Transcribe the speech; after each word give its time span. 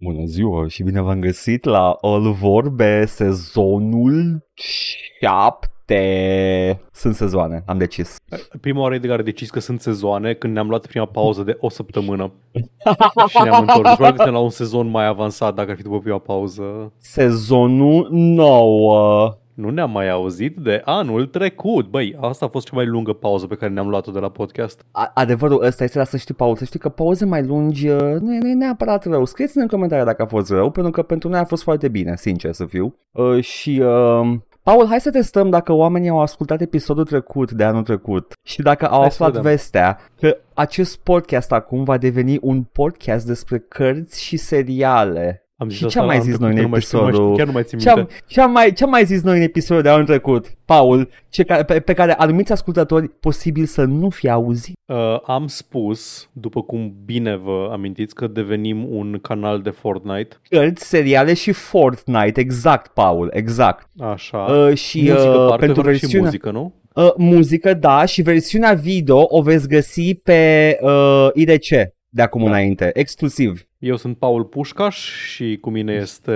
Bună 0.00 0.24
ziua 0.24 0.68
și 0.68 0.82
bine 0.82 1.00
v-am 1.00 1.20
găsit 1.20 1.64
la 1.64 1.98
All 2.00 2.32
Vorbe, 2.32 3.04
sezonul 3.06 4.46
7. 4.54 6.80
Sunt 6.92 7.14
sezoane, 7.14 7.62
am 7.66 7.78
decis. 7.78 8.16
Prima 8.60 8.80
oară 8.80 8.94
Edgar 8.94 9.18
a 9.18 9.22
decis 9.22 9.50
că 9.50 9.60
sunt 9.60 9.80
sezoane 9.80 10.34
când 10.34 10.52
ne-am 10.52 10.68
luat 10.68 10.86
prima 10.86 11.06
pauză 11.06 11.42
de 11.42 11.56
o 11.60 11.68
săptămână 11.68 12.32
și 13.28 13.42
ne-am 13.42 13.60
întors. 13.60 13.82
Deci 13.82 13.94
probabil 13.94 14.10
că 14.10 14.16
suntem 14.16 14.32
la 14.32 14.38
un 14.38 14.50
sezon 14.50 14.88
mai 14.88 15.06
avansat 15.06 15.54
dacă 15.54 15.70
ar 15.70 15.76
fi 15.76 15.82
după 15.82 15.98
prima 15.98 16.18
pauză. 16.18 16.92
Sezonul 16.96 18.08
9. 18.10 19.36
Nu 19.58 19.70
ne-am 19.70 19.90
mai 19.90 20.10
auzit 20.10 20.56
de 20.56 20.82
anul 20.84 21.26
trecut. 21.26 21.86
Băi, 21.90 22.16
asta 22.20 22.44
a 22.46 22.48
fost 22.48 22.66
cea 22.66 22.76
mai 22.76 22.86
lungă 22.86 23.12
pauză 23.12 23.46
pe 23.46 23.54
care 23.54 23.72
ne-am 23.72 23.88
luat-o 23.88 24.10
de 24.12 24.18
la 24.18 24.28
podcast. 24.30 24.82
A- 24.92 25.10
adevărul 25.14 25.64
ăsta 25.64 25.84
este 25.84 25.98
la 25.98 26.04
să 26.04 26.16
știi, 26.16 26.34
Paul, 26.34 26.56
să 26.56 26.64
știi 26.64 26.78
că 26.78 26.88
pauze 26.88 27.24
mai 27.24 27.46
lungi 27.46 27.88
uh, 27.88 28.00
nu 28.00 28.34
e, 28.34 28.38
nu 28.38 28.48
e 28.48 28.54
neapărat 28.54 29.04
rău. 29.04 29.24
Scrieți-ne 29.24 29.62
în 29.62 29.68
comentarii 29.68 30.04
dacă 30.04 30.22
a 30.22 30.26
fost 30.26 30.50
rău, 30.50 30.70
pentru 30.70 30.92
că 30.92 31.02
pentru 31.02 31.28
noi 31.28 31.38
a 31.38 31.44
fost 31.44 31.62
foarte 31.62 31.88
bine, 31.88 32.16
sincer 32.16 32.52
să 32.52 32.64
fiu. 32.64 32.94
Uh, 33.12 33.42
și... 33.44 33.80
Uh, 33.84 34.36
Paul, 34.62 34.86
hai 34.86 35.00
să 35.00 35.10
testăm 35.10 35.50
dacă 35.50 35.72
oamenii 35.72 36.08
au 36.08 36.20
ascultat 36.20 36.60
episodul 36.60 37.04
trecut 37.04 37.52
de 37.52 37.64
anul 37.64 37.82
trecut 37.82 38.32
și 38.42 38.62
dacă 38.62 38.86
au 38.88 39.00
Hai 39.00 39.10
să 39.10 39.22
aflat 39.22 39.28
vedem. 39.36 39.50
vestea 39.50 39.98
că 40.20 40.36
acest 40.54 40.98
podcast 40.98 41.52
acum 41.52 41.84
va 41.84 41.98
deveni 41.98 42.38
un 42.40 42.62
podcast 42.62 43.26
despre 43.26 43.58
cărți 43.58 44.22
și 44.22 44.36
seriale. 44.36 45.47
Am 45.60 45.68
zis 45.68 45.78
Și 45.78 45.84
asta 45.84 45.98
ce 45.98 46.00
am 46.02 46.06
mai 46.06 46.16
la 46.16 46.22
anul 46.22 46.32
zis 46.32 46.40
noi 46.40 46.50
în 46.50 46.54
trecut, 46.56 46.70
nu 46.70 46.70
mai 46.70 46.80
știu, 46.80 46.98
nu 46.98 47.02
mai 47.04 47.12
știu, 47.12 47.22
episodul? 47.22 47.36
Chiar 47.36 47.46
nu 47.46 47.52
mai 47.52 47.62
țin 47.64 47.78
Ce 47.78 47.90
am, 47.90 47.96
minte. 47.96 48.14
ce, 48.26 48.40
am 48.40 48.50
mai, 48.50 48.72
ce 48.72 48.84
am 48.84 48.90
mai 48.90 49.04
zis 49.04 49.22
noi 49.22 49.36
în 49.36 49.42
episodul 49.42 49.82
de 49.82 49.88
anul 49.88 50.04
trecut, 50.06 50.46
Paul, 50.64 51.08
ce 51.28 51.42
care, 51.42 51.62
pe, 51.62 51.80
pe 51.80 51.92
care 51.92 52.12
anumiți 52.12 52.52
ascultători 52.52 53.08
posibil 53.08 53.64
să 53.64 53.84
nu 53.84 54.08
fi 54.10 54.28
auzit? 54.28 54.76
Uh, 54.86 54.96
am 55.26 55.46
spus, 55.46 56.28
după 56.32 56.62
cum 56.62 56.94
bine 57.04 57.36
vă 57.36 57.68
amintiți, 57.72 58.14
că 58.14 58.26
devenim 58.26 58.86
un 58.96 59.18
canal 59.22 59.60
de 59.60 59.70
Fortnite. 59.70 60.36
Cărți, 60.48 60.88
seriale 60.88 61.34
și 61.34 61.52
Fortnite, 61.52 62.40
exact, 62.40 62.92
Paul, 62.92 63.30
exact. 63.32 63.90
Așa. 63.98 64.38
Uh, 64.38 64.74
și 64.76 64.98
muzică, 64.98 65.28
uh, 65.28 65.48
parcă 65.48 65.56
pentru 65.64 65.82
fac 65.82 65.92
și 65.92 65.98
versiunea... 65.98 66.24
muzică, 66.24 66.50
nu? 66.50 66.72
Uh, 66.94 67.12
muzică, 67.16 67.74
da, 67.74 68.04
și 68.04 68.22
versiunea 68.22 68.72
video 68.72 69.26
o 69.28 69.42
veți 69.42 69.68
găsi 69.68 70.14
pe 70.14 70.76
uh, 70.82 71.28
IDC 71.34 71.68
de 72.08 72.22
acum 72.22 72.42
Da. 72.42 72.48
înainte, 72.48 72.90
exclusiv. 72.94 73.67
Eu 73.78 73.96
sunt 73.96 74.16
Paul 74.16 74.44
Pușcaș 74.44 74.96
și 75.26 75.58
cu 75.60 75.70
mine 75.70 75.92
este 75.92 76.32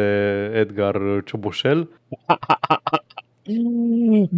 Edgar 0.54 0.96
Cioboșel. 1.24 1.88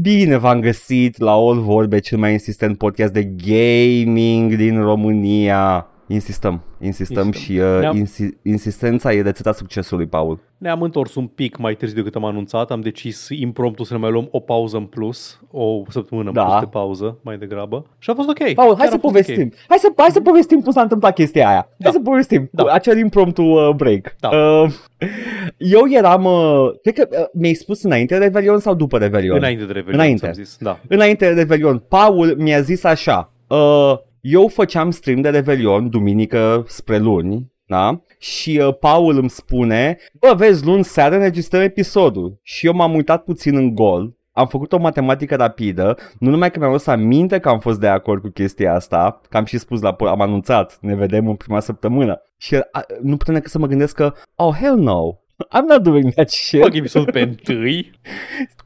Bine 0.00 0.36
v-am 0.36 0.60
găsit 0.60 1.19
la 1.19 1.32
All 1.32 1.60
Vorbe, 1.60 1.98
cel 1.98 2.19
mai 2.19 2.32
insistent 2.32 2.78
podcast 2.78 3.12
de 3.12 3.25
gaming 3.25 4.55
din 4.55 4.80
România. 4.80 5.88
Insistăm, 6.15 6.62
insistăm, 6.81 7.25
Insistăm. 7.27 7.31
și 7.57 7.61
uh, 7.61 7.81
Ne-am- 7.81 8.05
insi- 8.05 8.41
insistența 8.43 9.12
e 9.12 9.23
rețeta 9.23 9.53
succesului, 9.53 10.07
Paul. 10.07 10.39
Ne-am 10.59 10.83
întors 10.83 11.15
un 11.15 11.27
pic 11.27 11.56
mai 11.56 11.75
târziu 11.75 11.97
decât 11.97 12.15
am 12.15 12.25
anunțat. 12.25 12.71
Am 12.71 12.81
decis 12.81 13.29
impromptu 13.29 13.83
să 13.84 13.93
ne 13.93 13.98
mai 13.98 14.11
luăm 14.11 14.29
o 14.31 14.41
pauză 14.41 14.77
în 14.77 14.84
plus, 14.84 15.41
o 15.51 15.83
săptămână 15.89 16.29
în 16.29 16.34
Da. 16.34 16.45
plus 16.45 16.59
de 16.61 16.67
pauză, 16.67 17.19
mai 17.23 17.39
degrabă. 17.39 17.87
Și 17.98 18.11
a 18.11 18.15
fost 18.15 18.29
ok. 18.29 18.53
Paul, 18.53 18.75
hai 18.77 18.77
Chiar 18.77 18.89
să 18.89 18.95
a 18.95 18.98
fost 18.98 19.01
povestim. 19.15 19.47
ok. 19.47 19.53
Hai 19.69 19.79
să 19.79 19.93
hai 19.97 20.09
să 20.11 20.21
povestim 20.21 20.61
cum 20.61 20.73
s-a 20.73 20.81
întâmplat 20.83 21.15
chestia 21.15 21.48
aia. 21.48 21.69
Da. 21.77 21.84
Hai 21.84 21.93
să 21.93 22.01
povestim. 22.01 22.49
Da. 22.53 22.62
Cu 22.62 22.69
acel 22.73 22.99
impromptu 22.99 23.43
uh, 23.43 23.71
break. 23.77 24.15
Da. 24.21 24.28
Uh, 24.28 24.71
eu 25.77 25.83
eram 25.91 26.25
uh, 26.25 26.71
cred 26.83 26.95
că 26.95 27.09
uh, 27.11 27.25
mi-ai 27.33 27.55
spus 27.55 27.83
înainte 27.83 28.19
de 28.19 28.25
Revelion 28.25 28.59
sau 28.59 28.75
după 28.75 28.99
Revelion? 28.99 29.37
Înainte 29.37 29.65
de 29.65 29.73
Revelion, 29.73 30.01
Înainte. 30.01 30.21
ți-am 30.21 30.33
zis. 30.45 30.56
Da. 30.61 30.81
Înainte 30.89 31.28
de 31.28 31.41
Revelion, 31.41 31.78
Paul 31.89 32.34
mi-a 32.39 32.61
zis 32.61 32.84
așa. 32.84 33.33
Uh, 33.47 33.95
eu 34.27 34.48
făceam 34.48 34.91
stream 34.91 35.20
de 35.20 35.28
Revelion 35.28 35.89
duminică 35.89 36.64
spre 36.67 36.98
luni, 36.98 37.53
da? 37.67 38.00
Și 38.19 38.61
uh, 38.62 38.77
Paul 38.78 39.19
îmi 39.19 39.31
spune, 39.31 39.98
bă, 40.20 40.34
vezi, 40.36 40.64
luni 40.64 40.84
seara 40.84 41.14
înregistrăm 41.14 41.61
episodul. 41.61 42.39
Și 42.42 42.66
eu 42.66 42.75
m-am 42.75 42.94
uitat 42.94 43.25
puțin 43.25 43.56
în 43.56 43.75
gol, 43.75 44.16
am 44.33 44.47
făcut 44.47 44.72
o 44.72 44.78
matematică 44.78 45.36
rapidă, 45.36 45.97
nu 46.19 46.31
numai 46.31 46.50
că 46.50 46.59
mi-am 46.59 46.71
adus 46.71 46.87
aminte 46.87 47.38
că 47.38 47.49
am 47.49 47.59
fost 47.59 47.81
de 47.81 47.88
acord 47.88 48.22
cu 48.22 48.28
chestia 48.28 48.75
asta, 48.75 49.21
că 49.28 49.37
am 49.37 49.44
și 49.44 49.59
spus 49.59 49.81
la 49.81 49.94
po- 49.94 50.09
am 50.09 50.21
anunțat, 50.21 50.78
ne 50.81 50.94
vedem 50.94 51.28
în 51.28 51.34
prima 51.34 51.60
săptămână. 51.60 52.22
Și 52.37 52.54
a, 52.54 52.84
nu 53.03 53.16
putem 53.16 53.34
decât 53.34 53.50
să 53.50 53.59
mă 53.59 53.66
gândesc 53.66 53.94
că, 53.94 54.12
oh, 54.34 54.54
hell 54.60 54.78
no, 54.78 55.03
I'm 55.37 55.65
not 55.69 55.83
doing 55.83 56.12
that 56.15 56.31
shit. 56.31 56.61
Fac 56.61 56.75
episod 56.75 57.11
pe 57.11 57.21
întâi. 57.21 57.91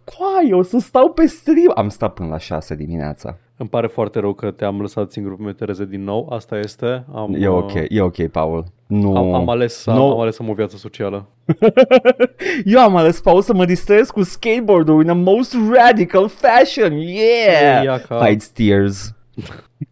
Coai, 0.05 0.53
o 0.53 0.63
să 0.63 0.79
stau 0.79 1.11
pe 1.13 1.27
stream. 1.27 1.73
Am 1.75 1.89
stat 1.89 2.15
până 2.15 2.29
la 2.29 2.39
6 2.39 2.75
dimineața. 2.75 3.37
Îmi 3.57 3.69
pare 3.69 3.87
foarte 3.87 4.19
rău 4.21 4.33
că 4.33 4.51
te-am 4.51 4.81
lăsat 4.81 5.11
singur 5.13 5.37
pe 5.37 5.43
Metereze 5.43 5.85
din 5.85 6.05
nou. 6.05 6.29
Asta 6.33 6.59
este. 6.59 7.05
Am, 7.15 7.35
E 7.39 7.49
ok, 7.49 7.73
uh, 7.75 7.85
e 7.89 8.01
ok, 8.01 8.27
Paul. 8.27 8.65
Nu. 8.87 9.17
Am, 9.17 9.35
am, 9.35 9.49
ales, 9.49 9.87
am, 9.87 9.97
No. 9.97 10.11
am 10.13 10.21
ales 10.21 10.35
să 10.35 10.43
am 10.43 10.49
o 10.49 10.53
viață 10.53 10.77
socială. 10.77 11.29
Eu 12.65 12.81
am 12.81 12.97
ales, 12.97 13.21
Paul, 13.21 13.43
să 13.43 13.55
mă 13.55 13.65
distrez 13.65 14.11
cu 14.11 14.23
skateboard-ul 14.23 15.03
in 15.03 15.11
a 15.11 15.15
most 15.15 15.57
radical 15.73 16.29
fashion. 16.29 16.93
Yeah! 16.93 17.85
Ia 17.85 17.99
ca- 18.09 18.25
Hides 18.27 18.49
tears. 18.49 19.13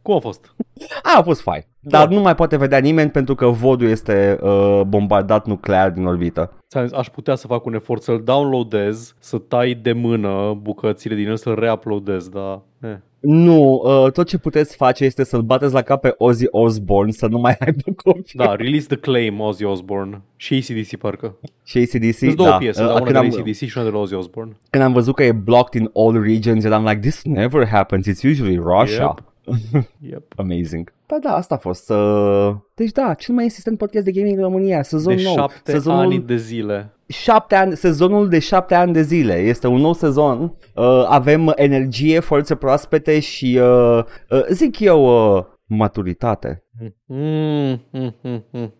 Cum 0.02 0.14
a 0.14 0.18
fost? 0.18 0.54
A, 1.02 1.18
a 1.18 1.22
fost 1.22 1.40
fine. 1.40 1.66
Dar 1.80 2.06
Da. 2.08 2.14
nu 2.14 2.20
mai 2.20 2.34
poate 2.34 2.56
vedea 2.56 2.78
nimeni 2.78 3.10
pentru 3.10 3.34
că 3.34 3.46
vodul 3.46 3.88
este 3.88 4.38
uh, 4.42 4.80
bombardat 4.86 5.46
nuclear 5.46 5.90
din 5.90 6.06
orbită. 6.06 6.52
Ți-am 6.68 6.86
zis, 6.86 6.96
aș 6.96 7.08
putea 7.08 7.34
să 7.34 7.46
fac 7.46 7.64
un 7.64 7.74
efort 7.74 8.02
să-l 8.02 8.22
downloadez, 8.24 9.14
să 9.18 9.38
tai 9.38 9.74
de 9.82 9.92
mână 9.92 10.58
bucățile 10.62 11.14
din 11.14 11.28
el, 11.28 11.36
să-l 11.36 11.54
reuploadez, 11.58 12.28
dar... 12.28 12.60
Eh. 12.80 12.96
Nu, 13.20 13.82
uh, 13.84 14.12
tot 14.12 14.26
ce 14.26 14.38
puteți 14.38 14.76
face 14.76 15.04
este 15.04 15.24
să-l 15.24 15.40
bateți 15.42 15.72
la 15.72 15.82
cap 15.82 16.00
pe 16.00 16.14
Ozzy 16.18 16.46
Osbourne 16.50 17.10
să 17.12 17.26
nu 17.26 17.38
mai 17.38 17.56
aibă 17.66 17.82
copii. 18.02 18.24
Da, 18.34 18.54
Release 18.54 18.86
the 18.86 18.96
Claim, 18.96 19.40
Ozzy 19.40 19.64
Osbourne. 19.64 20.22
Și 20.36 20.54
ACDC 20.54 20.96
parcă. 20.96 21.36
Și 21.64 21.78
ACDC, 21.78 22.14
Sunt 22.16 22.34
două 22.36 22.48
da. 22.48 22.56
piese, 22.56 22.82
Uh, 22.82 22.86
dar 22.88 23.00
una 23.00 23.04
de 23.04 23.12
când, 23.12 23.32
la 23.32 23.36
am, 23.38 23.46
ACDC 23.46 23.56
și 23.64 23.72
una 23.78 23.86
de 23.86 23.92
la 23.92 23.98
Ozzy 23.98 24.14
Osbourne. 24.14 24.52
când 24.70 24.84
am 24.84 24.92
văzut 24.92 25.14
că 25.14 25.24
e 25.24 25.32
blocked 25.32 25.80
in 25.80 25.90
all 25.94 26.22
regions, 26.22 26.64
eram 26.64 26.84
like, 26.84 26.98
this 27.00 27.22
never 27.24 27.66
happens, 27.66 28.06
it's 28.08 28.24
usually 28.30 28.56
Russia. 28.56 29.02
Yep. 29.16 29.34
Amazing. 30.36 30.92
Da, 31.06 31.18
da, 31.18 31.34
asta 31.34 31.54
a 31.54 31.58
fost. 31.58 31.90
Uh... 31.90 32.54
Deci 32.74 32.90
da, 32.90 33.14
cel 33.14 33.34
mai 33.34 33.44
insistent 33.44 33.78
podcast 33.78 34.04
de 34.04 34.10
gaming 34.10 34.36
în 34.36 34.42
România, 34.42 34.82
sezon 34.82 35.16
De 35.16 35.22
nou. 35.22 35.34
șapte 35.34 35.70
sezonul... 35.72 36.00
ani 36.00 36.18
de 36.18 36.36
zile. 36.36 36.94
șapte 37.08 37.54
ani, 37.54 37.76
sezonul 37.76 38.28
de 38.28 38.38
șapte 38.38 38.74
ani 38.74 38.92
de 38.92 39.02
zile. 39.02 39.34
Este 39.34 39.66
un 39.66 39.80
nou 39.80 39.92
sezon. 39.92 40.40
Uh, 40.74 41.04
avem 41.08 41.52
energie, 41.56 42.20
forțe 42.20 42.54
proaspete 42.54 43.20
și 43.20 43.58
uh, 43.62 44.04
uh, 44.30 44.46
zic 44.50 44.80
eu 44.80 45.36
uh, 45.36 45.44
maturitate. 45.64 46.64
Mm, 47.06 47.80
mm, 47.90 48.14
mm, 48.22 48.44
mm. 48.50 48.74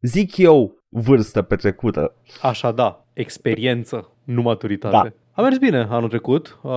Zic 0.00 0.36
eu 0.36 0.76
vârstă 0.88 1.42
petrecută. 1.42 2.14
Așa, 2.42 2.72
da. 2.72 3.06
Experiență, 3.12 4.12
nu 4.24 4.42
maturitate. 4.42 4.96
Da. 5.08 5.21
A 5.34 5.42
mers 5.42 5.58
bine 5.58 5.86
anul 5.90 6.08
trecut. 6.08 6.58
Uh, 6.62 6.70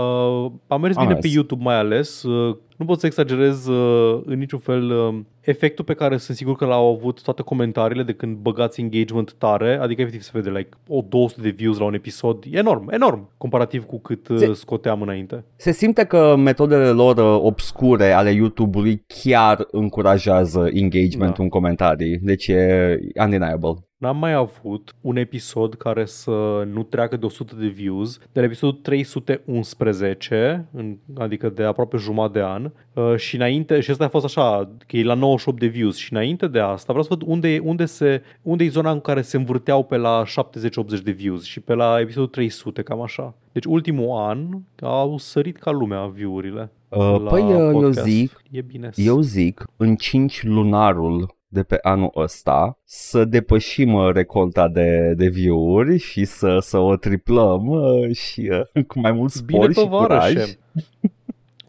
a 0.67 0.77
mers 0.77 0.95
A 0.95 0.99
bine 1.01 1.13
mers. 1.13 1.19
pe 1.19 1.27
YouTube 1.33 1.63
mai 1.63 1.75
ales. 1.75 2.23
Uh, 2.23 2.55
nu 2.77 2.85
pot 2.85 2.99
să 2.99 3.05
exagerez 3.05 3.67
uh, 3.67 4.21
în 4.25 4.37
niciun 4.39 4.59
fel 4.59 4.91
uh, 4.91 5.15
efectul 5.41 5.85
pe 5.85 5.93
care 5.93 6.17
sunt 6.17 6.37
sigur 6.37 6.55
că 6.55 6.65
l-au 6.65 6.93
avut 6.93 7.21
toate 7.23 7.41
comentariile 7.41 8.03
de 8.03 8.13
când 8.13 8.37
băgați 8.37 8.81
engagement 8.81 9.33
tare. 9.33 9.77
Adică 9.81 10.01
efectiv 10.01 10.21
se 10.21 10.29
vede 10.33 10.49
like, 10.49 10.69
o 10.87 11.01
200 11.09 11.41
de 11.41 11.49
views 11.49 11.77
la 11.77 11.85
un 11.85 11.93
episod. 11.93 12.43
Enorm, 12.51 12.89
enorm. 12.91 13.29
Comparativ 13.37 13.85
cu 13.85 13.99
cât 13.99 14.27
uh, 14.27 14.37
Se- 14.37 14.53
scoteam 14.53 15.01
înainte. 15.01 15.43
Se 15.55 15.71
simte 15.71 16.03
că 16.05 16.35
metodele 16.37 16.87
lor 16.89 17.17
uh, 17.17 17.39
obscure 17.45 18.11
ale 18.11 18.29
YouTube-ului 18.31 19.03
chiar 19.23 19.67
încurajează 19.71 20.69
engagement 20.73 21.35
Da. 21.37 21.43
în 21.43 21.49
comentarii. 21.49 22.17
Deci 22.21 22.47
e 22.47 22.99
undeniable. 23.23 23.73
N-am 24.05 24.17
mai 24.17 24.33
avut 24.33 24.95
un 25.01 25.15
episod 25.17 25.73
care 25.73 26.05
să 26.05 26.67
nu 26.73 26.83
treacă 26.83 27.17
de 27.17 27.25
100 27.25 27.55
de 27.55 27.67
views, 27.67 28.17
de 28.31 28.39
la 28.39 28.45
episodul 28.45 28.79
311, 28.81 30.65
în, 30.73 30.97
adică 31.17 31.49
de 31.49 31.63
aproape 31.63 31.97
jumătate 31.97 32.39
de 32.39 32.45
an, 32.45 32.71
uh, 32.93 33.15
și 33.17 33.35
înainte, 33.35 33.79
și 33.79 33.91
ăsta 33.91 34.03
a 34.03 34.07
fost 34.07 34.25
așa, 34.25 34.69
că 34.87 34.97
e 34.97 35.03
la 35.03 35.13
98 35.13 35.59
de 35.59 35.67
views, 35.67 35.95
și 35.95 36.13
înainte 36.13 36.47
de 36.47 36.59
asta 36.59 36.85
vreau 36.93 37.01
să 37.03 37.09
văd 37.09 37.21
unde, 37.27 37.47
e- 37.53 37.59
unde, 37.59 37.85
se, 37.85 38.21
unde 38.41 38.63
e 38.63 38.69
zona 38.69 38.91
în 38.91 38.99
care 38.99 39.21
se 39.21 39.37
învârteau 39.37 39.83
pe 39.83 39.97
la 39.97 40.23
70-80 40.99 41.01
de 41.03 41.11
views 41.11 41.43
și 41.43 41.59
pe 41.59 41.73
la 41.73 41.99
episodul 41.99 42.27
300, 42.29 42.81
cam 42.81 43.01
așa. 43.01 43.35
Deci 43.51 43.65
ultimul 43.65 44.17
an 44.17 44.47
au 44.81 45.17
sărit 45.17 45.57
ca 45.57 45.71
lumea 45.71 46.05
view-urile. 46.05 46.71
Uh, 46.89 46.99
la 46.99 47.29
păi 47.29 47.41
uh, 47.43 47.49
eu 47.49 47.71
podcast. 47.71 48.03
zic, 48.03 48.41
E 48.51 48.61
bine. 48.61 48.89
eu 48.95 49.19
zic 49.21 49.65
în 49.77 49.95
5 49.95 50.43
lunarul 50.43 51.35
de 51.47 51.63
pe 51.63 51.77
anul 51.81 52.11
ăsta 52.15 52.79
să 52.83 53.25
depășim 53.25 53.93
uh, 53.93 54.13
recolta 54.13 54.67
de, 54.67 55.13
de 55.17 55.27
view-uri 55.27 55.97
și 55.97 56.25
să, 56.25 56.57
să 56.61 56.77
o 56.77 56.95
triplăm 56.95 57.67
uh, 57.67 58.15
și 58.15 58.51
uh, 58.73 58.83
cu 58.87 58.99
mai 58.99 59.11
mult 59.11 59.41
Bine 59.41 59.59
spor 59.59 59.73
pe 59.73 59.81
și 59.81 59.87
curaj. 59.87 60.33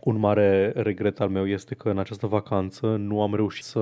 varășe. 0.07 0.17
Un 0.17 0.19
mare 0.19 0.73
regret 0.77 1.21
al 1.21 1.29
meu 1.29 1.47
este 1.47 1.75
că 1.75 1.89
în 1.89 1.99
această 1.99 2.27
vacanță 2.27 2.87
nu 2.87 3.23
am 3.23 3.35
reușit 3.35 3.65
să, 3.65 3.81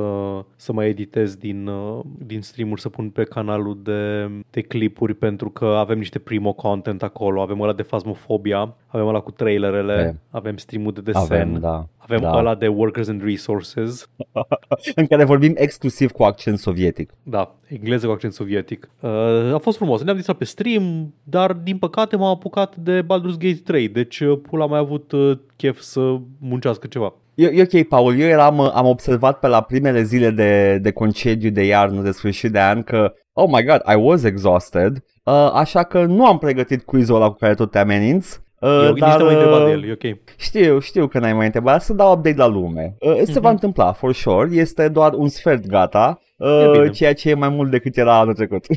să 0.56 0.72
mai 0.72 0.88
editez 0.88 1.34
din, 1.36 1.66
uh, 1.66 2.00
din 2.18 2.40
stream-uri, 2.40 2.80
să 2.80 2.88
pun 2.88 3.10
pe 3.10 3.24
canalul 3.24 3.78
de, 3.82 4.30
de 4.50 4.60
clipuri 4.60 5.14
pentru 5.14 5.50
că 5.50 5.64
avem 5.64 5.98
niște 5.98 6.18
primo 6.18 6.52
content 6.52 7.02
acolo. 7.02 7.40
Avem 7.40 7.60
ăla 7.60 7.72
de 7.72 7.82
Phasmophobia, 7.82 8.74
avem 8.86 9.06
ăla 9.06 9.20
cu 9.20 9.30
trailerele, 9.30 10.12
E. 10.14 10.20
avem 10.30 10.56
stream-ul 10.56 10.92
de 10.92 11.00
desen, 11.00 11.22
Avem, 11.22 11.58
da. 11.60 11.86
avem 11.96 12.20
da. 12.20 12.36
ăla 12.36 12.54
de 12.54 12.68
Workers 12.68 13.08
and 13.08 13.22
Resources, 13.24 14.08
În 14.94 15.06
care 15.06 15.24
vorbim 15.24 15.52
exclusiv 15.56 16.10
cu 16.10 16.22
accent 16.22 16.58
sovietic. 16.58 17.12
da, 17.22 17.54
engleză 17.66 18.06
cu 18.06 18.12
accent 18.12 18.32
sovietic. 18.32 18.88
Uh, 19.00 19.10
a 19.54 19.58
fost 19.58 19.76
frumos, 19.76 20.02
ne-am 20.02 20.16
distrat 20.16 20.36
pe 20.36 20.44
stream, 20.44 21.14
dar 21.22 21.52
din 21.52 21.78
păcate 21.78 22.16
m-am 22.16 22.30
apucat 22.30 22.76
de 22.76 23.02
Baldur's 23.02 23.38
Gate 23.38 23.60
3, 23.64 23.88
deci 23.88 24.20
uh, 24.20 24.38
pula 24.42 24.66
mai 24.66 24.78
avut 24.78 25.12
uh, 25.12 25.38
chef 25.56 25.80
să 25.80 26.16
muncească 26.40 26.86
ceva. 26.86 27.14
E, 27.34 27.46
e 27.46 27.62
ok, 27.62 27.88
Paul, 27.88 28.18
eu 28.18 28.26
eram, 28.26 28.58
uh, 28.58 28.70
am 28.74 28.86
observat 28.86 29.38
pe 29.38 29.46
la 29.46 29.60
primele 29.60 30.02
zile 30.02 30.30
de, 30.30 30.78
de 30.78 30.90
concediu 30.90 31.50
de 31.50 31.64
iarnă, 31.64 32.02
de 32.02 32.10
sfârșit 32.10 32.52
de 32.52 32.60
an, 32.60 32.82
că, 32.82 33.12
oh 33.32 33.48
my 33.52 33.64
god, 33.64 33.82
I 33.92 33.94
was 33.98 34.22
exhausted, 34.22 35.04
uh, 35.24 35.50
așa 35.52 35.82
că 35.82 36.04
nu 36.04 36.26
am 36.26 36.38
pregătit 36.38 36.82
quiz-ul 36.82 37.16
ăla 37.16 37.30
cu 37.30 37.36
care 37.36 37.54
tot 37.54 37.70
te 37.70 37.78
ameninți. 37.78 38.42
Uh, 38.64 38.84
Eu 38.84 38.90
nici 38.92 38.98
dar, 39.00 39.16
te 39.16 39.22
mai 39.22 39.34
întrebat 39.34 39.58
de 39.58 39.64
uh, 39.64 39.70
el, 39.72 39.88
e 39.88 39.92
ok. 39.92 40.18
Știu, 40.36 40.78
știu 40.78 41.06
că 41.06 41.18
n-ai 41.18 41.32
mai 41.32 41.44
întrebat, 41.46 41.82
să 41.82 41.92
dau 41.92 42.12
update 42.12 42.36
la 42.36 42.46
lume. 42.46 42.96
Uh, 43.00 43.20
se 43.24 43.40
va 43.40 43.50
întâmpla, 43.50 43.92
for 43.92 44.12
sure, 44.14 44.48
este 44.52 44.88
doar 44.88 45.12
un 45.12 45.28
sfert 45.28 45.66
gata, 45.66 46.18
E 46.38 46.70
bine. 46.72 46.84
uh, 46.84 46.90
ceea 46.92 47.14
ce 47.14 47.30
e 47.30 47.34
mai 47.34 47.48
mult 47.48 47.70
decât 47.70 47.96
era 47.96 48.18
anul 48.18 48.34
trecut. 48.34 48.66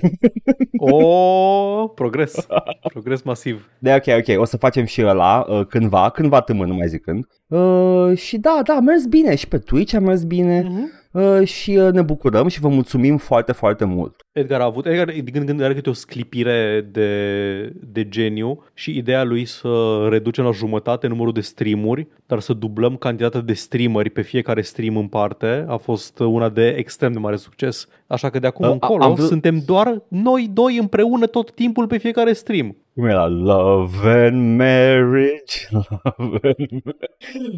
O, 0.79 1.87
progres. 1.87 2.47
Progres 2.93 3.21
masiv. 3.21 3.69
De 3.79 3.93
ok, 3.93 4.17
ok, 4.17 4.39
o 4.41 4.45
să 4.45 4.57
facem 4.57 4.85
și 4.85 5.05
ăla 5.05 5.45
uh, 5.49 5.65
cândva, 5.65 6.09
cândva 6.09 6.41
tâmă, 6.41 6.65
nu 6.65 6.73
mai 6.73 6.87
zic 6.87 7.01
când. 7.03 7.27
Uh, 7.47 8.17
și 8.17 8.37
da, 8.37 8.59
da, 8.63 8.73
a 8.73 8.79
mers 8.79 9.05
bine 9.05 9.35
și 9.35 9.47
pe 9.47 9.57
Twitch 9.57 9.95
a 9.95 9.99
mers 9.99 10.23
bine 10.23 10.61
Mm-hmm. 10.63 10.96
Uh, 11.17 11.47
și 11.47 11.71
uh, 11.71 11.91
ne 11.91 12.01
bucurăm 12.01 12.47
și 12.47 12.59
vă 12.59 12.67
mulțumim 12.67 13.17
foarte, 13.17 13.51
foarte 13.51 13.85
mult. 13.85 14.15
Edgar 14.31 14.61
a 14.61 14.63
avut, 14.63 14.85
Edgar 14.85 15.05
de 15.05 15.31
când 15.31 15.45
când 15.45 15.61
are 15.61 15.73
câte 15.73 15.89
o 15.89 15.93
sclipire 15.93 16.89
de, 16.91 17.73
de 17.83 18.07
geniu 18.09 18.63
și 18.73 18.97
ideea 18.97 19.23
lui 19.23 19.45
să 19.45 19.67
reducem 20.09 20.43
la 20.43 20.51
jumătate 20.51 21.07
numărul 21.07 21.33
de 21.33 21.41
streamuri, 21.41 22.07
dar 22.25 22.39
să 22.39 22.53
dublăm 22.53 22.95
cantitatea 22.95 23.39
de 23.41 23.53
streameri 23.53 24.09
pe 24.09 24.21
fiecare 24.21 24.61
stream 24.61 24.97
în 24.97 25.07
parte, 25.07 25.65
a 25.67 25.75
fost 25.77 26.19
una 26.19 26.49
de 26.49 26.67
extrem 26.67 27.11
de 27.11 27.19
mare 27.19 27.35
succes. 27.35 27.87
Așa 28.07 28.29
că 28.29 28.39
de 28.39 28.47
acum 28.47 28.65
A- 28.65 28.69
încolo 28.69 29.03
am 29.03 29.13
vrut- 29.13 29.27
suntem 29.27 29.61
doar 29.65 30.01
noi 30.07 30.49
doi 30.53 30.77
împreună 30.77 31.25
tot 31.25 31.51
timpul 31.51 31.87
pe 31.87 31.97
fiecare 31.97 32.33
stream. 32.33 32.75
Cum 32.97 33.05
era? 33.05 33.27
Love 33.27 34.09
and 34.09 34.57
marriage. 34.57 35.67
Love 35.71 36.39
and... 36.41 36.81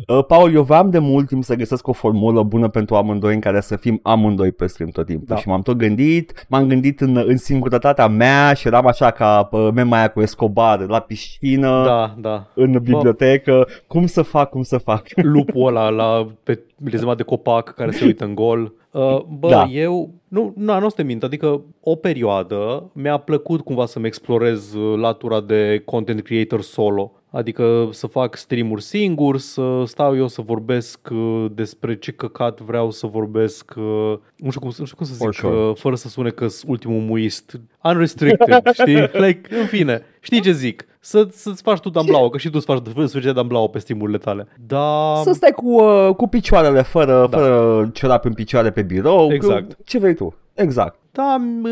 uh, 0.08 0.26
Paul, 0.28 0.54
eu 0.54 0.64
vreau 0.64 0.88
de 0.88 1.00
mult 1.00 1.28
timp 1.28 1.44
să 1.44 1.56
găsesc 1.56 1.88
o 1.88 1.94
formulă 1.94 2.44
bună 2.44 2.68
pentru 2.68 2.96
amândoi 2.96 3.34
în 3.34 3.40
care 3.40 3.62
să 3.62 3.76
fim 3.76 4.00
amândoi 4.04 4.52
pe 4.52 4.68
stream 4.68 4.90
tot 4.90 5.06
timpul. 5.06 5.26
Da. 5.28 5.36
Și 5.36 5.48
m-am 5.48 5.62
tot 5.62 5.78
gândit, 5.78 6.46
m-am 6.50 6.68
gândit 6.68 7.02
în, 7.02 7.24
în 7.28 7.38
singurătatea 7.38 8.08
mea 8.08 8.54
și 8.54 8.68
eram 8.68 8.88
așa 8.88 9.12
ca 9.12 9.50
uh, 9.52 9.70
mema 9.74 9.98
aia 9.98 10.08
cu 10.08 10.22
Escobar 10.22 10.80
la 10.80 11.00
piscină, 11.00 11.84
Da, 11.86 12.16
da. 12.18 12.48
în 12.56 12.72
bibliotecă. 12.72 13.68
Cum 13.88 14.06
să 14.06 14.22
fac, 14.22 14.50
cum 14.50 14.64
să 14.64 14.78
fac? 14.78 15.08
lupul 15.16 15.68
ăla 15.68 15.90
la, 15.90 16.26
pe 16.44 16.64
blizema 16.78 17.16
de 17.16 17.24
copac 17.24 17.74
care 17.74 17.92
se 17.92 18.06
uită 18.06 18.26
în 18.26 18.36
gol. 18.36 18.74
Uh, 18.92 19.22
bă, 19.40 19.50
Da. 19.50 19.56
da. 19.56 19.68
eu, 19.72 20.10
nu, 20.28 20.54
nu, 20.56 20.80
nu 20.80 20.86
o 20.86 20.90
să 20.90 20.96
te 20.96 21.04
mint, 21.04 21.24
adică 21.24 21.62
o 21.82 21.96
perioadă 21.96 22.90
mi-a 22.94 23.18
plăcut 23.18 23.62
cumva 23.62 23.86
să-mi 23.86 24.08
explorez 24.08 24.74
uh, 24.74 24.98
latura 24.98 25.42
de 25.42 25.82
content 25.86 26.22
creator 26.22 26.62
solo. 26.62 27.12
Adică 27.32 27.88
să 27.92 28.08
fac 28.08 28.36
streamuri 28.36 28.82
singur, 28.82 29.38
să 29.38 29.84
stau 29.86 30.16
eu 30.18 30.28
să 30.28 30.42
vorbesc 30.42 31.00
uh, 31.12 31.46
despre 31.54 31.96
ce 31.96 32.12
căcat 32.12 32.60
vreau 32.60 32.92
să 32.92 33.08
vorbesc, 33.08 33.74
uh, 33.78 34.14
nu 34.36 34.50
știu 34.50 34.60
cum, 34.60 34.72
nu 34.78 34.86
știu 34.86 34.98
cum 34.98 35.06
să 35.06 35.14
For 35.14 35.32
zic, 35.34 35.40
sure. 35.40 35.56
uh, 35.56 35.72
fără 35.76 35.96
să 35.96 36.08
sune 36.08 36.30
că 36.30 36.48
sunt 36.48 36.72
ultimul 36.72 37.02
muist, 37.02 37.60
unrestricted, 37.84 38.72
știi? 38.80 39.10
Like, 39.14 39.56
în 39.60 39.66
fine, 39.66 40.02
știi 40.20 40.42
ce 40.42 40.52
zic? 40.52 40.84
Să, 41.00 41.28
să-ți 41.32 41.62
faci 41.62 41.80
tu 41.80 41.90
damblau, 41.90 42.30
că 42.30 42.38
și 42.38 42.48
tu 42.50 42.54
îți 42.56 42.66
faci 42.66 42.82
de 42.96 43.06
sfârșit 43.06 43.34
damblau 43.34 43.70
pe 43.70 43.80
streamurile 43.80 44.18
tale. 44.18 44.48
Da, 44.68 45.22
Să 45.24 45.32
stai 45.34 45.52
cu, 45.52 45.70
uh, 45.82 46.16
cu 46.16 46.28
picioarele 46.28 46.82
fără, 46.82 47.28
Da. 47.30 47.38
fără 47.38 47.90
ciorap 47.94 48.26
în 48.26 48.34
picioare 48.34 48.72
pe 48.72 48.82
birou. 48.82 49.34
Exact. 49.34 49.78
Ce 49.86 50.00
vrei 50.00 50.14
tu? 50.16 50.36
Exact. 50.62 51.00
Da, 51.12 51.24
am 51.34 51.66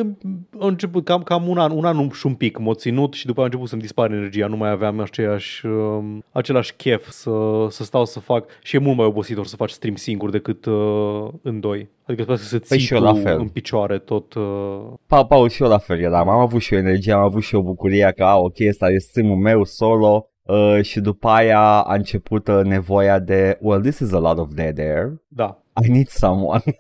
a 0.60 0.66
început 0.66 1.06
cam, 1.06 1.24
cam 1.24 1.48
un 1.48 1.58
an, 1.58 1.72
un 1.72 1.86
an 1.86 2.10
și 2.10 2.26
un 2.26 2.34
pic 2.34 2.58
m-a 2.58 2.74
ținut 2.74 3.14
și 3.14 3.26
după 3.26 3.40
aia 3.40 3.44
a 3.44 3.52
început 3.52 3.70
să-mi 3.70 3.82
dispare 3.82 4.16
energia, 4.16 4.48
nu 4.48 4.58
mai 4.58 4.70
aveam 4.70 5.00
aceeași, 5.00 5.66
um, 5.66 6.24
același 6.32 6.74
chef 6.74 7.10
să, 7.10 7.32
să 7.70 7.84
stau 7.84 8.06
să 8.06 8.20
fac 8.20 8.46
și 8.62 8.76
e 8.76 8.80
mult 8.80 8.98
mai 8.98 9.06
obositor 9.06 9.46
să 9.46 9.56
faci 9.56 9.70
stream 9.70 9.96
singur 9.96 10.30
decât 10.30 10.66
uh, 10.66 11.28
în 11.42 11.60
doi. 11.60 11.78
Adică 12.06 12.24
trebuie 12.24 12.38
să 12.38 12.58
Păi 12.60 12.68
ții 12.78 12.80
și 12.80 12.94
eu 12.94 13.00
tu 13.00 13.06
la 13.06 13.14
fel. 13.14 13.40
în 13.40 13.48
picioare 13.48 13.98
tot. 13.98 14.34
Uh, 14.34 14.82
Pa, 15.08 15.26
Paul, 15.26 15.50
și 15.50 15.64
eu 15.64 15.70
la 15.70 15.78
fel 15.78 16.00
eram. 16.00 16.30
Am 16.30 16.40
avut 16.40 16.62
și 16.62 16.74
eu 16.74 16.80
energie, 16.80 17.14
am 17.14 17.22
avut 17.24 17.42
și 17.42 17.56
eu 17.56 17.62
bucuria 17.62 18.12
că, 18.12 18.24
a, 18.24 18.38
ok, 18.38 18.56
ăsta 18.70 18.90
e 18.90 18.98
stream 18.98 19.40
meu 19.40 19.64
solo. 19.64 20.30
Uh, 20.44 20.80
și 20.82 21.00
după 21.00 21.28
aia 21.28 21.60
a 21.82 21.94
început 21.94 22.48
uh, 22.48 22.60
nevoia 22.64 23.20
de, 23.20 23.58
well, 23.62 23.82
this 23.82 24.00
is 24.00 24.14
a 24.14 24.20
lot 24.20 24.38
of 24.38 24.54
dead 24.54 24.80
air. 24.80 25.14
da. 25.28 25.62
I 25.86 25.90
need 25.90 26.08
someone. 26.08 26.64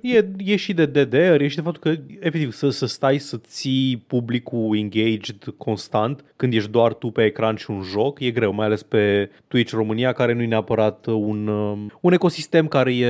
E, 0.00 0.28
e 0.38 0.56
și 0.56 0.74
de 0.74 0.86
DDR, 0.86 1.40
e 1.40 1.48
și 1.48 1.56
de 1.56 1.62
faptul 1.62 1.92
că, 1.92 2.00
efectiv, 2.20 2.52
să, 2.52 2.70
să 2.70 2.86
stai 2.86 3.18
să 3.18 3.36
ții 3.36 4.04
publicul 4.06 4.76
engaged 4.76 5.54
constant 5.56 6.24
când 6.36 6.52
ești 6.52 6.70
doar 6.70 6.94
tu 6.94 7.10
pe 7.10 7.24
ecran 7.24 7.56
și 7.56 7.70
un 7.70 7.82
joc, 7.82 8.20
e 8.20 8.30
greu, 8.30 8.52
mai 8.52 8.66
ales 8.66 8.82
pe 8.82 9.30
Twitch 9.48 9.72
România, 9.72 10.12
care 10.12 10.32
nu 10.32 10.42
e 10.42 10.46
neapărat 10.46 11.06
un, 11.06 11.46
um, 11.46 11.92
un 12.00 12.12
ecosistem 12.12 12.68
care 12.68 12.96
e 12.96 13.08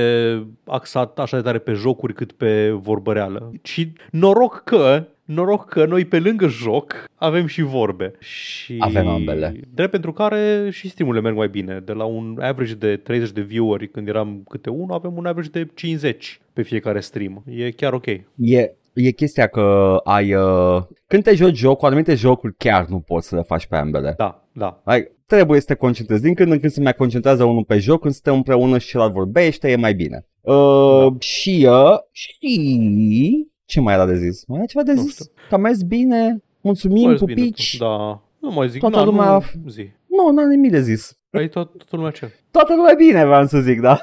axat 0.65 1.19
așa 1.19 1.37
de 1.37 1.43
tare 1.43 1.59
pe 1.59 1.73
jocuri 1.73 2.13
cât 2.13 2.31
pe 2.31 2.69
vorbă 2.69 3.13
reală. 3.13 3.51
Și 3.61 3.93
noroc 4.11 4.61
că 4.63 5.07
Noroc 5.27 5.69
că 5.69 5.85
noi 5.85 6.05
pe 6.05 6.19
lângă 6.19 6.47
joc 6.47 7.05
avem 7.15 7.45
și 7.45 7.61
vorbe. 7.61 8.13
Și 8.19 8.75
Avem 8.79 9.07
ambele. 9.07 9.59
Drept 9.73 9.91
pentru 9.91 10.13
care 10.13 10.69
și 10.71 10.89
streamurile 10.89 11.23
merg 11.23 11.35
mai 11.35 11.47
bine. 11.47 11.81
De 11.85 11.91
la 11.91 12.03
un 12.03 12.37
average 12.41 12.73
de 12.73 12.97
30 12.97 13.31
de 13.31 13.41
view-uri 13.41 13.87
când 13.87 14.07
eram 14.07 14.43
câte 14.49 14.69
unul, 14.69 14.95
avem 14.95 15.17
un 15.17 15.25
average 15.25 15.49
de 15.49 15.67
50 15.75 16.39
pe 16.53 16.61
fiecare 16.61 16.99
stream. 16.99 17.43
E 17.45 17.71
chiar 17.71 17.93
ok. 17.93 18.05
e, 18.35 18.71
e 18.93 19.11
chestia 19.11 19.47
că 19.47 19.97
ai... 20.03 20.33
Uh, 20.33 20.83
când 21.07 21.23
te 21.23 21.35
joci 21.35 21.55
jocul, 21.55 21.87
anumite 21.87 22.15
jocuri 22.15 22.55
chiar 22.57 22.85
nu 22.85 22.99
poți 22.99 23.27
să 23.27 23.35
le 23.35 23.41
faci 23.41 23.65
pe 23.65 23.75
ambele. 23.75 24.13
Da, 24.17 24.47
da. 24.51 24.81
Like, 24.85 25.11
trebuie 25.25 25.59
să 25.59 25.65
te 25.65 25.73
concentrezi. 25.73 26.21
Din 26.21 26.33
când 26.33 26.51
în 26.51 26.59
când 26.59 26.71
se 26.71 26.81
mai 26.81 26.93
concentrează 26.93 27.43
unul 27.43 27.63
pe 27.63 27.77
joc, 27.77 28.01
când 28.01 28.13
suntem 28.13 28.33
împreună 28.33 28.77
și 28.77 28.87
celălalt 28.87 29.13
vorbește, 29.13 29.71
e 29.71 29.75
mai 29.75 29.93
bine. 29.93 30.25
Uh, 30.41 30.53
Da. 30.53 31.15
Și 31.19 31.67
uh, 31.69 31.97
și... 32.11 33.47
Ce 33.67 33.79
mai 33.79 33.93
era 33.93 34.05
de 34.05 34.15
zis? 34.17 34.45
Mai 34.45 34.57
era 34.57 34.65
ceva 34.67 34.83
de 34.83 34.93
Nu 34.93 35.01
zis? 35.01 35.11
știu. 35.13 35.25
Că 35.49 35.55
am 35.55 35.61
mers 35.61 35.81
bine, 35.81 36.41
mulțumim, 36.61 37.09
Mă 37.09 37.13
bine 37.25 37.35
pupici. 37.35 37.77
tu. 37.77 37.83
Da. 37.83 38.21
Nu 38.39 38.51
mai 38.51 38.69
zic, 38.69 38.79
Toată 38.79 38.95
na, 38.97 39.03
lumea- 39.03 39.41
nu 39.63 39.69
zi. 39.69 39.89
Nu, 40.05 40.31
n-am 40.31 40.49
nimic 40.49 40.71
de 40.71 40.81
zis. 40.81 41.17
Ai 41.31 41.49
tot, 41.49 41.69
toată 41.77 41.95
lumea 41.95 42.11
ce? 42.11 42.31
Toată 42.51 42.75
lumea 42.75 42.93
bine, 42.93 43.25
vreau 43.25 43.45
să 43.45 43.59
zic, 43.59 43.81
da? 43.81 43.99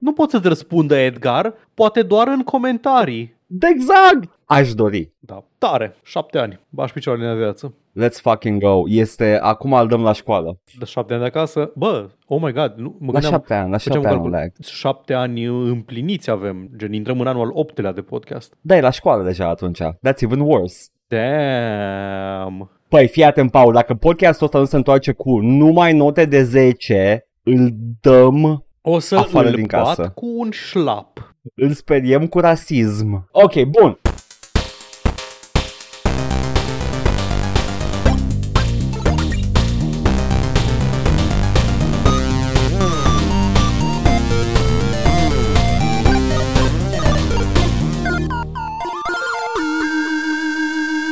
Nu 0.00 0.12
pot 0.12 0.30
să-ți 0.30 0.48
răspundă 0.48 0.94
Edgar, 0.96 1.54
poate 1.74 2.02
doar 2.02 2.28
în 2.28 2.42
comentarii. 2.42 3.33
Exact! 3.72 4.38
Aș 4.44 4.74
dori. 4.74 5.12
Da, 5.18 5.44
tare, 5.58 5.96
șapte 6.02 6.38
ani, 6.38 6.60
bași 6.68 6.92
picioarele 6.92 7.28
în 7.28 7.36
viață. 7.36 7.74
Let's 8.02 8.20
fucking 8.20 8.62
go. 8.62 8.82
Este, 8.86 9.38
acum 9.42 9.72
îl 9.72 9.86
dăm 9.88 10.02
la 10.02 10.12
școală. 10.12 10.58
De 10.78 10.84
șapte 10.84 11.12
ani 11.12 11.22
de 11.22 11.28
acasă, 11.28 11.72
bă, 11.74 12.08
oh 12.26 12.40
my 12.42 12.52
god, 12.52 12.72
nu, 12.76 12.96
mă 12.98 13.06
La 13.06 13.12
gândeam, 13.12 13.32
șapte 13.32 13.54
ani, 13.54 13.70
la 13.70 13.78
făceam 13.78 14.02
șapte 14.02 14.08
ani, 14.08 14.16
calcul. 14.16 14.30
lag. 14.30 14.52
șapte 14.62 15.12
ani 15.14 15.44
împliniți 15.44 16.30
avem, 16.30 16.68
gen 16.76 16.92
intrăm 16.92 17.20
în 17.20 17.26
anul 17.26 17.42
al 17.44 17.50
optelea 17.52 17.92
de 17.92 18.00
podcast. 18.02 18.54
Da, 18.60 18.76
e 18.76 18.80
la 18.80 18.90
școală 18.90 19.24
deja 19.24 19.48
atunci. 19.48 19.82
That's 19.82 20.18
even 20.20 20.40
worse. 20.40 20.86
Damn. 21.06 22.70
Păi, 22.88 23.08
fii 23.08 23.24
atent, 23.24 23.50
Paul, 23.50 23.72
dacă 23.72 23.94
podcastul 23.94 24.46
ăsta 24.46 24.58
nu 24.58 24.64
se 24.64 24.76
întoarce 24.76 25.12
cu 25.12 25.38
numai 25.40 25.92
note 25.92 26.24
de 26.24 26.42
10, 26.42 27.26
îl 27.42 27.68
dăm, 28.00 28.64
O 28.82 28.98
să 28.98 29.16
Afară 29.16 29.48
îl 29.48 29.54
din 29.54 29.66
bat 29.70 29.84
casă. 29.84 30.12
cu 30.14 30.26
un 30.38 30.50
șlap. 30.50 31.33
Îl 31.54 31.72
speriem 31.72 32.26
cu 32.26 32.40
rasism. 32.40 33.28
Ok, 33.30 33.62
bun. 33.64 33.98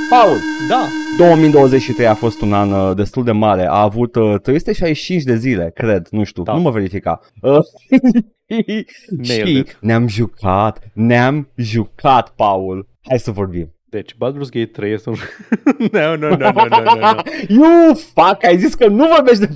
Paul, 0.08 0.40
Da, 0.68 1.01
2023 1.18 2.06
a 2.06 2.14
fost 2.14 2.40
un 2.40 2.52
an 2.52 2.72
uh, 2.72 2.96
destul 2.96 3.24
de 3.24 3.32
mare. 3.32 3.66
A 3.66 3.80
avut 3.80 4.14
uh, 4.14 4.40
365 4.42 5.22
de 5.22 5.36
zile, 5.36 5.70
cred, 5.74 6.06
nu 6.10 6.24
știu, 6.24 6.42
Da. 6.42 6.52
nu 6.54 6.60
mă 6.60 6.70
verifica. 6.70 7.20
Uh, 7.42 7.58
Nailed 9.26 9.46
și 9.46 9.56
it. 9.56 9.78
ne-am 9.80 10.06
jucat, 10.08 10.78
ne-am 10.92 11.48
jucat, 11.56 12.28
Paul. 12.36 12.88
Hai 13.08 13.18
să 13.18 13.30
vorbim. 13.30 13.72
deci 13.88 14.14
Baldur's 14.14 14.50
Gate 14.50 14.64
3 14.72 14.92
este 14.92 15.08
un... 15.08 15.16
no, 15.92 16.16
no, 16.16 16.28
no, 16.28 16.36
no, 16.36 16.50
no, 16.52 16.82
no, 16.82 16.94
no. 16.94 17.22
You 17.56 17.94
fuck, 17.94 18.44
ai 18.44 18.58
zis 18.58 18.74
că 18.74 18.86
nu 18.86 19.06
vorbești 19.06 19.46
de... 19.46 19.48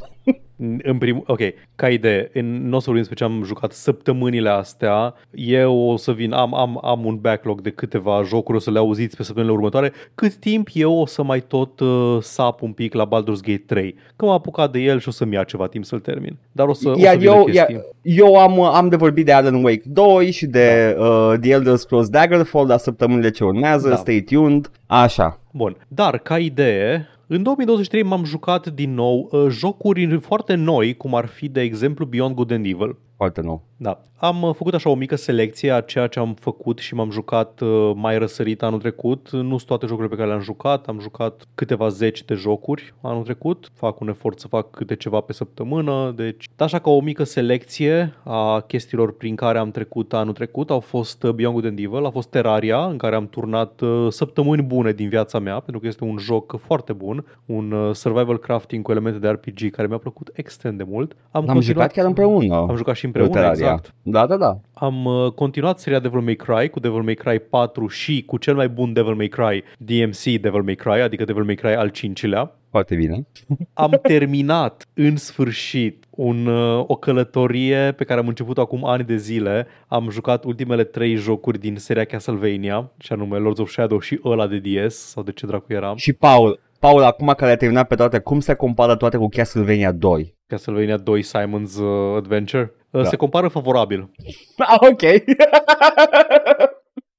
În 0.83 0.99
prim, 0.99 1.23
ok, 1.27 1.41
ca 1.75 1.89
idee, 1.89 2.31
în, 2.33 2.69
nu 2.69 2.77
o 2.77 2.79
să 2.79 2.85
vorbim 2.85 3.05
despre 3.07 3.25
ce 3.25 3.25
am 3.25 3.43
jucat 3.45 3.73
săptămânile 3.73 4.49
astea, 4.49 5.15
eu 5.31 5.79
o 5.79 5.97
să 5.97 6.13
vin, 6.13 6.33
am, 6.33 6.55
am, 6.55 6.81
am 6.83 7.05
un 7.05 7.17
backlog 7.17 7.61
de 7.61 7.71
câteva 7.71 8.23
jocuri, 8.23 8.57
o 8.57 8.61
să 8.61 8.71
le 8.71 8.79
auziți 8.79 9.17
pe 9.17 9.23
săptămânile 9.23 9.57
următoare, 9.57 9.93
cât 10.15 10.35
timp 10.35 10.69
eu 10.73 10.93
o 10.93 11.07
să 11.07 11.23
mai 11.23 11.41
tot 11.41 11.81
uh, 11.81 12.19
sap 12.21 12.63
un 12.63 12.73
pic 12.73 12.95
la 12.95 13.07
Baldur's 13.07 13.41
Gate 13.43 13.63
3, 13.67 13.95
că 14.17 14.25
m-am 14.25 14.35
apucat 14.35 14.73
de 14.73 14.79
el 14.79 14.99
și 15.01 15.09
o 15.09 15.11
să-mi 15.11 15.35
ia 15.35 15.45
ceva 15.45 15.67
timp 15.67 15.85
să-l 15.85 16.01
termin. 16.01 16.37
Dar 16.53 16.69
o 16.69 16.73
să, 16.73 16.95
Iar 16.97 17.17
o 17.17 17.19
să 17.19 17.25
eu, 17.25 17.45
vină 17.45 17.57
iar, 17.57 17.85
eu 18.03 18.37
am, 18.37 18.61
am 18.61 18.89
de 18.89 18.97
vorbit 18.97 19.25
de 19.25 19.33
Alan 19.33 19.65
Wake 19.65 19.83
2 19.85 20.31
și 20.31 20.47
de 20.47 20.95
da. 20.99 21.05
uh, 21.05 21.39
The 21.41 21.51
Elder 21.51 21.77
Scrolls 21.77 22.09
Daggerfall 22.09 22.67
la 22.67 22.77
săptămânile 22.77 23.31
ce 23.31 23.45
urmează, 23.45 23.89
da. 23.89 23.97
stay 23.97 24.21
tuned, 24.21 24.71
așa. 24.87 25.41
Bun, 25.51 25.77
dar 25.89 26.19
ca 26.19 26.39
idee, 26.39 27.09
în 27.29 27.43
2023 27.43 28.03
m-am 28.03 28.25
jucat 28.25 28.67
din 28.67 28.95
nou 28.95 29.29
uh, 29.31 29.47
jocuri 29.49 30.19
foarte 30.21 30.55
noi, 30.55 30.97
cum 30.97 31.15
ar 31.15 31.27
fi, 31.27 31.49
de 31.49 31.61
exemplu, 31.61 32.05
Beyond 32.05 32.35
Good 32.35 32.51
and 32.51 32.67
Evil. 32.67 32.97
Foarte 33.17 33.41
nou. 33.41 33.65
Da. 33.77 34.01
Am 34.19 34.43
uh, 34.43 34.55
făcut 34.55 34.75
așa 34.75 34.91
o 34.91 34.95
mică 34.95 35.17
selecție 35.17 35.71
a 35.71 35.81
ceea 35.81 36.07
ce 36.07 36.19
am 36.19 36.35
făcut 36.35 36.79
și 36.79 36.95
m-am 36.95 37.11
jucat 37.11 37.61
uh, 37.61 37.93
mai 37.95 38.19
răsărit 38.19 38.63
anul 38.63 38.79
trecut. 38.79 39.31
Nu 39.31 39.49
sunt 39.49 39.65
toate 39.65 39.87
jocurile 39.87 40.09
pe 40.09 40.17
care 40.17 40.29
le-am 40.29 40.43
jucat, 40.43 40.87
am 40.87 41.01
jucat 41.01 41.45
câteva 41.55 41.89
zeci 41.89 42.25
de 42.25 42.35
jocuri 42.35 42.95
anul 43.01 43.23
trecut. 43.23 43.71
Fac 43.75 44.01
un 44.01 44.09
efort 44.09 44.41
să 44.41 44.49
fac 44.49 44.71
câte 44.71 44.97
ceva 44.97 45.21
pe 45.21 45.33
săptămână, 45.33 46.13
deci 46.17 46.49
așa 46.57 46.79
ca 46.79 46.91
o 46.91 47.01
mică 47.01 47.25
selecție 47.25 48.15
a 48.23 48.61
chestiilor 48.61 49.17
prin 49.17 49.35
care 49.35 49.59
am 49.59 49.71
trecut 49.71 50.13
anul 50.13 50.33
trecut. 50.33 50.71
Au 50.71 50.81
fost 50.81 51.23
uh, 51.23 51.31
Beyond 51.31 51.55
Good 51.55 51.67
and 51.67 51.79
Evil, 51.79 52.05
a 52.05 52.11
fost 52.11 52.29
Terraria, 52.29 52.85
în 52.85 52.97
care 52.97 53.15
am 53.15 53.29
turnat 53.29 53.81
săptămâni 54.09 54.63
bune 54.63 54.93
din 54.93 55.09
viața 55.09 55.39
mea, 55.39 55.55
pentru 55.61 55.79
că 55.81 55.87
este 55.87 56.05
un 56.05 56.17
joc 56.19 56.61
foarte 56.61 56.93
bun, 56.93 57.25
un 57.47 57.93
survival 57.93 58.39
crafting 58.39 58.85
cu 58.85 58.91
elemente 58.91 59.19
de 59.19 59.29
RPG 59.29 59.71
care 59.71 59.89
mi-a 59.89 59.99
plăcut 59.99 60.31
extrem 60.33 60.77
de 60.77 60.85
mult. 60.89 61.17
Am, 61.31 61.49
am 61.49 61.61
jucat 61.61 61.93
chiar 61.93 62.07
împreună. 62.07 62.55
Am 62.55 62.77
jucat 62.77 62.95
și 62.95 63.05
împreună, 63.05 63.33
Terraria. 63.33 63.66
Exact. 63.67 63.95
Da, 64.03 64.27
da, 64.27 64.37
da. 64.37 64.61
Am 64.75 65.05
uh, 65.05 65.33
continuat 65.33 65.79
seria 65.79 65.99
Devil 65.99 66.21
May 66.21 66.35
Cry 66.35 66.69
cu 66.69 66.81
Devil 66.81 67.03
May 67.03 67.15
Cry 67.15 67.39
4 67.39 67.87
și 67.87 68.23
cu 68.27 68.37
cel 68.37 68.55
mai 68.55 68.69
bun 68.69 68.93
Devil 68.93 69.15
May 69.15 69.29
Cry, 69.29 69.65
DMC 69.79 70.23
Devil 70.41 70.63
May 70.63 70.75
Cry, 70.75 71.01
adică 71.01 71.25
Devil 71.25 71.45
May 71.45 71.55
Cry 71.55 71.75
al 71.75 71.89
cincilea. 71.89 72.53
Foarte 72.71 72.95
bine. 72.95 73.27
Am 73.73 73.99
terminat 74.03 74.87
în 74.95 75.17
sfârșit 75.17 76.05
un, 76.11 76.47
uh, 76.47 76.85
o 76.87 76.97
călătorie 76.97 77.93
pe 77.97 78.05
care 78.05 78.21
am 78.21 78.29
început 78.29 78.59
acum 78.59 78.85
ani 78.85 79.05
de 79.05 79.17
zile. 79.17 79.67
Am 79.89 80.11
jucat 80.11 80.45
ultimele 80.45 80.85
trei 80.85 81.15
jocuri 81.15 81.59
din 81.59 81.77
seria 81.77 82.05
Castlevania, 82.05 82.91
și 82.99 83.13
anume 83.13 83.37
Lords 83.37 83.59
of 83.59 83.71
Shadow 83.71 83.99
și 83.99 84.21
ăla 84.25 84.47
de 84.47 84.59
DS, 84.59 84.95
sau 84.95 85.23
de 85.23 85.33
ce 85.33 85.47
dracu 85.47 85.73
era. 85.73 85.93
Și 85.97 86.13
Paul, 86.13 86.61
Paul, 86.79 87.03
acum 87.03 87.33
care 87.37 87.53
a 87.53 87.57
terminat 87.57 87.87
pe 87.87 87.95
toate, 87.95 88.19
cum 88.19 88.41
se 88.41 88.55
compară 88.55 88.97
toate 88.97 89.17
cu 89.17 89.29
Castlevania 89.29 89.93
2? 89.93 90.35
Castlevania 90.47 90.97
2 90.97 91.23
Simon's 91.23 91.79
uh, 91.81 92.17
Adventure? 92.17 92.73
Uh, 92.97 93.03
da. 93.03 93.09
Se 93.09 93.17
compară 93.17 93.49
favorabil. 93.49 94.11
Ah, 94.57 94.79
ok. 94.81 95.01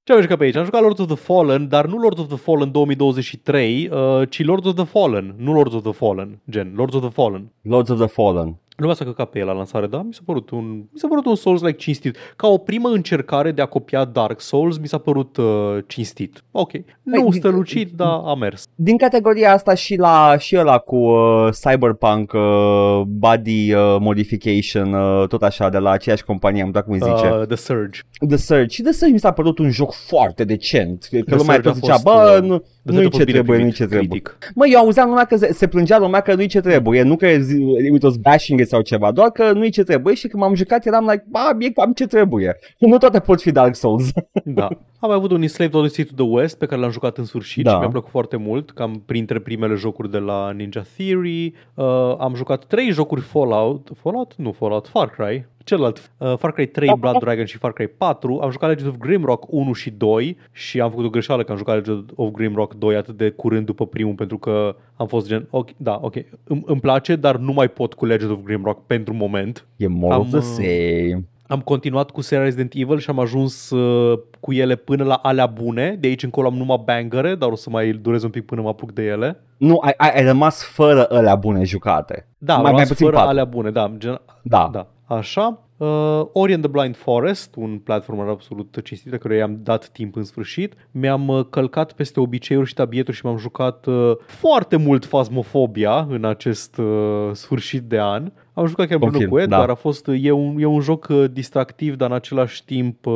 Ce 0.04 0.14
am 0.14 0.22
jucat 0.22 0.38
pe 0.38 0.44
aici? 0.44 0.56
Am 0.56 0.64
jucat 0.64 0.82
Lords 0.82 1.00
of 1.00 1.08
the 1.08 1.16
Fallen, 1.16 1.68
dar 1.68 1.86
nu 1.86 1.98
Lords 1.98 2.20
of 2.20 2.28
the 2.28 2.36
Fallen 2.38 2.72
2023, 2.72 3.90
uh, 3.92 4.30
ci 4.30 4.44
Lords 4.44 4.68
of 4.68 4.76
the 4.76 4.84
Fallen, 4.84 5.36
nu 5.38 5.54
Lords 5.54 5.74
of 5.74 5.82
the 5.84 5.92
Fallen, 5.92 6.42
gen, 6.50 6.74
Lords 6.76 6.96
of 6.96 7.02
the 7.02 7.10
Fallen. 7.10 7.52
Lords 7.62 7.90
of 7.90 7.98
the 7.98 8.08
Fallen. 8.08 8.60
Nu 8.78 8.94
s-a 8.94 9.06
căcat 9.06 9.30
pe 9.30 9.40
el 9.40 9.46
la 9.46 9.52
lansare, 9.52 9.88
dar 9.88 10.02
mi 10.06 10.14
s-a 10.14 10.22
părut 10.26 10.50
un, 10.50 10.66
mi 10.76 11.00
s-a 11.00 11.08
părut 11.08 11.26
un 11.26 11.36
Souls-like 11.36 11.78
cinstit. 11.78 12.18
Ca 12.36 12.48
o 12.48 12.58
primă 12.58 12.90
încercare 12.90 13.52
de 13.52 13.62
a 13.62 13.66
copia 13.66 14.06
Dark 14.06 14.42
Souls, 14.42 14.78
mi 14.78 14.88
s-a 14.88 14.98
părut 14.98 15.38
uh, 15.38 15.78
cinstit. 15.88 16.44
Ok. 16.52 16.72
Nu 17.04 17.24
păi, 17.24 17.34
strălucit, 17.34 17.92
dar 17.96 18.22
a 18.26 18.36
mers. 18.36 18.64
Din 18.76 18.98
categoria 18.98 19.54
asta 19.54 19.74
și 19.74 19.96
la 19.96 20.36
și 20.40 20.58
ăla 20.58 20.78
cu 20.78 20.96
uh, 20.96 21.50
Cyberpunk 21.62 22.34
uh, 22.34 23.02
Body 23.06 23.74
uh, 23.74 23.98
Modification, 24.00 24.94
uh, 24.94 25.28
tot 25.28 25.44
așa, 25.44 25.70
de 25.70 25.78
la 25.78 25.90
aceeași 25.90 26.24
companie, 26.24 26.62
am 26.62 26.72
dat 26.72 26.84
cum 26.84 26.94
îi 26.94 27.00
zice. 27.00 27.30
Uh, 27.30 27.46
The 27.48 27.56
Surge. 27.56 28.00
The 28.28 28.38
Surge. 28.38 28.76
Și 28.76 28.82
The 28.82 28.92
Surge 28.92 29.14
mi 29.14 29.20
s-a 29.20 29.32
părut 29.32 29.58
un 29.58 29.70
joc 29.70 29.94
foarte 29.94 30.44
decent. 30.44 31.08
Că 31.12 31.22
The 31.22 31.36
lumea 31.36 31.60
tot 31.60 31.76
zicea, 31.76 31.98
bă, 32.04 32.40
uh, 32.42 32.48
nu, 32.48 32.64
nu-i 32.82 33.10
ce 33.10 33.24
trebuie, 33.24 33.58
nu-i 33.58 33.72
ce 33.72 33.86
trebuie. 33.86 34.22
Mă, 34.56 34.68
eu 34.68 34.80
auzeam 34.80 35.08
numai 35.08 35.26
că 35.28 35.36
se, 35.36 35.54
se 35.54 35.68
plângea 35.68 35.98
lumea 35.98 36.20
că 36.20 36.34
nu-i 36.36 36.48
ce 36.48 36.62
trebuie. 36.62 37.02
Nu 37.02 37.16
că 37.16 37.26
it 37.26 38.04
was 38.04 38.16
bashing 38.16 38.60
sau 38.68 38.82
ceva, 38.82 39.12
doar 39.12 39.32
că 39.32 39.52
nu-i 39.52 39.70
ce 39.70 39.84
trebuie 39.84 40.14
și 40.16 40.28
când 40.28 40.44
m-am 40.44 40.54
jucat 40.54 40.86
eram 40.86 41.04
like, 41.06 41.26
ba, 41.30 41.50
e 41.60 41.70
cam 41.70 41.94
ce 41.94 42.08
trebuie. 42.08 42.58
Nu 42.80 42.98
toate 42.98 43.20
pot 43.20 43.42
fi 43.42 43.52
Dark 43.52 43.76
Souls. 43.76 44.10
da. 44.46 44.68
Am 45.00 45.12
avut 45.12 45.32
un 45.32 45.42
Enslaved 45.42 45.74
Odyssey 45.74 46.04
to 46.04 46.14
the 46.16 46.26
West 46.26 46.58
pe 46.58 46.66
care 46.66 46.82
l-am 46.82 46.92
jucat 46.92 47.18
în 47.18 47.26
sfârșit 47.26 47.64
da. 47.64 47.72
și 47.72 47.78
mi-a 47.78 47.88
plăcut 47.88 48.10
foarte 48.10 48.38
mult, 48.38 48.72
cam 48.72 49.04
printre 49.06 49.40
primele 49.40 49.76
jocuri 49.76 50.12
de 50.12 50.18
la 50.18 50.52
Ninja 50.52 50.84
Theory. 50.98 51.54
Uh, 51.74 51.86
am 52.18 52.34
jucat 52.36 52.66
trei 52.66 52.92
jocuri 52.92 53.22
Fallout, 53.22 53.90
Fallout? 54.02 54.34
Nu 54.36 54.52
Fallout, 54.52 54.88
Far 54.88 55.10
Cry 55.10 55.46
celălalt, 55.68 56.12
uh, 56.18 56.34
Far 56.38 56.52
Cry 56.52 56.66
3, 56.66 56.96
Blood 57.00 57.18
Dragon 57.18 57.46
și 57.46 57.58
Far 57.58 57.74
Cry 57.74 57.88
4, 57.88 58.40
am 58.44 58.52
jucat 58.52 58.70
Legend 58.70 58.90
of 58.90 58.98
Grimrock 58.98 59.46
1 59.52 59.74
și 59.74 59.90
2 59.90 60.38
și 60.52 60.82
am 60.82 60.90
făcut 60.90 61.06
o 61.06 61.10
greșeală 61.10 61.44
că 61.44 61.52
am 61.52 61.58
jucat 61.58 61.76
Legend 61.76 62.12
of 62.16 62.32
Grimrock 62.32 62.74
2 62.74 62.96
atât 62.96 63.18
de 63.18 63.30
curând 63.30 63.66
după 63.66 63.86
primul 63.86 64.14
pentru 64.14 64.38
că 64.38 64.76
am 64.96 65.08
fost 65.08 65.28
gen, 65.28 65.48
ok, 65.50 65.70
da, 65.78 66.00
ok, 66.02 66.16
îmi, 66.44 66.64
îmi 66.66 66.80
place, 66.80 67.16
dar 67.16 67.38
nu 67.38 67.54
mai 67.54 67.68
pot 67.68 67.94
cu 67.94 68.06
Legend 68.06 68.32
of 68.32 68.40
Grimrock 68.44 68.86
pentru 68.86 69.14
moment. 69.14 69.66
E 69.76 69.88
more 69.88 70.14
am, 70.14 70.20
of 70.20 70.28
the 70.28 70.38
uh, 70.38 70.44
same. 70.44 71.24
Am 71.48 71.60
continuat 71.60 72.12
cu 72.12 72.22
seria 72.22 72.44
Resident 72.44 72.74
Evil 72.76 72.98
și 72.98 73.10
am 73.10 73.20
ajuns 73.20 73.70
uh, 73.70 74.20
cu 74.40 74.54
ele 74.54 74.76
până 74.76 75.04
la 75.04 75.14
alea 75.14 75.46
bune. 75.46 75.98
De 76.00 76.08
aici 76.08 76.24
încolo 76.24 76.48
am 76.48 76.56
numai 76.56 76.82
bangere, 76.86 77.36
dar 77.36 77.50
o 77.50 77.56
să 77.56 77.70
mai 77.70 77.92
durez 77.92 78.24
un 78.24 78.30
pic 78.30 78.46
până 78.46 78.62
mă 78.62 78.68
apuc 78.68 78.92
de 78.92 79.04
ele. 79.04 79.42
Nu, 79.58 79.80
ai, 79.82 79.94
ai, 79.98 80.12
ai 80.16 80.26
rămas 80.26 80.64
fără 80.64 81.08
alea 81.10 81.36
bune 81.36 81.64
jucate. 81.64 82.28
Da, 82.38 82.58
mai, 82.58 82.72
mai 82.72 82.84
puțin 82.84 83.06
fără 83.06 83.18
alea 83.18 83.46
bune, 83.46 83.72
da. 83.72 83.92
Gen, 83.98 84.22
da. 84.42 84.70
da. 84.72 84.88
Așa. 85.08 85.62
Uh, 85.78 86.22
Ori 86.34 86.54
and 86.54 86.64
the 86.64 86.72
Blind 86.72 86.96
Forest, 86.96 87.56
un 87.56 87.80
platformer 87.80 88.28
absolut 88.28 88.80
cinstit, 88.84 89.16
care 89.16 89.36
i-am 89.36 89.60
dat 89.64 89.90
timp 89.90 90.16
în 90.16 90.24
sfârșit. 90.24 90.74
Mi-am 90.92 91.28
uh, 91.28 91.46
călcat 91.50 91.92
peste 91.92 92.20
obiceiuri 92.20 92.68
și 92.68 92.74
tabieturi 92.74 93.18
și 93.18 93.26
m-am 93.26 93.38
jucat 93.38 93.86
uh, 93.86 94.12
foarte 94.26 94.76
mult 94.76 95.06
Phasmophobia 95.06 96.08
în 96.10 96.26
acest 96.26 96.78
uh, 96.78 97.30
sfârșit 97.32 97.82
de 97.82 98.00
an. 98.00 98.32
Am 98.54 98.66
jucat 98.66 98.88
chiar 98.88 99.00
împreună 99.02 99.30
cu 99.30 99.40
Edgar, 99.40 99.66
da. 99.66 99.72
a 99.72 99.76
fost, 99.76 100.08
e 100.08 100.32
un, 100.32 100.56
e 100.60 100.66
un 100.66 100.80
joc 100.80 101.08
uh, 101.10 101.26
distractiv, 101.32 101.96
dar 101.96 102.10
în 102.10 102.16
același 102.16 102.66
timp 102.66 103.06
uh, 103.06 103.14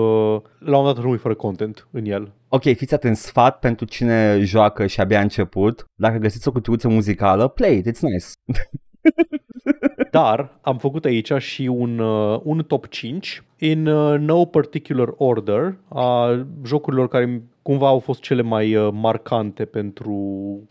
la 0.60 0.78
un 0.78 0.84
moment 0.84 0.96
dat 0.96 1.04
rămâi 1.04 1.18
fără 1.18 1.36
content 1.36 1.88
în 1.92 2.06
el. 2.06 2.34
Ok, 2.48 2.62
fiți 2.62 2.94
atent, 2.94 3.16
sfat 3.16 3.60
pentru 3.60 3.86
cine 3.86 4.40
joacă 4.44 4.86
și 4.86 5.00
abia 5.00 5.20
a 5.20 5.22
început. 5.22 5.86
Dacă 5.96 6.18
găsiți 6.18 6.48
o 6.48 6.52
cutiuță 6.52 6.88
muzicală, 6.88 7.48
play 7.48 7.78
it, 7.78 7.88
it's 7.88 8.00
nice. 8.00 8.26
Dar 10.12 10.60
am 10.62 10.78
făcut 10.78 11.06
aici 11.06 11.32
și 11.38 11.62
un, 11.62 12.00
uh, 12.00 12.40
un 12.44 12.64
top 12.64 12.88
5 12.88 13.44
in 13.64 13.88
uh, 13.88 14.18
no 14.20 14.46
particular 14.46 15.14
order 15.18 15.78
a 15.88 16.46
jocurilor 16.64 17.08
care 17.08 17.44
cumva 17.62 17.88
au 17.88 18.00
fost 18.00 18.22
cele 18.22 18.42
mai 18.42 18.76
uh, 18.76 18.90
marcante 18.94 19.66
pentru, 19.66 20.16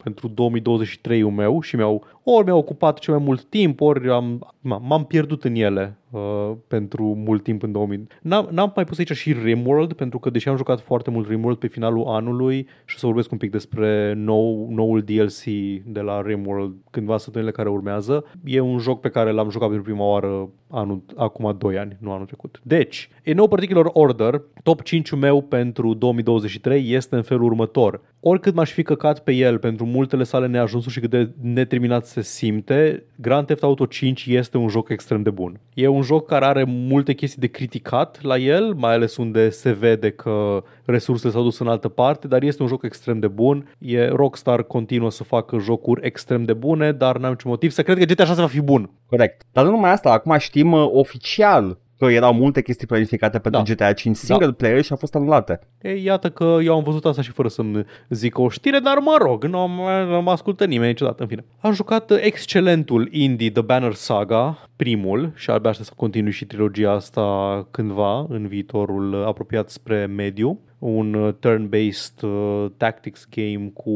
pentru 0.03 0.29
2023-ul 0.29 1.35
meu 1.35 1.61
și 1.61 1.77
mi-au, 1.77 2.05
ori 2.25 2.45
mi-au 2.45 2.59
ocupat 2.59 2.99
cel 2.99 3.15
mai 3.15 3.23
mult 3.25 3.45
timp, 3.45 3.81
ori 3.81 4.11
am, 4.11 4.55
m-am 4.61 5.05
pierdut 5.05 5.45
în 5.45 5.55
ele 5.55 5.99
uh, 6.11 6.53
pentru 6.69 7.15
mult 7.15 7.43
timp 7.43 7.63
în 7.63 7.73
2000. 7.73 8.07
N-am, 8.23 8.49
n-am 8.51 8.73
mai 8.75 8.85
pus 8.85 8.99
aici 8.99 9.13
și 9.13 9.33
Rimworld, 9.33 9.93
pentru 9.93 10.19
că 10.19 10.31
deși 10.31 10.49
am 10.49 10.57
jucat 10.57 10.81
foarte 10.81 11.11
mult 11.11 11.29
Rimworld 11.29 11.59
pe 11.59 11.67
finalul 11.67 12.07
anului 12.07 12.67
și 12.85 12.95
o 12.95 12.99
să 12.99 13.07
vorbesc 13.07 13.33
un 13.33 13.39
pic 13.39 13.51
despre 13.51 14.13
nou, 14.17 14.69
noul 14.71 15.03
DLC 15.03 15.45
de 15.85 16.01
la 16.01 16.23
Rimworld 16.23 16.75
cândva 16.91 17.17
săptămânile 17.17 17.57
care 17.57 17.69
urmează, 17.69 18.25
e 18.45 18.61
un 18.61 18.79
joc 18.79 19.01
pe 19.01 19.09
care 19.09 19.31
l-am 19.31 19.51
jucat 19.51 19.69
pentru 19.69 19.85
prima 19.85 20.05
oară 20.05 20.49
anul, 20.71 21.03
acum 21.17 21.57
2 21.59 21.79
ani, 21.79 21.97
nu 22.01 22.13
anul 22.13 22.27
trecut. 22.27 22.61
Deci, 22.63 23.09
în 23.25 23.35
no 23.35 23.47
particular 23.47 23.87
order, 23.93 24.43
top 24.63 24.83
5 24.83 25.11
meu 25.11 25.43
pentru 25.43 25.95
2023 25.95 26.93
este 26.93 27.17
în 27.17 27.23
felul 27.23 27.45
următor. 27.45 28.01
Oricât 28.23 28.55
m-aș 28.55 28.73
fi 28.73 28.83
căcat 28.83 29.19
pe 29.19 29.33
el 29.33 29.59
pentru 29.59 29.85
multele 29.85 30.23
sale 30.23 30.47
neajunsuri 30.47 30.95
și 30.95 31.01
cât 31.01 31.11
de 31.11 31.31
neterminat 31.43 32.07
se 32.07 32.23
simte, 32.23 33.05
Grand 33.17 33.47
Theft 33.47 33.63
Auto 33.63 33.87
5 33.87 34.27
este 34.27 34.57
un 34.57 34.69
joc 34.69 34.89
extrem 34.89 35.23
de 35.23 35.31
bun. 35.31 35.61
E 35.75 35.87
un 35.87 36.03
joc 36.03 36.27
care 36.27 36.45
are 36.45 36.65
multe 36.67 37.13
chestii 37.13 37.41
de 37.41 37.47
criticat 37.47 38.23
la 38.23 38.37
el, 38.37 38.75
mai 38.75 38.93
ales 38.93 39.17
unde 39.17 39.51
se 39.51 39.73
vede 39.73 40.11
că 40.11 40.65
resursele 40.85 41.33
s-au 41.33 41.43
dus 41.43 41.59
în 41.59 41.69
altă 41.69 41.89
parte, 41.89 42.27
dar 42.27 42.43
este 42.43 42.63
un 42.63 42.69
joc 42.69 42.85
extrem 42.85 43.19
de 43.19 43.29
bun. 43.29 43.75
E 43.79 44.09
Rockstar 44.09 44.63
continuă 44.63 45.11
să 45.11 45.25
facă 45.25 45.59
jocuri 45.59 46.07
extrem 46.07 46.45
de 46.45 46.53
bune, 46.53 46.93
dar 46.93 47.19
n-am 47.19 47.31
niciun 47.31 47.51
motiv 47.51 47.71
să 47.71 47.83
cred 47.83 47.99
că 47.99 48.05
GTA 48.05 48.25
6 48.25 48.41
va 48.41 48.47
fi 48.47 48.61
bun. 48.61 48.91
Corect. 49.07 49.43
Dar 49.53 49.65
nu 49.65 49.71
numai 49.71 49.91
asta, 49.91 50.13
acum 50.13 50.39
știm 50.39 50.73
uh, 50.73 50.89
oficial 50.93 51.79
că 52.01 52.13
erau 52.13 52.33
multe 52.33 52.63
chestii 52.63 52.87
planificate 52.87 53.39
pentru 53.39 53.63
da. 53.63 53.73
GTA 53.73 53.93
5 53.93 54.17
single 54.17 54.47
da. 54.47 54.53
player 54.53 54.83
și 54.83 54.91
au 54.91 54.97
fost 54.97 55.15
anulate. 55.15 55.61
E, 55.83 55.95
iată 55.95 56.31
că 56.31 56.59
eu 56.63 56.75
am 56.75 56.83
văzut 56.83 57.05
asta 57.05 57.23
și 57.23 57.31
fără 57.31 57.49
să-mi 57.49 57.85
zic 58.09 58.39
o 58.39 58.49
știre, 58.49 58.79
dar 58.79 58.99
mă 58.99 59.17
rog, 59.21 59.45
nu, 59.45 59.67
nu 60.07 60.23
mă 60.23 60.31
ascultă 60.31 60.65
nimeni 60.65 60.89
niciodată, 60.89 61.23
în 61.23 61.29
fine. 61.29 61.45
Am 61.61 61.73
jucat 61.73 62.11
excelentul 62.11 63.09
indie 63.11 63.51
The 63.51 63.63
Banner 63.63 63.95
Saga, 63.95 64.69
primul, 64.77 65.33
și 65.35 65.51
abia 65.51 65.71
aștept 65.71 65.89
să 65.89 65.95
continui 65.97 66.33
și 66.33 66.45
trilogia 66.45 66.93
asta 66.93 67.67
cândva, 67.71 68.27
în 68.29 68.47
viitorul 68.47 69.25
apropiat 69.27 69.71
spre 69.71 70.07
mediu. 70.07 70.61
Un 70.81 71.15
uh, 71.15 71.35
turn-based 71.35 72.23
uh, 72.23 72.71
tactics 72.77 73.29
game 73.31 73.71
cu 73.75 73.91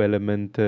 elemente 0.00 0.62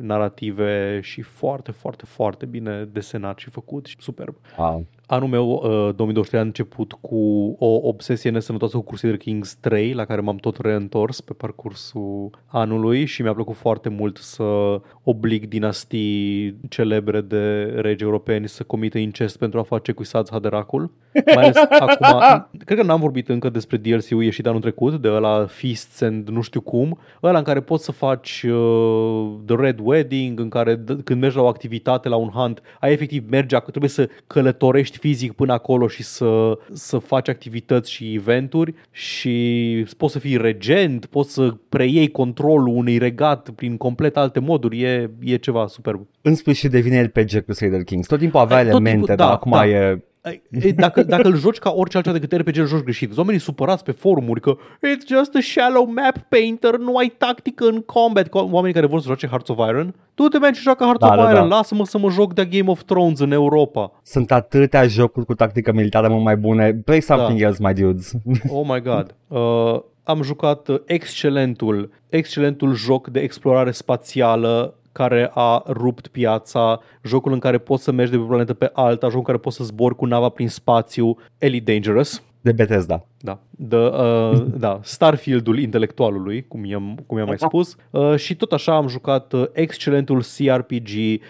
narrative 0.00 1.00
și 1.02 1.22
foarte, 1.22 1.70
foarte, 1.70 2.04
foarte 2.06 2.46
bine 2.46 2.88
desenat 2.92 3.38
și 3.38 3.50
făcut 3.50 3.86
și 3.86 3.96
superb. 3.98 4.34
Wow. 4.58 4.86
Anul 5.10 5.28
meu, 5.28 5.50
uh, 5.50 5.94
2023, 5.94 6.40
a 6.40 6.44
început 6.44 6.92
cu 6.92 7.16
o 7.58 7.88
obsesie 7.88 8.30
nesănătoasă 8.30 8.76
cu 8.76 8.82
Crusader 8.82 9.16
Kings 9.16 9.54
3, 9.54 9.92
la 9.92 10.04
care 10.04 10.20
m-am 10.20 10.36
tot 10.36 10.58
reîntors 10.60 11.20
pe 11.20 11.32
parcursul 11.32 12.30
anului 12.46 13.04
și 13.04 13.22
mi-a 13.22 13.34
plăcut 13.34 13.56
foarte 13.56 13.88
mult 13.88 14.16
să 14.16 14.80
oblig 15.02 15.48
dinastii 15.48 16.56
celebre 16.68 17.20
de 17.20 17.62
regi 17.62 18.04
europeni 18.04 18.48
să 18.48 18.62
comită 18.62 18.98
incest 18.98 19.38
pentru 19.38 19.58
a 19.58 19.62
face 19.62 19.92
cu 19.92 20.04
Sad 20.04 20.28
Haderacul. 20.30 20.90
Mai 21.34 21.44
ales 21.44 21.56
acum, 21.80 22.48
cred 22.64 22.78
că 22.78 22.84
n-am 22.84 23.00
vorbit 23.00 23.28
încă 23.28 23.48
despre 23.48 23.76
DLC-ul 23.76 24.22
ieșit 24.22 24.46
anul 24.46 24.60
trecut, 24.60 24.89
de 24.98 25.08
ăla 25.08 25.46
Feasts 25.48 26.00
and 26.00 26.28
nu 26.28 26.40
știu 26.40 26.60
cum, 26.60 26.98
ăla 27.22 27.38
în 27.38 27.44
care 27.44 27.60
poți 27.60 27.84
să 27.84 27.92
faci 27.92 28.42
uh, 28.48 29.30
The 29.46 29.56
Red 29.58 29.78
Wedding, 29.82 30.40
în 30.40 30.48
care 30.48 30.76
d- 30.76 31.04
când 31.04 31.20
mergi 31.20 31.36
la 31.36 31.42
o 31.42 31.46
activitate, 31.46 32.08
la 32.08 32.16
un 32.16 32.28
hunt, 32.28 32.62
ai 32.80 32.92
efectiv 32.92 33.24
mergi, 33.30 33.56
ac- 33.56 33.64
trebuie 33.70 33.90
să 33.90 34.08
călătorești 34.26 34.98
fizic 34.98 35.32
până 35.32 35.52
acolo 35.52 35.88
și 35.88 36.02
să, 36.02 36.58
să 36.72 36.98
faci 36.98 37.28
activități 37.28 37.90
și 37.90 38.14
eventuri 38.14 38.74
și 38.90 39.86
poți 39.96 40.12
să 40.12 40.18
fii 40.18 40.36
regent, 40.36 41.06
poți 41.06 41.32
să 41.32 41.54
preiei 41.68 42.08
controlul 42.10 42.66
unui 42.76 42.98
regat 42.98 43.50
prin 43.50 43.76
complet 43.76 44.16
alte 44.16 44.40
moduri, 44.40 44.80
e, 44.82 45.10
e 45.22 45.36
ceva 45.36 45.66
superb. 45.66 46.06
În 46.22 46.34
sfârșit 46.34 46.70
devine 46.70 47.02
RPG 47.02 47.44
Crusader 47.44 47.82
Kings. 47.84 48.06
Tot 48.06 48.18
timpul 48.18 48.40
avea 48.40 48.58
Tot 48.58 48.66
elemente, 48.66 48.96
timpul- 48.96 49.14
dar 49.16 49.26
da, 49.26 49.32
acum 49.32 49.50
da. 49.52 49.66
e... 49.66 50.02
E, 50.50 50.72
Dacă, 50.72 51.02
dacă 51.02 51.28
îl 51.28 51.36
joci 51.36 51.58
ca 51.58 51.70
orice 51.70 51.96
altceva 51.96 52.18
decât 52.18 52.38
RPG, 52.38 52.56
îl 52.56 52.66
joci 52.66 52.82
greșit. 52.82 53.16
Oamenii 53.18 53.40
supărați 53.40 53.84
pe 53.84 53.92
forumuri 53.92 54.40
că 54.40 54.56
it's 54.56 55.06
just 55.08 55.34
a 55.34 55.40
shallow 55.40 55.84
map 55.84 56.16
painter, 56.28 56.76
nu 56.76 56.96
ai 56.96 57.12
tactică 57.18 57.64
în 57.64 57.80
combat. 57.80 58.28
Cu 58.28 58.38
Oamenii 58.38 58.74
care 58.74 58.86
vor 58.86 59.00
să 59.00 59.06
joace 59.06 59.26
Hearts 59.26 59.48
of 59.48 59.68
Iron, 59.68 59.94
tu 60.14 60.28
te 60.28 60.38
mergi 60.38 60.56
și 60.56 60.62
joacă 60.64 60.84
Hearts 60.84 61.00
Da, 61.06 61.08
of 61.08 61.16
da, 61.16 61.30
Iron, 61.30 61.48
da. 61.48 61.56
lasă-mă 61.56 61.84
să 61.84 61.98
mă 61.98 62.10
joc 62.10 62.34
de 62.34 62.44
Game 62.44 62.70
of 62.70 62.82
Thrones 62.82 63.18
în 63.18 63.32
Europa. 63.32 63.92
Sunt 64.02 64.32
atâtea 64.32 64.86
jocuri 64.86 65.26
cu 65.26 65.34
tactică 65.34 65.72
militară 65.72 66.08
mult 66.08 66.24
mai 66.24 66.36
bune. 66.36 66.74
Play 66.74 67.00
something 67.00 67.40
else, 67.40 67.58
my 67.66 67.74
dudes. 67.74 68.12
Oh 68.48 68.66
my 68.68 68.80
god. 68.82 69.14
Uh, 69.28 69.80
am 70.02 70.22
jucat 70.22 70.68
uh, 70.68 70.80
excelentul, 70.84 71.90
excelentul 72.08 72.74
joc 72.74 73.08
de 73.08 73.20
explorare 73.20 73.70
spațială 73.70 74.74
care 74.92 75.30
a 75.34 75.62
rupt 75.66 76.06
piața, 76.06 76.80
jocul 77.02 77.32
în 77.32 77.38
care 77.38 77.58
poți 77.58 77.82
să 77.82 77.92
mergi 77.92 78.10
de 78.10 78.16
pe 78.16 78.22
o 78.22 78.26
planetă 78.26 78.54
pe 78.54 78.70
alta, 78.72 79.06
jocul 79.06 79.18
în 79.18 79.24
care 79.24 79.38
poți 79.38 79.56
să 79.56 79.64
zbori 79.64 79.96
cu 79.96 80.04
nava 80.04 80.28
prin 80.28 80.48
spațiu, 80.48 81.16
Elite 81.38 81.72
Dangerous. 81.72 82.22
De 82.40 82.52
Bethesda. 82.52 83.04
Da, 83.18 83.38
The, 83.68 83.78
uh, 83.78 84.46
da 84.58 84.80
Starfield-ul 84.82 85.58
intelectualului, 85.58 86.44
cum 86.48 86.64
i-am, 86.64 86.98
cum 87.06 87.18
i-am 87.18 87.26
mai 87.26 87.38
spus. 87.38 87.76
Uh, 87.90 88.16
și 88.16 88.36
tot 88.36 88.52
așa 88.52 88.76
am 88.76 88.88
jucat 88.88 89.32
uh, 89.32 89.44
excelentul 89.52 90.22
CRPG 90.36 90.88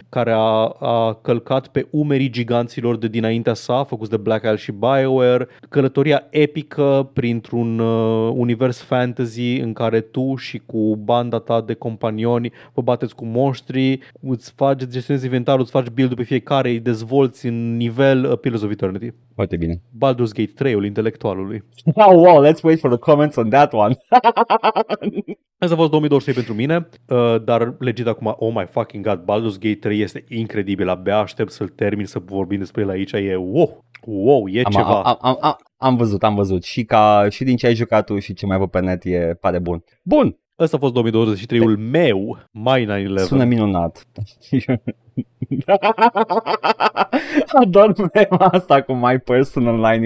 care 0.09 0.33
a, 0.33 0.75
a 0.79 1.19
călcat 1.23 1.69
pe 1.69 1.87
umerii 1.91 2.31
giganților 2.31 2.97
de 2.97 3.09
dinaintea 3.09 3.55
sa, 3.55 3.85
făcuți 3.85 4.11
de 4.11 4.17
Black 4.17 4.45
Isle 4.45 4.57
și 4.57 4.73
BioWare. 4.73 5.49
Călătoria 5.69 6.27
epică 6.31 7.11
printr-un 7.13 7.79
uh, 7.79 8.33
univers 8.35 8.81
fantasy 8.81 9.57
în 9.57 9.73
care 9.73 10.01
tu 10.01 10.35
și 10.37 10.63
cu 10.67 10.97
banda 10.97 11.39
ta 11.39 11.61
de 11.61 11.75
companioni 11.75 12.53
vă 12.73 12.83
bateți 12.83 13.15
cu 13.15 13.25
monștri, 13.25 13.99
îți 14.21 14.53
faci, 14.57 14.85
gestionezi 14.85 15.25
inventarul, 15.25 15.61
îți 15.61 15.71
faci 15.71 15.87
build 15.87 16.15
pe 16.15 16.23
fiecare, 16.23 16.69
îi 16.69 16.81
dezvolți 16.81 17.47
în 17.47 17.77
nivel 17.77 18.25
uh, 18.25 18.39
Pillars 18.39 18.63
of 18.63 18.71
Eternity. 18.71 19.13
Foarte 19.41 19.57
bine. 19.57 19.81
Baldur's 19.99 20.33
Gate 20.33 20.71
3-ul 20.71 20.85
intelectualului. 20.85 21.65
Oh, 21.95 22.15
wow, 22.15 22.45
let's 22.45 22.63
wait 22.63 22.79
for 22.79 22.91
the 22.91 22.99
comments 22.99 23.37
on 23.37 23.49
that 23.49 23.73
one. 23.73 23.97
Asta 25.59 25.75
a 25.75 25.79
fost 25.79 25.91
2023 25.91 26.35
pentru 26.35 26.55
mine, 26.55 26.89
uh, 27.09 27.43
dar 27.45 27.75
legit 27.79 28.07
acum, 28.07 28.35
oh 28.39 28.53
my 28.55 28.67
fucking 28.71 29.07
god, 29.07 29.19
Baldur's 29.19 29.59
Gate 29.59 29.79
3 29.81 30.01
este 30.01 30.25
incredibil, 30.29 30.89
abia 30.89 31.19
aștept 31.19 31.51
să-l 31.51 31.69
termin 31.69 32.07
să 32.07 32.19
vorbim 32.25 32.59
despre 32.59 32.83
el 32.83 32.89
aici, 32.89 33.13
e 33.13 33.37
wow, 33.37 33.85
wow, 34.07 34.49
e 34.49 34.63
am, 34.65 34.73
ceva. 34.73 35.03
Am, 35.03 35.19
am, 35.21 35.37
am, 35.41 35.57
am 35.77 35.97
văzut, 35.97 36.23
am 36.23 36.35
văzut. 36.35 36.63
Și, 36.63 36.85
ca, 36.85 37.27
și 37.31 37.45
din 37.45 37.57
ce 37.57 37.67
ai 37.67 37.75
jucat 37.75 38.07
tu 38.07 38.19
și 38.19 38.35
ce 38.35 38.47
mai 38.47 38.59
văd 38.59 38.71
pe 38.71 38.81
net 38.81 39.05
e 39.05 39.37
pare 39.41 39.59
bun. 39.59 39.85
Bun, 40.03 40.39
Ăsta 40.61 40.77
a 40.77 40.81
fost 40.81 40.95
2023-ul 40.95 41.77
meu, 41.77 42.39
mai 42.51 43.07
9-11. 43.21 43.23
sună 43.25 43.45
minunat. 43.45 44.07
Ador 47.61 47.95
mema 48.15 48.47
asta 48.47 48.83
cu 48.83 48.93
My 48.93 49.19
Personal 49.19 49.99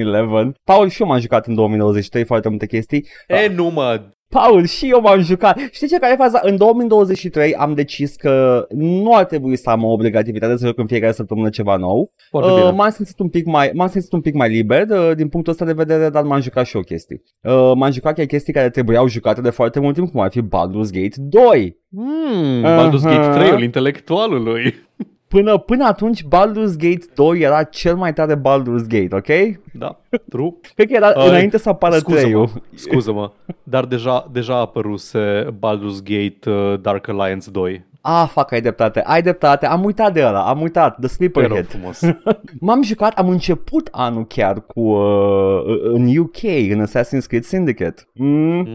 9-11. 0.50 0.52
Paul 0.64 0.88
și 0.88 1.02
eu 1.02 1.08
m-am 1.08 1.20
jucat 1.20 1.46
în 1.46 1.54
2023 1.54 2.24
foarte 2.24 2.48
multe 2.48 2.66
chestii. 2.66 3.06
E, 3.26 3.48
nu 3.48 3.64
mă, 3.64 4.02
Paul, 4.34 4.64
și 4.66 4.88
eu 4.88 5.00
m-am 5.00 5.20
jucat. 5.20 5.58
Știi 5.70 5.88
ce 5.88 5.98
care 5.98 6.12
e 6.12 6.16
faza? 6.16 6.40
În 6.42 6.56
2023 6.56 7.54
am 7.54 7.74
decis 7.74 8.16
că 8.16 8.66
nu 8.70 9.14
ar 9.14 9.24
trebui 9.24 9.56
să 9.56 9.70
am 9.70 9.84
o 9.84 9.92
obligativitate 9.92 10.56
să 10.56 10.66
joc 10.66 10.78
în 10.78 10.86
fiecare 10.86 11.12
săptămână 11.12 11.48
ceva 11.48 11.76
nou. 11.76 12.12
foarte 12.30 12.50
Uh, 12.50 12.56
bine. 12.58 12.70
m-am 12.70 12.90
simțit 12.90 13.18
un 13.18 13.28
pic 13.28 13.46
mai, 13.46 13.70
m-am 13.74 13.88
simțit 13.88 14.12
un 14.12 14.20
pic 14.20 14.34
mai 14.34 14.48
liber 14.48 14.86
uh, 14.88 15.16
din 15.16 15.28
punctul 15.28 15.52
ăsta 15.52 15.64
de 15.64 15.72
vedere, 15.72 16.08
dar 16.10 16.22
m-am 16.22 16.40
jucat 16.40 16.66
și 16.66 16.76
eu 16.76 16.82
chestii. 16.82 17.22
Uh, 17.42 17.72
m-am 17.74 17.90
jucat 17.90 18.14
chiar 18.14 18.26
chestii 18.26 18.52
care 18.52 18.70
trebuiau 18.70 19.08
jucate 19.08 19.40
de 19.40 19.50
foarte 19.50 19.80
mult 19.80 19.94
timp, 19.94 20.10
cum 20.10 20.20
ar 20.20 20.30
fi 20.30 20.40
Baldur's 20.42 20.90
Gate 20.90 21.14
2. 21.16 21.76
Mm, 21.88 22.62
Baldur's 22.62 23.02
Gate 23.02 23.14
Aha. 23.40 23.54
3-ul 23.56 23.62
intelectualului. 23.62 24.74
Până, 25.34 25.58
până 25.58 25.84
atunci 25.84 26.24
Baldur's 26.24 26.76
Gate 26.76 27.04
2 27.14 27.40
era 27.40 27.62
cel 27.62 27.96
mai 27.96 28.12
tare 28.12 28.36
Baldur's 28.36 28.86
Gate, 28.88 29.08
ok? 29.12 29.58
Da, 29.72 30.00
true. 30.28 30.54
Cred 30.74 30.86
că 30.86 30.94
era 30.94 31.12
Uh, 31.16 31.26
înainte 31.28 31.58
să 31.58 31.68
apară 31.68 31.98
Scuză-mă, 31.98 32.46
3 32.46 32.62
scuză-mă, 32.74 33.30
dar 33.62 33.84
deja, 33.84 34.28
deja 34.32 34.54
a 34.54 34.60
apăruse 34.60 35.46
Baldur's 35.50 36.02
Gate 36.04 36.50
uh, 36.50 36.80
Dark 36.80 37.08
Alliance 37.08 37.50
2. 37.50 37.84
Ah, 38.06 38.28
fac, 38.28 38.52
ai 38.52 38.60
dreptate, 38.60 39.02
ai 39.04 39.22
dreptate, 39.22 39.66
am 39.66 39.84
uitat 39.84 40.12
de 40.12 40.24
ăla, 40.24 40.40
am 40.48 40.60
uitat, 40.60 40.92
The 40.92 41.00
Te 41.00 41.08
Sleeper 41.08 41.42
rog 41.46 41.52
Head. 41.52 41.66
frumos. 41.68 42.00
M-am 42.60 42.82
jucat, 42.82 43.18
am 43.18 43.28
început 43.28 43.88
anul 43.90 44.26
chiar 44.26 44.60
cu 44.66 44.80
uh, 44.80 45.62
în 45.82 46.16
UK, 46.16 46.42
în 46.70 46.86
Assassin's 46.86 47.26
Creed 47.26 47.44
Syndicate. 47.44 48.02
Mm, 48.14 48.66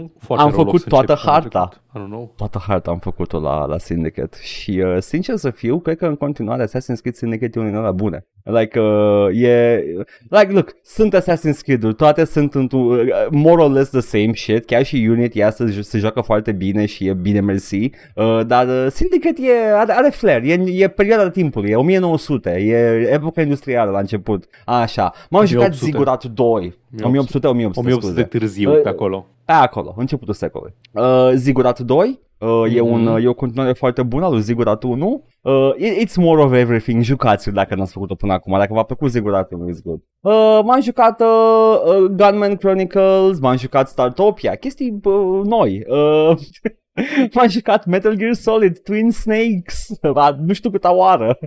Mm, 0.00 0.12
foarte 0.18 0.44
Am 0.44 0.50
rău 0.50 0.56
loc 0.58 0.66
făcut 0.66 0.80
să 0.80 0.88
toată 0.88 1.12
începi 1.12 1.28
anul 1.28 1.40
harta. 1.42 1.66
trecut. 1.68 1.78
I 1.94 1.98
don't 1.98 2.10
know. 2.10 2.32
toată 2.36 2.62
harta 2.66 2.90
am 2.90 2.98
făcut-o 2.98 3.40
la, 3.40 3.64
la 3.64 3.78
Syndicate 3.78 4.36
și 4.42 4.82
uh, 4.84 4.96
sincer 4.98 5.36
să 5.36 5.50
fiu, 5.50 5.78
cred 5.78 5.96
că 5.96 6.06
în 6.06 6.16
continuare 6.16 6.64
Assassin's 6.66 7.00
Creed 7.00 7.14
Syndicate 7.14 7.52
e 7.54 7.60
unul 7.60 7.70
din 7.72 7.80
ăla 7.80 7.92
bune. 7.92 8.26
Like, 8.44 8.78
uh, 8.80 9.42
e... 9.42 9.82
Like, 10.28 10.52
look, 10.52 10.74
sunt 10.82 11.16
Assassin's 11.16 11.58
Creed-uri, 11.62 11.94
toate 11.94 12.24
sunt 12.24 12.54
într-un, 12.54 12.80
uh, 12.90 13.26
more 13.30 13.62
or 13.62 13.70
less 13.70 13.90
the 13.90 14.00
same 14.00 14.32
shit, 14.34 14.64
chiar 14.64 14.84
și 14.84 15.06
Unity 15.10 15.42
astăzi 15.42 15.80
se 15.82 15.98
joacă 15.98 16.20
foarte 16.20 16.52
bine 16.52 16.86
și 16.86 17.06
e 17.06 17.12
bine 17.12 17.40
mersi, 17.40 17.90
uh, 18.14 18.40
dar 18.46 18.66
uh, 18.84 18.86
Syndicate 18.90 19.42
e, 19.42 19.72
are, 19.74 19.92
are 19.92 20.10
flair, 20.10 20.42
e, 20.44 20.82
e 20.82 20.88
perioada 20.88 21.30
timpului, 21.30 21.70
e 21.70 21.76
1900, 21.76 22.50
e 22.50 23.08
epoca 23.12 23.40
industrială 23.42 23.90
la 23.90 23.98
început, 23.98 24.44
așa. 24.64 25.12
M-am 25.30 25.44
jucat 25.44 25.64
1800. 25.66 25.84
Zigurat 25.90 26.24
2, 26.24 26.78
1800, 27.02 27.46
1800, 27.46 27.46
1800 27.48 28.14
de 28.14 28.20
scuze. 28.22 28.38
târziu 28.38 28.70
Uh, 28.70 28.80
pe 28.82 28.88
acolo. 28.88 29.26
Pe 29.44 29.52
acolo, 29.52 29.94
începutul 29.96 30.34
secolului. 30.34 30.74
Uh, 30.92 31.30
Zigurat 31.34 31.78
2 31.80 32.20
uh, 32.38 32.74
e, 32.76 32.80
un, 32.80 33.02
Mhm. 33.02 33.12
uh, 33.14 33.24
e 33.24 33.28
o 33.28 33.34
continuare 33.34 33.72
foarte 33.72 34.02
bună 34.02 34.24
a 34.24 34.28
lui 34.28 34.40
Zigurat 34.40 34.82
1. 34.82 35.24
Uh, 35.40 35.70
it- 35.78 36.06
it's 36.06 36.14
more 36.16 36.42
of 36.42 36.52
everything. 36.52 37.02
Jucați-l 37.02 37.52
dacă 37.52 37.74
n-ați 37.74 37.92
făcut-o 37.92 38.14
până 38.14 38.32
acum. 38.32 38.58
Dacă 38.58 38.72
v-a 38.74 38.82
plăcut 38.82 39.10
Zigurat 39.10 39.52
1, 39.52 39.68
it's 39.70 39.82
good. 39.84 40.00
Uh, 40.20 40.60
m-am 40.64 40.80
jucat 40.80 41.20
uh, 41.20 41.80
uh, 41.86 42.04
Gunman 42.10 42.56
Chronicles, 42.56 43.38
m-am 43.40 43.56
jucat 43.56 43.88
Startopia, 43.88 44.54
chestii 44.54 45.00
uh, 45.04 45.40
noi. 45.44 45.84
Uh, 45.88 46.36
m-am 47.34 47.48
jucat 47.48 47.86
Metal 47.86 48.14
Gear 48.14 48.32
Solid, 48.32 48.78
Twin 48.78 49.10
Snakes, 49.10 49.98
a, 50.14 50.36
nu 50.40 50.52
știu 50.52 50.70
câta 50.70 50.92
oară. 50.94 51.38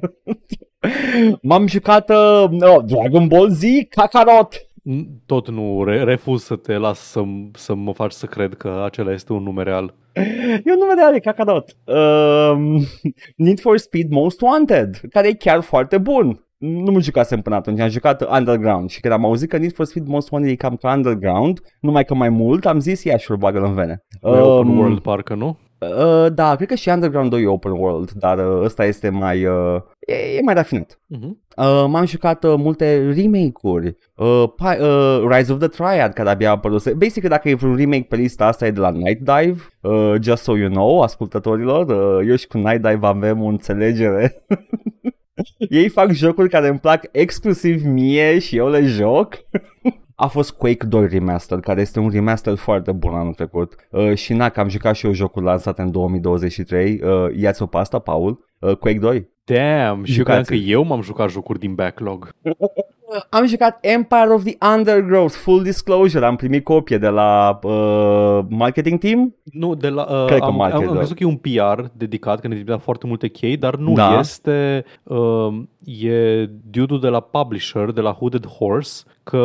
m-am 1.41 1.67
jucat 1.67 2.09
uh, 2.09 2.45
uh, 2.49 2.77
Dragon 2.85 3.27
Ball 3.27 3.49
Z, 3.49 3.61
Kakarot. 3.89 4.67
N- 4.89 5.05
Tot 5.25 5.49
nu 5.49 5.83
re- 5.83 6.03
refuz 6.03 6.43
să 6.43 6.55
te 6.55 6.77
las 6.77 6.99
să, 6.99 7.21
să 7.53 7.73
mă 7.73 7.93
faci 7.93 8.11
să 8.11 8.25
cred 8.25 8.53
că 8.53 8.81
acela 8.85 9.11
este 9.11 9.33
un 9.33 9.43
nume 9.43 9.63
real. 9.63 9.93
E 10.63 10.71
un 10.71 10.77
nume 10.79 10.93
real, 10.95 11.13
e 11.15 11.19
Kakarot. 11.19 11.75
Um, 11.83 12.85
Need 13.35 13.59
for 13.59 13.77
Speed 13.77 14.09
Most 14.09 14.41
Wanted, 14.41 15.01
care 15.09 15.27
e 15.27 15.33
chiar 15.33 15.61
foarte 15.61 15.97
bun. 15.97 16.45
Nu 16.65 16.91
mă 16.91 16.99
jucasem 16.99 17.41
până 17.41 17.55
atunci, 17.55 17.79
am 17.79 17.89
jucat 17.89 18.29
Underground 18.37 18.89
și 18.89 18.99
când 18.99 19.13
am 19.13 19.25
auzit 19.25 19.49
că 19.49 19.57
Need 19.57 19.73
for 19.73 19.85
Speed 19.85 20.07
Most 20.07 20.31
Wanted 20.31 20.51
e 20.51 20.55
cam 20.55 20.75
ca 20.75 20.93
Underground, 20.93 21.59
numai 21.79 22.05
că 22.05 22.13
mai 22.13 22.29
mult, 22.29 22.65
am 22.65 22.79
zis, 22.79 23.03
ia 23.03 23.17
și 23.17 23.31
bagă 23.37 23.59
în 23.59 23.73
vene. 23.73 24.03
Um, 24.21 24.31
open 24.31 24.71
Um, 24.71 24.77
world 24.77 24.99
parcă, 24.99 25.33
nu? 25.33 25.57
Uh, 25.79 26.33
da, 26.33 26.55
cred 26.55 26.67
că 26.67 26.75
și 26.75 26.89
Underground 26.89 27.29
2 27.29 27.41
e 27.41 27.47
open 27.47 27.71
world, 27.71 28.11
dar 28.11 28.37
uh, 28.37 28.61
ăsta 28.63 28.85
este 28.85 29.09
mai, 29.09 29.45
uh, 29.45 29.81
e, 29.99 30.13
e 30.13 30.41
mai 30.41 30.53
rafinat. 30.53 30.99
Uh-huh. 31.17 31.29
Uh, 31.57 31.85
m-am 31.87 32.05
jucat 32.05 32.43
uh, 32.43 32.53
multe 32.57 33.13
remake-uri. 33.15 33.97
Uh, 34.15 34.43
pi- 34.55 34.81
uh, 34.81 35.23
Rise 35.29 35.51
of 35.51 35.59
the 35.59 35.67
Triad, 35.67 36.13
care 36.13 36.29
abia 36.29 36.49
a 36.49 36.51
apărut. 36.51 36.93
Basic, 36.93 37.27
dacă 37.27 37.49
e 37.49 37.55
vreun 37.55 37.75
remake 37.75 38.05
pe 38.09 38.15
lista 38.15 38.45
asta, 38.45 38.65
e 38.65 38.71
de 38.71 38.79
la 38.79 38.89
Night 38.89 39.19
Dive. 39.19 39.61
Uh, 39.81 40.13
just 40.21 40.43
so 40.43 40.57
you 40.57 40.69
know, 40.69 41.01
ascultătorilor, 41.01 41.87
uh, 41.87 42.27
eu 42.29 42.35
și 42.35 42.47
cu 42.47 42.57
Night 42.57 42.81
Dive 42.81 43.07
avem 43.07 43.41
o 43.41 43.47
înțelegere. 43.47 44.33
Ei 45.69 45.89
fac 45.89 46.11
jocuri 46.11 46.49
care 46.49 46.67
îmi 46.67 46.79
plac 46.79 47.09
exclusiv 47.11 47.83
mie 47.85 48.39
și 48.39 48.57
eu 48.57 48.69
le 48.69 48.81
joc. 48.81 49.33
a 50.15 50.27
fost 50.27 50.51
Quake 50.51 50.85
2 50.85 51.07
Remastered, 51.07 51.63
care 51.63 51.81
este 51.81 51.99
un 51.99 52.09
remaster 52.09 52.55
foarte 52.55 52.91
bun 52.91 53.13
anul 53.13 53.33
trecut. 53.33 53.75
Uh, 53.91 54.13
și 54.15 54.33
na, 54.33 54.49
că 54.49 54.59
am 54.59 54.69
jucat 54.69 54.95
și 54.95 55.05
eu 55.05 55.11
jocul 55.13 55.43
lansat 55.43 55.79
în 55.79 55.91
2023. 55.91 56.99
Uh, 57.03 57.09
ia-ți-o 57.35 57.65
pe 57.65 57.77
asta, 57.77 57.99
Paul? 57.99 58.45
Uh, 58.59 58.75
Quake 58.77 58.99
2. 58.99 59.31
Damn, 59.45 60.03
și 60.03 60.17
eu 60.17 60.23
credeam 60.23 60.43
că 60.43 60.53
Jucați-l. 60.53 60.69
eu 60.71 60.83
m-am 60.83 61.01
jucat 61.01 61.29
jocuri 61.29 61.59
din 61.59 61.73
backlog. 61.75 62.29
Am 63.29 63.45
jucat 63.45 63.77
Empire 63.81 64.33
of 64.33 64.43
the 64.43 64.57
Undergrowth, 64.73 65.33
full 65.33 65.63
disclosure, 65.63 66.25
am 66.25 66.35
primit 66.35 66.63
copie 66.63 66.97
de 66.97 67.07
la 67.07 67.59
uh, 67.63 68.39
marketing 68.49 68.99
team. 68.99 69.35
Nu, 69.43 69.75
de 69.75 69.89
la, 69.89 70.01
uh, 70.09 70.25
Cred 70.25 70.39
că 70.39 70.45
am, 70.45 70.55
market, 70.55 70.79
am, 70.79 70.87
am 70.87 70.93
da. 70.93 70.97
crezut 70.97 71.17
că 71.17 71.23
e 71.23 71.27
un 71.27 71.35
PR 71.35 71.83
dedicat, 71.93 72.39
că 72.39 72.47
ne 72.47 72.53
trimite 72.53 72.81
foarte 72.83 73.07
multe 73.07 73.27
chei, 73.27 73.57
dar 73.57 73.75
nu 73.75 73.93
Da. 73.93 74.17
este, 74.19 74.85
uh, 75.03 75.53
e 75.85 76.45
dude 76.69 76.97
de 76.97 77.07
la 77.07 77.19
publisher, 77.19 77.91
de 77.91 78.01
la 78.01 78.11
Hooded 78.11 78.47
Horse, 78.47 79.03
că 79.23 79.37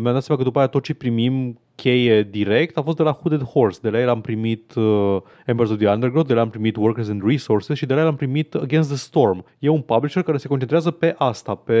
mi-am 0.00 0.12
dat 0.12 0.22
seama 0.22 0.40
că 0.40 0.46
după 0.46 0.58
aia 0.58 0.68
tot 0.68 0.82
ce 0.82 0.94
primim 0.94 1.58
cheie 1.74 2.22
direct 2.22 2.76
a 2.76 2.82
fost 2.82 2.96
de 2.96 3.02
la 3.02 3.12
Hooded 3.12 3.42
Horse. 3.42 3.78
De 3.82 3.90
la 3.90 4.00
el 4.00 4.08
am 4.08 4.20
primit 4.20 4.74
uh, 4.74 5.16
Embers 5.44 5.70
of 5.70 5.78
the 5.78 5.88
Undergrowth, 5.88 6.26
de 6.28 6.32
la 6.34 6.38
el 6.38 6.44
am 6.44 6.50
primit 6.50 6.76
Workers 6.76 7.08
and 7.08 7.22
Resources 7.26 7.76
și 7.76 7.86
de 7.86 7.94
la 7.94 8.00
el 8.00 8.06
am 8.06 8.16
primit 8.16 8.54
Against 8.54 8.88
the 8.88 8.98
Storm. 8.98 9.44
E 9.58 9.68
un 9.68 9.80
publisher 9.80 10.22
care 10.22 10.36
se 10.36 10.48
concentrează 10.48 10.90
pe 10.90 11.14
asta, 11.18 11.54
pe 11.54 11.78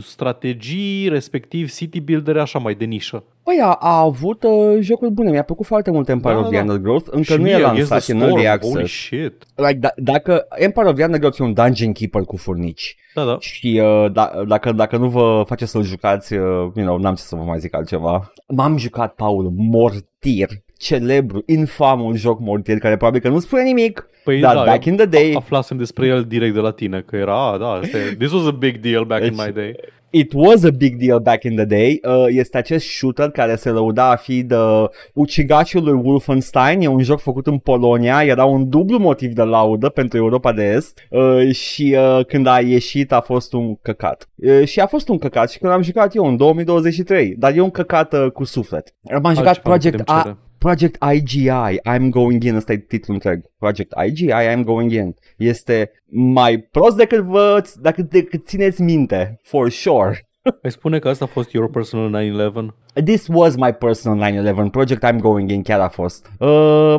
strategii, 0.00 1.08
respectiv 1.08 1.70
city 1.72 2.00
builder, 2.00 2.36
așa 2.36 2.58
mai 2.58 2.74
de 2.74 2.84
nișă. 2.84 3.24
Păi 3.42 3.60
a, 3.62 3.72
a 3.72 3.98
avut 4.00 4.42
uh, 4.42 4.76
jocuri 4.80 5.10
bune, 5.10 5.30
mi-a 5.30 5.42
plăcut 5.42 5.66
foarte 5.66 5.90
mult 5.90 6.08
Empire 6.08 6.32
Da, 6.34 6.38
of 6.40 6.46
the 6.46 6.54
da. 6.56 6.60
Undergrowth, 6.60 7.06
încă 7.10 7.32
și 7.32 7.36
nu 7.36 7.42
mie 7.42 7.52
e 7.52 7.64
Against 7.64 7.90
lansat, 7.90 8.02
the 8.02 8.12
e 8.12 8.16
în 8.16 8.20
early 8.22 8.44
Storm, 8.44 8.62
Holy 8.62 8.82
access. 8.82 8.92
shit. 8.92 9.44
Like, 9.54 9.74
da, 9.78 9.88
dacă 9.96 10.46
Empire 10.56 10.88
of 10.88 10.94
the 10.94 11.04
Undergrowth 11.04 11.40
e 11.40 11.42
un 11.44 11.52
dungeon 11.52 11.92
keeper 11.92 12.22
cu 12.22 12.36
furnici 12.36 12.96
Da, 13.14 13.24
da. 13.24 13.36
și 13.40 13.80
uh, 13.84 14.12
da, 14.12 14.30
dacă, 14.46 14.72
dacă 14.72 14.96
nu 14.96 15.08
vă 15.08 15.42
face 15.46 15.66
să-l 15.66 15.82
jucați, 15.82 16.32
uh, 16.34 16.40
you 16.40 16.70
know, 16.86 16.98
n-am 16.98 17.14
ce 17.14 17.22
să 17.22 17.36
vă 17.36 17.42
mai 17.42 17.58
zic 17.58 17.74
altceva. 17.74 18.32
M-am 18.46 18.76
jucat, 18.76 19.14
Paul, 19.14 19.52
Mortir, 19.56 20.48
celebru, 20.84 21.42
infamul 21.46 22.16
joc 22.16 22.40
Mortir, 22.40 22.78
care 22.78 22.96
probabil 22.96 23.20
că 23.20 23.28
nu 23.28 23.38
spune 23.38 23.62
nimic, 23.62 24.08
Păi 24.24 24.40
dar 24.40 24.54
da, 24.54 24.64
back 24.64 24.84
eu 24.84 24.92
in 24.92 24.98
the 24.98 25.06
day, 25.06 25.32
aflasem 25.36 25.76
despre 25.76 26.06
el 26.06 26.24
direct 26.28 26.54
de 26.54 26.60
la 26.60 26.70
tine, 26.70 27.00
că 27.06 27.16
era, 27.16 27.52
a, 27.52 27.58
da, 27.58 27.68
asta 27.68 27.98
e, 27.98 28.14
this 28.18 28.32
was 28.32 28.46
a 28.46 28.50
big 28.50 28.76
deal 28.80 29.04
back 29.04 29.24
in 29.24 29.34
Deci- 29.36 29.46
my 29.46 29.52
day. 29.52 29.74
it 30.10 30.32
was 30.34 30.64
a 30.64 30.70
big 30.70 30.96
deal 30.96 31.20
back 31.20 31.42
in 31.44 31.54
the 31.54 31.64
day. 31.64 32.00
Uh, 32.08 32.24
este 32.28 32.56
acest 32.58 32.86
shooter 32.86 33.30
care 33.30 33.56
se 33.56 33.70
lăuda 33.70 34.10
a 34.10 34.16
fi 34.16 34.42
de 34.42 34.56
ucigașul 35.14 35.82
lui 35.84 36.00
Wolfenstein. 36.04 36.80
E 36.80 36.86
un 36.86 37.02
joc 37.02 37.20
făcut 37.20 37.46
în 37.46 37.58
Polonia. 37.58 38.24
Era 38.24 38.44
un 38.44 38.68
dublu 38.68 38.98
motiv 38.98 39.32
de 39.32 39.42
laudă 39.42 39.88
pentru 39.88 40.18
Europa 40.18 40.52
de 40.52 40.72
Est. 40.76 41.00
Uh, 41.10 41.50
și 41.54 41.96
uh, 41.98 42.24
când 42.26 42.46
a 42.46 42.60
ieșit 42.60 43.12
a 43.12 43.20
fost 43.20 43.52
un 43.52 43.74
căcat. 43.82 44.28
Uh, 44.34 44.64
și 44.64 44.80
a 44.80 44.86
fost 44.86 45.08
un 45.08 45.18
căcat 45.18 45.50
și 45.50 45.58
când 45.58 45.72
am 45.72 45.82
jucat 45.82 46.14
eu 46.14 46.26
în 46.26 46.36
2023. 46.36 47.34
Dar 47.38 47.56
e 47.56 47.60
un 47.60 47.70
căcat 47.70 48.12
uh, 48.12 48.30
cu 48.30 48.44
suflet. 48.44 48.94
M-am 49.22 49.34
jucat 49.34 49.46
Altceva 49.46 49.60
nu 49.64 49.70
Project, 49.70 49.96
putem 49.96 50.14
A- 50.14 50.22
cere. 50.22 50.36
Project 50.64 50.96
IGI, 51.14 51.78
I'm 51.94 52.08
Going 52.10 52.42
In, 52.42 52.54
ăsta 52.56 52.72
e 52.72 52.76
titlul 52.76 53.14
întreg. 53.14 53.40
Project 53.58 53.92
IGI, 54.06 54.30
I'm 54.32 54.62
Going 54.64 54.92
In. 54.92 55.14
Este 55.36 55.90
mai 56.10 56.58
prost 56.58 56.96
decât 56.96 57.18
vă, 57.18 57.62
decât, 57.80 58.10
decât 58.10 58.46
țineți 58.46 58.82
minte, 58.82 59.40
for 59.42 59.70
sure. 59.70 60.28
Ai 60.62 60.70
spune 60.70 60.98
că 60.98 61.08
asta 61.08 61.24
a 61.24 61.28
fost 61.28 61.52
your 61.52 61.70
personal 61.70 62.24
9-11? 62.94 63.02
This 63.04 63.26
was 63.32 63.56
my 63.56 63.72
personal 63.72 64.32
9-11 64.68 64.70
project 64.70 65.04
I'm 65.06 65.18
going 65.20 65.50
in, 65.50 65.62
chiar 65.62 65.80
a 65.80 65.88
fost. 65.88 66.26
Uh, 66.38 66.48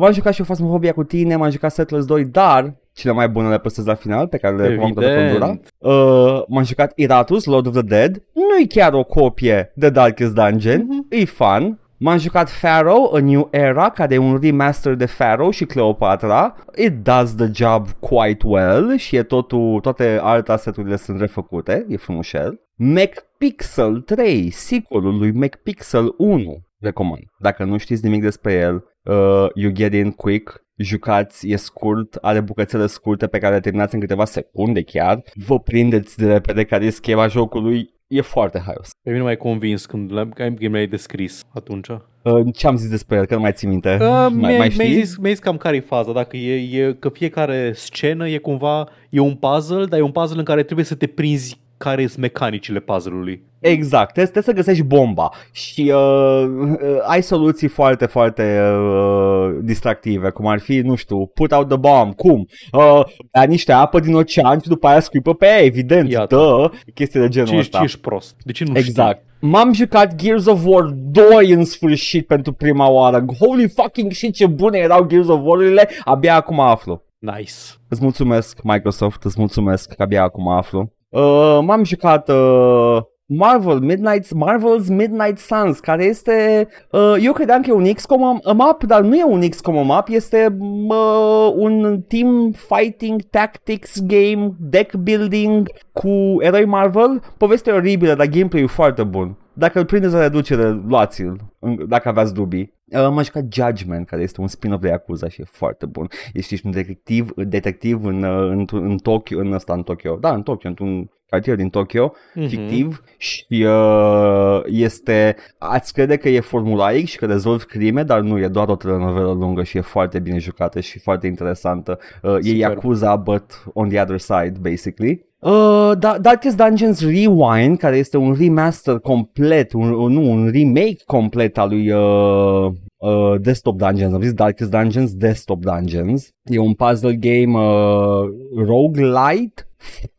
m-am 0.00 0.12
jucat 0.12 0.32
și 0.32 0.40
eu 0.40 0.46
Phasmophobia 0.46 0.92
cu 0.92 1.04
tine, 1.04 1.36
m-am 1.36 1.50
jucat 1.50 1.72
Settlers 1.72 2.04
2, 2.04 2.24
dar 2.24 2.74
cele 2.92 3.12
mai 3.12 3.28
bune 3.28 3.48
le 3.48 3.58
păstrez 3.58 3.86
la 3.86 3.94
final, 3.94 4.26
pe 4.26 4.36
care 4.36 4.56
le 4.56 4.66
recomand 4.68 4.94
cu 4.94 5.00
toată 5.00 5.14
căldura. 5.16 5.46
Evident. 5.46 5.72
Uh, 5.78 6.42
m-am 6.48 6.64
jucat 6.64 6.92
Iratus, 6.96 7.44
Lord 7.44 7.66
of 7.66 7.72
the 7.72 7.82
Dead. 7.82 8.22
Nu 8.32 8.60
e 8.62 8.66
chiar 8.66 8.92
o 8.92 9.04
copie 9.04 9.72
de 9.74 9.90
Darkest 9.90 10.34
Dungeon, 10.34 10.86
Mhm. 10.88 11.06
e 11.08 11.24
fun. 11.24 11.78
M-am 11.98 12.18
jucat 12.18 12.50
Pharaoh, 12.50 13.14
A 13.14 13.20
New 13.20 13.48
Era, 13.50 13.90
care 13.90 14.14
e 14.14 14.18
un 14.18 14.38
remaster 14.42 14.94
de 14.94 15.06
Pharaoh 15.18 15.54
și 15.54 15.64
Cleopatra. 15.64 16.54
It 16.76 16.92
does 16.92 17.34
the 17.34 17.50
job 17.52 17.90
quite 17.90 18.46
well 18.46 18.96
și 18.96 19.16
e 19.16 19.22
totul, 19.22 19.80
toate 19.80 20.18
alte 20.22 20.52
asset-urile 20.52 20.96
sunt 20.96 21.20
refăcute, 21.20 21.86
e 21.88 21.96
frumușel. 21.96 22.60
MacPixel 22.74 24.00
3, 24.00 24.50
sequelul 24.50 25.18
lui 25.18 25.32
MacPixel 25.32 26.14
1, 26.16 26.64
recomand. 26.78 27.22
Dacă 27.38 27.64
nu 27.64 27.76
știți 27.76 28.04
nimic 28.04 28.22
despre 28.22 28.52
el, 28.52 28.74
uh, 29.02 29.46
you 29.54 29.72
get 29.72 29.92
in 29.92 30.10
quick, 30.10 30.64
jucați, 30.76 31.48
e 31.48 31.56
scurt, 31.56 32.14
are 32.14 32.40
bucățele 32.40 32.86
scurte 32.86 33.26
pe 33.26 33.38
care 33.38 33.54
le 33.54 33.60
terminați 33.60 33.94
în 33.94 34.00
câteva 34.00 34.24
secunde 34.24 34.82
chiar, 34.82 35.22
vă 35.46 35.60
prindeți 35.60 36.18
de 36.18 36.32
repede 36.32 36.64
care 36.64 36.84
e 36.84 36.90
schema 36.90 37.26
jocului, 37.26 37.94
e 38.06 38.20
foarte 38.20 38.58
haios. 38.66 38.88
Pe 39.02 39.10
mine 39.10 39.22
m-ai 39.22 39.36
convins 39.36 39.86
când 39.86 40.12
l-am- 40.12 40.30
când 40.30 40.58
mi-ai 40.68 40.86
descris 40.86 41.40
atunci. 41.54 41.88
Uh, 41.88 41.96
Uh, 42.22 42.54
ce 42.54 42.66
am 42.66 42.76
zis 42.76 42.88
despre 42.90 43.16
el, 43.16 43.26
că 43.26 43.34
nu 43.34 43.40
mai 43.40 43.52
țin 43.52 43.68
minte. 43.68 43.96
mi-ai, 43.98 44.28
mai, 44.30 44.56
mai 44.58 44.70
știi? 44.70 44.88
mi-ai, 44.88 45.02
zis, 45.04 45.16
mi-ai 45.16 45.32
zis 45.32 45.42
cam 45.42 45.56
care 45.56 45.76
e 45.76 45.80
faza, 45.80 46.12
dacă 46.12 46.36
e, 46.36 46.82
e 46.82 46.92
că 46.92 47.08
fiecare 47.08 47.72
scenă 47.74 48.28
e 48.28 48.38
cumva, 48.38 48.88
e 49.10 49.20
un 49.20 49.34
puzzle, 49.34 49.84
dar 49.84 49.98
e 49.98 50.02
un 50.02 50.10
puzzle 50.10 50.38
în 50.38 50.44
care 50.44 50.62
trebuie 50.62 50.86
să 50.86 50.94
te 50.94 51.06
prinzi 51.06 51.60
care 51.76 52.06
sunt 52.06 52.20
mecanicile 52.20 52.80
puzzle-ului. 52.80 53.44
Exact, 53.60 54.12
trebuie, 54.12 54.32
trebuie 54.32 54.54
să 54.54 54.62
găsești 54.62 54.82
bomba 54.94 55.30
și 55.52 55.92
uh, 55.94 56.44
uh, 56.60 56.76
ai 57.06 57.22
soluții 57.22 57.68
foarte, 57.68 58.06
foarte 58.06 58.60
uh, 58.72 59.56
distractive, 59.62 60.30
cum 60.30 60.46
ar 60.46 60.58
fi, 60.58 60.78
nu 60.78 60.94
știu, 60.94 61.26
put 61.26 61.52
out 61.52 61.68
the 61.68 61.76
bomb, 61.76 62.14
cum? 62.14 62.46
Uh, 62.72 63.00
bea 63.32 63.42
niște 63.42 63.72
apă 63.72 64.00
din 64.00 64.14
ocean 64.14 64.60
și 64.60 64.68
după 64.68 64.86
aia 64.86 65.00
scuipă 65.00 65.34
pe 65.34 65.46
ea, 65.46 65.64
evident, 65.64 66.10
Iată. 66.10 66.34
dă, 66.36 66.70
chestii 66.94 67.20
de 67.20 67.28
genul 67.28 67.48
Ce 67.48 67.54
ești, 67.54 67.66
ăsta. 67.66 67.78
ce 67.78 67.84
ești 67.84 68.00
prost? 68.00 68.36
De 68.44 68.52
ce 68.52 68.64
nu 68.64 68.78
Exact. 68.78 69.24
M-am 69.40 69.72
jucat 69.72 70.14
Gears 70.14 70.46
of 70.46 70.60
War 70.64 70.84
2 70.94 71.50
în 71.52 71.64
sfârșit 71.64 72.26
pentru 72.26 72.52
prima 72.52 72.88
oară. 72.90 73.24
Holy 73.38 73.68
fucking 73.68 74.12
shit, 74.12 74.34
ce 74.34 74.46
bune 74.46 74.78
erau 74.78 75.04
Gears 75.06 75.28
of 75.28 75.40
War-urile, 75.42 75.88
abia 76.04 76.34
acum 76.34 76.60
aflu. 76.60 77.02
știi? 77.18 77.32
Nice. 77.36 77.52
Îți 77.88 78.02
mulțumesc, 78.02 78.58
Microsoft, 78.62 79.24
îți 79.24 79.36
mulțumesc 79.38 79.94
că 79.94 80.02
abia 80.02 80.22
acum 80.22 80.48
aflu. 80.48 80.92
Uh, 81.20 81.58
m-am 81.62 81.84
jucat 81.84 82.28
uh, 82.28 82.98
Marvel 83.26 83.78
Midnight, 83.80 84.26
Marvel's 84.34 84.88
Midnight 84.88 85.38
Suns, 85.38 85.78
care 85.80 86.04
este, 86.04 86.68
uh, 86.90 87.14
eu 87.20 87.32
credeam 87.32 87.62
că 87.62 87.70
e 87.70 87.72
un 87.72 87.92
XCOM 87.92 88.40
map, 88.56 88.82
dar 88.84 89.00
nu 89.00 89.14
e 89.16 89.24
un 89.24 89.48
XCOM 89.48 89.86
map, 89.86 90.08
este 90.08 90.56
uh, 90.88 91.52
un 91.54 92.00
team 92.08 92.52
fighting 92.52 93.22
tactics 93.22 94.00
game, 94.06 94.56
deck 94.58 94.94
building 94.94 95.68
cu 95.92 96.36
eroi 96.38 96.64
Marvel. 96.64 97.22
Povestea 97.38 97.72
e 97.72 97.76
oribilă, 97.76 98.14
dar 98.14 98.26
gameplay-ul 98.26 98.68
foarte 98.68 99.02
bun. 99.02 99.36
Dacă 99.52 99.78
îl 99.78 99.84
prindeți 99.84 100.14
la 100.14 100.20
reducere, 100.20 100.80
luați-l, 100.88 101.36
în- 101.58 101.88
dacă 101.88 102.08
aveați 102.08 102.34
dubii. 102.34 102.74
Uh, 102.92 102.98
m-am 103.00 103.22
jucat 103.22 103.44
Judgment, 103.52 104.06
care 104.06 104.22
este 104.22 104.40
un 104.40 104.46
spin-off 104.48 104.82
de 104.82 104.88
Yakuza 104.88 105.28
și 105.28 105.40
e 105.40 105.44
foarte 105.50 105.86
bun. 105.86 106.08
Ești, 106.32 106.54
ești 106.54 106.66
un 106.66 106.72
detectiv, 106.72 107.32
detectiv 107.34 108.04
în, 108.04 108.22
uh, 108.22 108.48
în, 108.50 108.66
în 108.70 108.96
Tokyo, 108.96 109.38
în 109.38 109.52
ăsta, 109.52 109.72
în 109.72 109.82
Tokyo, 109.82 110.16
da, 110.16 110.34
în 110.34 110.42
Tokyo, 110.42 110.68
într-un 110.68 111.10
cartier 111.28 111.56
din 111.56 111.68
Tokyo, 111.70 112.12
Mhm. 112.34 112.46
fictiv 112.48 113.02
și 113.16 113.64
uh, 113.66 114.60
este, 114.66 115.36
ați 115.58 115.92
crede 115.92 116.16
că 116.16 116.28
e 116.28 116.40
formulaic 116.40 117.06
și 117.06 117.18
că 117.18 117.26
rezolvi 117.26 117.64
crime, 117.64 118.02
dar 118.02 118.20
nu, 118.20 118.38
e 118.38 118.48
doar 118.48 118.68
o 118.68 118.76
telenovelă 118.76 119.32
lungă 119.32 119.62
și 119.62 119.76
e 119.76 119.80
foarte 119.80 120.18
bine 120.18 120.38
jucată 120.38 120.80
și 120.80 120.98
foarte 120.98 121.26
interesantă. 121.26 121.98
Uh, 122.22 122.30
e 122.30 122.40
Superb. 122.40 122.58
Yakuza, 122.58 123.16
but 123.16 123.64
on 123.72 123.88
the 123.88 124.00
other 124.00 124.18
side, 124.18 124.52
basically. 124.60 125.25
Uh, 125.46 125.94
da, 125.98 126.18
Darkest 126.18 126.56
Dungeons 126.56 127.00
Rewind, 127.00 127.78
care 127.78 127.96
este 127.96 128.16
un 128.16 128.34
remaster 128.38 128.98
complet, 128.98 129.72
un, 129.72 129.92
un- 129.92 130.12
nu, 130.12 130.30
un 130.30 130.50
remake 130.50 131.04
complet 131.06 131.58
al 131.58 131.68
lui 131.68 131.90
uh, 131.90 132.72
uh, 132.96 133.40
Desktop 133.40 133.76
Dungeons. 133.78 134.14
Am 134.14 134.22
zis 134.22 134.32
Darkest 134.32 134.70
Dungeons, 134.70 135.14
Desktop 135.14 135.64
Dungeons. 135.64 136.28
E 136.50 136.58
un 136.58 136.74
puzzle 136.74 137.14
game 137.14 137.58
uh, 137.58 138.28
roguelite 138.66 139.68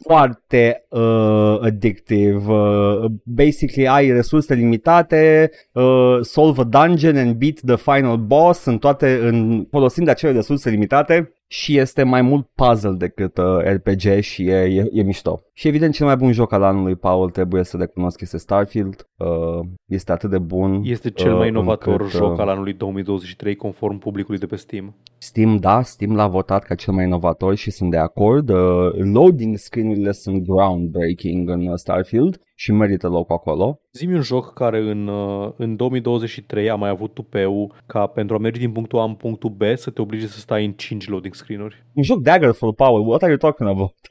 foarte 0.06 0.86
uh, 0.90 1.60
addictive. 1.62 2.52
Uh, 2.52 3.06
basically 3.24 3.88
ai 3.88 4.12
resurse 4.12 4.54
limitate, 4.54 5.52
uh, 5.74 6.20
solve 6.22 6.62
a 6.62 6.63
dungeon 6.63 7.18
and 7.18 7.34
beat 7.36 7.60
the 7.66 7.76
final 7.76 8.18
boss, 8.18 8.60
sunt 8.60 8.80
toate 8.80 9.20
în, 9.22 9.66
folosind 9.72 10.08
acele 10.08 10.32
resurse 10.32 10.70
limitate 10.70 11.32
și 11.48 11.78
este 11.78 12.04
mai 12.04 12.22
mult 12.22 12.48
puzzle 12.56 12.96
decât 12.98 13.38
uh, 13.38 13.58
RPG 13.64 14.20
și 14.20 14.44
e, 14.44 14.56
e, 14.56 14.90
e 14.92 15.04
mișto. 15.04 15.42
Și 15.54 15.68
evident 15.68 15.94
cel 15.94 16.06
mai 16.06 16.16
bun 16.16 16.32
joc 16.32 16.52
al 16.52 16.64
anului, 16.64 16.96
Paul, 16.96 17.30
trebuie 17.30 17.64
să 17.64 17.78
recunosc, 17.78 18.22
este 18.22 18.38
Starfield. 18.38 19.08
Uh, 19.18 19.66
este 19.86 20.12
atât 20.12 20.30
de 20.30 20.38
bun. 20.38 20.82
Este 20.84 21.10
cel 21.10 21.34
mai 21.34 21.42
uh, 21.42 21.48
inovator 21.48 22.02
încât, 22.02 22.10
joc 22.10 22.32
uh, 22.32 22.40
al 22.40 22.50
anului 22.50 22.74
2023 22.74 23.56
conform 23.56 23.98
publicului 23.98 24.40
de 24.40 24.46
pe 24.46 24.56
Steam. 24.56 24.96
Steam, 25.18 25.58
da, 25.58 25.82
Steam 25.82 26.16
l-a 26.16 26.28
votat 26.28 26.64
ca 26.64 26.76
cel 26.76 26.94
mai 26.94 27.06
inovator 27.06 27.56
și 27.56 27.72
sunt 27.72 27.92
de 27.92 27.98
acord. 27.98 28.50
Uh, 28.50 28.92
loading 28.94 29.58
screen-urile 29.58 30.12
sunt 30.12 30.44
groundbreaking 30.44 31.50
în 31.50 31.68
uh, 31.68 31.74
Starfield 31.76 32.42
și 32.60 32.72
merită 32.72 33.08
locul 33.08 33.36
acolo. 33.36 33.80
Zi-mi 33.93 34.13
un 34.13 34.22
joc 34.22 34.54
care 34.54 34.80
în, 34.80 35.08
uh, 35.08 35.52
în 35.58 35.76
2023 35.76 36.70
a 36.70 36.76
mai 36.76 36.89
avut 36.89 37.13
tupeu 37.13 37.74
ca 37.86 38.08
pentru 38.08 38.36
a 38.36 38.39
merge 38.39 38.60
din 38.60 38.72
punctul 38.72 39.00
A 39.00 39.04
în 39.04 39.13
punctul 39.13 39.50
B 39.50 39.62
să 39.76 39.89
te 39.89 40.02
oblige 40.02 40.28
să 40.28 40.39
stai 40.39 40.65
în 40.65 40.72
5 40.72 41.08
loading 41.08 41.34
screen-uri. 41.34 41.86
Un 41.93 42.04
joc 42.04 42.22
Daggerfall, 42.22 42.74
Paul, 42.74 43.08
what 43.08 43.22
are 43.22 43.32
you 43.32 43.39
talking 43.39 43.70
about? 43.70 43.93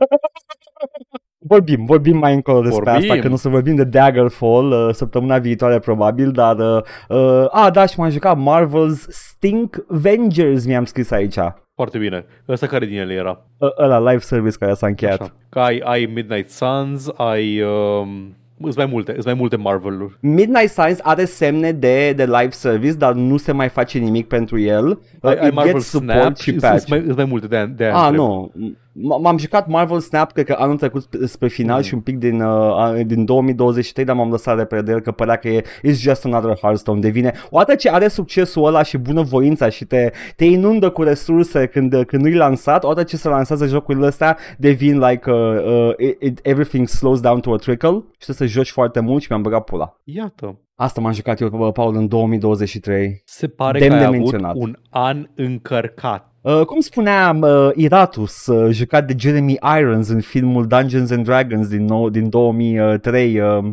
Vorbim, 1.48 1.84
vorbim 1.84 2.16
mai 2.16 2.34
încolo 2.34 2.60
despre 2.60 2.90
Vorbim. 2.90 3.10
asta, 3.10 3.22
că 3.22 3.28
nu 3.28 3.36
să 3.36 3.48
vorbim 3.48 3.74
de 3.74 3.84
Daggerfall 3.84 4.70
uh, 4.70 4.94
săptămâna 4.94 5.38
viitoare 5.38 5.78
probabil, 5.78 6.32
dar... 6.32 6.58
Uh, 6.58 6.82
uh, 7.08 7.46
a, 7.50 7.70
da, 7.70 7.86
și 7.86 7.98
m-am 7.98 8.10
jucat 8.10 8.36
Marvel's 8.36 9.08
Stink 9.08 9.84
Vengers, 9.88 10.66
mi-am 10.66 10.84
scris 10.84 11.10
aici. 11.10 11.38
Uh, 11.76 11.82
Foarte 11.82 11.98
bine. 11.98 12.24
Ăsta 12.48 12.66
care 12.66 12.86
din 12.86 12.98
ele 12.98 13.14
era? 13.14 13.40
ăla 13.78 13.98
live 14.10 14.18
service 14.22 14.56
care 14.56 14.72
s-a 14.74 14.86
încheiat. 14.86 15.20
Așa. 15.20 15.32
Că 15.48 15.58
ai, 15.58 15.80
ai 15.84 16.10
Midnight 16.14 16.50
Suns, 16.50 17.08
ai... 17.16 17.60
Um, 17.62 18.36
îți 18.60 18.76
mai 18.76 18.86
multe, 18.86 19.14
îți 19.16 19.26
mai 19.26 19.34
multe 19.34 19.56
Marvel-uri. 19.56 20.16
Midnight 20.20 20.68
Science 20.70 21.00
are 21.02 21.24
semne 21.24 21.72
de, 21.72 22.12
de 22.12 22.24
live 22.24 22.50
service, 22.50 22.92
dar 22.94 23.12
nu 23.12 23.36
se 23.36 23.52
mai 23.52 23.68
face 23.68 23.98
nimic 23.98 24.26
pentru 24.28 24.58
el. 24.58 24.86
Ai, 25.20 25.34
Uh, 25.34 25.40
ai 25.40 25.48
it 25.48 25.54
Marvel 25.54 25.72
gets 25.72 25.86
support 25.86 26.18
Snap 26.20 26.36
și 26.36 26.42
și 26.42 26.50
îți 26.50 26.66
patch. 26.66 26.88
mai, 26.88 26.98
îți 26.98 27.16
mai 27.16 27.24
multe 27.24 27.46
de, 27.46 27.66
de 27.76 27.84
Ah, 27.84 28.10
nu. 28.12 28.52
M- 28.98 29.20
M-am 29.22 29.38
jucat 29.38 29.66
Marvel 29.68 29.98
Snap, 30.00 30.32
cred 30.32 30.46
că 30.46 30.56
anul 30.58 30.76
trecut 30.76 31.02
sp- 31.06 31.24
spre 31.24 31.48
final 31.48 31.76
Mm. 31.76 31.82
și 31.82 31.94
un 31.94 32.00
pic 32.00 32.18
din, 32.18 32.40
uh, 32.40 32.76
a- 32.76 32.94
din 33.06 33.24
2023, 33.24 34.04
dar 34.04 34.16
m-am 34.16 34.30
lăsat 34.30 34.56
repede 34.58 34.82
de 34.82 34.92
el 34.92 35.00
că 35.00 35.10
părea 35.12 35.36
că 35.36 35.48
e 35.48 35.60
it's 35.62 35.98
just 35.98 36.24
another 36.24 36.58
Hearthstone. 36.60 37.00
Devine, 37.00 37.32
odată 37.50 37.74
ce 37.74 37.90
are 37.90 38.08
succesul 38.08 38.64
ăla 38.66 38.82
și 38.82 38.98
bunăvoința 38.98 39.68
și 39.68 39.84
te, 39.84 40.10
te 40.36 40.44
inundă 40.44 40.90
cu 40.90 41.02
resurse 41.02 41.66
când, 41.66 42.02
când 42.06 42.22
nu-i 42.22 42.34
lansat, 42.34 42.84
odată 42.84 43.02
ce 43.02 43.16
se 43.16 43.28
lansează 43.28 43.66
jocurile 43.66 44.06
astea, 44.06 44.36
devin 44.58 44.98
like 44.98 45.30
uh, 45.30 45.38
uh, 45.64 45.92
it, 45.98 46.22
it, 46.22 46.38
everything 46.42 46.86
slows 46.88 47.20
down 47.20 47.40
to 47.40 47.52
a 47.52 47.56
trickle 47.56 48.04
și 48.18 48.24
trebuie 48.24 48.48
să 48.48 48.54
joci 48.54 48.70
foarte 48.70 49.00
mult 49.00 49.22
și 49.22 49.26
mi-am 49.30 49.42
băgat 49.42 49.64
pula. 49.64 50.00
Iată. 50.04 50.58
Asta 50.74 51.00
m-am 51.00 51.12
jucat 51.12 51.40
eu, 51.40 51.48
bă, 51.48 51.72
Paul, 51.72 51.96
în 51.96 52.08
2023. 52.08 53.22
Se 53.24 53.46
pare 53.48 53.78
Demn 53.78 53.90
că 53.92 53.96
de 53.98 54.04
ai 54.04 54.06
avut 54.08 54.18
menționat. 54.30 54.54
un 54.56 54.76
an 54.90 55.26
încărcat. 55.34 56.30
Uh, 56.46 56.64
cum 56.66 56.80
spunea 56.80 57.38
uh, 57.42 57.70
Iratus, 57.74 58.46
uh, 58.46 58.72
jucat 58.72 59.06
de 59.06 59.14
Jeremy 59.18 59.58
Irons 59.78 60.08
în 60.08 60.20
filmul 60.20 60.66
Dungeons 60.66 61.10
and 61.10 61.24
Dragons 61.24 61.68
din, 61.68 61.84
nou, 61.84 62.08
din 62.08 62.28
2003. 62.28 63.40
Uh, 63.40 63.64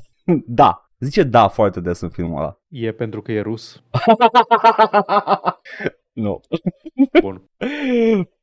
da, 0.46 0.90
zice 0.98 1.22
da 1.22 1.48
foarte 1.48 1.80
des 1.80 2.00
în 2.00 2.08
filmul 2.08 2.38
ăla. 2.38 2.58
E 2.68 2.92
pentru 2.92 3.22
că 3.22 3.32
e 3.32 3.40
rus. 3.40 3.82
nu. 6.12 6.40
Bun. 7.20 7.50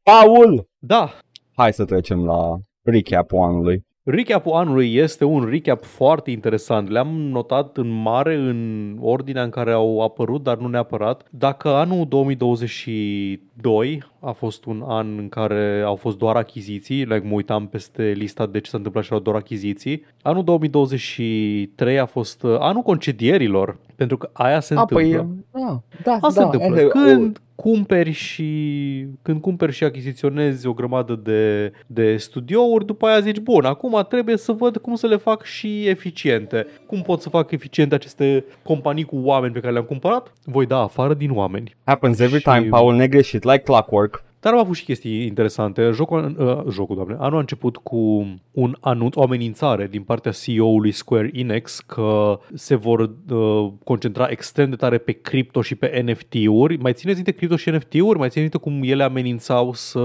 Paul! 0.04 0.70
Da, 0.78 1.14
Hai 1.56 1.74
să 1.74 1.86
trecem 1.86 2.26
la 2.26 2.58
recap-ul 2.82 3.44
anului. 3.44 3.86
Recapul 4.08 4.52
anului 4.52 4.96
este 4.96 5.24
un 5.24 5.46
recap 5.50 5.84
foarte 5.84 6.32
interesant. 6.32 6.90
Le-am 6.90 7.08
notat 7.08 7.78
în 7.78 7.88
mare 7.90 8.36
în 8.36 8.98
ordinea 9.02 9.44
în 9.44 9.50
care 9.50 9.72
au 9.72 10.02
apărut, 10.02 10.44
dar 10.44 10.58
nu 10.58 10.68
neapărat. 10.68 11.28
Dacă 11.30 11.70
anul 11.70 12.08
2022 12.08 14.04
a 14.20 14.32
fost 14.32 14.66
un 14.66 14.84
an 14.88 15.18
în 15.18 15.30
care 15.30 15.82
au 15.86 15.96
fost 15.96 16.18
doar 16.18 16.36
achiziții, 16.36 17.04
like 17.04 17.28
mă 17.28 17.34
uitam 17.34 17.68
peste 17.68 18.04
lista 18.04 18.46
de 18.46 18.60
ce 18.60 18.70
s-a 18.70 18.78
întâmplat 18.78 19.04
și 19.04 19.10
erau 19.12 19.24
doar 19.24 19.36
achiziții, 19.36 20.06
anul 20.22 20.44
2023 20.44 22.00
a 22.00 22.06
fost 22.06 22.44
uh, 22.44 22.56
anul 22.60 22.82
concedierilor, 22.82 23.78
pentru 23.96 24.18
că 24.18 24.30
aia 24.34 24.60
se 24.60 24.76
A, 24.76 24.80
întâmplă. 24.80 25.08
păi, 25.52 25.62
da, 25.62 25.82
da, 26.04 26.12
Asta 26.12 26.30
se 26.30 26.40
da, 26.40 26.46
întâmplă. 26.46 26.80
ele- 26.80 26.88
Când 26.90 27.40
cumperi 27.56 28.12
și 28.12 29.08
când 29.22 29.42
cumperi 29.42 29.72
și 29.72 29.84
achiziționezi 29.84 30.68
o 30.68 30.74
grămadă 30.74 31.20
de, 31.24 31.72
de 31.88 32.18
studiouri, 32.18 32.86
după 32.86 33.06
aia 33.08 33.20
zici, 33.20 33.40
bun, 33.40 33.66
acum 33.66 34.06
trebuie 34.10 34.38
să 34.38 34.52
văd 34.52 34.78
cum 34.78 34.96
să 34.96 35.08
le 35.08 35.16
fac 35.16 35.44
și 35.44 35.88
eficiente. 35.88 36.68
Cum 36.88 37.02
pot 37.02 37.22
să 37.22 37.30
fac 37.30 37.52
eficiente 37.52 37.96
aceste 37.96 38.46
companii 38.64 39.04
cu 39.04 39.16
oameni 39.24 39.54
pe 39.54 39.60
care 39.60 39.72
le-am 39.74 39.86
cumpărat? 39.86 40.34
Voi 40.44 40.66
da 40.66 40.78
afară 40.80 41.14
din 41.14 41.32
oameni. 41.32 41.76
Happens 41.84 42.20
every 42.20 42.38
Și- 42.40 42.44
time, 42.44 42.68
Paul, 42.70 42.96
negreșit, 42.96 43.44
like 43.44 43.58
clockwork. 43.64 44.24
Dar 44.46 44.54
am 44.54 44.60
avut 44.60 44.76
și 44.76 44.84
chestii 44.84 45.26
interesante. 45.26 45.90
Jocul, 45.94 46.36
uh, 46.40 46.72
jocul 46.72 46.96
doamne, 46.96 47.16
anul 47.20 47.36
a 47.36 47.40
început 47.40 47.78
cu 47.78 47.98
un 48.52 48.76
anunț, 48.80 49.16
o 49.16 49.22
amenințare 49.22 49.88
din 49.88 50.02
partea 50.02 50.32
CEO-ului 50.32 50.92
Square 50.92 51.30
Enix 51.34 51.80
că 51.80 52.40
se 52.54 52.76
vor 52.76 53.00
uh, 53.00 53.72
concentra 53.84 54.28
extrem 54.30 54.70
de 54.70 54.76
tare 54.76 54.98
pe 54.98 55.12
cripto 55.12 55.62
și 55.62 55.76
pe 55.76 56.04
NFT-uri. 56.06 56.78
Mai 56.78 56.94
țineți 56.94 57.16
minte 57.16 57.32
cripto 57.32 57.56
și 57.56 57.70
NFT-uri? 57.70 58.18
Mai 58.18 58.30
țineți 58.30 58.40
minte 58.40 58.58
cum 58.58 58.80
ele 58.84 59.04
amenințau 59.04 59.74
să, 59.74 60.00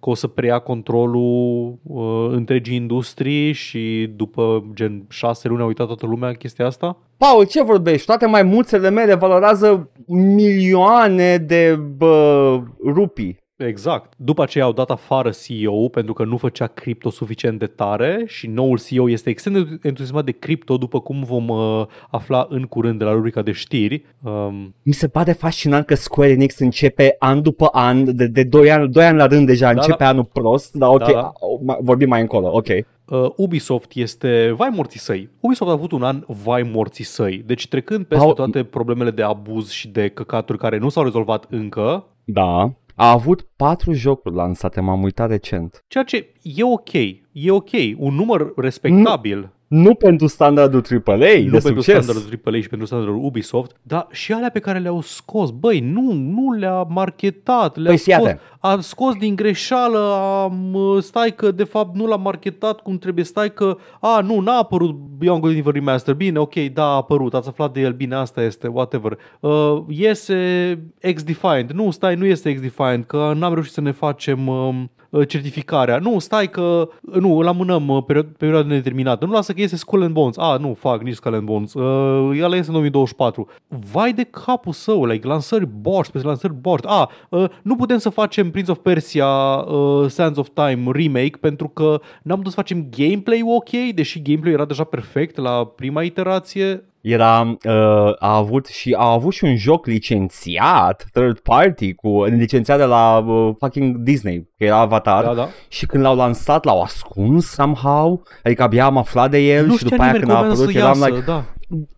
că 0.00 0.10
o 0.10 0.14
să 0.14 0.26
preia 0.26 0.58
controlul 0.58 1.78
uh, 1.82 2.28
întregii 2.30 2.76
industrii 2.76 3.52
și 3.52 4.10
după 4.16 4.64
gen 4.74 5.04
șase 5.08 5.48
luni 5.48 5.62
a 5.62 5.66
uitat 5.66 5.86
toată 5.86 6.06
lumea 6.06 6.32
chestia 6.32 6.66
asta? 6.66 6.96
Paul, 7.16 7.46
ce 7.46 7.62
vorbești? 7.62 8.06
Toate 8.06 8.26
maimuțele 8.26 8.90
mele 8.90 9.14
valorează 9.14 9.90
milioane 10.06 11.36
de 11.36 11.78
bă, 11.96 12.60
rupii. 12.84 13.40
Exact. 13.66 14.12
După 14.16 14.42
aceea 14.42 14.64
au 14.64 14.72
dat 14.72 14.90
afară 14.90 15.30
CEO 15.46 15.88
pentru 15.88 16.12
că 16.12 16.24
nu 16.24 16.36
făcea 16.36 16.66
cripto 16.66 17.10
suficient 17.10 17.58
de 17.58 17.66
tare 17.66 18.22
și 18.26 18.46
noul 18.46 18.78
CEO 18.78 19.10
este 19.10 19.30
extrem 19.30 19.52
de 19.52 19.78
entuziasmat 19.88 20.24
de 20.24 20.30
cripto 20.32 20.76
după 20.76 21.00
cum 21.00 21.22
vom 21.22 21.48
uh, 21.48 21.86
afla 22.10 22.46
în 22.48 22.62
curând 22.62 22.98
de 22.98 23.04
la 23.04 23.12
rubrica 23.12 23.42
de 23.42 23.52
știri. 23.52 24.04
Um, 24.22 24.74
Mi 24.82 24.92
se 24.92 25.08
pare 25.08 25.32
fascinant 25.32 25.86
că 25.86 25.94
Square 25.94 26.30
Enix 26.30 26.58
începe 26.58 27.16
an 27.18 27.42
după 27.42 27.66
an, 27.72 28.16
de, 28.16 28.26
de 28.26 28.42
2 28.42 28.70
ani, 28.70 28.88
2 28.88 29.04
ani 29.04 29.16
la 29.16 29.26
rând 29.26 29.46
deja, 29.46 29.66
Da, 29.72 29.80
începe 29.80 30.02
da. 30.04 30.08
anul 30.08 30.24
prost, 30.24 30.74
dar 30.74 30.88
ok, 30.88 30.98
Da, 30.98 31.10
da. 31.12 31.32
mai- 31.64 31.78
vorbim 31.80 32.08
mai 32.08 32.20
încolo, 32.20 32.50
ok. 32.56 32.66
uh, 32.68 33.30
Ubisoft 33.36 33.90
este 33.94 34.52
vai 34.56 34.68
morții 34.72 35.00
săi. 35.00 35.28
Ubisoft 35.40 35.70
a 35.70 35.74
avut 35.74 35.92
un 35.92 36.02
an 36.02 36.24
vai 36.26 36.62
morții 36.72 37.04
săi. 37.04 37.42
Deci 37.46 37.68
trecând 37.68 38.04
peste 38.04 38.24
Au- 38.24 38.32
toate 38.32 38.64
problemele 38.64 39.10
de 39.10 39.22
abuz 39.22 39.70
și 39.70 39.88
de 39.88 40.08
căcaturi 40.08 40.58
care 40.58 40.78
nu 40.78 40.88
s-au 40.88 41.02
rezolvat 41.02 41.46
încă, 41.50 42.06
Da. 42.24 42.72
A 43.02 43.10
avut 43.10 43.46
patru 43.56 43.92
jocuri 43.92 44.34
lansate, 44.34 44.80
m-am 44.80 45.02
uitat 45.02 45.28
recent. 45.28 45.84
ceea 45.88 46.04
ce 46.04 46.32
e 46.42 46.62
ok. 46.62 46.92
E 47.32 47.50
ok. 47.50 47.70
Un 47.96 48.14
număr 48.14 48.52
respectabil. 48.56 49.52
Nu 49.66 49.94
pentru 49.94 50.26
standardul 50.26 50.82
AAA, 51.06 51.16
nu 51.16 51.50
de 51.50 51.58
pentru 51.58 51.80
succes. 51.80 52.04
standardul 52.04 52.40
AAA 52.44 52.60
și 52.60 52.68
pentru 52.68 52.86
standardul 52.86 53.24
Ubisoft, 53.24 53.76
dar 53.82 54.06
și 54.10 54.32
alea 54.32 54.50
pe 54.50 54.58
care 54.58 54.78
le-au 54.78 55.00
scos. 55.00 55.50
Băi, 55.50 55.80
nu, 55.80 56.12
nu 56.12 56.52
le-a 56.52 56.82
marketat, 56.82 57.76
le-a 57.76 57.90
Păi 57.90 57.98
fii 57.98 58.12
scos, 58.12 58.26
atent. 58.26 58.40
A 58.64 58.80
scos 58.80 59.14
din 59.14 59.36
greșeală, 59.36 59.98
am, 60.44 60.74
uh, 60.74 61.02
stai 61.02 61.34
că 61.34 61.50
de 61.50 61.64
fapt 61.64 61.94
nu 61.94 62.06
l-a 62.06 62.16
marketat 62.16 62.80
cum 62.80 62.98
trebuie, 62.98 63.24
stai 63.24 63.52
că, 63.52 63.76
a, 64.00 64.20
nu, 64.20 64.40
n-a 64.40 64.58
apărut 64.58 64.94
Beyond 65.18 65.40
Good 65.40 65.52
and 65.52 65.60
Evil 65.60 65.72
Remaster, 65.72 66.14
bine, 66.14 66.38
ok, 66.38 66.54
da, 66.54 66.84
a 66.84 66.94
apărut, 66.94 67.34
ați 67.34 67.48
aflat 67.48 67.72
de 67.72 67.80
el, 67.80 67.92
bine, 67.92 68.14
asta 68.14 68.42
este, 68.42 68.66
whatever. 68.66 69.18
Uh, 69.40 69.78
iese 69.88 70.78
X-Defined, 71.14 71.70
nu, 71.70 71.90
stai, 71.90 72.14
nu 72.14 72.24
este 72.24 72.54
X-Defined, 72.54 73.04
că 73.04 73.32
n-am 73.36 73.52
reușit 73.52 73.72
să 73.72 73.80
ne 73.80 73.90
facem... 73.90 74.48
Um, 74.48 74.90
uh, 75.12 75.28
certificarea. 75.28 75.98
Nu, 75.98 76.18
stai 76.18 76.50
că 76.50 76.88
nu, 77.00 77.38
îl 77.38 77.46
amânăm 77.46 77.88
uh, 77.88 78.02
perio- 78.04 78.22
pe 78.22 78.34
perioadă 78.38 78.68
nedeterminată. 78.68 79.24
Nu 79.24 79.32
lasă 79.32 79.52
că 79.52 79.60
iese 79.60 79.76
Skull 79.76 80.02
and 80.02 80.12
Bones. 80.12 80.36
Ah, 80.36 80.58
nu, 80.58 80.74
fac 80.74 81.02
nici 81.02 81.14
Skull 81.14 81.34
and 81.34 81.44
Bones. 81.44 81.74
Uh, 81.74 82.42
ăla 82.42 82.56
iese 82.56 82.66
în 82.66 82.72
2024. 82.72 83.48
Vai 83.92 84.12
de 84.12 84.22
capul 84.22 84.72
său, 84.72 85.04
like, 85.04 85.26
lansări 85.26 85.66
borș, 85.66 86.08
pe 86.08 86.20
lansări 86.22 86.54
borș. 86.54 86.82
Ah, 86.84 87.08
uh, 87.28 87.44
nu 87.62 87.76
putem 87.76 87.98
să 87.98 88.08
facem 88.08 88.50
Prince 88.52 88.70
of 88.70 88.78
Persia 88.78 89.26
uh, 89.26 90.08
Sands 90.08 90.38
of 90.38 90.48
Time 90.54 90.90
remake 90.92 91.36
pentru 91.40 91.68
că 91.68 92.00
n-am 92.22 92.36
putut 92.36 92.52
să 92.52 92.58
facem 92.58 92.88
gameplay 92.96 93.42
ok, 93.56 93.94
deși 93.94 94.22
gameplay 94.22 94.52
era 94.52 94.64
deja 94.64 94.84
perfect 94.84 95.36
la 95.36 95.64
prima 95.64 96.02
iterație. 96.02 96.84
Era, 97.00 97.40
uh, 97.64 98.12
a 98.18 98.36
avut 98.36 98.66
și 98.66 98.94
a 98.98 99.10
avut 99.10 99.32
și 99.32 99.44
un 99.44 99.56
joc 99.56 99.86
licențiat, 99.86 101.06
third 101.12 101.38
party, 101.38 101.94
cu 101.94 102.24
licențiat 102.24 102.78
de 102.78 102.84
la 102.84 103.18
uh, 103.18 103.54
fucking 103.58 103.96
Disney, 103.96 104.48
că 104.58 104.64
era 104.64 104.78
Avatar. 104.78 105.24
Da, 105.24 105.34
da. 105.34 105.48
Și 105.68 105.86
când 105.86 106.02
l-au 106.02 106.16
lansat, 106.16 106.64
l-au 106.64 106.80
ascuns 106.80 107.46
somehow, 107.46 108.22
adică 108.42 108.62
abia 108.62 108.84
am 108.84 108.96
aflat 108.96 109.30
de 109.30 109.38
el 109.38 109.66
nu 109.66 109.72
și 109.72 109.78
știa 109.78 109.88
după 109.90 110.02
aia 110.02 110.12
nimeni 110.12 110.30
când 110.30 110.38
că 110.38 110.38
a 110.38 110.40
urmează 110.40 110.62
apărut 110.62 110.74
să 110.74 110.78
eram 110.78 110.98
iasă, 110.98 111.08
like, 111.08 111.24
da. 111.26 111.44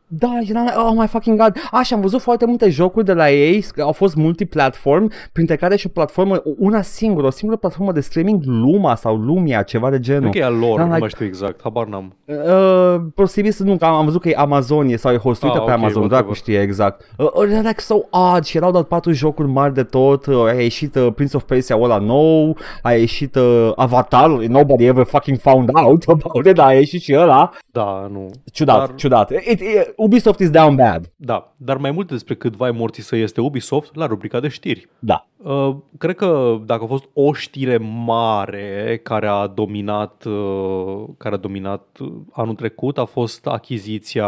Da, 0.06 0.38
eram 0.48 0.62
like, 0.62 0.76
oh 0.78 0.92
my 0.96 1.06
fucking 1.06 1.38
god. 1.40 1.52
Așa, 1.72 1.94
am 1.94 2.00
văzut 2.00 2.20
foarte 2.20 2.46
multe 2.46 2.68
jocuri 2.70 3.04
de 3.04 3.12
la 3.12 3.30
ei, 3.30 3.64
au 3.82 3.92
fost 3.92 4.14
multiplatform, 4.14 5.10
printre 5.32 5.56
care 5.56 5.76
și 5.76 5.86
o 5.86 5.90
platformă, 5.90 6.42
una 6.58 6.82
singură, 6.82 7.26
o 7.26 7.30
singură 7.30 7.58
platformă 7.60 7.92
de 7.92 8.00
streaming, 8.00 8.42
Luma 8.44 8.94
sau 8.94 9.16
Lumia, 9.16 9.62
ceva 9.62 9.90
de 9.90 10.00
genul. 10.00 10.20
Cred 10.30 10.32
că 10.32 10.38
e 10.38 10.44
al 10.44 10.58
lor, 10.58 10.68
Eram 10.78 10.78
nu 10.78 10.84
like- 10.84 10.98
mai 11.00 11.08
știu 11.08 11.24
exact, 11.26 11.60
habar 11.62 11.86
n-am. 11.86 12.16
Uh, 12.26 13.00
posibil 13.14 13.50
să 13.50 13.62
nu, 13.62 13.76
că 13.76 13.84
am, 13.84 13.94
am 13.94 14.04
văzut 14.04 14.20
că 14.20 14.28
e 14.28 14.34
Amazonie 14.36 14.96
sau 14.96 15.12
e 15.12 15.16
hostuită 15.16 15.56
Ah, 15.56 15.64
pe 15.64 15.70
ok, 15.70 15.76
Amazon, 15.76 16.00
whatever. 16.02 16.18
dracu 16.22 16.32
știe 16.34 16.60
exact. 16.60 17.04
Uh, 17.18 17.26
uh, 17.34 17.48
era 17.50 17.58
like 17.60 17.80
so 17.80 17.94
odd 18.10 18.44
și 18.44 18.56
erau 18.56 18.70
doar 18.70 18.84
patru 18.84 19.12
jocuri 19.12 19.48
mari 19.48 19.74
de 19.74 19.82
tot, 19.82 20.26
uh, 20.26 20.44
a 20.44 20.52
ieșit 20.52 20.94
uh, 20.94 21.08
Prince 21.14 21.36
of 21.36 21.42
Persia 21.42 21.76
ăla 21.80 21.98
nou, 21.98 22.56
a 22.82 22.92
ieșit 22.92 23.34
uh, 23.36 23.72
Avatar, 23.76 24.30
nobody 24.30 24.84
ever 24.86 25.04
fucking 25.04 25.38
found 25.38 25.68
out 25.72 26.04
about 26.22 26.46
it, 26.46 26.54
dar 26.54 26.66
a 26.66 26.72
ieșit 26.72 27.02
și 27.02 27.14
ăla. 27.18 27.50
Da, 27.72 28.08
nu. 28.12 28.30
Ciudat, 28.52 28.78
Dar- 28.78 28.94
ciudat. 28.94 29.30
It, 29.30 29.60
it, 29.60 29.92
Ubisoft 29.96 30.38
is 30.38 30.50
down 30.50 30.76
bad. 30.76 31.12
Da, 31.16 31.52
dar 31.57 31.76
mai 31.76 31.90
multe 31.90 32.12
despre 32.12 32.35
cât 32.35 32.57
vai 32.57 32.70
morții 32.70 33.02
să 33.02 33.16
este 33.16 33.40
Ubisoft 33.40 33.94
la 33.94 34.07
rubrica 34.07 34.40
de 34.40 34.48
știri. 34.48 34.88
Da. 34.98 35.26
Uh, 35.37 35.76
cred 35.98 36.16
că 36.16 36.59
dacă 36.66 36.83
a 36.85 36.87
fost 36.87 37.04
o 37.12 37.33
știre 37.33 37.76
mare 38.04 39.00
care 39.02 39.26
a 39.26 39.46
dominat 39.46 40.24
uh, 40.24 41.04
care 41.18 41.35
a 41.35 41.38
dominat 41.38 41.98
uh, 42.00 42.12
anul 42.33 42.54
trecut 42.54 42.98
a 42.98 43.04
fost 43.04 43.46
achiziția 43.46 44.26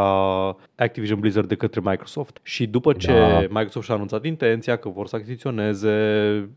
Activision 0.76 1.20
Blizzard 1.20 1.48
de 1.48 1.54
către 1.54 1.80
Microsoft. 1.84 2.38
Și 2.42 2.66
după 2.66 2.92
ce 2.92 3.12
Da. 3.12 3.40
Microsoft 3.40 3.84
și-a 3.84 3.94
anunțat 3.94 4.24
intenția 4.24 4.76
că 4.76 4.88
vor 4.88 5.06
să 5.06 5.16
achiziționeze, 5.16 5.90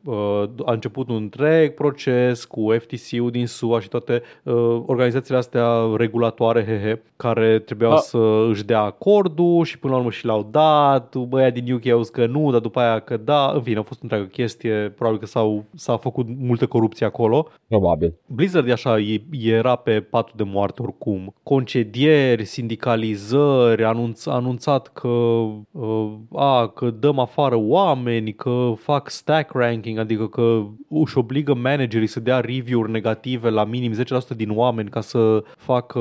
uh, 0.06 0.44
a 0.66 0.72
început 0.72 1.10
un 1.10 1.16
întreg 1.16 1.74
proces 1.74 2.46
cu 2.46 2.68
FTC-ul 2.80 3.32
din 3.32 3.48
SUA 3.48 3.80
și 3.80 3.88
toate 3.88 4.22
uh, 4.44 4.54
organizațiile 4.86 5.38
astea 5.38 5.68
regulatoare, 5.98 6.64
hehe, 6.66 7.02
care 7.18 7.60
trebuiau 7.60 7.92
Ah. 7.94 8.00
să 8.02 8.46
își 8.50 8.66
dea 8.66 8.90
acordul 9.00 9.64
și 9.64 9.80
până 9.80 9.94
la 9.94 10.00
urmă 10.00 10.12
și 10.12 10.26
l-au 10.26 10.48
dat. 10.52 11.16
Băia 11.16 11.50
din 11.50 11.74
UK 11.74 11.88
au 11.88 12.02
zis 12.02 12.10
că 12.10 12.26
nu, 12.26 12.52
dar 12.52 12.60
după 12.60 12.80
aia 12.80 13.00
că 13.00 13.18
da. 13.18 13.52
În 13.56 13.62
fine, 13.62 13.80
a 13.80 13.82
fost 13.82 14.00
o 14.00 14.04
întreagă 14.04 14.26
chestie. 14.26 14.94
Probabil 14.96 15.20
că 15.20 15.26
s-au, 15.26 15.66
s-a 15.76 15.98
făcut 15.98 16.28
multă 16.40 16.66
corupție 16.66 17.06
acolo. 17.06 17.48
Probabil. 17.68 18.14
Blizzard 18.26 18.68
e 18.68 18.72
așa, 18.72 19.00
e, 19.00 19.22
era 19.32 19.76
pe 19.76 20.02
patul 20.02 20.34
de 20.36 20.44
moarte 20.44 20.82
oricum. 20.82 21.34
Concedieri, 21.44 22.46
sindicalizări, 22.46 23.84
anunț, 23.84 24.26
a 24.26 24.34
anunțat 24.34 24.88
că, 24.88 25.08
uh, 25.08 26.12
a, 26.36 26.68
că 26.68 26.90
dăm 26.90 27.20
afară 27.20 27.56
oameni, 27.58 28.34
că 28.34 28.74
fac 28.78 29.10
stack 29.10 29.54
ranking, 29.54 29.98
adică 29.98 30.28
că 30.28 30.62
își 30.90 31.18
obligă 31.18 31.54
managerii 31.54 32.08
să 32.08 32.20
dea 32.20 32.40
review-uri 32.40 32.92
negative 32.92 33.50
la 33.50 33.64
minim 33.64 33.94
10% 33.94 34.36
din 34.36 34.52
oameni 34.54 34.90
ca 34.90 35.02
să 35.02 35.44
facă 35.58 36.00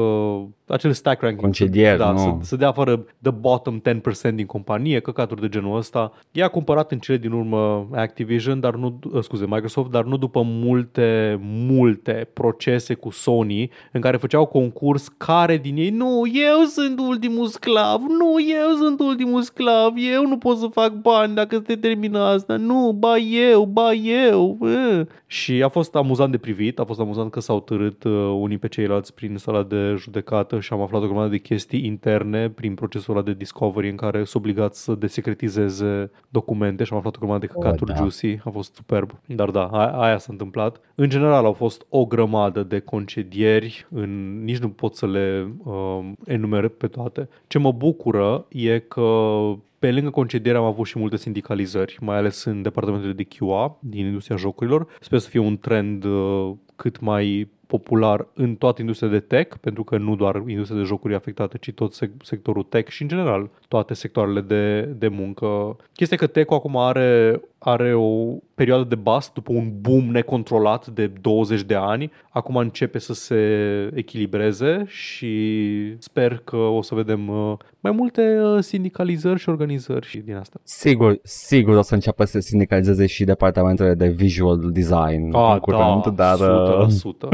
acel 0.68 0.92
stack 0.92 1.20
ranking. 1.20 1.42
Concedieri, 1.42 1.98
da, 1.98 2.10
nu. 2.10 2.18
să, 2.18 2.34
să 2.40 2.56
dea 2.56 2.68
afară 2.68 3.04
the 3.22 3.30
bottom 3.30 3.80
10% 3.80 4.34
din 4.34 4.46
companie, 4.46 5.00
căcaturi 5.00 5.40
de 5.40 5.48
genul 5.48 5.76
ăsta. 5.76 6.12
Ea 6.32 6.44
a 6.44 6.48
cumpărat 6.48 6.92
în 6.92 6.98
cele 6.98 7.18
din 7.18 7.32
urmă 7.32 7.88
Activision, 7.94 8.60
dar 8.60 8.74
nu, 8.74 8.98
uh, 9.12 9.22
scuze, 9.22 9.44
Microsoft, 9.46 9.90
dar 9.90 10.04
nu 10.04 10.16
după 10.16 10.42
multe, 10.44 11.38
multe 11.42 12.28
procese 12.32 12.94
cu 12.94 13.10
Sony 13.10 13.70
în 13.92 14.00
care 14.00 14.16
făceau 14.16 14.46
concurs 14.46 15.08
care 15.08 15.56
din 15.56 15.76
ei, 15.76 15.90
nu, 15.90 16.22
eu 16.32 16.64
sunt 16.64 16.98
ultimul 16.98 17.46
sclav, 17.46 18.00
nu, 18.00 18.40
eu 18.40 18.76
sunt 18.76 19.00
ultimul 19.00 19.42
sclav, 19.42 19.92
eu 20.12 20.26
nu 20.26 20.38
pot 20.38 20.58
să 20.58 20.66
fac 20.66 20.92
bani 20.92 21.34
dacă 21.34 21.62
se 21.66 21.76
termină 21.76 22.18
asta, 22.18 22.56
nu, 22.56 22.96
ba 22.98 23.16
eu, 23.16 23.64
ba 23.64 23.92
eu. 23.92 24.56
uh." 24.60 25.00
Și 25.26 25.62
a 25.62 25.68
fost 25.68 25.94
amuzant 25.94 26.30
de 26.30 26.38
privit, 26.38 26.78
a 26.78 26.84
fost 26.84 27.00
amuzant 27.00 27.30
că 27.30 27.40
s-au 27.40 27.60
târât 27.60 28.04
uh, 28.04 28.12
unii 28.40 28.58
pe 28.58 28.68
ceilalți 28.68 29.14
prin 29.14 29.36
sala 29.36 29.62
de 29.62 29.94
judecată 29.96 30.57
și 30.60 30.72
am 30.72 30.80
aflat 30.80 31.02
o 31.02 31.06
grămadă 31.06 31.28
de 31.28 31.38
chestii 31.38 31.84
interne 31.84 32.48
prin 32.50 32.74
procesul 32.74 33.14
ăla 33.14 33.24
de 33.24 33.32
discovery 33.34 33.88
în 33.90 33.96
care 33.96 34.16
sunt 34.24 34.42
obligați 34.44 34.82
să 34.82 34.94
desecretizeze 34.94 36.10
documente 36.28 36.84
și 36.84 36.92
am 36.92 36.98
aflat 36.98 37.16
o 37.16 37.18
grămadă 37.18 37.46
de 37.46 37.52
căcaturi 37.52 37.90
Oh, 37.90 37.96
da. 37.96 38.02
juicy, 38.02 38.40
a 38.44 38.50
fost 38.50 38.74
superb. 38.74 39.10
Dar 39.26 39.50
da, 39.50 39.66
a- 39.66 40.00
aia 40.02 40.18
s-a 40.18 40.28
întâmplat. 40.30 40.80
În 40.94 41.08
general 41.08 41.44
au 41.44 41.52
fost 41.52 41.86
o 41.88 42.06
grămadă 42.06 42.62
de 42.62 42.78
concedieri, 42.78 43.86
în, 43.90 44.42
nici 44.44 44.58
nu 44.58 44.68
pot 44.68 44.94
să 44.94 45.06
le 45.06 45.52
uh, 45.64 46.10
enumer 46.24 46.68
pe 46.68 46.86
toate. 46.86 47.28
Ce 47.46 47.58
mă 47.58 47.72
bucură 47.72 48.46
e 48.48 48.78
că 48.78 49.02
pe 49.78 49.92
lângă 49.92 50.10
concediere 50.10 50.58
am 50.58 50.64
avut 50.64 50.86
și 50.86 50.98
multe 50.98 51.16
sindicalizări, 51.16 51.98
mai 52.00 52.16
ales 52.16 52.44
în 52.44 52.62
departamentele 52.62 53.12
de 53.12 53.24
QA 53.24 53.78
din 53.80 54.06
industria 54.06 54.36
jocurilor. 54.36 54.86
Sper 55.00 55.18
să 55.18 55.28
fie 55.28 55.40
un 55.40 55.58
trend 55.58 56.04
uh, 56.04 56.52
cât 56.76 57.00
mai 57.00 57.48
popular 57.68 58.26
în 58.34 58.54
toată 58.54 58.80
industria 58.80 59.08
de 59.08 59.20
tech, 59.20 59.56
pentru 59.60 59.84
că 59.84 59.98
nu 59.98 60.16
doar 60.16 60.42
industria 60.46 60.78
de 60.78 60.84
jocuri 60.84 61.12
e 61.12 61.16
afectată, 61.16 61.56
ci 61.56 61.72
tot 61.72 61.94
sec- 61.94 62.22
sectorul 62.22 62.62
tech 62.62 62.90
și 62.90 63.02
în 63.02 63.08
general 63.08 63.50
toate 63.68 63.94
sectoarele 63.94 64.40
de, 64.40 64.80
de 64.80 65.08
muncă. 65.08 65.76
Chestia 65.92 66.16
e 66.20 66.24
că 66.24 66.32
tech 66.32 66.52
acum 66.52 66.76
are, 66.76 67.40
are 67.58 67.94
o 67.94 68.34
perioadă 68.54 68.84
de 68.84 68.94
bust 68.94 69.32
după 69.32 69.52
un 69.52 69.72
boom 69.80 70.04
necontrolat 70.04 70.86
de 70.86 71.06
20 71.06 71.62
de 71.62 71.74
ani. 71.74 72.12
Acum 72.30 72.56
începe 72.56 72.98
să 72.98 73.14
se 73.14 73.40
echilibreze 73.94 74.84
și 74.86 75.94
sper 75.98 76.40
că 76.44 76.56
o 76.56 76.82
să 76.82 76.94
vedem 76.94 77.28
uh, 77.28 77.56
mai 77.88 77.96
multe 77.96 78.40
uh, 78.40 78.62
sindicalizări 78.62 79.38
și 79.38 79.48
organizări 79.48 80.06
și 80.06 80.18
din 80.18 80.36
asta. 80.36 80.60
Sigur, 80.62 81.18
sigur 81.22 81.76
o 81.76 81.82
să 81.82 81.94
înceapă 81.94 82.24
să 82.24 82.30
se 82.30 82.40
sindicalizeze 82.40 83.06
și 83.06 83.24
departamentele 83.24 83.94
de 83.94 84.08
visual 84.08 84.70
design 84.72 85.34
în 85.34 85.58
curând, 85.58 86.06
dar 86.06 86.38
uh, 86.38 86.86
100%. 86.86 87.28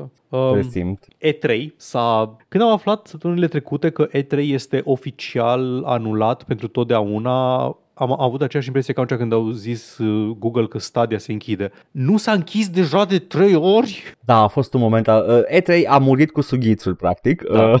100%. 0.00 0.04
Um, 0.28 0.54
resimt. 0.54 1.06
E3 1.06 1.66
s-a... 1.76 2.36
Când 2.48 2.62
am 2.62 2.70
aflat 2.70 3.06
săptămânile 3.06 3.46
trecute 3.46 3.90
că 3.90 4.08
E3 4.08 4.36
este 4.38 4.80
oficial 4.84 5.82
anulat 5.84 6.42
pentru 6.42 6.68
totdeauna, 6.68 7.64
am 8.00 8.12
am 8.12 8.20
avut 8.20 8.42
aceeași 8.42 8.68
impresie 8.68 8.94
ca 8.94 9.02
atunci 9.02 9.18
când 9.20 9.32
au 9.32 9.50
zis 9.50 9.98
uh, 9.98 10.36
Google 10.38 10.66
că 10.66 10.78
Stadia 10.78 11.18
se 11.18 11.32
închide. 11.32 11.70
Nu 11.90 12.16
s-a 12.16 12.32
închis 12.32 12.68
deja 12.68 13.04
de 13.04 13.18
trei 13.18 13.54
ori? 13.54 14.14
Da, 14.24 14.36
a 14.42 14.46
fost 14.46 14.74
un 14.74 14.80
moment, 14.80 15.06
uh, 15.06 15.14
E3 15.60 15.86
a 15.88 15.98
murit 15.98 16.30
cu 16.30 16.40
sughițul, 16.40 16.94
practic. 16.94 17.42
Da. 17.52 17.70
Uh, 17.70 17.80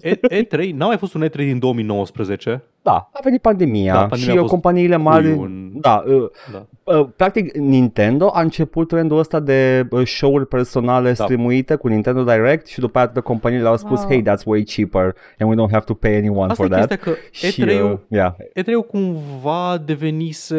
E- 0.00 0.20
E3, 0.42 0.70
n-a 0.74 0.86
mai 0.86 0.96
fost 0.96 1.14
un 1.14 1.28
E3 1.28 1.34
din 1.34 1.58
2020. 1.58 2.46
Da, 2.90 3.08
a 3.12 3.18
venit 3.22 3.40
pandemia, 3.40 3.92
Da, 3.92 3.98
pandemia 3.98 4.24
și 4.24 4.30
a 4.30 4.32
uh, 4.32 4.38
fost 4.38 4.50
companiile 4.52 4.96
mari... 4.96 5.24
puiul 5.24 5.44
în- 5.46 5.80
Da, 5.80 6.04
uh, 6.06 6.24
Da. 6.52 6.66
Uh, 6.98 7.08
practic, 7.16 7.56
Nintendo 7.56 8.30
a 8.34 8.40
început 8.40 8.88
trendul 8.88 9.18
ăsta 9.18 9.40
de 9.40 9.86
uh, 9.90 10.06
show-uri 10.06 10.46
personale 10.46 11.12
Da. 11.12 11.24
streamuite 11.24 11.74
cu 11.74 11.88
Nintendo 11.88 12.22
Direct 12.22 12.66
și 12.66 12.78
după 12.80 12.98
aceea 12.98 13.12
toate 13.12 13.26
companiile 13.26 13.68
au 13.68 13.76
spus, 13.76 14.00
Ah. 14.00 14.06
hey, 14.08 14.22
that's 14.22 14.44
way 14.44 14.62
cheaper 14.76 15.14
and 15.38 15.50
we 15.50 15.54
don't 15.56 15.70
have 15.72 15.84
to 15.84 15.94
pay 15.94 16.14
anyone 16.16 16.50
Asta 16.50 16.62
for 16.64 16.72
e 16.72 16.76
that. 16.76 16.88
chestia 16.88 17.12
că 17.12 17.18
Și, 17.30 17.62
E3-ul, 17.62 17.92
uh, 17.92 17.98
yeah. 18.08 18.34
E3-ul 18.54 18.86
cumva 18.90 19.82
devenise 19.84 20.58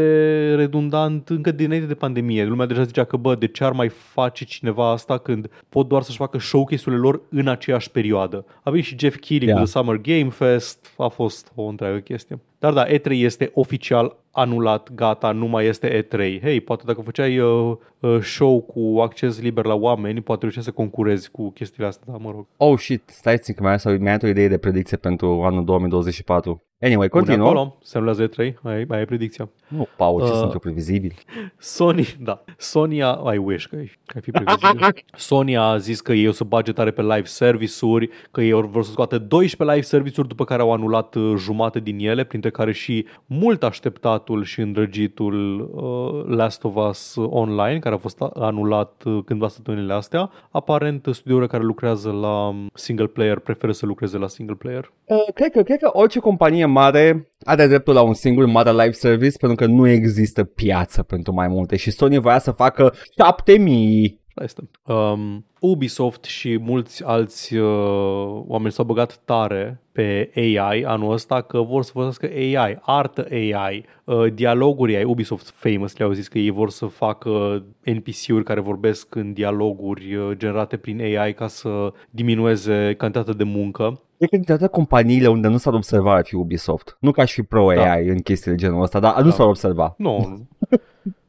redundant 0.56 1.30
încă 1.30 1.52
dinainte 1.52 1.88
de 1.88 1.94
pandemie. 1.94 2.46
Lumea 2.46 2.66
deja 2.66 2.84
zicea 2.84 3.04
că, 3.04 3.18
bă, 3.18 3.36
de 3.36 3.48
ce 3.48 3.64
ar 3.64 3.72
mai 3.72 3.90
face 3.90 4.46
cineva 4.46 4.92
asta 4.92 5.18
când 5.18 5.50
pot 5.70 5.88
doar 5.88 6.02
să-și 6.02 6.18
facă 6.18 6.40
showcase-urile 6.40 7.02
lor 7.02 7.22
în 7.30 7.48
aceeași 7.48 7.92
perioadă? 7.92 8.46
A 8.64 8.70
venit 8.70 8.86
și 8.86 8.96
Jeff 9.00 9.16
Keighley 9.20 9.48
Yeah. 9.50 9.60
cu 9.62 9.66
The 9.70 9.80
Summer 9.80 9.96
Game 10.02 10.30
Fest, 10.30 10.94
a 10.98 11.08
fost 11.08 11.52
o 11.56 11.64
întreagă 11.64 11.98
chestie. 11.98 12.16
Dar 12.60 12.74
da, 12.74 12.88
E3 12.88 13.10
este 13.10 13.52
oficial 13.54 14.18
anulat, 14.32 14.94
gata, 14.94 15.32
nu 15.32 15.46
mai 15.46 15.66
este 15.66 16.02
E3. 16.02 16.42
Hei, 16.42 16.62
poate 16.62 16.84
dacă 16.86 17.02
făceai 17.02 17.40
uh, 17.40 17.78
uh, 18.00 18.20
show 18.22 18.62
cu 18.62 19.00
acces 19.02 19.42
liber 19.42 19.66
la 19.66 19.76
oameni, 19.76 20.22
poate 20.22 20.42
reușeai 20.42 20.64
să 20.64 20.72
concurezi 20.72 21.32
cu 21.32 21.50
chestiile 21.50 21.88
astea, 21.88 22.12
da, 22.12 22.18
mă 22.18 22.32
rog. 22.32 22.46
Oh, 22.58 22.80
shit, 22.80 23.04
stai 23.10 23.38
țin 23.38 23.54
că 23.54 23.64
mai 23.64 23.76
am 23.84 24.02
mi-am 24.02 24.20
o 24.24 24.28
idee 24.28 24.48
de 24.48 24.58
predicție 24.58 24.98
pentru 24.98 25.42
anul 25.44 25.66
2024. 25.66 26.62
Anyway, 26.82 27.10
Pune 27.10 27.24
continuă. 27.24 27.48
acolo, 27.48 27.78
semnează 27.82 28.28
E3, 28.30 28.54
ai, 28.64 28.86
ai 28.90 29.06
predicția. 29.06 29.50
Nu, 29.68 29.88
Paul, 29.98 30.22
ce 30.22 30.32
Uh, 30.32 30.34
sunt 30.38 30.52
eu 30.54 30.60
previzibil. 30.60 31.14
Sony, 31.58 32.16
da. 32.20 32.44
Sony 32.58 33.04
a... 33.04 33.20
I 33.34 33.38
wish 33.38 33.66
că, 33.66 33.76
ai- 33.76 33.92
că 34.06 34.12
ai 34.16 34.22
fi 34.22 34.32
previzibil. 34.32 35.04
Sony 35.16 35.58
a 35.58 35.78
zis 35.78 36.02
că 36.02 36.14
ei 36.14 36.28
o 36.28 36.32
să 36.32 36.44
bage 36.44 36.72
tare 36.72 36.92
pe 36.92 37.02
live 37.02 37.24
service-uri, 37.24 38.10
că 38.32 38.42
ei 38.42 38.52
vor 38.52 38.84
să 38.84 38.92
scoate 38.92 39.18
12 39.18 39.76
live 39.76 39.86
service-uri 39.88 40.28
după 40.28 40.44
care 40.44 40.62
au 40.62 40.72
anulat 40.74 41.16
uh, 41.16 41.34
jumate 41.38 41.80
din 41.80 42.00
ele, 42.00 42.24
printre 42.24 42.50
care 42.50 42.72
și 42.72 43.06
mult 43.26 43.64
așteptatul 43.64 44.44
și 44.44 44.62
îndrăgitul 44.62 45.60
uh, 45.74 46.36
Last 46.36 46.64
of 46.64 46.76
Us 46.90 47.16
Online, 47.30 47.80
care 47.80 47.96
a 47.96 47.98
fost 47.98 48.22
a- 48.22 48.32
anulat 48.36 49.02
uh, 49.06 49.20
cândva 49.26 49.48
săptămânile 49.48 49.94
astea. 49.94 50.30
Aparent, 50.52 51.08
studiourile 51.12 51.48
care 51.50 51.64
lucrează 51.64 52.12
la 52.12 52.48
um, 52.48 52.70
single 52.74 53.08
player 53.08 53.40
preferă 53.40 53.72
să 53.72 53.86
lucreze 53.86 54.18
la 54.18 54.28
single 54.28 54.56
player. 54.56 54.92
Uh, 55.06 55.18
cred, 55.34 55.52
că, 55.52 55.62
cred 55.62 55.80
că 55.80 55.90
orice 55.94 56.20
companie 56.20 56.66
mare 56.68 57.32
are 57.44 57.68
dreptul 57.68 57.94
la 57.94 58.02
un 58.02 58.14
singur 58.14 58.46
mare 58.46 58.72
live 58.72 58.92
service 58.92 59.38
pentru 59.38 59.66
că 59.66 59.72
nu 59.72 59.88
există 59.88 60.44
piață 60.44 61.04
pentru 61.04 61.34
mai 61.34 61.48
multe. 61.48 61.76
Și 61.76 61.92
Sony 61.92 62.20
voia 62.20 62.40
să 62.40 62.52
facă 62.52 62.94
7000 63.18 64.22
Asta 64.38 64.44
este. 64.44 64.94
Um, 64.94 65.46
Ubisoft 65.60 66.24
și 66.24 66.58
mulți 66.62 67.04
alți 67.04 67.56
uh, 67.56 68.42
oameni 68.48 68.72
s-au 68.72 68.86
băgat 68.86 69.20
tare 69.26 69.82
pe 69.92 70.32
AI 70.36 70.84
anul 70.86 71.12
ăsta 71.14 71.42
că 71.42 71.62
vor 71.62 71.84
să 71.84 71.92
folosească 71.92 72.26
AI, 72.36 72.78
artă 72.82 73.28
AI, 73.32 73.86
uh, 74.04 74.34
dialoguri 74.34 74.96
AI. 74.96 75.04
Ubisoft 75.04 75.50
Famous 75.50 75.98
le-au 75.98 76.12
zis 76.12 76.28
că 76.28 76.38
ei 76.38 76.50
vor 76.50 76.70
să 76.70 76.86
facă 76.86 77.64
NPC-uri 77.84 78.44
care 78.44 78.60
vorbesc 78.60 79.16
în 79.16 79.34
dialoguri 79.34 80.16
uh, 80.16 80.32
generate 80.38 80.78
prin 80.78 81.02
AI 81.02 81.34
ca 81.34 81.48
să 81.48 81.94
diminueze 82.10 82.94
cantitatea 82.98 83.34
de 83.34 83.44
muncă. 83.44 84.02
Cred 84.18 84.30
că 84.30 84.36
dintre 84.36 84.58
toate 84.58 84.72
companiile 84.74 85.28
unde 85.28 85.48
nu 85.48 85.58
s-ar 85.58 85.74
observa 85.74 86.14
ar 86.14 86.26
fi 86.26 86.36
Ubisoft. 86.36 86.98
Nu 87.00 87.12
că 87.12 87.22
aș 87.22 87.34
fi 87.34 87.42
pro 87.44 87.72
Da. 87.76 87.92
AI 87.92 88.08
în 88.08 88.20
chestii 88.20 88.52
de 88.52 88.58
genul 88.58 88.82
ăsta, 88.82 89.00
dar 89.00 89.18
nu 89.18 89.30
Da. 89.30 89.36
s-ar 89.36 89.48
observa. 89.48 89.94
Nu. 89.98 90.18
nu. 90.18 90.48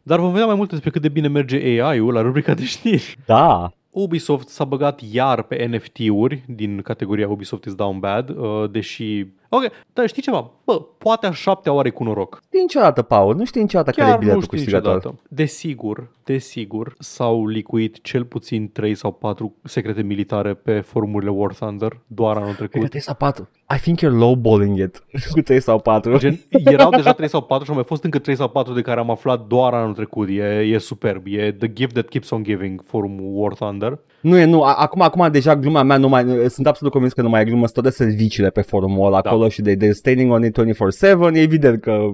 Dar 0.08 0.18
vom 0.18 0.30
vedea 0.30 0.46
mai 0.46 0.54
multe 0.54 0.70
despre 0.72 0.90
cât 0.90 1.02
de 1.02 1.08
bine 1.08 1.28
merge 1.28 1.56
AI-ul 1.56 2.12
la 2.12 2.20
rubrica 2.20 2.54
de 2.54 2.64
știri. 2.64 3.16
Da. 3.26 3.72
Ubisoft 3.90 4.48
s-a 4.48 4.64
băgat 4.64 5.00
iar 5.12 5.42
pe 5.42 5.66
NFT-uri 5.66 6.42
din 6.46 6.80
categoria 6.82 7.28
Ubisoft 7.28 7.64
is 7.64 7.74
down 7.74 7.98
bad, 7.98 8.28
uh, 8.28 8.70
deși 8.70 9.26
Ok, 9.48 9.62
dar 9.92 10.06
știi 10.08 10.22
ceva? 10.22 10.50
Bă, 10.64 10.80
poate 10.98 11.26
a 11.26 11.32
șaptea 11.32 11.72
oare 11.72 11.90
cu 11.90 12.04
noroc. 12.04 12.40
Știi 12.46 12.60
niciodată, 12.60 13.02
Paul, 13.02 13.36
nu 13.36 13.44
știi 13.44 13.60
niciodată 13.60 13.90
care 13.90 14.02
e 14.02 14.10
Chiar 14.10 14.18
nu 14.18 14.24
biletul 14.24 14.42
știu 14.42 14.56
câștigător. 14.56 14.94
niciodată. 14.94 15.20
Desigur, 15.28 16.10
desigur, 16.24 16.94
s-au 16.98 17.46
licuit 17.46 18.02
cel 18.02 18.24
puțin 18.24 18.72
3 18.72 18.94
sau 18.94 19.12
4 19.12 19.54
secrete 19.64 20.02
militare 20.02 20.54
pe 20.54 20.80
forumurile 20.80 21.30
War 21.30 21.52
Thunder, 21.54 22.00
doar 22.06 22.36
anul 22.36 22.52
Cred 22.54 22.58
că 22.58 22.66
trecut. 22.68 22.88
3 22.88 23.00
sau 23.00 23.14
4. 23.14 23.48
I 23.76 23.78
think 23.80 23.98
you're 23.98 24.18
lowballing 24.18 24.78
it 24.78 25.04
cu 25.32 25.40
3 25.40 25.60
sau 25.60 25.78
4. 25.78 26.18
Gen, 26.18 26.40
erau 26.48 26.90
deja 26.90 27.12
3 27.12 27.28
sau 27.28 27.40
4 27.42 27.64
și 27.64 27.70
au 27.70 27.76
mai 27.76 27.84
fost 27.84 28.04
încă 28.04 28.18
3 28.18 28.36
sau 28.36 28.48
4 28.48 28.72
de 28.72 28.80
care 28.80 29.00
am 29.00 29.10
aflat 29.10 29.46
doar 29.46 29.74
anul 29.74 29.94
trecut. 29.94 30.28
E, 30.28 30.32
e 30.72 30.78
superb. 30.78 31.22
E 31.26 31.52
the 31.52 31.72
gift 31.72 31.92
that 31.92 32.08
keeps 32.08 32.30
on 32.30 32.42
giving 32.42 32.82
forumul 32.86 33.30
War 33.32 33.52
Thunder. 33.54 33.98
Nu 34.28 34.36
e, 34.38 34.44
nu, 34.44 34.62
a- 34.62 34.74
acum, 34.74 35.00
acum 35.00 35.28
deja 35.30 35.56
gluma 35.56 35.82
mea 35.82 35.96
nu 35.96 36.08
mai, 36.08 36.24
sunt 36.48 36.66
absolut 36.66 36.92
convins 36.92 37.12
că 37.12 37.22
nu 37.22 37.28
mai 37.28 37.40
e 37.40 37.44
glumă, 37.44 37.62
sunt 37.66 37.72
toate 37.72 37.90
serviciile 37.90 38.50
pe 38.50 38.60
forumul 38.60 39.06
ăla 39.06 39.20
Da. 39.20 39.30
acolo 39.30 39.48
și 39.48 39.62
de, 39.62 39.74
de 39.74 39.92
staying 39.92 40.32
on 40.32 40.44
it 40.44 40.58
24-7, 40.60 41.34
e 41.34 41.40
evident 41.40 41.80
că 41.80 42.06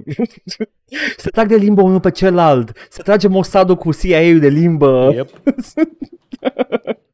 se 1.16 1.30
trag 1.30 1.48
de 1.48 1.56
limbă 1.56 1.82
unul 1.82 2.00
pe 2.00 2.10
celălalt, 2.10 2.72
se 2.90 3.02
trage 3.02 3.28
Mossadul 3.28 3.76
cu 3.76 3.92
CIA-ul 3.92 4.38
de 4.38 4.48
limbă. 4.48 5.12
Yep. 5.14 5.28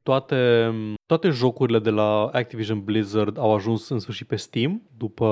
Toate, 0.03 0.37
toate 1.07 1.29
jocurile 1.29 1.79
de 1.79 1.91
la 1.91 2.31
Activision 2.33 2.81
Blizzard 2.85 3.39
au 3.39 3.55
ajuns 3.55 3.89
în 3.89 3.99
sfârșit 3.99 4.27
pe 4.27 4.37
Steam 4.37 4.83
după 4.97 5.27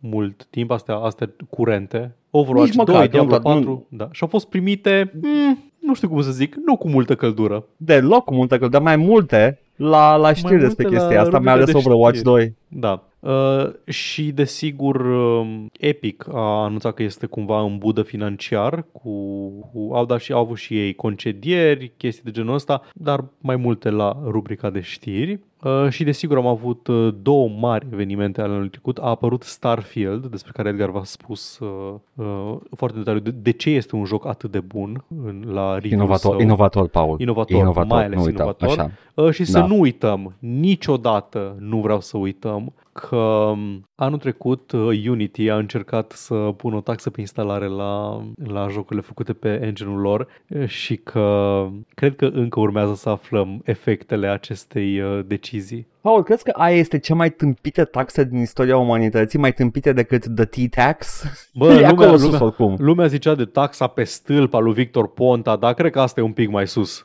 mult 0.00 0.44
timp, 0.50 0.70
astea, 0.70 0.94
astea 0.96 1.30
curente. 1.50 2.16
Overwatch 2.30 2.68
Nici 2.68 2.76
măcar, 2.78 2.94
2, 2.94 3.04
nu 3.04 3.10
Diablo 3.10 3.38
toate, 3.38 3.48
nu- 3.58 3.64
4, 3.64 3.86
da. 3.90 4.08
Și 4.12 4.22
au 4.22 4.28
fost 4.28 4.48
primite, 4.48 5.12
mm, 5.22 5.67
nu 5.88 5.94
știu 5.94 6.08
cum 6.08 6.22
să 6.22 6.30
zic, 6.30 6.54
nu 6.64 6.76
cu 6.76 6.88
multă 6.88 7.14
căldură. 7.14 7.64
Deloc 7.76 8.24
cu 8.24 8.34
multă, 8.34 8.68
dar 8.68 8.82
mai 8.82 8.96
multe 8.96 9.58
la, 9.76 10.16
la 10.16 10.32
știri 10.32 10.52
multe 10.52 10.66
despre 10.66 10.84
la 10.84 10.90
chestia 10.90 11.20
asta, 11.20 11.38
mai 11.38 11.52
rubrica 11.52 11.52
ales 11.52 11.70
de 11.70 11.76
Overwatch 11.76 12.18
știri. 12.18 12.32
2. 12.32 12.54
Da. 12.68 13.02
Uh, 13.20 13.70
și 13.84 14.30
desigur 14.32 14.96
uh, 15.00 15.64
Epic 15.78 16.26
a 16.32 16.64
anunțat 16.64 16.94
că 16.94 17.02
este 17.02 17.26
cumva 17.26 17.62
în 17.62 17.78
budă 17.78 18.02
financiar 18.02 18.84
cu, 18.92 19.10
cu 19.48 19.90
au 19.92 20.04
dat 20.04 20.20
și 20.20 20.32
au 20.32 20.40
avut 20.40 20.56
și 20.56 20.78
ei 20.78 20.94
concedieri, 20.94 21.92
chestii 21.96 22.24
de 22.24 22.30
genul 22.30 22.54
ăsta, 22.54 22.82
dar 22.94 23.24
mai 23.38 23.56
multe 23.56 23.90
la 23.90 24.16
rubrica 24.24 24.70
de 24.70 24.80
știri. 24.80 25.40
Uh, 25.62 25.88
și 25.88 26.04
desigur 26.04 26.36
am 26.36 26.46
avut 26.46 26.86
uh, 26.86 27.14
două 27.22 27.48
mari 27.48 27.86
evenimente 27.92 28.40
ale 28.40 28.50
anului 28.50 28.68
trecut. 28.68 28.98
A 28.98 29.08
apărut 29.08 29.42
Starfield, 29.42 30.26
despre 30.26 30.52
care 30.54 30.68
Edgar 30.68 30.90
v-a 30.90 31.04
spus 31.04 31.58
uh, 31.58 31.94
uh, 32.14 32.56
foarte 32.76 32.98
detaliu 32.98 33.20
de, 33.20 33.30
de 33.30 33.50
ce 33.50 33.70
este 33.70 33.96
un 33.96 34.04
joc 34.04 34.26
atât 34.26 34.50
de 34.50 34.60
bun 34.60 35.04
în, 35.24 35.44
la 35.46 35.74
review 35.74 35.92
Inovator, 35.98 36.30
său. 36.30 36.40
inovator, 36.40 36.88
Paul. 36.88 37.20
Inovator, 37.20 37.56
inovator 37.56 37.96
mai 37.96 38.04
ales 38.04 38.18
nu 38.18 38.24
uita, 38.24 38.42
inovator. 38.42 38.68
Așa. 38.68 38.90
Uh, 39.14 39.30
și 39.30 39.44
să 39.44 39.58
Da. 39.58 39.66
nu 39.66 39.80
uităm, 39.80 40.34
niciodată 40.38 41.56
nu 41.58 41.80
vreau 41.80 42.00
să 42.00 42.16
uităm 42.16 42.72
că 42.92 43.16
um, 43.16 43.88
anul 43.94 44.18
trecut 44.18 44.72
uh, 44.72 45.06
Unity 45.08 45.48
a 45.48 45.56
încercat 45.56 46.12
să 46.12 46.34
pună 46.34 46.76
o 46.76 46.80
taxă 46.80 47.10
pe 47.10 47.20
instalare 47.20 47.66
la, 47.66 48.22
la 48.44 48.68
jocurile 48.68 49.06
făcute 49.06 49.32
pe 49.32 49.60
engine-ul 49.62 50.00
lor 50.00 50.28
uh, 50.48 50.66
și 50.66 50.96
că 50.96 51.66
cred 51.94 52.16
că 52.16 52.26
încă 52.26 52.60
urmează 52.60 52.94
să 52.94 53.08
aflăm 53.08 53.60
efectele 53.64 54.28
acestei 54.28 55.00
uh, 55.00 55.20
decizii. 55.50 55.86
Paul, 56.00 56.22
crezi 56.22 56.42
că 56.42 56.50
aia 56.54 56.76
este 56.76 56.98
cea 56.98 57.14
mai 57.14 57.30
tâmpită 57.30 57.84
taxă 57.84 58.24
din 58.24 58.40
istoria 58.40 58.76
umanității, 58.76 59.38
mai 59.38 59.52
tâmpită 59.52 59.92
decât 59.92 60.34
the 60.34 60.44
T-tax? 60.44 61.22
Bă, 61.54 61.66
e 61.72 61.74
lumea- 61.74 61.88
acolo 61.88 62.10
sus 62.16 62.22
lumea- 62.22 62.42
oricum. 62.42 62.76
Lumea 62.78 63.06
zicea 63.06 63.34
de 63.34 63.44
taxa 63.44 63.86
pe 63.86 64.04
stâlp 64.04 64.54
al 64.54 64.62
lui 64.64 64.72
Victor 64.72 65.12
Ponta, 65.12 65.56
dar 65.56 65.74
cred 65.74 65.92
că 65.92 66.00
asta 66.00 66.20
e 66.20 66.24
un 66.24 66.32
pic 66.32 66.50
mai 66.50 66.66
sus. 66.66 67.04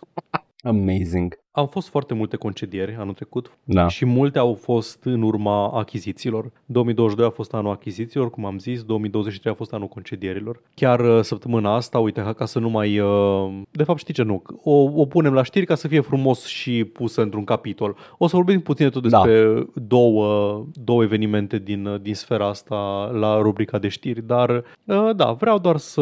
Amazing. 0.64 1.42
Au 1.56 1.66
fost 1.66 1.88
foarte 1.90 2.14
multe 2.14 2.36
concedieri 2.36 2.96
anul 3.00 3.14
trecut 3.14 3.52
Da. 3.64 3.88
și 3.88 4.06
multe 4.06 4.40
au 4.40 4.54
fost 4.54 5.00
în 5.04 5.22
urma 5.22 5.68
achizițiilor. 5.70 6.52
2022 6.66 7.26
a 7.28 7.30
fost 7.30 7.54
anul 7.54 7.72
achizițiilor, 7.72 8.30
cum 8.30 8.46
am 8.46 8.60
zis, 8.60 8.84
2023 8.84 9.54
a 9.54 9.56
fost 9.56 9.74
anul 9.74 9.88
concedierilor. 9.88 10.62
Chiar 10.74 11.00
uh, 11.00 11.22
săptămâna 11.22 11.76
asta, 11.76 12.00
uite, 12.00 12.22
ca- 12.22 12.34
ca 12.34 12.46
să 12.46 12.60
nu 12.60 12.70
mai... 12.70 13.00
uh, 13.00 13.62
De 13.72 13.84
fapt, 13.84 14.00
știi 14.00 14.14
ce, 14.14 14.24
nu, 14.24 14.42
o, 14.64 14.72
o 15.02 15.06
punem 15.06 15.34
la 15.34 15.44
știri 15.44 15.66
ca 15.66 15.76
să 15.76 15.88
fie 15.88 16.00
frumos 16.00 16.46
și 16.46 16.84
pusă 16.84 17.22
într-un 17.22 17.44
capitol. 17.44 17.96
O 18.18 18.28
să 18.28 18.36
vorbim 18.36 18.60
puțin 18.62 18.90
tot 18.90 19.08
Da. 19.08 19.22
despre 19.24 19.66
două, 19.74 20.64
două 20.74 21.04
evenimente 21.04 21.58
din, 21.60 21.86
uh, 21.86 22.02
din 22.02 22.16
sfera 22.16 22.48
asta 22.48 23.10
la 23.14 23.42
rubrica 23.42 23.78
de 23.80 23.88
știri, 23.88 24.22
dar 24.28 24.50
uh, 24.84 25.10
da, 25.16 25.32
vreau 25.32 25.60
doar 25.60 25.78
să, 25.78 26.02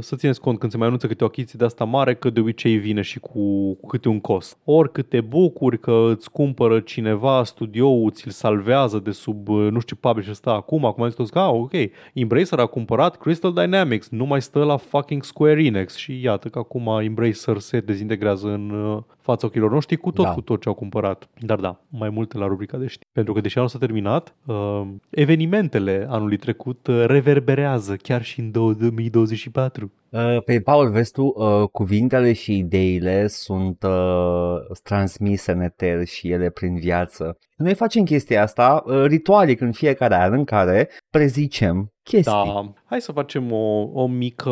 să 0.00 0.16
țineți 0.16 0.40
cont 0.40 0.58
când 0.58 0.72
se 0.72 0.78
mai 0.78 0.86
anunță 0.86 1.06
câte 1.06 1.24
o 1.24 1.26
achiziție 1.26 1.58
de 1.58 1.64
asta 1.64 1.84
mare, 1.84 2.14
că 2.14 2.30
de 2.30 2.40
obicei 2.40 2.76
vine 2.76 3.00
și 3.02 3.18
cu, 3.20 3.72
cu 3.74 3.86
câte 3.86 4.08
un 4.08 4.20
cost. 4.20 4.58
Ori 4.76 4.92
câte 4.92 5.20
bucuri 5.20 5.78
că 5.78 6.10
îți 6.10 6.30
cumpără 6.30 6.80
cineva 6.80 7.44
studioul, 7.44 8.10
ți-l 8.10 8.30
salvează 8.30 8.98
de 8.98 9.10
sub, 9.10 9.48
uh, 9.48 9.56
nu 9.56 9.80
știu 9.80 9.96
ce 9.96 10.08
publisher 10.08 10.34
stă 10.34 10.50
acum, 10.50 10.84
acum 10.84 11.02
am 11.02 11.08
zis 11.08 11.18
toți 11.18 11.32
că, 11.32 11.38
ah, 11.38 11.50
ok, 11.52 11.72
Embracer 12.12 12.58
a 12.58 12.66
cumpărat 12.66 13.16
Crystal 13.16 13.52
Dynamics, 13.52 14.08
nu 14.08 14.24
mai 14.24 14.42
stă 14.42 14.64
la 14.64 14.76
fucking 14.76 15.24
Square 15.24 15.64
Enix 15.64 15.96
și 15.96 16.20
iată 16.22 16.48
că 16.48 16.58
acum 16.58 17.00
Embracer 17.02 17.58
se 17.58 17.80
dezintegrează 17.80 18.48
în 18.48 18.70
uh, 18.70 19.02
fața 19.20 19.46
ochilor 19.46 19.70
noștri 19.70 19.96
cu 19.96 20.10
tot, 20.10 20.24
Da. 20.24 20.32
cu 20.32 20.40
tot 20.40 20.60
ce 20.60 20.68
au 20.68 20.74
cumpărat. 20.74 21.28
Dar 21.38 21.58
da, 21.58 21.80
mai 21.88 22.10
multe 22.10 22.38
la 22.38 22.46
rubrica 22.46 22.76
de 22.76 22.86
știri. 22.86 23.08
Pentru 23.12 23.32
că 23.32 23.40
deși 23.40 23.56
anul 23.58 23.70
s-a 23.70 23.78
terminat, 23.78 24.34
uh, 24.46 24.82
evenimentele 25.10 26.06
anului 26.08 26.36
trecut 26.36 26.86
uh, 26.86 27.04
reverberează 27.06 27.96
chiar 27.96 28.22
și 28.22 28.40
în 28.40 28.50
2024. 28.50 29.90
Uh, 30.14 30.42
pe 30.44 30.60
Paul, 30.60 30.90
vezi 30.90 31.12
tu, 31.12 31.32
uh, 31.36 31.68
cuvintele 31.72 32.32
și 32.32 32.58
ideile 32.58 33.26
sunt 33.26 33.82
uh, 33.82 34.76
transmise 34.82 35.52
în 35.52 35.60
eter 35.60 36.04
și 36.04 36.30
ele 36.30 36.50
prin 36.50 36.78
viață. 36.78 37.38
Noi 37.56 37.74
facem 37.74 38.04
chestia 38.04 38.42
asta 38.42 38.82
uh, 38.86 39.04
ritualic 39.04 39.60
în 39.60 39.72
fiecare 39.72 40.14
an 40.14 40.32
în 40.32 40.44
care 40.44 40.88
prezicem 41.10 41.92
chestii. 42.02 42.32
Da, 42.32 42.72
hai 42.84 43.00
să 43.00 43.12
facem 43.12 43.52
o, 43.52 43.88
o 43.92 44.06
mică 44.06 44.50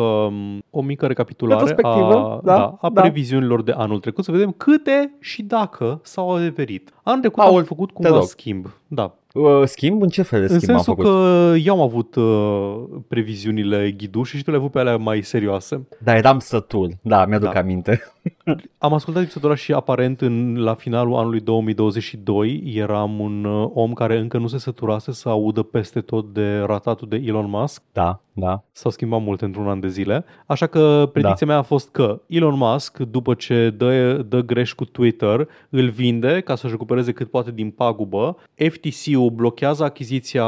o 0.69 0.81
mică 0.81 1.07
recapitulare 1.07 1.61
a, 1.61 1.65
Retrospectivă, 1.65 2.41
da, 2.43 2.55
da, 2.55 2.77
a 2.81 2.89
da. 2.89 3.01
previziunilor 3.01 3.63
de 3.63 3.71
anul 3.71 3.99
trecut, 3.99 4.23
să 4.23 4.31
vedem 4.31 4.51
câte 4.51 5.17
și 5.19 5.43
dacă 5.43 5.99
s-au 6.03 6.31
adeverit. 6.35 6.93
Anul 7.03 7.19
trecut 7.19 7.43
Paul, 7.43 7.57
am 7.57 7.63
făcut 7.63 7.87
te 7.87 7.93
cumva 7.93 8.17
rog. 8.17 8.27
schimb. 8.27 8.65
Da, 8.87 9.03
Uh, 9.03 9.22
schimb? 9.65 10.01
În 10.01 10.09
ce 10.09 10.21
fel 10.21 10.47
de 10.47 10.53
în 10.53 10.59
schimb 10.59 10.75
am 10.75 10.83
sensul 10.83 11.03
făcut? 11.03 11.11
că 11.11 11.53
eu 11.63 11.73
am 11.73 11.81
avut 11.81 12.15
uh, 12.15 12.99
previziunile 13.07 13.91
ghidușe 13.91 14.37
și 14.37 14.43
tu 14.43 14.49
le-ai 14.49 14.61
avut 14.61 14.73
pe 14.73 14.79
alea 14.79 14.97
mai 14.97 15.21
serioase. 15.21 15.87
Da, 16.03 16.15
eram 16.15 16.39
sătul. 16.39 16.91
Da, 17.01 17.25
mi-aduc 17.25 17.51
Da. 17.53 17.59
aminte. 17.59 18.01
Am 18.77 18.93
ascultat 18.93 19.21
episodul 19.21 19.49
ăla 19.49 19.57
și 19.57 19.73
aparent 19.73 20.21
în, 20.21 20.57
la 20.57 20.73
finalul 20.73 21.15
anului 21.15 21.39
2022 21.39 22.63
eram 22.75 23.19
un 23.19 23.43
uh, 23.43 23.69
om 23.73 23.93
care 23.93 24.17
încă 24.19 24.37
nu 24.37 24.47
se 24.47 24.57
săturase 24.57 25.11
să 25.11 25.29
audă 25.29 25.61
peste 25.61 26.01
tot 26.01 26.33
de 26.33 26.57
ratatul 26.57 27.07
de 27.07 27.21
Elon 27.25 27.49
Musk. 27.49 27.81
Da, 27.91 28.21
da. 28.33 28.63
S-au 28.71 28.91
schimbat 28.91 29.21
mult 29.21 29.41
într-un 29.41 29.67
an 29.67 29.79
de 29.79 29.87
zile. 29.87 30.25
Așa 30.45 30.67
că 30.67 31.09
predicția 31.13 31.47
mea 31.47 31.57
a 31.57 31.61
fost 31.61 31.89
că 31.89 32.21
Elon 32.27 32.57
Musk, 32.57 32.97
după 32.97 33.33
ce 33.33 33.69
dă, 33.69 34.13
dă 34.13 34.41
greș 34.41 34.73
cu 34.73 34.85
Twitter, 34.85 35.47
îl 35.69 35.89
vinde 35.89 36.41
ca 36.41 36.55
să-și 36.55 36.71
recupereze 36.71 37.11
cât 37.11 37.29
poate 37.29 37.51
din 37.51 37.69
pagubă. 37.69 38.37
FTC-ul 38.55 39.22
blochează 39.29 39.83
achiziția 39.83 40.45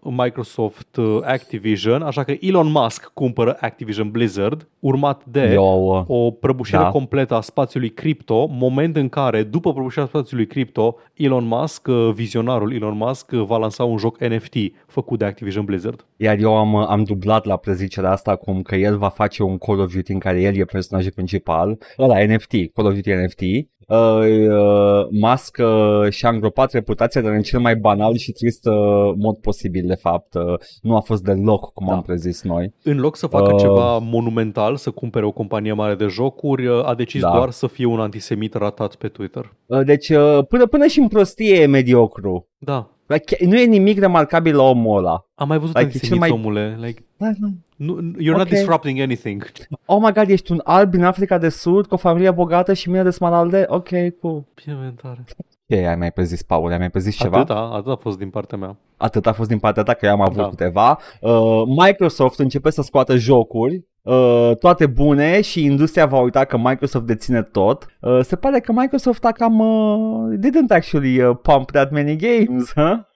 Microsoft 0.00 0.96
uh, 0.96 1.18
Activision, 1.22 2.02
așa 2.02 2.24
că 2.24 2.34
Elon 2.40 2.70
Musk 2.70 3.10
cumpără 3.14 3.56
Activision 3.60 4.10
Blizzard, 4.10 4.68
urmat 4.78 5.24
de 5.24 5.52
Eu, 5.52 5.86
uh, 5.98 6.04
o 6.06 6.30
prăbușire 6.30 6.78
Da. 6.78 6.88
completă 6.88 7.34
a 7.34 7.40
spațiului 7.40 7.88
cripto, 7.88 8.46
moment 8.46 8.96
în 8.96 9.08
care, 9.08 9.42
după 9.42 9.72
prăbușirea 9.72 10.06
spațiului 10.06 10.46
cripto, 10.46 10.96
Elon 11.14 11.44
Musk, 11.44 11.86
uh, 11.86 12.10
vizionarul 12.14 12.74
Elon 12.74 12.96
Musk, 12.96 13.30
uh, 13.32 13.42
va 13.42 13.56
lansa 13.56 13.84
un 13.84 13.96
joc 13.96 14.18
NFT 14.20 14.54
făcut 14.86 15.18
de 15.18 15.24
Activision 15.24 15.64
Blizzard. 15.64 16.04
Iar 16.16 16.38
eu 16.38 16.56
am, 16.56 16.74
am 16.76 17.02
dublat 17.02 17.44
la 17.44 17.56
prezicerea 17.56 18.10
asta 18.10 18.36
cum 18.36 18.62
că 18.62 18.76
el 18.76 18.98
va 18.98 19.08
face 19.08 19.42
un 19.42 19.58
Call 19.58 19.80
of 19.80 19.94
Duty 19.94 20.12
în 20.12 20.18
care 20.18 20.40
el 20.40 20.56
e 20.56 20.64
personajul 20.64 21.12
principal, 21.12 21.78
ăla 21.98 22.24
NFT, 22.24 22.52
Call 22.74 22.88
of 22.88 22.94
Duty 22.94 23.12
NFT. 23.12 23.42
Uh, 23.90 23.98
uh, 24.48 25.06
Musk 25.20 25.58
uh, 25.60 26.10
și-a 26.10 26.28
îngropat 26.28 26.72
reputația 26.72 27.20
dar 27.20 27.32
în 27.32 27.42
cel 27.42 27.60
mai 27.60 27.76
banal 27.76 28.16
și 28.16 28.32
trist 28.32 28.66
uh, 28.66 28.74
mod 29.16 29.36
posibil 29.36 29.86
de 29.86 29.94
fapt. 29.94 30.34
Uh, 30.34 30.42
nu 30.82 30.96
a 30.96 31.00
fost 31.00 31.22
deloc 31.22 31.72
cum 31.72 31.86
Da. 31.86 31.92
am 31.94 32.02
prezis 32.02 32.42
noi. 32.42 32.74
În 32.82 32.98
loc 33.00 33.16
să 33.16 33.26
facă 33.26 33.52
Uh. 33.54 33.60
ceva 33.60 33.98
monumental, 33.98 34.76
să 34.76 34.90
cumpere 34.90 35.24
o 35.26 35.30
companie 35.30 35.72
mare 35.72 35.94
de 35.94 36.06
jocuri, 36.06 36.66
uh, 36.66 36.84
a 36.84 36.94
decis 36.94 37.20
Da. 37.20 37.30
doar 37.30 37.50
să 37.50 37.66
fie 37.66 37.86
un 37.86 38.00
antisemit 38.00 38.54
ratat 38.54 38.94
pe 38.94 39.08
Twitter. 39.08 39.52
Uh, 39.66 39.80
deci 39.84 40.08
uh, 40.08 40.38
până, 40.48 40.66
până 40.66 40.86
și 40.86 40.98
în 40.98 41.08
prostie 41.08 41.60
e 41.60 41.66
mediocru. 41.66 42.48
Da. 42.58 42.90
Like, 43.12 43.44
nu 43.46 43.58
e 43.58 43.64
nimic 43.64 43.98
remarcabil 43.98 44.56
la 44.56 44.62
omul 44.62 44.98
ăla. 44.98 45.26
Am 45.34 45.48
mai 45.48 45.58
văzut 45.58 45.76
Like, 45.78 45.92
like, 45.92 46.04
e 46.04 46.08
cel 46.08 46.16
antisemiți, 46.16 46.44
mai- 46.44 46.64
omule. 46.70 46.86
Like, 46.86 47.04
Da, 47.16 47.26
da. 47.40 47.46
nu, 47.76 47.98
you're 48.22 48.36
not 48.36 48.40
Ok. 48.40 48.48
disrupting 48.48 49.00
anything. 49.00 49.46
Oh 49.86 49.98
my 50.00 50.12
god, 50.12 50.28
ești 50.28 50.52
un 50.52 50.60
alb 50.64 50.90
din 50.90 51.04
Africa 51.04 51.38
de 51.38 51.48
Sud 51.48 51.86
cu 51.86 51.94
o 51.94 51.96
familie 51.96 52.30
bogată 52.30 52.72
și 52.72 52.88
mine 52.88 53.02
de 53.02 53.10
smaralde? 53.10 53.64
Ok, 53.68 53.88
cool. 54.20 54.44
Bine, 54.64 54.94
tare. 55.02 55.24
Ce 55.68 55.86
ai 55.86 55.96
mai 55.96 56.12
prezis, 56.12 56.42
Paul? 56.42 56.70
Ai 56.70 56.78
mai 56.78 56.90
prezis 56.90 57.16
ceva? 57.16 57.36
Atâta, 57.38 57.58
atât 57.72 57.92
a 57.92 57.96
fost 57.96 58.18
din 58.18 58.30
partea 58.30 58.58
mea. 58.58 58.76
Atât 58.96 59.26
a 59.26 59.32
fost 59.32 59.48
din 59.48 59.58
partea 59.58 59.82
ta 59.82 59.94
că 59.94 60.06
eu 60.06 60.12
am 60.12 60.20
avut 60.20 60.36
Da. 60.36 60.48
câteva. 60.48 60.98
Uh, 61.20 61.62
Microsoft 61.66 62.38
începe 62.38 62.70
să 62.70 62.82
scoată 62.82 63.16
jocuri 63.16 63.84
uh, 64.02 64.50
toate 64.58 64.86
bune 64.86 65.40
și 65.40 65.64
industria 65.64 66.06
va 66.06 66.18
uita 66.18 66.44
că 66.44 66.56
Microsoft 66.56 67.04
deține 67.04 67.42
tot, 67.42 67.86
uh, 68.00 68.20
se 68.22 68.36
pare 68.36 68.60
că 68.60 68.72
Microsoft 68.72 69.24
a 69.24 69.32
cam 69.32 69.58
uh, 69.58 70.38
didn't 70.38 70.70
actually 70.70 71.20
uh, 71.20 71.36
pump 71.42 71.70
that 71.70 71.90
many 71.90 72.16
games, 72.16 72.72
huh? 72.74 72.98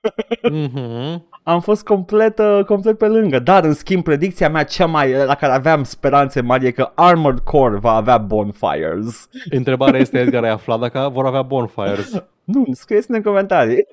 Mm-hmm. 0.51 1.34
Am 1.47 1.61
fost 1.61 1.85
complet, 1.85 2.39
uh, 2.39 2.61
complet 2.67 2.99
pe 2.99 3.07
lângă, 3.07 3.39
dar 3.39 3.65
în 3.65 3.73
schimb 3.73 4.03
predicția 4.03 4.49
mea 4.49 4.65
cea 4.65 4.87
mai, 4.87 5.13
la 5.13 5.35
care 5.35 5.53
aveam 5.53 5.83
speranțe 5.83 6.41
mari 6.41 6.67
e 6.67 6.71
că 6.71 6.93
Armored 6.95 7.39
Core 7.39 7.79
va 7.79 7.93
avea 7.93 8.19
bonfires. 8.19 9.29
Întrebarea 9.51 10.01
este, 10.01 10.19
Edgar, 10.19 10.45
ai 10.45 10.51
aflat 10.51 10.81
dacă 10.81 11.11
vor 11.13 11.27
avea 11.27 11.43
bonfires? 11.43 12.11
Nu, 12.45 12.65
scrieți 12.73 13.11
în 13.11 13.23
comentarii. 13.23 13.87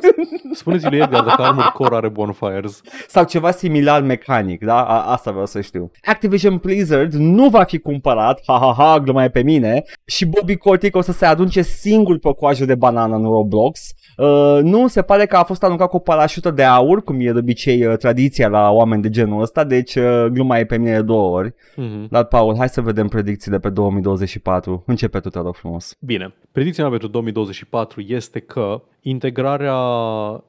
Spuneți 0.52 0.88
lui 0.88 0.98
Edgar 0.98 1.24
dacă 1.24 1.42
Armored 1.42 1.70
Core 1.70 1.96
are 1.96 2.08
bonfires. 2.08 2.80
Sau 3.08 3.24
ceva 3.24 3.50
similar 3.50 4.00
mecanic, 4.00 4.64
da? 4.64 4.84
A- 4.84 5.12
asta 5.12 5.30
vreau 5.30 5.46
să 5.46 5.60
știu. 5.60 5.90
Activision 6.04 6.56
Blizzard 6.56 7.12
nu 7.12 7.48
va 7.48 7.62
fi 7.62 7.78
cumpărat, 7.78 8.40
ha 8.46 8.58
ha 8.58 8.74
ha, 8.76 8.98
gluma 8.98 9.24
e 9.24 9.28
pe 9.28 9.42
mine, 9.42 9.82
și 10.04 10.26
Bobby 10.26 10.56
Kotick 10.56 10.96
o 10.96 11.00
să 11.00 11.12
se 11.12 11.26
adunce 11.26 11.62
singur 11.62 12.18
pe 12.18 12.28
o 12.28 12.34
coajă 12.34 12.64
de 12.64 12.74
banană 12.74 13.16
în 13.16 13.22
Roblox. 13.22 13.80
Uh, 14.16 14.58
nu, 14.62 14.88
se 14.88 15.02
pare 15.02 15.26
că 15.26 15.36
a 15.36 15.42
fost 15.42 15.62
aruncat 15.62 15.88
cu 15.88 15.96
o 15.96 15.98
parașută 15.98 16.50
de 16.50 16.62
aur, 16.62 17.02
cum 17.02 17.20
e 17.20 17.32
de 17.32 17.38
obicei 17.38 17.86
uh, 17.86 17.96
tradiția 17.96 18.48
la 18.48 18.70
oameni 18.70 19.02
de 19.02 19.10
genul 19.10 19.40
ăsta, 19.40 19.64
deci 19.64 19.94
uh, 19.94 20.26
gluma 20.32 20.58
e 20.58 20.64
pe 20.64 20.78
mine 20.78 20.94
de 20.94 21.02
două 21.02 21.36
ori. 21.38 21.50
Mm-hmm. 21.50 22.08
Dar, 22.10 22.24
Paul, 22.24 22.56
hai 22.56 22.68
să 22.68 22.80
vedem 22.80 23.08
predicțiile 23.08 23.58
pe 23.58 23.68
2024. 23.68 24.82
Începe 24.86 25.20
tu, 25.20 25.28
te 25.28 25.38
rog 25.38 25.54
frumos. 25.54 25.96
Bine. 26.00 26.34
Predicția 26.52 26.82
mea 26.82 26.92
pentru 26.92 27.08
2024 27.08 28.00
este 28.06 28.40
că 28.40 28.82
integrarea 29.02 29.76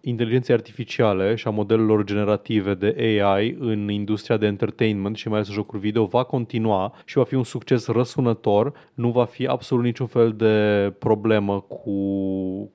inteligenței 0.01 0.55
artificiale 0.55 1.35
și 1.35 1.47
a 1.47 1.49
modelelor 1.49 2.03
generative 2.03 2.73
de 2.73 2.95
AI 2.97 3.55
în 3.59 3.89
industria 3.89 4.37
de 4.37 4.45
entertainment 4.45 5.15
și 5.15 5.27
mai 5.27 5.37
ales 5.37 5.51
jocuri 5.51 5.81
video 5.81 6.05
va 6.05 6.23
continua 6.23 6.93
și 7.05 7.17
va 7.17 7.23
fi 7.23 7.35
un 7.35 7.43
succes 7.43 7.87
răsunător. 7.87 8.73
Nu 8.93 9.11
va 9.11 9.25
fi 9.25 9.45
absolut 9.47 9.83
niciun 9.83 10.07
fel 10.07 10.31
de 10.31 10.93
problemă 10.99 11.59
cu, 11.59 11.91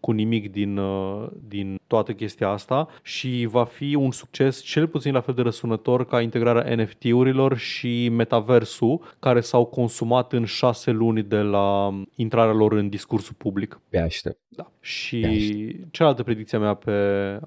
cu 0.01 0.11
nimic 0.11 0.53
din, 0.53 0.77
uh, 0.77 1.29
din 1.49 1.81
toată 1.87 2.13
chestia 2.13 2.49
asta 2.49 2.89
și 3.03 3.47
va 3.51 3.65
fi 3.65 3.95
un 3.95 4.11
succes 4.11 4.63
cel 4.63 4.87
puțin 4.87 5.13
la 5.13 5.21
fel 5.21 5.35
de 5.35 5.43
răsunător 5.43 6.07
ca 6.07 6.21
integrarea 6.21 6.77
NFT-urilor 6.77 7.57
și 7.57 8.09
metaversul 8.09 9.17
care 9.19 9.41
s-au 9.41 9.65
consumat 9.65 10.33
în 10.33 10.45
șase 10.45 10.91
luni 10.91 11.23
de 11.23 11.37
la 11.37 11.95
intrarea 12.15 12.53
lor 12.53 12.73
în 12.73 12.89
discursul 12.89 13.35
public. 13.39 13.81
Pe 13.89 13.99
aștept. 13.99 14.39
Da. 14.49 14.73
Și 14.89 15.77
cealaltă 15.91 16.23
predicția 16.23 16.59
mea 16.59 16.75
pe 16.75 16.93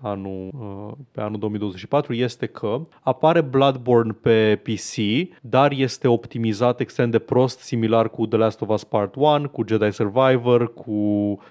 anul, 0.02 0.50
uh, 0.60 0.94
pe 1.12 1.22
anul 1.22 1.40
2024 1.40 2.14
este 2.14 2.46
că 2.46 2.82
apare 3.02 3.42
Bloodborne 3.42 4.12
pe 4.22 4.62
PC, 4.64 4.96
dar 5.42 5.72
este 5.72 6.08
optimizat 6.08 6.80
extrem 6.80 7.10
de 7.10 7.20
prost, 7.20 7.60
similar 7.60 8.10
cu 8.10 8.26
The 8.26 8.38
Last 8.38 8.62
of 8.62 8.70
Us 8.70 8.84
Part 8.84 9.16
1, 9.16 9.50
cu 9.50 9.64
Jedi 9.68 9.92
Survivor, 9.92 10.74
cu 10.74 10.92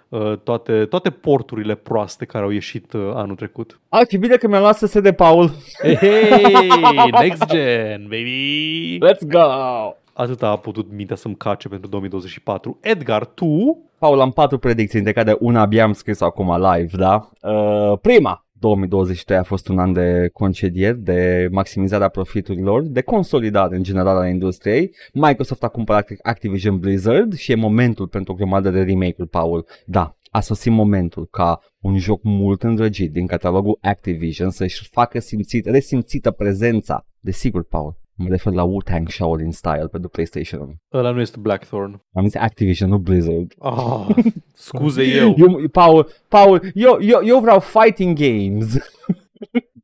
uh, 0.09 0.39
toate, 0.43 0.85
toate 0.85 1.11
porturile 1.11 1.75
proaste 1.75 2.25
care 2.25 2.45
au 2.45 2.51
ieșit 2.51 2.93
uh, 2.93 3.11
anul 3.15 3.37
trecut. 3.37 3.81
Ah, 3.89 4.07
ce 4.09 4.17
bine 4.17 4.37
că 4.37 4.49
mi-a 4.49 4.61
luat 4.61 4.77
să 4.77 5.01
de 5.01 5.13
Paul. 5.13 5.51
Hey, 5.83 5.97
hey, 5.97 7.11
next 7.21 7.45
gen, 7.47 8.03
baby! 8.03 8.99
Let's 8.99 9.27
go! 9.27 9.95
Atât 10.13 10.43
a 10.43 10.57
putut 10.57 10.93
mintea 10.93 11.17
să-mi 11.17 11.37
cace 11.37 11.69
pentru 11.69 11.89
2024. 11.89 12.79
Edgar, 12.81 13.25
tu 13.25 13.79
Paul, 14.01 14.21
am 14.21 14.31
patru 14.31 14.59
predicții, 14.59 15.01
dintre 15.01 15.23
care 15.23 15.37
una 15.41 15.61
abia 15.61 15.85
am 15.85 15.93
scris 15.93 16.21
acum 16.21 16.57
live, 16.57 16.97
da? 16.97 17.31
Uh, 17.43 17.99
prima, 18.01 18.47
2023 18.53 19.39
a 19.39 19.43
fost 19.43 19.69
un 19.69 19.79
an 19.79 19.93
de 19.93 20.31
concedieri, 20.33 20.99
de 20.99 21.49
maximizarea 21.51 22.09
profiturilor, 22.09 22.83
de 22.83 23.01
consolidare 23.01 23.77
în 23.77 23.83
general 23.83 24.17
a 24.17 24.29
industriei. 24.29 24.95
Microsoft 25.13 25.63
a 25.63 25.69
cumpărat 25.69 26.09
Activision 26.23 26.79
Blizzard 26.79 27.35
și 27.35 27.53
e 27.53 27.55
momentul 27.55 28.09
pentru 28.09 28.33
o 28.33 28.37
grămadă 28.37 28.71
de 28.71 28.83
remake-uri, 28.83 29.29
Paul. 29.29 29.67
Da, 29.87 30.17
a 30.31 30.41
sosit 30.41 30.73
momentul 30.73 31.27
ca 31.31 31.61
un 31.81 31.99
joc 31.99 32.23
mult 32.23 32.63
îndrăgit 32.63 33.13
din 33.13 33.27
catalogul 33.27 33.79
Activision 33.81 34.51
să-și 34.51 34.89
facă 34.91 35.19
simțit, 35.19 35.67
resimțită 35.67 36.31
prezența. 36.31 37.07
Desigur, 37.19 37.65
Paul, 37.65 37.99
mă 38.23 38.29
refer 38.29 38.53
la 38.53 38.63
Wu-Tang 38.63 39.09
Shaolin 39.09 39.51
Style 39.53 39.89
pentru 39.91 40.09
PlayStation 40.11 40.61
1. 40.61 40.75
Ăla 40.93 41.11
nu 41.11 41.21
este 41.21 41.37
Blackthorn. 41.41 42.03
Am 42.15 42.25
zis 42.25 42.35
Activision, 42.35 42.89
nu 42.89 42.99
Blizzard. 42.99 43.53
Ah, 43.59 44.07
scuze 44.55 45.03
eu. 45.03 45.35
Eu, 45.39 45.69
Paul, 45.73 46.09
Paul, 46.29 46.61
eu, 46.75 46.99
eu, 47.01 47.21
eu 47.25 47.41
vreau 47.41 47.61
fighting 47.61 48.19
games. 48.19 48.77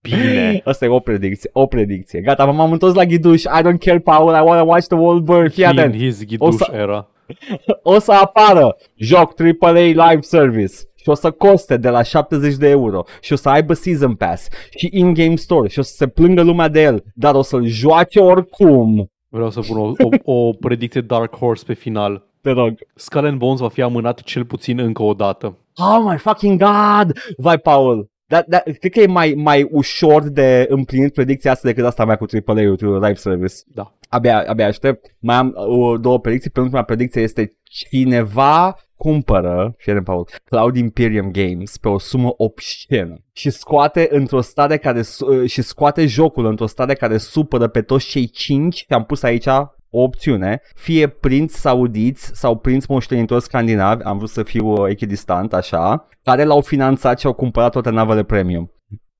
Bine. 0.03 0.61
Asta 0.65 0.85
e 0.85 0.89
o 0.89 0.99
predicție, 1.01 1.51
o 1.53 1.67
predicție. 1.67 2.21
Gata, 2.21 2.45
m-am 2.45 2.73
întors 2.73 2.95
la 2.95 3.05
ghiduș. 3.05 3.43
I 3.43 3.63
don't 3.63 3.79
care, 3.85 3.99
Paul, 3.99 4.35
I 4.35 4.41
wanna 4.45 4.63
watch 4.63 4.87
the 4.87 4.97
world 4.97 5.25
burn. 5.25 5.49
Fii 5.49 5.63
In 5.65 5.69
atent. 5.79 5.95
his 5.95 6.25
ghiduș 6.25 6.49
O 6.49 6.51
să- 6.57 6.71
era. 6.73 7.11
O 7.83 7.99
să 7.99 8.13
apară 8.13 8.77
joc 8.97 9.35
AAA 9.41 9.73
live 10.11 10.21
service 10.21 10.75
și 11.07 11.13
o 11.13 11.15
să 11.15 11.31
coste 11.31 11.77
de 11.77 11.89
la 11.89 12.03
70 12.03 12.55
de 12.55 12.69
euro 12.69 13.05
și 13.21 13.33
o 13.33 13.37
să 13.37 13.49
aibă 13.49 13.73
Season 13.73 14.15
Pass 14.15 14.49
și 14.77 14.89
in-game 14.93 15.37
store 15.37 15.69
și 15.69 15.79
o 15.79 15.83
să 15.83 15.95
se 15.97 16.07
plângă 16.07 16.43
lumea 16.43 16.69
de 16.69 16.83
el, 16.83 17.05
dar 17.15 17.35
o 17.35 17.43
să-l 17.43 17.65
joace 17.65 18.21
oricum. 18.21 19.11
Vreau 19.29 19.51
să 19.51 19.61
pun 19.61 19.79
o, 19.79 19.93
o, 20.25 20.37
o 20.37 20.53
predicție 20.53 21.01
Dark 21.01 21.37
Horse 21.37 21.65
pe 21.67 21.75
final. 21.75 22.27
Te 22.41 22.51
rog. 22.51 22.79
Skull 22.95 23.27
and 23.27 23.39
Bones 23.39 23.61
va 23.61 23.69
fi 23.69 23.83
amânat 23.83 24.21
cel 24.21 24.45
puțin 24.45 24.79
încă 24.79 25.03
o 25.03 25.15
dată. 25.15 25.57
Oh 25.77 26.11
my 26.11 26.17
fucking 26.17 26.63
god! 26.63 27.13
Vai, 27.37 27.59
Paul, 27.59 28.11
da, 28.29 28.45
da, 28.47 28.59
cred 28.59 28.93
că 28.93 29.01
e 29.01 29.07
mai, 29.07 29.33
mai 29.37 29.69
ușor 29.71 30.29
de 30.29 30.67
împlinit 30.69 31.13
predicția 31.13 31.51
asta 31.51 31.69
decât 31.69 31.85
asta 31.85 32.05
mea 32.05 32.17
cu 32.17 32.27
AAA-ul 32.47 33.01
live 33.01 33.15
service. 33.15 33.55
Da. 33.67 33.95
Abia, 34.09 34.45
abia 34.47 34.67
aștept. 34.67 35.17
Mai 35.19 35.37
am 35.37 35.55
uh, 35.57 36.01
două 36.01 36.21
predicții. 36.21 36.51
Penultima 36.51 36.83
predicție 36.83 37.23
este 37.23 37.57
cineva 37.63 38.77
cumpără, 38.97 39.75
fie 39.79 39.95
Paul, 39.95 40.29
Cloud 40.45 40.77
Imperium 40.77 41.31
Games 41.31 41.77
pe 41.77 41.89
o 41.89 41.99
sumă 41.99 42.35
obscenă 42.37 43.25
și 43.33 43.51
scoate 43.51 44.09
într-o 44.11 44.41
stare 44.41 44.77
care 44.77 45.03
su- 45.03 45.27
uh, 45.27 45.51
și 45.51 45.63
scoate 45.63 46.07
jocul 46.07 46.47
într-o 46.47 46.67
stare 46.67 46.95
care 46.95 47.17
supără 47.17 47.67
pe 47.67 47.83
toți 47.83 48.07
cei 48.07 48.27
cinci 48.27 48.77
și 48.77 48.87
am 48.89 49.05
pus 49.05 49.23
aici 49.23 49.49
o 49.97 50.03
opțiune, 50.03 50.61
fie 50.75 51.07
prinți 51.07 51.61
saudiți 51.61 52.31
sau 52.35 52.57
prinți 52.57 52.87
moștenitori 52.91 53.43
scandinavi, 53.43 54.03
am 54.03 54.17
vrut 54.17 54.29
să 54.31 54.43
fiu 54.43 54.67
uh, 54.67 54.89
echidistant, 54.91 55.53
așa, 55.55 56.09
care 56.23 56.45
l-au 56.45 56.61
finanțat 56.61 57.19
și 57.21 57.27
au 57.27 57.33
cumpărat 57.33 57.71
toate 57.73 57.91
navele 57.91 58.23
premium. 58.23 58.71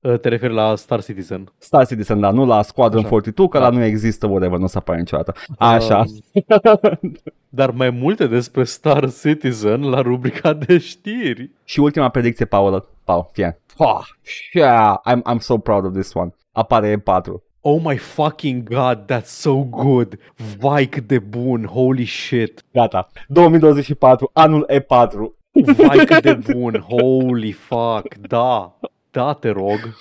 Uh, 0.01 0.19
Te 0.19 0.29
referi 0.29 0.53
la 0.53 0.75
Star 0.75 1.03
Citizen. 1.03 1.53
Star 1.57 1.87
Citizen, 1.87 2.19
da, 2.19 2.31
nu 2.31 2.45
la 2.45 2.61
Squadron 2.61 2.99
Așa. 2.99 3.09
42, 3.09 3.47
că 3.47 3.57
Da. 3.57 3.63
la 3.69 3.75
nu 3.77 3.83
există, 3.83 4.27
whatever, 4.27 4.57
nu 4.57 4.63
o 4.63 4.67
să 4.67 4.77
apară 4.77 4.97
niciodată. 4.99 5.33
Așa. 5.57 6.03
Um, 7.01 7.11
Dar 7.49 7.71
mai 7.71 7.89
multe 7.89 8.27
despre 8.27 8.63
Star 8.63 9.11
Citizen 9.11 9.81
la 9.89 10.01
rubrica 10.01 10.53
de 10.53 10.77
știri. 10.77 11.51
și 11.63 11.79
ultima 11.79 12.09
predicție, 12.09 12.45
Paul, 12.45 12.89
Paul, 13.03 13.29
fie. 13.31 13.59
Oh, 13.77 13.99
yeah, 14.53 14.95
I'm, 15.09 15.33
I'm 15.33 15.39
so 15.39 15.57
proud 15.57 15.85
of 15.85 15.93
this 15.93 16.13
one. 16.13 16.33
Apare 16.51 16.95
E4. 17.03 17.21
Oh 17.69 17.81
my 17.83 17.97
fucking 17.97 18.63
god, 18.63 19.07
that's 19.07 19.29
so 19.29 19.63
good. 19.63 20.17
Vai 20.59 20.85
cât 20.85 21.07
de 21.07 21.19
bun, 21.19 21.63
holy 21.63 22.03
shit. 22.03 22.63
Gata. 22.73 23.09
2024, 23.27 24.29
anul 24.33 24.69
E4. 24.71 25.17
Vai 25.75 26.05
cât 26.05 26.21
de 26.21 26.33
bun, 26.51 26.85
holy 26.87 27.51
fuck, 27.51 28.15
da. 28.27 28.79
Da, 29.11 29.33
te 29.33 29.49
rog. 29.49 29.97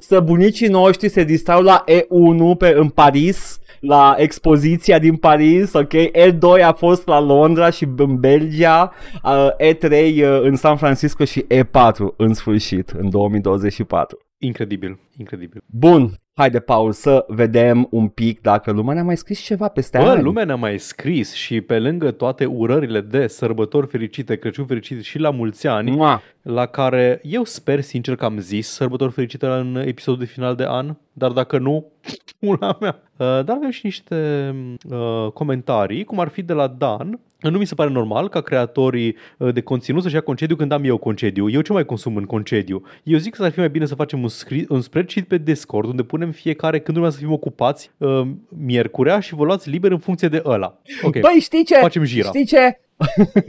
Să 0.00 0.20
bunicii 0.20 0.68
noștri 0.68 1.08
se 1.08 1.24
distrau 1.24 1.62
la 1.62 1.84
E1 1.88 2.58
pe, 2.58 2.72
în 2.76 2.88
Paris, 2.88 3.58
la 3.80 4.14
expoziția 4.18 4.98
din 4.98 5.16
Paris, 5.16 5.72
ok? 5.72 5.92
E2 5.94 6.64
a 6.64 6.72
fost 6.72 7.06
la 7.06 7.20
Londra 7.20 7.70
și 7.70 7.88
în 7.96 8.20
Belgia, 8.20 8.92
uh, 9.24 9.48
E3 9.50 9.90
uh, 9.90 10.40
în 10.42 10.56
San 10.56 10.76
Francisco 10.76 11.24
și 11.24 11.46
E4 11.54 12.16
în 12.16 12.34
sfârșit, 12.34 12.90
în 12.90 13.10
2024. 13.10 14.18
Incredibil, 14.38 14.98
incredibil. 15.18 15.62
Bun, 15.66 16.18
haide, 16.38 16.58
Paul, 16.60 16.92
să 16.92 17.24
vedem 17.28 17.86
un 17.90 18.08
pic 18.08 18.40
dacă 18.40 18.70
lumea 18.72 18.94
ne-a 18.94 19.02
mai 19.04 19.16
scris 19.16 19.40
ceva 19.40 19.68
peste 19.68 19.98
Bă, 19.98 20.04
ani. 20.08 20.22
lumea 20.22 20.44
ne-a 20.44 20.54
mai 20.56 20.78
scris 20.78 21.32
și 21.34 21.60
pe 21.60 21.78
lângă 21.78 22.10
toate 22.10 22.44
urările 22.44 23.00
de 23.00 23.26
sărbători 23.26 23.86
fericite, 23.86 24.36
Crăciun 24.36 24.66
fericit 24.66 25.02
și 25.02 25.18
la 25.18 25.30
mulți 25.30 25.66
ani, 25.66 25.90
Mua. 25.90 26.22
la 26.42 26.66
care 26.66 27.20
eu 27.22 27.44
sper 27.44 27.80
sincer 27.80 28.14
că 28.16 28.24
am 28.24 28.38
zis 28.38 28.68
sărbători 28.68 29.12
fericite 29.12 29.46
în 29.46 29.82
episodul 29.86 30.20
de 30.20 30.26
final 30.26 30.54
de 30.54 30.64
an, 30.68 30.96
dar 31.12 31.30
dacă 31.30 31.58
nu, 31.58 31.86
una 32.52 32.76
mea. 32.80 33.00
Uh, 33.16 33.26
Dar 33.44 33.56
avem 33.56 33.70
și 33.70 33.80
niște 33.84 34.54
uh, 34.90 35.30
comentarii, 35.32 36.04
cum 36.04 36.20
ar 36.20 36.28
fi 36.28 36.42
de 36.42 36.52
la 36.52 36.66
Dan. 36.66 37.20
Nu 37.40 37.58
mi 37.58 37.64
se 37.64 37.74
pare 37.74 37.90
normal 37.90 38.28
ca 38.28 38.40
creatorii 38.40 39.16
uh, 39.38 39.52
de 39.54 39.60
conținut 39.60 40.02
să-și 40.02 40.14
ia 40.14 40.20
concediu 40.20 40.56
când 40.56 40.72
am 40.72 40.84
eu 40.84 40.96
concediu. 40.96 41.50
Eu 41.50 41.60
ce 41.60 41.72
mai 41.72 41.84
consum 41.84 42.16
în 42.16 42.24
concediu? 42.24 42.82
Eu 43.02 43.18
zic 43.18 43.34
că 43.34 43.44
ar 43.44 43.50
fi 43.50 43.58
mai 43.58 43.70
bine 43.70 43.86
să 43.86 43.94
facem 43.94 44.22
un, 44.22 44.28
scri- 44.28 44.68
un 44.68 44.80
spreadsheet 44.80 45.28
pe 45.28 45.38
Discord 45.38 45.88
unde 45.88 46.02
punem 46.02 46.30
fiecare 46.30 46.80
când 46.80 46.96
urmează 46.96 47.16
să 47.18 47.22
fim 47.24 47.32
ocupați 47.32 47.90
uh, 47.98 48.22
miercurea 48.48 49.20
și 49.20 49.34
vă 49.34 49.44
luați 49.44 49.70
liber 49.70 49.90
în 49.90 49.98
funcție 49.98 50.28
de 50.28 50.42
ăla. 50.44 50.78
Ok, 51.02 51.20
Băi, 51.20 51.38
știi 51.40 51.64
ce? 51.64 51.74
facem 51.74 52.02
jira. 52.04 52.28
Știi 52.28 52.44
ce? 52.44 52.80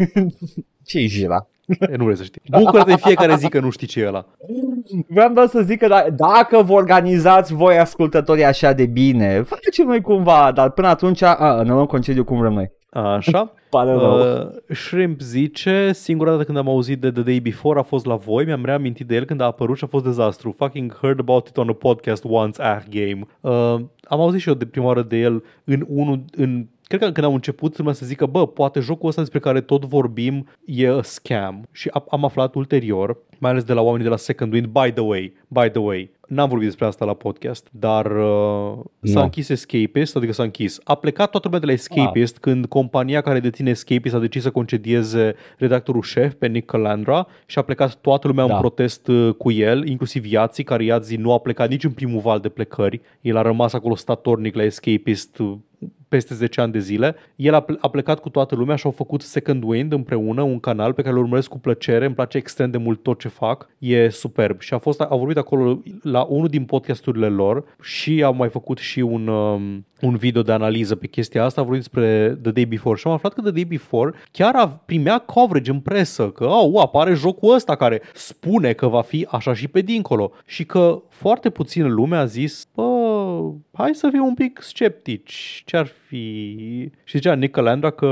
ce 0.87 0.99
e 0.99 1.07
jira? 1.07 1.47
E, 1.89 1.95
nu 1.95 2.03
vrei 2.03 2.17
să 2.17 2.23
știi. 2.23 2.41
Bucură-te 2.51 2.91
în 2.91 2.97
fiecare 2.97 3.35
zi 3.35 3.49
că 3.49 3.59
nu 3.59 3.69
știi 3.69 3.87
ce 3.87 3.99
e 3.99 4.07
ăla. 4.07 4.25
Vreau 5.07 5.33
doar 5.33 5.47
să 5.47 5.61
zic 5.61 5.79
că 5.79 5.87
da, 5.87 6.05
dacă 6.15 6.61
vă 6.61 6.73
organizați 6.73 7.53
voi 7.53 7.77
ascultătorii 7.77 8.43
așa 8.43 8.73
de 8.73 8.85
bine, 8.85 9.41
facem 9.41 9.85
noi 9.85 10.01
cumva, 10.01 10.51
dar 10.55 10.71
până 10.71 10.87
atunci 10.87 11.21
a, 11.21 11.61
ne 11.63 11.71
luăm 11.71 11.85
concediu 11.85 12.23
cum 12.23 12.39
vrem 12.39 12.53
noi. 12.53 12.71
Așa. 13.01 13.53
Pare 13.69 13.91
rău. 13.91 14.19
Uh, 14.19 14.75
Shrimp 14.75 15.19
zice, 15.19 15.91
singura 15.93 16.31
dată 16.31 16.43
când 16.43 16.57
am 16.57 16.69
auzit 16.69 16.99
de 16.99 17.11
The 17.11 17.21
Day 17.21 17.39
Before 17.39 17.79
a 17.79 17.81
fost 17.83 18.05
la 18.05 18.15
voi, 18.15 18.45
mi-am 18.45 18.65
reamintit 18.65 19.07
de 19.07 19.15
el 19.15 19.25
când 19.25 19.41
a 19.41 19.45
apărut 19.45 19.77
și 19.77 19.83
a 19.83 19.87
fost 19.87 20.03
dezastru. 20.03 20.55
Fucking 20.57 20.97
heard 21.01 21.19
about 21.19 21.47
it 21.47 21.57
on 21.57 21.69
a 21.69 21.73
podcast 21.73 22.23
once, 22.27 22.61
ah, 22.61 22.81
game. 22.89 23.27
Uh, 23.41 23.81
am 24.03 24.19
auzit 24.19 24.41
și 24.41 24.47
eu 24.47 24.53
de 24.53 24.65
prima 24.65 24.85
oară 24.85 25.01
de 25.01 25.17
el 25.17 25.43
în 25.63 25.85
unul, 25.87 26.23
în 26.35 26.65
Cred 26.87 26.99
că 26.99 27.11
când 27.11 27.25
am 27.25 27.33
început 27.33 27.77
lumea 27.77 27.93
să 27.93 28.05
zică, 28.05 28.25
bă, 28.25 28.47
poate 28.47 28.79
jocul 28.79 29.07
ăsta 29.09 29.21
despre 29.21 29.39
care 29.39 29.61
tot 29.61 29.85
vorbim 29.85 30.47
e 30.65 30.87
a 30.87 31.01
scam. 31.01 31.67
Și 31.71 31.91
am 32.09 32.25
aflat 32.25 32.55
ulterior, 32.55 33.17
mai 33.37 33.51
ales 33.51 33.63
de 33.63 33.73
la 33.73 33.81
oamenii 33.81 34.03
de 34.03 34.09
la 34.09 34.17
Second 34.17 34.53
Wind, 34.53 34.65
by 34.67 34.91
the 34.91 35.03
way, 35.03 35.33
by 35.47 35.69
the 35.69 35.79
way, 35.79 36.09
N-am 36.27 36.47
vorbit 36.49 36.67
despre 36.67 36.85
asta 36.85 37.05
la 37.05 37.13
podcast, 37.13 37.67
dar 37.71 38.05
uh, 38.05 38.73
s-a 39.01 39.17
No. 39.19 39.21
închis 39.23 39.49
Escapist, 39.49 40.15
adică 40.15 40.31
s-a 40.33 40.43
închis. 40.43 40.79
A 40.83 40.95
plecat 40.95 41.29
toată 41.29 41.45
lumea 41.47 41.59
de 41.59 41.65
la 41.65 41.71
Escapist 41.71 42.35
Ah. 42.35 42.41
când 42.41 42.65
compania 42.65 43.21
care 43.21 43.39
deține 43.39 43.69
Escapist 43.69 44.15
a 44.15 44.19
decis 44.19 44.41
să 44.41 44.51
concedieze 44.51 45.35
redactorul 45.57 46.01
șef 46.01 46.33
pe 46.33 46.47
Nick 46.47 46.65
Calandra 46.65 47.27
și 47.45 47.59
a 47.59 47.61
plecat 47.61 47.95
toată 47.95 48.27
lumea 48.27 48.45
Da. 48.47 48.53
în 48.53 48.59
protest 48.59 49.07
uh, 49.07 49.33
cu 49.33 49.51
el, 49.51 49.87
inclusiv 49.87 50.25
Iații, 50.25 50.63
care 50.63 50.83
Iații 50.83 51.17
nu 51.17 51.33
a 51.33 51.39
plecat 51.39 51.69
nici 51.69 51.83
în 51.83 51.91
primul 51.91 52.19
val 52.21 52.39
de 52.39 52.49
plecări. 52.49 53.01
El 53.21 53.37
a 53.37 53.41
rămas 53.41 53.73
acolo 53.73 53.95
statornic 53.95 54.55
la 54.55 54.63
Escapist 54.63 55.37
uh, 55.39 55.53
peste 56.07 56.33
10 56.33 56.61
ani 56.61 56.71
de 56.71 56.79
zile. 56.79 57.15
El 57.35 57.53
a, 57.53 57.59
ple- 57.59 57.77
a 57.81 57.89
plecat 57.89 58.19
cu 58.19 58.29
toată 58.29 58.55
lumea 58.55 58.75
și 58.75 58.85
au 58.85 58.91
făcut 58.91 59.21
Second 59.21 59.63
Wind 59.63 59.93
împreună, 59.93 60.41
un 60.41 60.59
canal 60.59 60.93
pe 60.93 61.01
care 61.01 61.13
îl 61.13 61.21
urmăresc 61.21 61.49
cu 61.49 61.59
plăcere, 61.59 62.05
îmi 62.05 62.15
place 62.15 62.37
extrem 62.37 62.71
de 62.71 62.77
mult 62.77 63.03
tot 63.03 63.19
ce 63.19 63.27
fac, 63.27 63.69
e 63.77 64.09
superb. 64.09 64.59
Și 64.59 64.73
a 64.73 64.77
fost, 64.77 65.01
a 65.01 65.15
vorbit 65.15 65.37
acolo 65.37 65.81
la 66.01 66.21
unul 66.23 66.47
din 66.47 66.65
podcasturile 66.65 67.27
lor 67.27 67.63
și 67.81 68.23
au 68.23 68.33
mai 68.33 68.49
făcut 68.49 68.77
și 68.77 68.99
un, 68.99 69.27
um, 69.27 69.85
un 70.01 70.15
video 70.15 70.41
de 70.41 70.51
analiză 70.51 70.95
pe 70.95 71.07
chestia 71.07 71.43
asta, 71.43 71.61
a 71.61 71.63
vorbit 71.63 71.81
despre 71.81 72.37
The 72.41 72.51
Day 72.51 72.65
Before 72.65 72.97
și 72.97 73.07
am 73.07 73.13
aflat 73.13 73.33
că 73.33 73.41
The 73.41 73.51
Day 73.51 73.65
Before 73.65 74.13
chiar 74.31 74.55
a, 74.55 74.67
primea 74.67 75.19
coverage 75.19 75.71
în 75.71 75.79
presă, 75.79 76.29
că 76.29 76.45
oh, 76.45 76.81
apare 76.81 77.13
jocul 77.13 77.53
ăsta 77.53 77.75
care 77.75 78.01
spune 78.13 78.73
că 78.73 78.87
va 78.87 79.01
fi 79.01 79.27
așa 79.29 79.53
și 79.53 79.67
pe 79.67 79.81
dincolo 79.81 80.31
și 80.45 80.65
că 80.65 81.01
foarte 81.09 81.49
puțină 81.49 81.87
lume 81.87 82.17
a 82.17 82.25
zis, 82.25 82.67
bă, 82.75 82.81
hai 83.73 83.95
să 83.95 84.09
fim 84.11 84.23
un 84.25 84.33
pic 84.33 84.59
sceptici, 84.61 85.63
ce 85.65 85.77
ar 85.77 85.85
fi? 85.85 86.55
Și 87.03 87.17
zicea 87.17 87.33
Nick 87.33 87.51
Calandra 87.51 87.89
că 87.89 88.07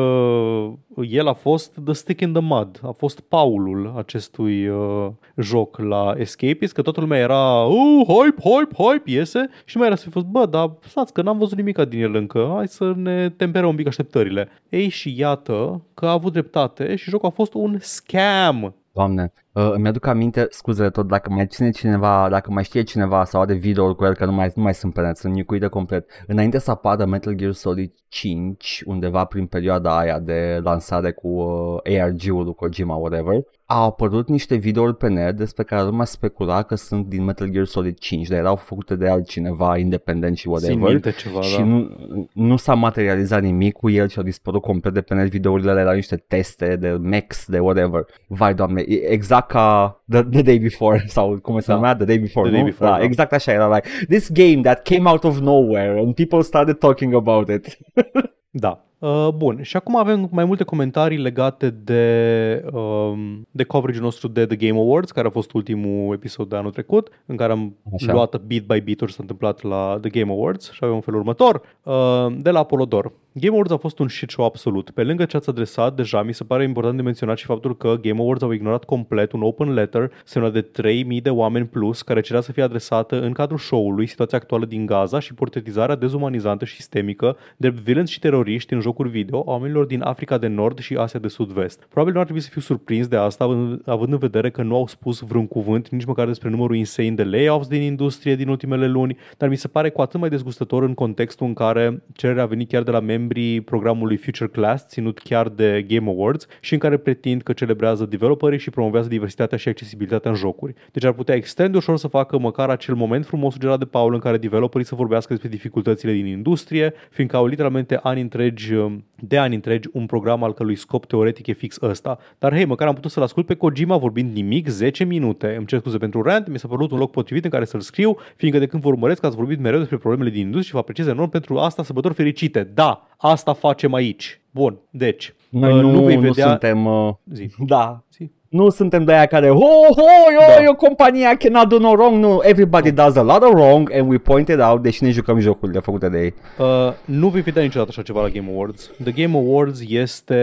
el 1.09 1.27
a 1.27 1.33
fost 1.33 1.79
the 1.83 1.93
stick 1.93 2.21
in 2.21 2.31
the 2.33 2.41
mud, 2.41 2.79
a 2.83 2.91
fost 2.91 3.19
Paulul 3.19 3.93
acestui 3.97 4.67
uh, 4.67 5.07
joc 5.37 5.77
la 5.77 6.13
Escapist, 6.17 6.73
că 6.73 6.81
toată 6.81 6.99
lumea 6.99 7.19
era, 7.19 7.65
oh, 7.65 8.05
hype, 8.07 8.41
hype, 8.41 8.83
hype, 8.83 9.11
iese 9.11 9.49
și 9.65 9.77
mai 9.77 9.87
era 9.87 9.95
să 9.95 10.03
fi 10.03 10.09
fost, 10.09 10.25
bă, 10.25 10.45
dar 10.45 10.71
stați 10.79 11.13
că 11.13 11.21
n-am 11.21 11.37
văzut 11.37 11.57
nimic 11.57 11.77
din 11.77 12.01
el 12.01 12.15
încă, 12.15 12.51
hai 12.55 12.67
să 12.67 12.93
ne 12.95 13.29
temperăm 13.29 13.69
un 13.69 13.75
pic 13.75 13.87
așteptările. 13.87 14.49
Ei 14.69 14.89
și 14.89 15.19
iată 15.19 15.81
că 15.93 16.05
a 16.05 16.11
avut 16.11 16.31
dreptate 16.31 16.95
și 16.95 17.09
jocul 17.09 17.27
a 17.27 17.31
fost 17.31 17.53
un 17.53 17.77
scam. 17.79 18.75
Doamne, 18.91 19.33
uh, 19.55 19.71
îmi 19.73 19.87
aduc 19.87 20.05
aminte, 20.05 20.47
scuze 20.49 20.89
tot, 20.89 21.07
dacă 21.07 21.29
mai 21.29 21.45
ține 21.47 21.69
cineva, 21.69 22.27
dacă 22.29 22.51
mai 22.51 22.63
știe 22.63 22.83
cineva 22.83 23.23
sau 23.23 23.41
are 23.41 23.53
video 23.53 23.95
cu 23.95 24.05
el, 24.05 24.15
că 24.15 24.25
nu 24.25 24.31
mai, 24.31 24.51
nu 24.55 24.63
mai 24.63 24.73
sunt 24.73 24.93
pe 24.93 25.01
net, 25.01 25.17
sunt 25.17 25.33
nicuite 25.33 25.67
complet. 25.67 26.09
Înainte 26.27 26.57
să 26.57 26.71
apară 26.71 27.05
Metal 27.05 27.33
Gear 27.33 27.51
Solid 27.51 27.91
5, 28.07 28.83
undeva 28.85 29.25
prin 29.25 29.45
perioada 29.45 29.97
aia 29.97 30.19
de 30.19 30.59
lansare 30.63 31.11
cu 31.11 31.27
uh, 31.27 31.99
ARG-ul 32.01 32.43
lui 32.43 32.53
Kojima, 32.53 32.95
whatever, 32.95 33.43
au 33.67 33.83
apărut 33.83 34.27
niște 34.27 34.55
videouri 34.55 34.95
pe 34.95 35.07
net 35.07 35.35
despre 35.35 35.63
care 35.63 35.83
lumea 35.83 36.05
specula 36.05 36.63
că 36.63 36.75
sunt 36.75 37.05
din 37.05 37.23
Metal 37.23 37.47
Gear 37.47 37.65
Solid 37.65 37.97
5, 37.97 38.27
dar 38.27 38.39
erau 38.39 38.55
făcute 38.55 38.95
de 38.95 39.07
altcineva 39.07 39.77
independent 39.77 40.37
și 40.37 40.43
Țin 40.43 40.51
whatever. 40.51 40.89
minte 40.91 41.11
ceva, 41.11 41.41
și 41.41 41.57
da. 41.57 41.63
nu, 41.63 41.89
nu 42.33 42.55
s-a 42.57 42.73
materializat 42.73 43.41
nimic 43.41 43.73
cu 43.73 43.89
el 43.89 44.07
și 44.07 44.17
au 44.17 44.23
dispărut 44.23 44.61
complet 44.61 44.93
de 44.93 45.01
pe 45.01 45.13
net 45.13 45.29
videourile 45.29 45.69
alea, 45.69 45.81
erau 45.81 45.95
niște 45.95 46.15
teste 46.27 46.75
de 46.75 46.89
Max, 46.91 47.45
de 47.47 47.59
whatever. 47.59 48.05
Vai 48.27 48.53
doamne, 48.53 48.81
e 48.81 49.11
exact 49.11 49.44
ca 49.47 50.01
the, 50.09 50.21
the 50.23 50.41
Day 50.41 50.59
Before 50.59 51.03
sau 51.07 51.39
cum 51.41 51.59
se 51.59 51.65
Da. 51.67 51.73
numea, 51.75 51.95
The 51.95 52.05
Day 52.05 52.17
Before, 52.19 52.49
The 52.49 52.57
nu? 52.57 52.63
Day 52.63 52.71
Before, 52.71 52.89
da, 52.91 52.97
da. 52.97 53.03
exact 53.03 53.33
așa 53.33 53.51
era, 53.51 53.67
like, 53.75 53.89
this 54.09 54.29
game 54.31 54.61
that 54.61 54.81
came 54.87 55.09
out 55.09 55.23
of 55.23 55.39
nowhere 55.39 55.99
and 55.99 56.13
people 56.13 56.41
started 56.41 56.77
talking 56.77 57.13
about 57.13 57.49
it. 57.49 57.77
Da. 58.57 58.79
Uh, 58.99 59.27
bun, 59.35 59.61
și 59.61 59.75
acum 59.75 59.95
avem 59.95 60.29
mai 60.31 60.45
multe 60.45 60.63
comentarii 60.63 61.17
legate 61.17 61.69
de, 61.69 62.65
um, 62.73 63.47
de 63.51 63.63
coverage 63.63 63.99
nostru 63.99 64.27
de 64.27 64.45
The 64.45 64.55
Game 64.67 64.79
Awards, 64.79 65.11
care 65.11 65.27
a 65.27 65.29
fost 65.29 65.53
ultimul 65.53 66.13
episod 66.13 66.49
de 66.49 66.55
anul 66.55 66.71
trecut, 66.71 67.09
în 67.25 67.35
care 67.35 67.51
am 67.51 67.75
Așa. 67.93 68.11
luat 68.13 68.41
beat 68.41 68.61
by 68.63 68.79
beat 68.81 68.97
ce 68.97 69.05
s-a 69.05 69.17
întâmplat 69.19 69.61
la 69.61 69.97
The 70.01 70.09
Game 70.19 70.31
Awards 70.31 70.71
și 70.71 70.79
avem 70.81 70.95
un 70.95 71.01
felul 71.01 71.19
următor. 71.19 71.61
Uh, 71.83 72.35
de 72.37 72.49
la 72.49 72.59
Apolodor. 72.59 73.11
Game 73.37 73.53
Awards 73.53 73.71
a 73.71 73.77
fost 73.77 73.99
un 73.99 74.07
shit 74.07 74.29
show 74.29 74.45
absolut. 74.45 74.89
Pe 74.89 75.03
lângă 75.03 75.25
ce 75.25 75.37
ați 75.37 75.49
adresat 75.49 75.95
deja, 75.95 76.23
mi 76.23 76.33
se 76.33 76.43
pare 76.43 76.63
important 76.63 76.95
de 76.95 77.01
menționat 77.01 77.37
și 77.37 77.45
faptul 77.45 77.77
că 77.77 77.95
Game 78.01 78.19
Awards 78.19 78.41
au 78.41 78.51
ignorat 78.51 78.83
complet 78.83 79.31
un 79.31 79.41
open 79.41 79.73
letter 79.73 80.11
semnat 80.25 80.53
de 80.53 80.61
3000 80.61 81.21
de 81.21 81.29
oameni 81.29 81.65
plus 81.65 82.01
care 82.01 82.21
cerea 82.21 82.41
să 82.41 82.51
fie 82.51 82.63
adresată 82.63 83.21
în 83.21 83.31
cadrul 83.31 83.57
show-ului 83.57 84.07
situația 84.07 84.37
actuală 84.37 84.65
din 84.65 84.85
Gaza 84.85 85.19
și 85.19 85.33
portretizarea 85.33 85.95
dezumanizantă 85.95 86.65
și 86.65 86.75
sistemică 86.75 87.37
de 87.57 87.69
violenți 87.69 88.11
și 88.11 88.19
teroriști 88.19 88.73
în 88.73 88.79
jocuri 88.79 89.09
video 89.09 89.39
a 89.39 89.51
oamenilor 89.51 89.85
din 89.85 90.01
Africa 90.01 90.37
de 90.37 90.47
Nord 90.47 90.79
și 90.79 90.95
Asia 90.95 91.19
de 91.19 91.27
Sud-Vest. 91.27 91.85
Probabil 91.89 92.13
nu 92.13 92.19
ar 92.19 92.25
trebui 92.25 92.43
să 92.43 92.49
fiu 92.51 92.61
surprins 92.61 93.07
de 93.07 93.15
asta, 93.15 93.43
având- 93.43 93.81
având 93.85 94.11
în 94.11 94.19
vedere 94.19 94.49
că 94.49 94.63
nu 94.63 94.75
au 94.75 94.87
spus 94.87 95.19
vreun 95.19 95.47
cuvânt 95.47 95.89
nici 95.89 96.05
măcar 96.05 96.27
despre 96.27 96.49
numărul 96.49 96.75
insane 96.75 97.11
de 97.11 97.23
layoffs 97.23 97.67
din 97.67 97.81
industrie 97.81 98.35
din 98.35 98.47
ultimele 98.47 98.87
luni, 98.87 99.17
dar 99.37 99.49
mi 99.49 99.55
se 99.55 99.67
pare 99.67 99.89
cu 99.89 100.01
atât 100.01 100.19
mai 100.19 100.29
dezgustător 100.29 100.83
în 100.83 100.93
contextul 100.93 101.47
în 101.47 101.53
care 101.53 102.03
cererea 102.13 102.43
a 102.43 102.45
venit 102.45 102.69
chiar 102.69 102.83
de 102.83 102.91
la 102.91 102.99
membrii 103.25 103.61
programului 103.61 104.17
Future 104.17 104.49
Class, 104.49 104.87
ținut 104.87 105.19
chiar 105.19 105.49
de 105.49 105.85
Game 105.87 106.09
Awards 106.09 106.47
și 106.59 106.73
în 106.73 106.79
care 106.79 106.97
pretind 106.97 107.41
că 107.41 107.53
celebrează 107.53 108.05
developerii 108.05 108.59
și 108.59 108.69
promovează 108.69 109.07
diversitatea 109.07 109.57
și 109.57 109.69
accesibilitatea 109.69 110.31
în 110.31 110.37
jocuri. 110.37 110.73
Deci 110.91 111.03
ar 111.03 111.11
putea 111.11 111.35
extrem 111.35 111.71
de 111.71 111.77
ușor 111.77 111.97
să 111.97 112.07
facă 112.07 112.39
măcar 112.39 112.69
acel 112.69 112.95
moment 112.95 113.25
frumos 113.25 113.53
sugerat 113.53 113.79
de 113.79 113.85
Paul 113.85 114.13
în 114.13 114.19
care 114.19 114.37
developerii 114.37 114.87
să 114.87 114.95
vorbească 114.95 115.33
despre 115.33 115.49
dificultățile 115.49 116.11
din 116.11 116.25
industrie, 116.25 116.93
fiindcă 117.09 117.35
au 117.35 117.45
literalmente 117.45 117.99
ani 118.03 118.21
întregi, 118.21 118.73
de 119.15 119.37
ani 119.37 119.55
întregi, 119.55 119.89
un 119.91 120.05
program 120.05 120.43
al 120.43 120.53
cărui 120.53 120.75
scop 120.75 121.05
teoretic 121.05 121.47
e 121.47 121.53
fix 121.53 121.81
ăsta. 121.81 122.17
Dar 122.39 122.53
hei, 122.53 122.65
măcar 122.65 122.87
am 122.87 122.93
putut 122.93 123.11
să-l 123.11 123.23
ascult 123.23 123.45
pe 123.45 123.55
Kojima 123.55 123.97
vorbind 123.97 124.35
nimic 124.35 124.67
10 124.67 125.03
minute. 125.03 125.55
Îmi 125.57 125.65
cer 125.65 125.79
scuze 125.79 125.97
pentru 125.97 126.21
rant, 126.21 126.47
mi 126.47 126.59
s-a 126.59 126.67
părut 126.67 126.91
un 126.91 126.97
loc 126.97 127.11
potrivit 127.11 127.43
în 127.43 127.49
care 127.49 127.65
să-l 127.65 127.79
scriu, 127.79 128.17
fiindcă 128.35 128.59
de 128.59 128.67
când 128.67 128.81
vă 128.81 128.87
urmăresc 128.87 129.23
ați 129.23 129.35
vorbit 129.35 129.59
mereu 129.59 129.79
despre 129.79 129.97
problemele 129.97 130.29
din 130.29 130.39
industrie 130.39 130.65
și 130.65 130.71
vă 130.71 130.79
apreciez 130.79 131.07
enorm 131.07 131.29
pentru 131.29 131.57
asta 131.57 131.83
sărbători 131.83 132.13
fericite. 132.13 132.63
Da, 132.73 133.07
asta 133.29 133.53
facem 133.53 133.93
aici. 133.93 134.41
Bun, 134.51 134.79
deci, 134.89 135.33
Noi 135.49 135.73
uh, 135.73 135.81
nu, 135.81 135.91
nu 135.91 136.03
vei 136.03 136.15
nu 136.15 136.21
vedea... 136.21 136.47
suntem... 136.47 136.85
Uh, 136.85 137.13
Zi, 137.31 137.49
da, 137.65 138.03
zi. 138.11 138.31
Nu 138.55 138.69
suntem 138.69 139.03
de 139.03 139.13
aia 139.13 139.25
care, 139.25 139.49
ho, 139.49 139.55
ho, 139.95 140.31
yo, 140.33 140.39
Da. 140.57 140.63
yo, 140.63 140.73
compania 140.73 141.35
cannot 141.35 141.67
do 141.69 141.79
no 141.79 141.91
wrong. 141.91 142.23
Nu, 142.23 142.39
everybody 142.43 142.91
does 142.91 143.15
a 143.15 143.21
lot 143.21 143.41
of 143.43 143.53
wrong 143.53 143.91
and 143.93 144.09
we 144.09 144.17
point 144.17 144.47
it 144.47 144.59
out, 144.59 144.81
deși 144.81 145.03
ne 145.03 145.09
jucăm 145.09 145.39
jocurile 145.39 145.79
făcute 145.79 146.09
de 146.09 146.19
ei. 146.21 146.33
Uh, 146.59 146.93
nu 147.05 147.27
vei 147.27 147.41
vedea 147.41 147.63
niciodată 147.63 147.89
așa 147.93 148.01
ceva 148.01 148.21
la 148.21 148.29
Game 148.29 148.49
Awards. 148.53 148.91
The 149.03 149.11
Game 149.23 149.37
Awards 149.37 149.79
este 149.89 150.39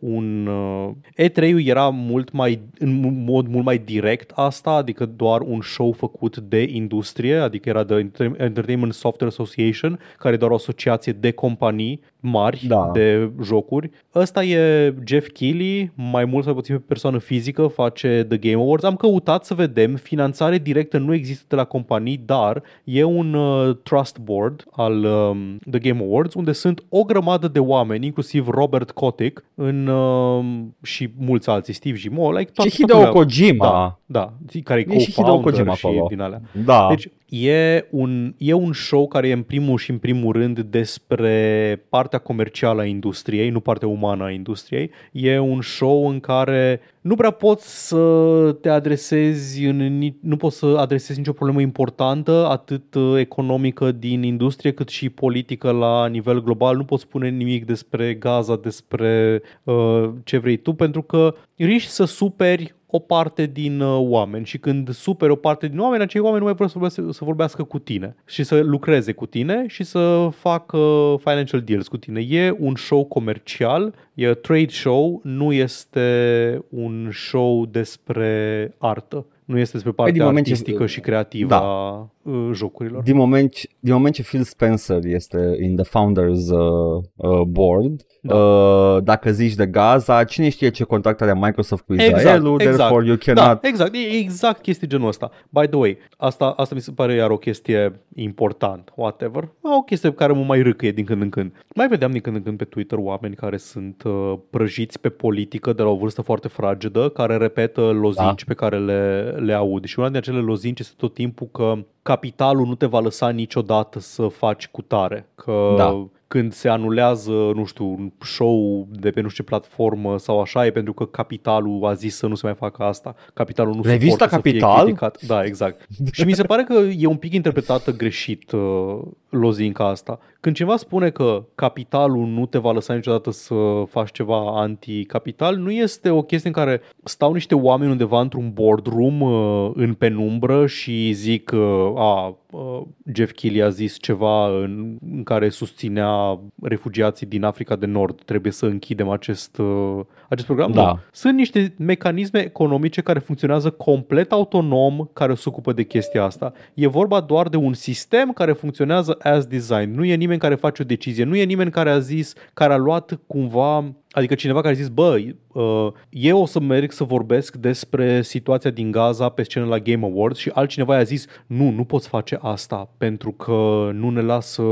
un... 0.00 0.46
Uh, 0.46 0.90
E3-ul 1.28 1.66
era 1.66 1.88
mult 1.88 2.32
mai, 2.32 2.60
în 2.78 3.22
mod 3.24 3.46
mult 3.48 3.64
mai 3.64 3.78
direct 3.78 4.30
asta, 4.34 4.70
adică 4.70 5.06
doar 5.16 5.40
un 5.40 5.60
show 5.60 5.92
făcut 5.92 6.36
de 6.38 6.66
industrie, 6.68 7.34
adică 7.36 7.68
era 7.68 7.84
The 7.84 8.02
Enter- 8.02 8.36
Entertainment 8.40 8.92
Software 8.92 9.32
Association, 9.38 9.98
care 10.18 10.34
e 10.34 10.38
doar 10.38 10.50
o 10.50 10.54
asociație 10.54 11.12
de 11.12 11.30
companii 11.30 12.00
mari 12.26 12.64
Da. 12.68 12.90
de 12.92 13.30
jocuri. 13.42 13.90
Ăsta 14.14 14.44
e 14.44 14.94
Jeff 15.06 15.28
Keighley, 15.32 15.90
mai 15.94 16.24
mult 16.24 16.44
sau 16.44 16.54
puțin 16.54 16.76
pe 16.76 16.82
persoană 16.86 17.18
fizică, 17.18 17.66
face 17.66 18.26
The 18.28 18.38
Game 18.38 18.62
Awards. 18.62 18.84
Am 18.84 18.96
căutat 18.96 19.44
să 19.44 19.54
vedem, 19.54 19.94
finanțare 19.94 20.58
directă 20.58 20.98
nu 20.98 21.14
există 21.14 21.44
de 21.48 21.56
la 21.56 21.64
companii, 21.64 22.20
dar 22.26 22.62
e 22.84 23.02
un 23.04 23.34
uh, 23.34 23.76
trust 23.82 24.18
board 24.18 24.64
al 24.72 25.04
um, 25.04 25.58
The 25.70 25.78
Game 25.78 26.00
Awards, 26.02 26.34
unde 26.34 26.52
sunt 26.52 26.84
o 26.88 27.02
grămadă 27.02 27.48
de 27.48 27.58
oameni, 27.58 28.06
inclusiv 28.06 28.48
Robert 28.48 28.90
Kotick 28.90 29.44
în, 29.54 29.86
um, 29.86 30.76
și 30.82 31.10
mulți 31.18 31.48
alții, 31.50 31.72
Steve 31.74 31.96
Gimo, 31.98 32.30
like, 32.32 32.50
toată, 32.54 32.70
Și 32.70 32.76
Hideo 32.76 32.96
toată 32.96 33.08
lumea. 33.10 33.22
Kojima. 33.24 33.66
Da, 33.66 33.98
da, 34.06 34.32
care 34.64 34.80
e 34.88 34.94
E 34.94 34.98
și 34.98 35.12
Hideo 35.12 35.36
co-founder 35.38 35.42
Kojima 35.42 35.74
și 35.74 35.86
acolo. 35.86 36.06
din 36.08 36.20
alea. 36.20 36.40
Da. 36.64 36.86
Deci 36.88 37.08
e 37.28 37.86
un, 37.90 38.34
e 38.38 38.52
un 38.52 38.72
show 38.72 39.06
care 39.06 39.28
e 39.28 39.32
în 39.32 39.42
primul 39.42 39.78
și 39.78 39.90
în 39.90 39.98
primul 39.98 40.32
rând 40.32 40.60
despre 40.60 41.84
partea 41.88 42.18
comercială 42.18 42.80
a 42.80 42.84
industriei, 42.84 43.50
nu 43.50 43.60
partea 43.60 43.88
umană 43.88 44.24
a 44.24 44.30
industriei. 44.30 44.90
E 45.12 45.38
un 45.38 45.62
show 45.62 46.08
în 46.08 46.20
care 46.20 46.80
nu 47.00 47.14
prea 47.14 47.30
poți 47.30 47.88
să 47.88 48.56
te 48.60 48.68
adresezi, 48.68 49.64
în, 49.64 49.98
ni- 49.98 50.16
nu 50.20 50.36
poți 50.36 50.58
să 50.58 50.66
adresezi 50.66 51.18
nicio 51.18 51.32
problemă 51.32 51.60
importantă, 51.60 52.46
atât 52.48 52.94
uh, 52.94 53.18
economică 53.18 53.92
din 53.92 54.22
industrie, 54.22 54.72
cât 54.72 54.88
și 54.88 55.08
politică 55.08 55.70
la 55.70 56.06
nivel 56.06 56.42
global. 56.42 56.76
Nu 56.76 56.84
poți 56.84 57.02
spune 57.02 57.28
nimic 57.28 57.64
despre 57.64 58.14
Gaza, 58.14 58.56
despre 58.56 59.42
uh, 59.64 60.10
ce 60.24 60.38
vrei 60.38 60.56
tu, 60.56 60.72
pentru 60.72 61.02
că 61.02 61.34
riști 61.56 61.90
să 61.90 62.04
superi 62.04 62.74
o 62.86 62.98
parte 62.98 63.46
din 63.46 63.80
uh, 63.80 63.98
oameni 64.00 64.44
și 64.44 64.58
când 64.58 64.90
superi 64.90 65.30
o 65.32 65.34
parte 65.36 65.68
din 65.68 65.78
oameni, 65.78 66.02
acei 66.02 66.20
oameni 66.20 66.38
nu 66.40 66.44
mai 66.46 66.54
vor 66.54 66.66
să 66.66 66.72
vorbească, 66.72 67.12
să 67.12 67.24
vorbească 67.24 67.62
cu 67.62 67.78
tine 67.78 68.16
și 68.26 68.42
să 68.42 68.60
lucreze 68.60 69.12
cu 69.12 69.26
tine 69.26 69.64
și 69.68 69.84
să 69.84 70.28
facă 70.32 70.78
financial 71.18 71.60
deals 71.60 71.88
cu 71.88 71.96
tine. 71.96 72.20
E 72.20 72.56
un 72.58 72.74
show 72.76 73.04
comercial, 73.04 73.94
e 74.14 74.34
trade 74.34 74.68
show, 74.68 75.20
nu 75.22 75.52
este 75.52 76.64
un 76.68 77.10
show 77.12 77.66
despre 77.66 78.74
artă. 78.78 79.26
Nu 79.44 79.58
este 79.58 79.72
despre 79.72 79.92
partea 79.92 80.14
din 80.14 80.24
moment 80.24 80.46
ce- 80.46 80.52
artistică 80.52 80.86
și 80.86 81.00
creativă 81.00 81.48
Da. 81.48 82.08
A 82.26 82.30
uh, 82.30 82.50
jocurilor. 82.52 83.02
Din 83.02 83.16
moment, 83.16 83.52
ce- 83.52 83.68
din 83.80 83.92
moment 83.92 84.14
ce 84.14 84.22
Phil 84.22 84.42
Spencer 84.42 84.98
este 85.04 85.56
in 85.62 85.74
the 85.76 85.84
founders 85.84 86.48
uh, 86.50 87.02
uh, 87.16 87.40
board, 87.40 88.02
Da. 88.22 88.36
uh, 88.36 89.02
dacă 89.02 89.30
zici 89.30 89.54
de 89.54 89.66
Gaza, 89.66 90.24
cine 90.24 90.48
știe 90.48 90.70
ce 90.70 90.84
contract 90.84 91.20
are 91.20 91.34
Microsoft 91.34 91.84
cu 91.84 91.92
Exact, 91.92 92.16
Israelul, 92.16 92.60
exact. 92.60 92.76
therefore 92.76 93.06
you 93.06 93.16
Da, 93.16 93.32
cannot... 93.34 93.64
exact, 93.64 93.94
e 93.94 94.16
exact 94.16 94.62
chestii 94.62 94.86
genul 94.88 95.08
ăsta. 95.08 95.30
By 95.48 95.66
the 95.66 95.76
way, 95.78 95.98
asta, 96.16 96.44
asta 96.56 96.74
mi 96.74 96.80
se 96.80 96.90
pare 96.90 97.14
iar 97.14 97.30
o 97.30 97.36
chestie 97.36 98.00
important, 98.14 98.92
whatever. 98.96 99.48
O 99.62 99.80
chestie 99.82 100.12
care 100.12 100.32
mă 100.32 100.44
mai 100.44 100.62
râcăie 100.62 100.92
din 100.92 101.04
când 101.04 101.22
în 101.22 101.28
când. 101.28 101.52
Mai 101.74 101.88
vedeam 101.88 102.10
din 102.10 102.20
când 102.20 102.36
în 102.36 102.42
când 102.42 102.56
pe 102.58 102.64
Twitter 102.64 102.98
oameni 103.00 103.34
care 103.34 103.56
sunt 103.56 104.02
uh, 104.04 104.34
prăjiți 104.50 105.00
pe 105.00 105.08
politică 105.08 105.72
de 105.72 105.82
la 105.82 105.88
o 105.88 105.96
vârstă 105.96 106.22
foarte 106.22 106.48
fragedă, 106.48 107.08
care 107.08 107.36
repetă 107.36 107.80
lozinci 107.80 108.44
pe 108.44 108.54
care 108.54 108.78
le, 108.78 109.30
le 109.38 109.52
aud. 109.52 109.84
Și 109.84 109.98
una 109.98 110.08
din 110.08 110.16
acele 110.16 110.38
lozinci 110.38 110.80
este 110.80 110.94
tot 110.96 111.14
timpul 111.14 111.48
că 111.52 111.74
capitalul 112.04 112.66
nu 112.66 112.74
te 112.74 112.86
va 112.86 113.00
lăsa 113.00 113.28
niciodată 113.28 114.00
să 114.00 114.28
faci 114.28 114.68
cu 114.68 114.82
tare. 114.82 115.28
Că 115.34 115.74
Da. 115.76 116.06
când 116.26 116.52
se 116.52 116.68
anulează, 116.68 117.30
nu 117.30 117.64
știu, 117.64 117.84
un 117.84 118.12
show 118.20 118.86
de 118.90 119.10
pe 119.10 119.20
nu 119.20 119.28
știu 119.28 119.44
ce 119.44 119.50
platformă 119.50 120.18
sau 120.18 120.40
așa, 120.40 120.66
e 120.66 120.70
pentru 120.70 120.92
că 120.92 121.06
capitalul 121.06 121.84
a 121.84 121.92
zis 121.92 122.16
să 122.16 122.26
nu 122.26 122.34
se 122.34 122.46
mai 122.46 122.54
facă 122.54 122.82
asta. 122.82 123.14
Capitalul 123.34 123.74
nu 123.74 123.82
Revista 123.82 124.10
suportă 124.10 124.34
să 124.34 124.40
fie 124.40 124.58
Capital? 124.58 124.82
criticat. 124.82 125.22
Da, 125.26 125.44
exact. 125.44 125.86
Și 126.12 126.24
mi 126.24 126.32
se 126.32 126.42
pare 126.42 126.62
că 126.62 126.74
e 126.96 127.06
un 127.06 127.16
pic 127.16 127.32
interpretată 127.32 127.92
greșit 127.92 128.52
uh, 128.52 128.98
lozinca 129.28 129.88
asta. 129.88 130.18
Când 130.44 130.56
cineva 130.56 130.76
spune 130.76 131.10
că 131.10 131.44
capitalul 131.54 132.26
nu 132.26 132.46
te 132.46 132.58
va 132.58 132.72
lăsa 132.72 132.94
niciodată 132.94 133.30
să 133.30 133.54
faci 133.88 134.10
ceva 134.10 134.60
anticapital, 134.60 135.56
nu 135.56 135.70
este 135.70 136.10
o 136.10 136.22
chestie 136.22 136.48
în 136.48 136.54
care 136.54 136.80
stau 137.04 137.32
niște 137.32 137.54
oameni 137.54 137.90
undeva 137.90 138.20
într-un 138.20 138.50
boardroom 138.52 139.20
uh, 139.20 139.70
în 139.74 139.94
penumbră 139.94 140.66
și 140.66 141.12
zic 141.12 141.50
uh, 141.54 141.92
a, 141.96 142.36
uh, 142.50 142.82
Jeff 143.14 143.32
Keighley 143.32 143.64
a 143.64 143.68
zis 143.68 143.96
ceva 144.00 144.46
în, 144.46 144.96
în 145.12 145.22
care 145.22 145.48
susținea 145.48 146.40
refugiații 146.62 147.26
din 147.26 147.44
Africa 147.44 147.76
de 147.76 147.86
Nord. 147.86 148.22
Trebuie 148.22 148.52
să 148.52 148.66
închidem 148.66 149.08
acest, 149.08 149.58
uh, 149.58 150.00
acest 150.28 150.46
program. 150.46 150.72
Da. 150.72 150.86
Nu. 150.86 150.98
Sunt 151.12 151.34
niște 151.36 151.74
mecanisme 151.78 152.38
economice 152.38 153.00
care 153.00 153.18
funcționează 153.18 153.70
complet 153.70 154.32
autonom, 154.32 155.08
care 155.12 155.34
se 155.34 155.48
ocupă 155.48 155.72
de 155.72 155.82
chestia 155.82 156.24
asta. 156.24 156.52
E 156.74 156.86
vorba 156.86 157.20
doar 157.20 157.48
de 157.48 157.56
un 157.56 157.72
sistem 157.72 158.32
care 158.32 158.52
funcționează 158.52 159.18
as 159.22 159.46
design. 159.46 159.94
Nu 159.94 160.04
e 160.04 160.14
nimeni 160.14 160.33
care 160.38 160.54
face 160.54 160.82
o 160.82 160.84
decizie, 160.84 161.24
nu 161.24 161.36
e 161.36 161.44
nimeni 161.44 161.70
care 161.70 161.90
a 161.90 161.98
zis, 161.98 162.32
care 162.52 162.72
a 162.72 162.76
luat 162.76 163.20
cumva 163.26 163.94
Adică 164.14 164.34
cineva 164.34 164.60
care 164.60 164.72
a 164.72 164.76
zis, 164.76 164.88
bă, 164.88 165.18
uh, 165.52 165.92
eu 166.08 166.40
o 166.40 166.46
să 166.46 166.60
merg 166.60 166.92
să 166.92 167.04
vorbesc 167.04 167.56
despre 167.56 168.22
situația 168.22 168.70
din 168.70 168.90
Gaza 168.90 169.28
pe 169.28 169.42
scenă 169.42 169.66
la 169.66 169.78
Game 169.78 170.06
Awards 170.06 170.38
și 170.38 170.50
altcineva 170.54 170.96
i-a 170.96 171.02
zis, 171.02 171.26
nu, 171.46 171.70
nu 171.70 171.84
poți 171.84 172.08
face 172.08 172.38
asta 172.40 172.90
pentru 172.98 173.32
că 173.32 173.90
nu 173.92 174.10
ne 174.10 174.20
lasă 174.20 174.62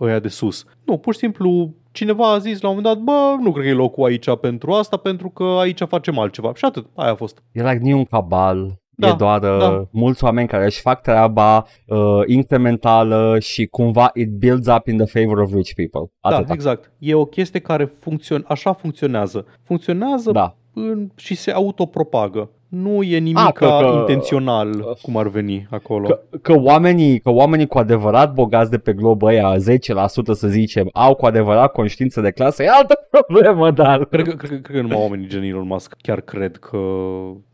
ăia 0.00 0.18
de 0.18 0.28
sus. 0.28 0.64
Nu, 0.84 0.98
pur 0.98 1.12
și 1.12 1.18
simplu 1.18 1.74
cineva 1.92 2.32
a 2.32 2.38
zis 2.38 2.60
la 2.60 2.68
un 2.68 2.76
moment 2.76 2.94
dat, 2.94 3.04
bă, 3.04 3.36
nu 3.42 3.52
cred 3.52 3.64
că 3.64 3.70
e 3.70 3.74
locul 3.74 4.04
aici 4.04 4.36
pentru 4.40 4.72
asta, 4.72 4.96
pentru 4.96 5.28
că 5.28 5.44
aici 5.44 5.82
facem 5.88 6.18
altceva. 6.18 6.52
Și 6.54 6.64
atât, 6.64 6.86
aia 6.94 7.10
a 7.10 7.14
fost. 7.14 7.42
E 7.52 7.62
like, 7.62 7.78
nu 7.82 7.88
e 7.88 7.94
un 7.94 8.04
cabal, 8.04 8.78
Da, 8.98 9.08
e 9.08 9.14
doar 9.18 9.42
uh, 9.42 9.58
da. 9.58 9.88
mulți 9.90 10.24
oameni 10.24 10.48
care 10.48 10.64
își 10.64 10.80
fac 10.80 11.00
treaba 11.00 11.66
uh, 11.86 11.98
incrementală 12.26 13.38
și 13.40 13.66
cumva 13.66 14.10
it 14.14 14.30
builds 14.30 14.66
up 14.68 14.86
in 14.86 14.96
the 14.96 15.20
favor 15.20 15.38
of 15.38 15.52
rich 15.52 15.72
people. 15.74 16.12
Atâta. 16.20 16.42
Da, 16.42 16.52
exact. 16.52 16.92
E 16.98 17.14
o 17.14 17.24
chestie 17.24 17.60
care 17.60 17.96
funcționează, 18.00 18.52
așa 18.52 18.72
funcționează. 18.72 19.46
Funcționează 19.62 20.30
Da. 20.30 20.56
în, 20.74 21.10
și 21.16 21.34
se 21.34 21.50
autopropagă. 21.50 22.50
Nu 22.82 23.02
e 23.02 23.18
nimic 23.18 23.38
Ah, 23.38 23.52
că- 23.52 23.66
că- 23.80 23.96
intențional 23.98 24.96
cum 25.02 25.16
ar 25.16 25.28
veni 25.28 25.66
acolo. 25.70 26.06
Că, 26.08 26.20
că, 26.42 26.58
oamenii, 26.60 27.18
că 27.20 27.30
oamenii 27.30 27.66
cu 27.66 27.78
adevărat 27.78 28.32
bogați 28.32 28.70
de 28.70 28.78
pe 28.78 28.92
glob 28.92 29.22
ăia, 29.22 29.56
10% 29.56 30.32
să 30.32 30.48
zicem, 30.48 30.88
au 30.92 31.14
cu 31.14 31.26
adevărat 31.26 31.72
conștiință 31.72 32.20
de 32.20 32.30
clasă, 32.30 32.62
e 32.62 32.68
altă 32.70 32.94
problemă, 33.16 33.70
dar... 33.70 34.04
Cred 34.04 34.28
că, 34.28 34.34
cred, 34.34 34.50
că, 34.50 34.56
cred 34.56 34.76
că 34.76 34.82
numai 34.82 34.98
oamenii 35.02 35.26
gen 35.26 35.42
Elon 35.42 35.66
Musk 35.66 35.94
chiar 36.02 36.20
cred 36.20 36.56
că, 36.56 36.78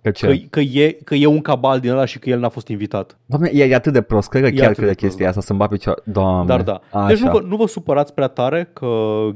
Că 0.02 0.10
ce? 0.10 0.26
că, 0.26 0.34
că, 0.50 0.60
e, 0.60 0.96
că 1.04 1.14
e 1.14 1.26
un 1.26 1.40
cabal 1.40 1.80
din 1.80 1.90
ăla 1.90 2.04
și 2.04 2.18
că 2.18 2.30
el 2.30 2.38
n-a 2.38 2.48
fost 2.48 2.68
invitat. 2.68 3.18
Doamne, 3.26 3.50
e, 3.52 3.64
e 3.64 3.74
atât 3.74 3.92
de 3.92 4.02
prost, 4.02 4.28
cred 4.28 4.42
că 4.42 4.48
E 4.48 4.52
chiar 4.52 4.62
atât 4.64 4.76
de 4.76 4.80
crede 4.82 4.94
prost, 4.94 5.04
chestia 5.06 5.24
da. 5.24 5.28
asta, 5.30 5.40
să-mi 5.40 5.58
bat 5.58 5.68
picioare. 5.68 6.00
Doamne. 6.04 6.46
Dar 6.46 6.62
da. 6.62 6.80
Așa. 6.92 7.06
Deci 7.06 7.18
nu 7.18 7.30
vă, 7.30 7.40
nu 7.46 7.56
vă 7.56 7.66
supărați 7.66 8.14
prea 8.14 8.26
tare 8.26 8.70
că 8.72 8.86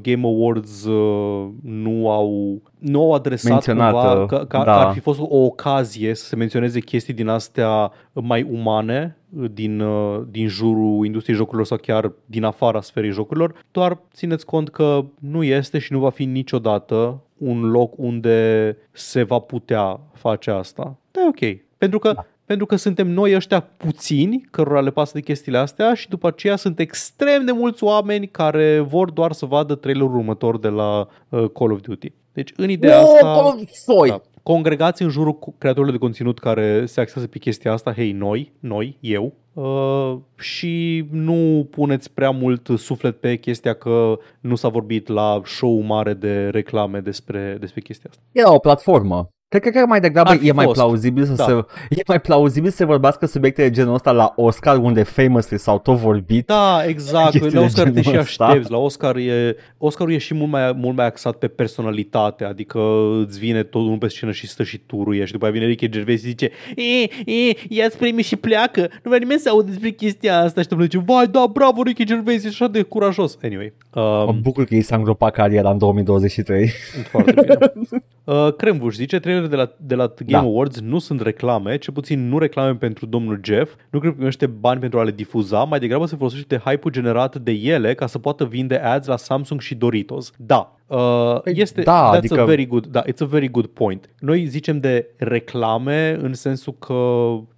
Game 0.03 0.23
Awards 0.27 0.85
uh, 0.85 1.49
nu 1.63 2.11
au 2.11 2.61
nu 2.87 3.01
au 3.03 3.13
adresat 3.13 3.51
Menționat, 3.51 3.93
cumva 3.93 4.21
uh, 4.21 4.27
că, 4.27 4.45
că 4.49 4.63
da. 4.65 4.87
ar 4.87 4.93
fi 4.93 5.01
fost 5.01 5.21
o 5.21 5.37
ocazie 5.45 6.15
să 6.15 6.25
se 6.25 6.37
menționeze 6.37 6.81
chestii 6.81 7.15
din 7.15 7.29
astea 7.29 7.93
mai 8.13 8.47
umane 8.51 9.17
uh, 9.39 9.51
din, 9.53 9.81
uh, 9.81 10.23
din 10.31 10.49
jurul 10.49 11.07
industriei 11.07 11.37
jocurilor 11.37 11.67
sau 11.67 11.77
chiar 11.77 12.13
din 12.27 12.45
afara 12.45 12.81
sferei 12.81 13.11
jocurilor, 13.11 13.55
doar 13.71 13.99
țineți 14.15 14.45
cont 14.45 14.69
că 14.69 15.05
nu 15.21 15.43
este 15.43 15.79
și 15.79 15.93
nu 15.93 15.99
va 15.99 16.11
fi 16.11 16.25
niciodată 16.25 17.21
un 17.37 17.71
loc 17.71 17.93
unde 17.97 18.77
se 18.93 19.23
va 19.23 19.39
putea 19.39 20.01
face 20.13 20.51
asta. 20.51 20.97
Da, 21.11 21.21
e 21.21 21.29
ok. 21.29 21.65
Pentru 21.79 21.99
că 21.99 22.13
Da. 22.15 22.27
pentru 22.45 22.67
că 22.67 22.77
suntem 22.77 23.09
noi 23.09 23.35
ăștia 23.35 23.61
puțini 23.61 24.49
cărora 24.51 24.81
le 24.81 24.91
pasă 24.91 25.11
de 25.15 25.21
chestiile 25.21 25.59
astea 25.59 25.95
și 25.95 26.09
după 26.09 26.27
aceea 26.27 26.57
sunt 26.57 26.79
extrem 26.79 27.45
de 27.45 27.53
mulți 27.53 27.85
oameni 27.85 28.27
care 28.27 28.79
vor 28.79 29.11
doar 29.11 29.33
să 29.33 29.47
vadă 29.47 29.75
trailerul 29.75 30.17
următor 30.17 30.59
de 30.59 30.69
la 30.69 31.09
uh, 31.29 31.51
Call 31.55 31.73
of 31.73 31.81
Duty. 31.81 32.13
Deci 32.37 32.53
în 32.57 32.71
ideea 32.71 33.01
No, 33.01 33.07
asta... 33.07 33.33
Call 33.33 33.47
of- 33.47 33.69
soi. 33.73 34.09
Da. 34.09 34.21
Congregați 34.43 35.03
în 35.03 35.09
jurul 35.09 35.33
cu- 35.33 35.55
creatorilor 35.59 35.95
de 35.97 36.01
conținut 36.05 36.39
care 36.39 36.87
se 36.87 37.01
axează 37.01 37.29
pe 37.29 37.39
chestia 37.39 37.73
asta, 37.73 37.93
hei, 37.93 38.13
noi, 38.13 38.53
noi, 38.61 38.97
eu, 39.01 39.33
uh, 39.53 40.17
și 40.39 41.05
nu 41.11 41.69
puneți 41.71 42.13
prea 42.13 42.31
mult 42.31 42.69
suflet 42.77 43.21
pe 43.21 43.37
chestia 43.37 43.75
că 43.75 44.19
nu 44.41 44.55
s-a 44.55 44.69
vorbit 44.69 45.09
la 45.09 45.41
show 45.45 45.81
mare 45.81 46.15
de 46.15 46.49
reclame 46.49 47.01
despre, 47.01 47.57
despre 47.61 47.81
chestia 47.81 48.11
asta. 48.11 48.23
Era 48.33 48.53
o 48.55 48.59
platformă. 48.59 49.29
Cred 49.49 49.63
că, 49.63 49.69
cred 49.69 49.83
că 49.83 49.89
mai 49.89 50.01
degrabă 50.01 50.31
Ar 50.31 50.37
fi 50.37 50.49
e 50.49 50.53
mai 50.53 50.65
fost. 50.65 50.77
plauzibil 50.77 51.25
să 51.25 51.33
Da. 51.33 51.45
se 51.45 51.51
e 51.91 52.03
mai 52.07 52.21
plauzibil 52.21 52.71
să 52.71 52.77
se 52.77 52.85
vorbească 52.85 53.27
subiecte 53.27 53.63
de 53.63 53.71
genul 53.71 53.95
ăsta 53.95 54.13
la 54.13 54.33
Oscar 54.37 54.77
unde 54.77 55.03
famously 55.03 55.59
s-au 55.59 55.79
tot 55.79 55.97
vorbit. 55.97 56.47
Da, 56.47 56.83
exact. 56.87 57.31
Chestii 57.31 57.51
La 57.53 57.59
de 57.61 57.65
Oscar 57.67 57.85
te 57.89 58.01
genul 58.01 58.13
și 58.13 58.19
ăsta. 58.19 58.45
aștepți. 58.45 58.71
La 58.71 58.77
Oscar 58.79 59.17
e, 59.17 59.57
Oscarul 59.79 60.13
e 60.13 60.19
și 60.19 60.35
mult 60.35 60.51
mai, 60.51 60.73
mult 60.77 60.97
mai 60.97 61.07
axat 61.07 61.37
pe 61.37 61.47
personalitate, 61.49 62.45
adică 62.45 62.79
îți 63.27 63.39
vine 63.39 63.63
tot 63.63 63.83
unul 63.83 63.99
pe 63.99 64.09
scenă 64.09 64.33
și 64.33 64.47
stă 64.49 64.63
și 64.63 64.79
turuie 64.79 65.25
și 65.25 65.33
după 65.33 65.45
aia 65.45 65.53
vine 65.55 65.67
Ricky 65.67 65.89
Gervais 65.89 66.21
și 66.21 66.27
zice 66.27 66.51
e, 66.77 67.03
e, 67.33 67.57
ia-ți 67.69 67.99
premiu 67.99 68.21
și 68.23 68.37
pleacă. 68.37 68.81
Nu 68.81 68.89
vrea 69.03 69.19
nimeni 69.19 69.41
să 69.41 69.49
audă 69.49 69.67
despre 69.71 69.91
chestia 69.91 70.39
asta 70.41 70.61
și 70.61 70.67
tu 70.67 70.81
zice, 70.81 70.99
vai, 71.07 71.27
da, 71.27 71.47
bravo 71.53 71.83
Ricky 71.83 72.05
Gervais, 72.05 72.45
e 72.45 72.49
așa 72.49 72.67
de 72.69 72.83
curajos. 72.83 73.39
Anyway, 73.43 73.73
Mă 73.95 74.25
um, 74.29 74.41
bucur 74.41 74.65
că 74.65 74.75
i 74.75 74.81
s-a 74.81 74.97
îngropat 74.97 75.33
cariera 75.33 75.71
în 75.71 75.79
2023. 75.79 76.71
foarte 77.11 77.33
bine. 77.33 77.59
Uh, 78.27 78.55
Cremvuș 78.57 78.95
zice, 78.95 79.19
trailerele 79.37 79.49
de 79.49 79.57
la, 79.57 79.87
de 79.87 79.95
la 79.95 80.15
Game 80.27 80.45
Da. 80.45 80.51
Awards 80.51 80.81
nu 80.81 80.99
sunt 80.99 81.21
reclame, 81.21 81.77
cel 81.77 81.93
puțin 81.93 82.29
nu 82.29 82.39
reclame 82.39 82.75
pentru 82.75 83.07
domnul 83.07 83.41
Jeff, 83.45 83.75
nu 83.91 83.99
cred 83.99 84.11
că 84.11 84.17
primește 84.17 84.47
bani 84.47 84.81
pentru 84.81 84.99
a 84.99 85.03
le 85.03 85.11
difuza, 85.11 85.65
mai 85.65 85.79
degrabă 85.79 86.07
se 86.07 86.17
folosește 86.17 86.47
de 86.55 86.63
hype-ul 86.65 86.93
generat 86.93 87.37
de 87.37 87.53
ele 87.53 87.95
ca 87.95 88.07
să 88.07 88.19
poată 88.19 88.45
vinde 88.45 88.77
ads 88.77 89.07
la 89.07 89.17
Samsung 89.17 89.61
și 89.61 89.75
Doritos. 89.75 90.33
Da, 90.37 90.77
uh, 90.87 91.41
Păi, 91.43 91.53
este, 91.57 91.83
da, 91.83 92.11
that's 92.13 92.17
adică- 92.17 92.41
a 92.41 92.45
very 92.45 92.67
good, 92.67 92.87
da, 92.87 93.03
it's 93.03 93.21
a 93.21 93.25
very 93.25 93.49
good 93.49 93.67
point. 93.67 94.11
Noi 94.19 94.47
zicem 94.47 94.79
de 94.79 95.07
reclame 95.17 96.19
în 96.23 96.35
sensul 96.35 96.75
că 96.79 96.95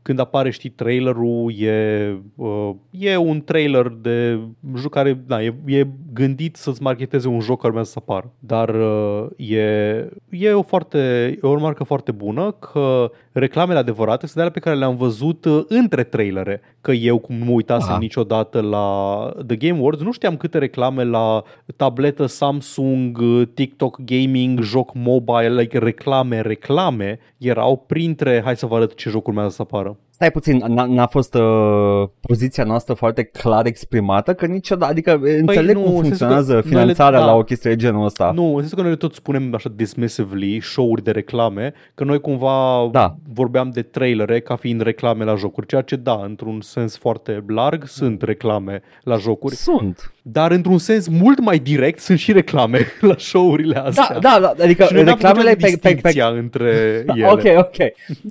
când 0.03 0.21
apare, 0.21 0.51
știi, 0.51 0.71
trailerul 0.71 1.53
e, 1.61 2.17
uh, 2.35 2.71
e 2.91 3.17
un 3.17 3.41
trailer 3.45 3.89
de 3.89 4.39
joc 4.77 4.91
care, 4.93 5.23
da, 5.27 5.43
e, 5.43 5.55
e 5.67 5.87
gândit 6.13 6.57
să-ți 6.57 6.83
marketeze 6.83 7.29
un 7.29 7.41
joc 7.41 7.57
care 7.57 7.69
urmează 7.69 7.91
să 7.91 7.99
apară. 8.01 8.33
Dar 8.39 8.69
uh, 8.69 9.27
e, 9.37 10.09
e 10.29 10.51
o 10.53 10.63
foarte, 10.63 10.99
e 11.43 11.47
o 11.47 11.55
remarcă 11.55 11.85
foarte 11.85 12.13
bună 12.13 12.51
că 12.51 13.11
reclamele 13.33 13.79
adevărate 13.79 14.27
sunt 14.27 14.39
alea 14.39 14.53
pe 14.53 14.59
care 14.61 14.77
le-am 14.77 14.97
văzut 14.97 15.45
uh, 15.45 15.65
între 15.69 16.03
trailere. 16.05 16.61
Că 16.81 16.93
eu, 16.93 17.19
cum 17.19 17.35
nu 17.37 17.45
mă 17.45 17.51
uitasem 17.51 17.91
Aha. 17.91 17.99
niciodată 17.99 18.61
la 18.61 19.31
The 19.47 19.57
Game 19.57 19.79
Awards, 19.79 20.03
nu 20.03 20.13
știam 20.13 20.37
câte 20.37 20.59
reclame 20.59 21.05
la 21.05 21.43
tabletă 21.77 22.27
Samsung, 22.27 23.18
uh, 23.18 23.18
TikTok 23.55 24.01
Gaming, 24.05 24.61
joc 24.61 24.95
mobile, 24.95 25.61
like 25.61 25.79
reclame, 25.79 26.41
reclame, 26.41 27.19
erau 27.39 27.77
printre, 27.77 28.41
hai 28.45 28.57
să 28.57 28.67
vă 28.67 28.77
arăt 28.77 28.95
ce 28.95 29.09
jocuri 29.09 29.37
urmează 29.37 29.55
să 29.55 29.63
apară. 29.63 29.99
Stai 30.19 30.31
puțin, 30.31 30.65
n-a, 30.67 30.85
n-a 30.85 31.07
fost 31.07 31.35
uh, 31.35 32.09
poziția 32.21 32.65
noastră 32.65 32.95
foarte 32.95 33.23
clar 33.23 33.67
exprimată, 33.67 34.35
că 34.35 34.47
niciodată, 34.47 34.91
adică 34.91 35.19
păi 35.19 35.39
înțeleg 35.39 35.75
nu, 35.77 35.81
cum 35.83 35.97
în 35.97 36.03
sensul 36.03 36.09
funcționează 36.09 36.55
că 36.55 36.69
finanțarea 36.69 37.11
noi 37.11 37.19
le- 37.21 37.25
la 37.27 37.33
da. 37.33 37.39
o 37.39 37.43
chestie 37.43 37.71
de 37.71 37.77
genul 37.77 38.05
ăsta. 38.05 38.31
Nu, 38.35 38.47
în 38.55 38.59
sensul 38.59 38.77
că 38.77 38.83
noi 38.83 38.91
le 38.91 38.97
tot 38.97 39.15
spunem 39.15 39.55
așa 39.55 39.71
dismissively, 39.77 40.61
show-uri 40.61 41.03
de 41.05 41.11
reclame, 41.11 41.73
că 41.95 42.05
noi 42.05 42.21
cumva 42.21 42.89
Da. 42.93 43.15
vorbeam 43.33 43.71
de 43.71 43.83
trailere 43.83 44.41
ca 44.41 44.57
fiind 44.57 44.81
reclame 44.81 45.25
la 45.25 45.35
jocuri, 45.35 45.67
ceea 45.67 45.81
ce 45.81 45.97
da, 45.97 46.21
într-un 46.25 46.61
sens 46.61 46.97
foarte 46.99 47.45
larg 47.49 47.87
sunt 47.87 48.23
reclame 48.23 48.83
la 49.03 49.17
jocuri, 49.17 49.55
Sunt. 49.55 50.13
dar 50.23 50.51
într-un 50.51 50.79
sens 50.79 51.09
mult 51.09 51.41
mai 51.41 51.59
direct 51.59 51.99
sunt 52.01 52.19
și 52.19 52.33
reclame 52.33 52.79
la 53.01 53.15
show-urile 53.19 53.77
astea. 53.79 54.19
Da, 54.21 54.39
da, 54.41 54.53
da, 54.57 54.65
adică 54.65 54.85
Și 54.85 54.93
noi 54.95 55.03
n-am 55.05 55.17
făcut 55.17 55.37
reclamele 55.37 55.55
nicio 55.59 55.67
pe, 55.67 55.71
pe, 55.73 55.89
pe, 55.89 55.93
distincția 55.93 56.27
între 56.27 56.71
ele. 57.15 57.27
Ok, 57.31 57.43
ok. 57.59 57.77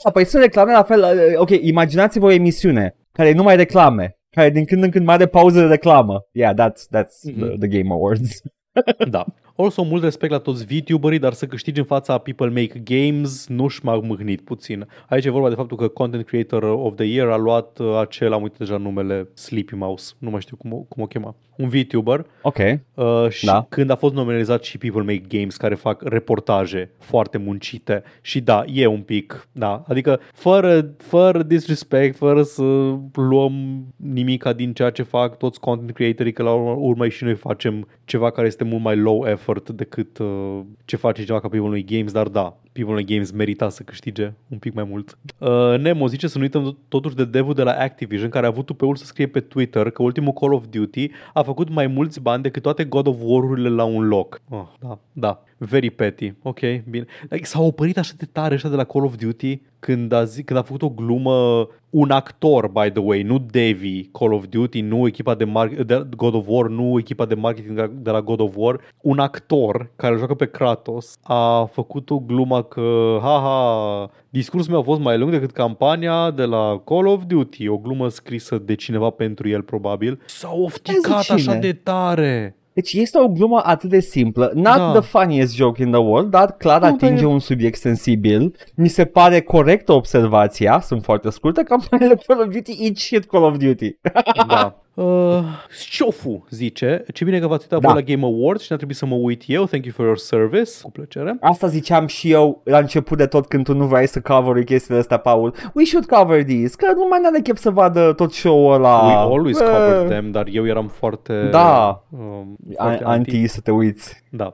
Da, 0.04 0.10
păi 0.12 0.26
sunt 0.26 0.42
reclame 0.42 0.72
la 0.72 0.84
fel. 0.84 1.00
uh, 1.02 1.40
Ok, 1.40 1.50
imaginați-vă 1.82 2.26
o 2.26 2.32
emisiune 2.32 2.96
care 3.12 3.30
e 3.30 3.34
numai 3.34 3.56
reclame, 3.56 4.18
care 4.30 4.50
din 4.50 4.66
când 4.66 4.84
în 4.84 4.90
când 4.90 5.06
mai 5.06 5.16
are 5.16 5.26
pauze 5.26 5.60
de 5.60 5.66
reclamă. 5.68 6.22
Yeah, 6.32 6.54
that's, 6.54 6.82
that's 6.98 7.34
Mhm. 7.34 7.40
the, 7.46 7.68
the 7.68 7.68
Game 7.82 7.94
Awards. 7.94 8.42
Da. 9.10 9.26
Also, 9.56 9.84
mult 9.84 10.04
respect 10.04 10.32
la 10.32 10.38
toți 10.40 10.66
VTuberii, 10.66 11.20
dar 11.20 11.34
să 11.34 11.46
câștigi 11.46 11.80
în 11.80 11.86
fața 11.86 12.18
People 12.18 12.48
Make 12.48 12.82
Games 12.84 13.48
nu-și 13.48 13.80
m-a 13.86 13.96
mâhnit 13.96 14.42
puțin. 14.42 14.88
Aici 15.10 15.26
e 15.26 15.30
vorba 15.30 15.50
de 15.50 15.56
faptul 15.56 15.78
că 15.78 15.88
Content 15.88 16.26
Creator 16.26 16.64
of 16.64 16.96
the 16.96 17.06
Year 17.06 17.28
a 17.28 17.38
luat 17.38 17.80
uh, 17.80 17.98
acel, 18.00 18.34
am 18.34 18.42
uitat 18.42 18.58
deja 18.58 18.78
numele, 18.78 19.28
Sleepy 19.34 19.76
Mouse, 19.76 20.14
nu 20.18 20.30
mai 20.30 20.42
știu 20.42 20.56
cum, 20.56 20.74
o- 20.74 20.86
cum 20.90 21.04
o 21.04 21.06
chema, 21.06 21.36
un 21.58 21.70
VTuber 21.70 22.26
Ok. 22.42 22.58
uh, 22.58 23.30
și 23.30 23.46
Da. 23.46 23.66
când 23.70 23.90
a 23.90 23.96
fost 23.96 24.14
nominalizat 24.14 24.64
și 24.64 24.78
People 24.78 25.02
Make 25.02 25.38
Games 25.38 25.56
care 25.58 25.76
fac 25.76 26.02
reportaje 26.02 26.92
foarte 27.00 27.38
muncite 27.38 28.04
și 28.22 28.42
da, 28.42 28.64
e 28.74 28.86
un 28.86 29.02
pic, 29.02 29.48
da, 29.52 29.84
adică 29.88 30.20
fără, 30.34 30.90
fără 30.98 31.44
disrespect, 31.44 32.16
fără 32.18 32.44
să 32.44 32.64
luăm 33.14 33.86
nimica 33.96 34.54
din 34.54 34.74
ceea 34.74 34.90
ce 34.90 35.04
fac 35.04 35.38
toți 35.38 35.60
content 35.60 35.92
creatorii, 35.92 36.34
că 36.34 36.44
la 36.44 36.54
urmă, 36.54 36.72
urmă 36.80 37.08
și 37.08 37.24
noi 37.24 37.36
facem 37.36 37.88
ceva 38.06 38.32
care 38.32 38.48
este 38.48 38.64
mult 38.68 38.82
mai 38.84 38.96
low 38.96 39.26
effort 39.28 39.70
decât 39.70 40.18
uh, 40.18 40.60
ce 40.86 40.96
face 40.96 41.22
cineva 41.22 41.40
ca 41.40 41.48
People 41.48 41.70
Make 41.70 41.96
Games, 41.96 42.12
dar 42.12 42.28
da, 42.28 42.58
People 42.78 42.94
Make 42.94 43.14
Games 43.14 43.32
merita 43.32 43.70
să 43.70 43.84
câștige 43.84 44.34
un 44.48 44.58
pic 44.58 44.74
mai 44.74 44.84
mult. 44.84 45.18
Uh, 45.38 45.80
Nemo 45.80 46.08
zice 46.08 46.28
să 46.28 46.38
nu 46.38 46.44
uităm 46.44 46.78
totuși 46.88 47.16
de 47.16 47.26
devul 47.26 47.54
de 47.54 47.64
la 47.64 47.72
Activision 47.72 48.30
care 48.30 48.46
a 48.46 48.50
avut 48.50 48.66
tupeul 48.66 48.96
să 48.96 49.06
scrie 49.06 49.28
pe 49.28 49.40
Twitter 49.40 49.90
că 49.90 50.04
ultimul 50.04 50.34
Call 50.34 50.54
of 50.54 50.66
Duty 50.70 51.10
a 51.34 51.42
făcut 51.42 51.70
mai 51.70 51.88
mulți 51.88 52.22
bani 52.22 52.44
decât 52.44 52.62
toate 52.62 52.84
God 52.84 53.08
of 53.08 53.16
War-urile 53.22 53.70
la 53.70 53.84
un 53.84 54.08
loc. 54.08 54.42
Oh, 54.50 54.68
da, 54.80 55.00
da. 55.14 55.42
Very 55.60 55.90
petty. 55.90 56.34
Ok, 56.42 56.60
bine. 56.90 57.06
Like, 57.30 57.46
s-a 57.46 57.62
oprit 57.62 57.98
așa 57.98 58.14
de 58.18 58.26
tare 58.32 58.54
ăștia 58.54 58.70
de 58.70 58.76
la 58.76 58.84
Call 58.84 59.06
of 59.06 59.16
Duty 59.16 59.62
când 59.80 60.12
a, 60.12 60.24
zi, 60.24 60.44
când 60.44 60.60
a 60.60 60.62
făcut 60.62 60.82
o 60.82 60.90
glumă 60.90 61.68
un 61.90 62.10
actor, 62.12 62.68
by 62.68 62.90
the 62.92 63.02
way, 63.02 63.22
nu 63.22 63.38
Devi, 63.52 64.04
Call 64.04 64.34
of 64.34 64.46
Duty, 64.50 64.82
nu 64.82 65.08
echipa 65.08 65.36
de, 65.36 65.46
mar- 65.46 65.86
de 65.86 66.08
God 66.16 66.34
of 66.34 66.46
War, 66.48 66.68
nu 66.68 67.00
echipa 67.00 67.26
de 67.26 67.36
marketing 67.36 67.76
de 67.76 67.82
la- 67.82 67.92
de 67.94 68.10
la 68.12 68.22
God 68.22 68.40
of 68.40 68.54
War, 68.56 68.80
un 69.02 69.20
actor 69.20 69.92
care 69.96 70.12
îl 70.14 70.18
joacă 70.18 70.34
pe 70.34 70.46
Kratos 70.46 71.18
a 71.24 71.64
făcut 71.72 72.10
o 72.10 72.20
glumă 72.20 72.67
că, 72.70 73.18
haha, 73.22 74.10
discursul 74.30 74.72
meu 74.72 74.80
a 74.80 74.84
fost 74.84 75.02
mai 75.02 75.18
lung 75.18 75.32
decât 75.32 75.52
campania 75.52 76.32
de 76.32 76.44
la 76.44 76.82
Call 76.86 77.08
of 77.08 77.22
Duty, 77.28 77.68
o 77.68 77.78
glumă 77.78 78.08
scrisă 78.10 78.58
de 78.58 78.76
cineva 78.76 79.10
pentru 79.10 79.50
el, 79.50 79.62
probabil. 79.62 80.20
S-a 80.26 80.54
ofticat 80.54 81.22
cine? 81.24 81.38
așa 81.38 81.54
de 81.54 81.74
tare. 81.74 82.52
Deci 82.74 82.94
este 82.94 83.20
o 83.20 83.28
glumă 83.28 83.62
atât 83.64 83.90
de 83.90 84.00
simplă, 84.00 84.52
not 84.54 84.76
Da. 84.76 84.92
the 84.92 85.02
funniest 85.02 85.56
joke 85.56 85.82
in 85.82 85.92
the 85.92 86.00
world, 86.00 86.30
dar 86.32 86.52
clar 86.52 86.76
Nu, 86.82 86.86
dar 86.86 86.92
atinge 86.94 87.24
e- 87.24 87.26
un 87.26 87.40
subiect 87.40 87.80
sensibil. 87.80 88.56
Mi 88.76 88.88
se 88.88 89.06
pare 89.06 89.42
corectă 89.42 89.92
observația, 89.92 90.80
sunt 90.80 91.04
foarte 91.04 91.30
scurte, 91.30 91.64
campaniile 91.64 92.16
Call 92.28 92.40
of 92.40 92.48
Duty, 92.54 92.78
eat 92.80 92.96
shit 92.96 93.26
Call 93.26 93.44
of 93.44 93.58
Duty. 93.58 93.98
Da. 94.48 94.82
Uh, 94.98 95.40
Șofu 95.80 96.46
zice, 96.50 97.04
ce 97.14 97.24
bine 97.24 97.40
că 97.40 97.48
v-ați 97.48 97.62
uitat 97.62 97.80
Da. 97.80 97.88
voi 97.92 98.04
la 98.04 98.14
Game 98.14 98.26
Awards 98.26 98.62
și 98.64 98.68
n-a 98.70 98.76
trebuit 98.78 98.98
să 98.98 99.06
mă 99.06 99.16
uit 99.16 99.44
eu. 99.48 99.66
Thank 99.66 99.84
you 99.86 99.94
for 99.96 100.06
your 100.06 100.18
service. 100.18 100.72
Cu 100.82 100.92
plăcere. 100.92 101.38
Asta 101.42 101.68
ziceam 101.68 102.08
și 102.08 102.32
eu 102.32 102.62
la 102.64 102.78
început 102.78 103.18
de 103.18 103.26
tot 103.26 103.48
când 103.48 103.64
tu 103.64 103.74
nu 103.74 103.86
vrei 103.86 104.08
să 104.08 104.22
cover 104.22 104.64
chestiile 104.64 105.00
astea, 105.00 105.18
Paul. 105.18 105.54
We 105.74 105.84
should 105.86 106.06
cover 106.06 106.44
these, 106.44 106.76
că 106.78 106.94
nu 106.96 107.08
mai 107.10 107.20
are 107.26 107.40
chef 107.42 107.58
să 107.58 107.70
vadă 107.70 108.14
tot 108.14 108.34
show-ul 108.34 108.74
ăla. 108.74 109.06
We 109.08 109.14
always 109.14 109.60
Eh, 109.60 109.66
covered 109.66 110.10
them, 110.10 110.32
dar 110.32 110.48
eu 110.52 110.68
eram 110.68 110.88
foarte... 110.88 111.48
Da. 111.52 112.04
Um, 112.10 112.58
a- 112.78 112.84
foarte 112.84 113.04
anti. 113.04 113.30
Anti 113.36 113.48
să 113.48 113.60
te 113.62 113.72
uiți. 113.72 114.24
Da. 114.30 114.54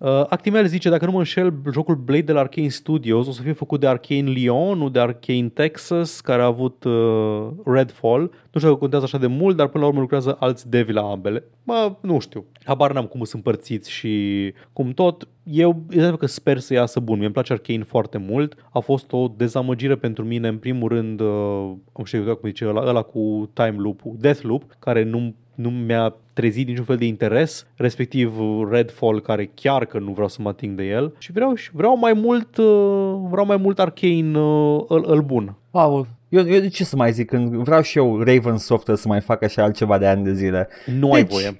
Uh, 0.00 0.24
Actimel 0.28 0.66
zice, 0.66 0.88
dacă 0.88 1.04
nu 1.04 1.10
mă 1.10 1.18
înșel, 1.18 1.54
jocul 1.72 1.94
Blade 1.94 2.20
de 2.20 2.32
la 2.32 2.40
Arcane 2.40 2.68
Studios 2.68 3.26
o 3.26 3.30
să 3.30 3.42
fie 3.42 3.52
făcut 3.52 3.80
de 3.80 3.86
Arcane 3.86 4.30
Lyon, 4.30 4.78
nu 4.78 4.88
de 4.88 5.00
Arcane 5.00 5.48
Texas, 5.48 6.20
care 6.20 6.42
a 6.42 6.44
avut 6.44 6.84
uh, 6.84 7.48
Redfall. 7.64 8.20
Nu 8.20 8.60
știu 8.60 8.68
dacă 8.68 8.74
contează 8.74 9.04
așa 9.04 9.18
de 9.18 9.26
mult, 9.26 9.56
dar 9.56 9.68
până 9.68 9.82
la 9.82 9.88
urmă 9.88 10.00
lucrează 10.00 10.36
alți 10.38 10.70
devi 10.70 10.92
la 10.92 11.10
ambele. 11.10 11.44
Mă, 11.62 11.96
nu 12.00 12.18
știu. 12.18 12.44
Habar 12.64 12.92
n-am 12.92 13.06
cum 13.06 13.24
sunt 13.24 13.46
împărțiți 13.46 13.90
și 13.90 14.52
cum 14.72 14.90
tot. 14.90 15.28
Eu 15.42 15.82
e 15.90 16.16
că 16.18 16.26
sper 16.26 16.58
să 16.58 16.74
iasă 16.74 17.00
bun. 17.00 17.14
Mie 17.14 17.24
îmi 17.24 17.34
place 17.34 17.52
Arcane 17.52 17.82
foarte 17.82 18.18
mult. 18.18 18.54
A 18.70 18.78
fost 18.78 19.12
o 19.12 19.28
dezamăgire 19.36 19.96
pentru 19.96 20.24
mine, 20.24 20.48
în 20.48 20.58
primul 20.58 20.88
rând, 20.88 21.20
uh, 21.20 21.72
am 21.92 22.04
știu 22.04 22.18
exact 22.18 22.40
cum 22.40 22.48
zice 22.48 22.66
ăla, 22.66 22.80
ăla 22.86 23.02
cu 23.02 23.50
time 23.52 23.76
loop 23.76 24.00
Deathloop, 24.02 24.76
care 24.78 25.02
nu 25.02 25.34
nu 25.60 25.70
mi-a 25.70 26.14
trezit 26.32 26.66
niciun 26.66 26.84
fel 26.84 26.96
de 26.96 27.04
interes, 27.04 27.66
respectiv 27.76 28.32
Redfall, 28.70 29.20
care 29.20 29.50
chiar 29.54 29.84
că 29.84 29.98
nu 29.98 30.12
vreau 30.12 30.28
să 30.28 30.42
mă 30.42 30.48
ating 30.48 30.76
de 30.76 30.84
el 30.84 31.14
și 31.18 31.32
vreau, 31.32 31.54
și 31.54 31.70
vreau 31.72 31.96
mai 31.96 32.12
mult 32.12 32.56
uh, 32.56 33.14
vreau 33.30 33.46
mai 33.46 33.56
mult 33.56 33.78
Arcane 33.78 34.38
uh, 34.38 34.84
îl, 34.88 35.04
îl 35.06 35.22
bun. 35.22 35.56
Paul, 35.70 36.06
eu, 36.30 36.48
eu 36.48 36.60
de 36.60 36.68
ce 36.68 36.84
să 36.84 36.96
mai 36.96 37.12
zic 37.12 37.26
când 37.28 37.54
vreau 37.54 37.82
și 37.82 37.98
eu 37.98 38.18
Raven 38.22 38.56
Software 38.56 39.00
să 39.00 39.08
mai 39.08 39.20
facă 39.20 39.44
așa 39.44 39.62
altceva 39.62 39.98
de 39.98 40.06
ani 40.06 40.24
de 40.24 40.32
zile. 40.32 40.68
Nu 40.86 41.12
ai 41.12 41.22
Deci- 41.22 41.32
voie. 41.32 41.56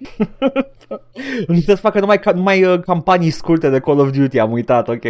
Nu 1.47 1.61
să 1.67 1.75
facă 1.75 2.01
numai, 2.01 2.19
ca, 2.21 2.33
numai 2.33 2.65
uh, 2.65 2.81
campanii 2.81 3.31
scurte 3.31 3.71
de 3.71 3.79
Call 3.81 3.99
of 3.99 4.11
Duty, 4.11 4.39
am 4.39 4.53
uitat, 4.53 4.89
ok? 4.89 5.03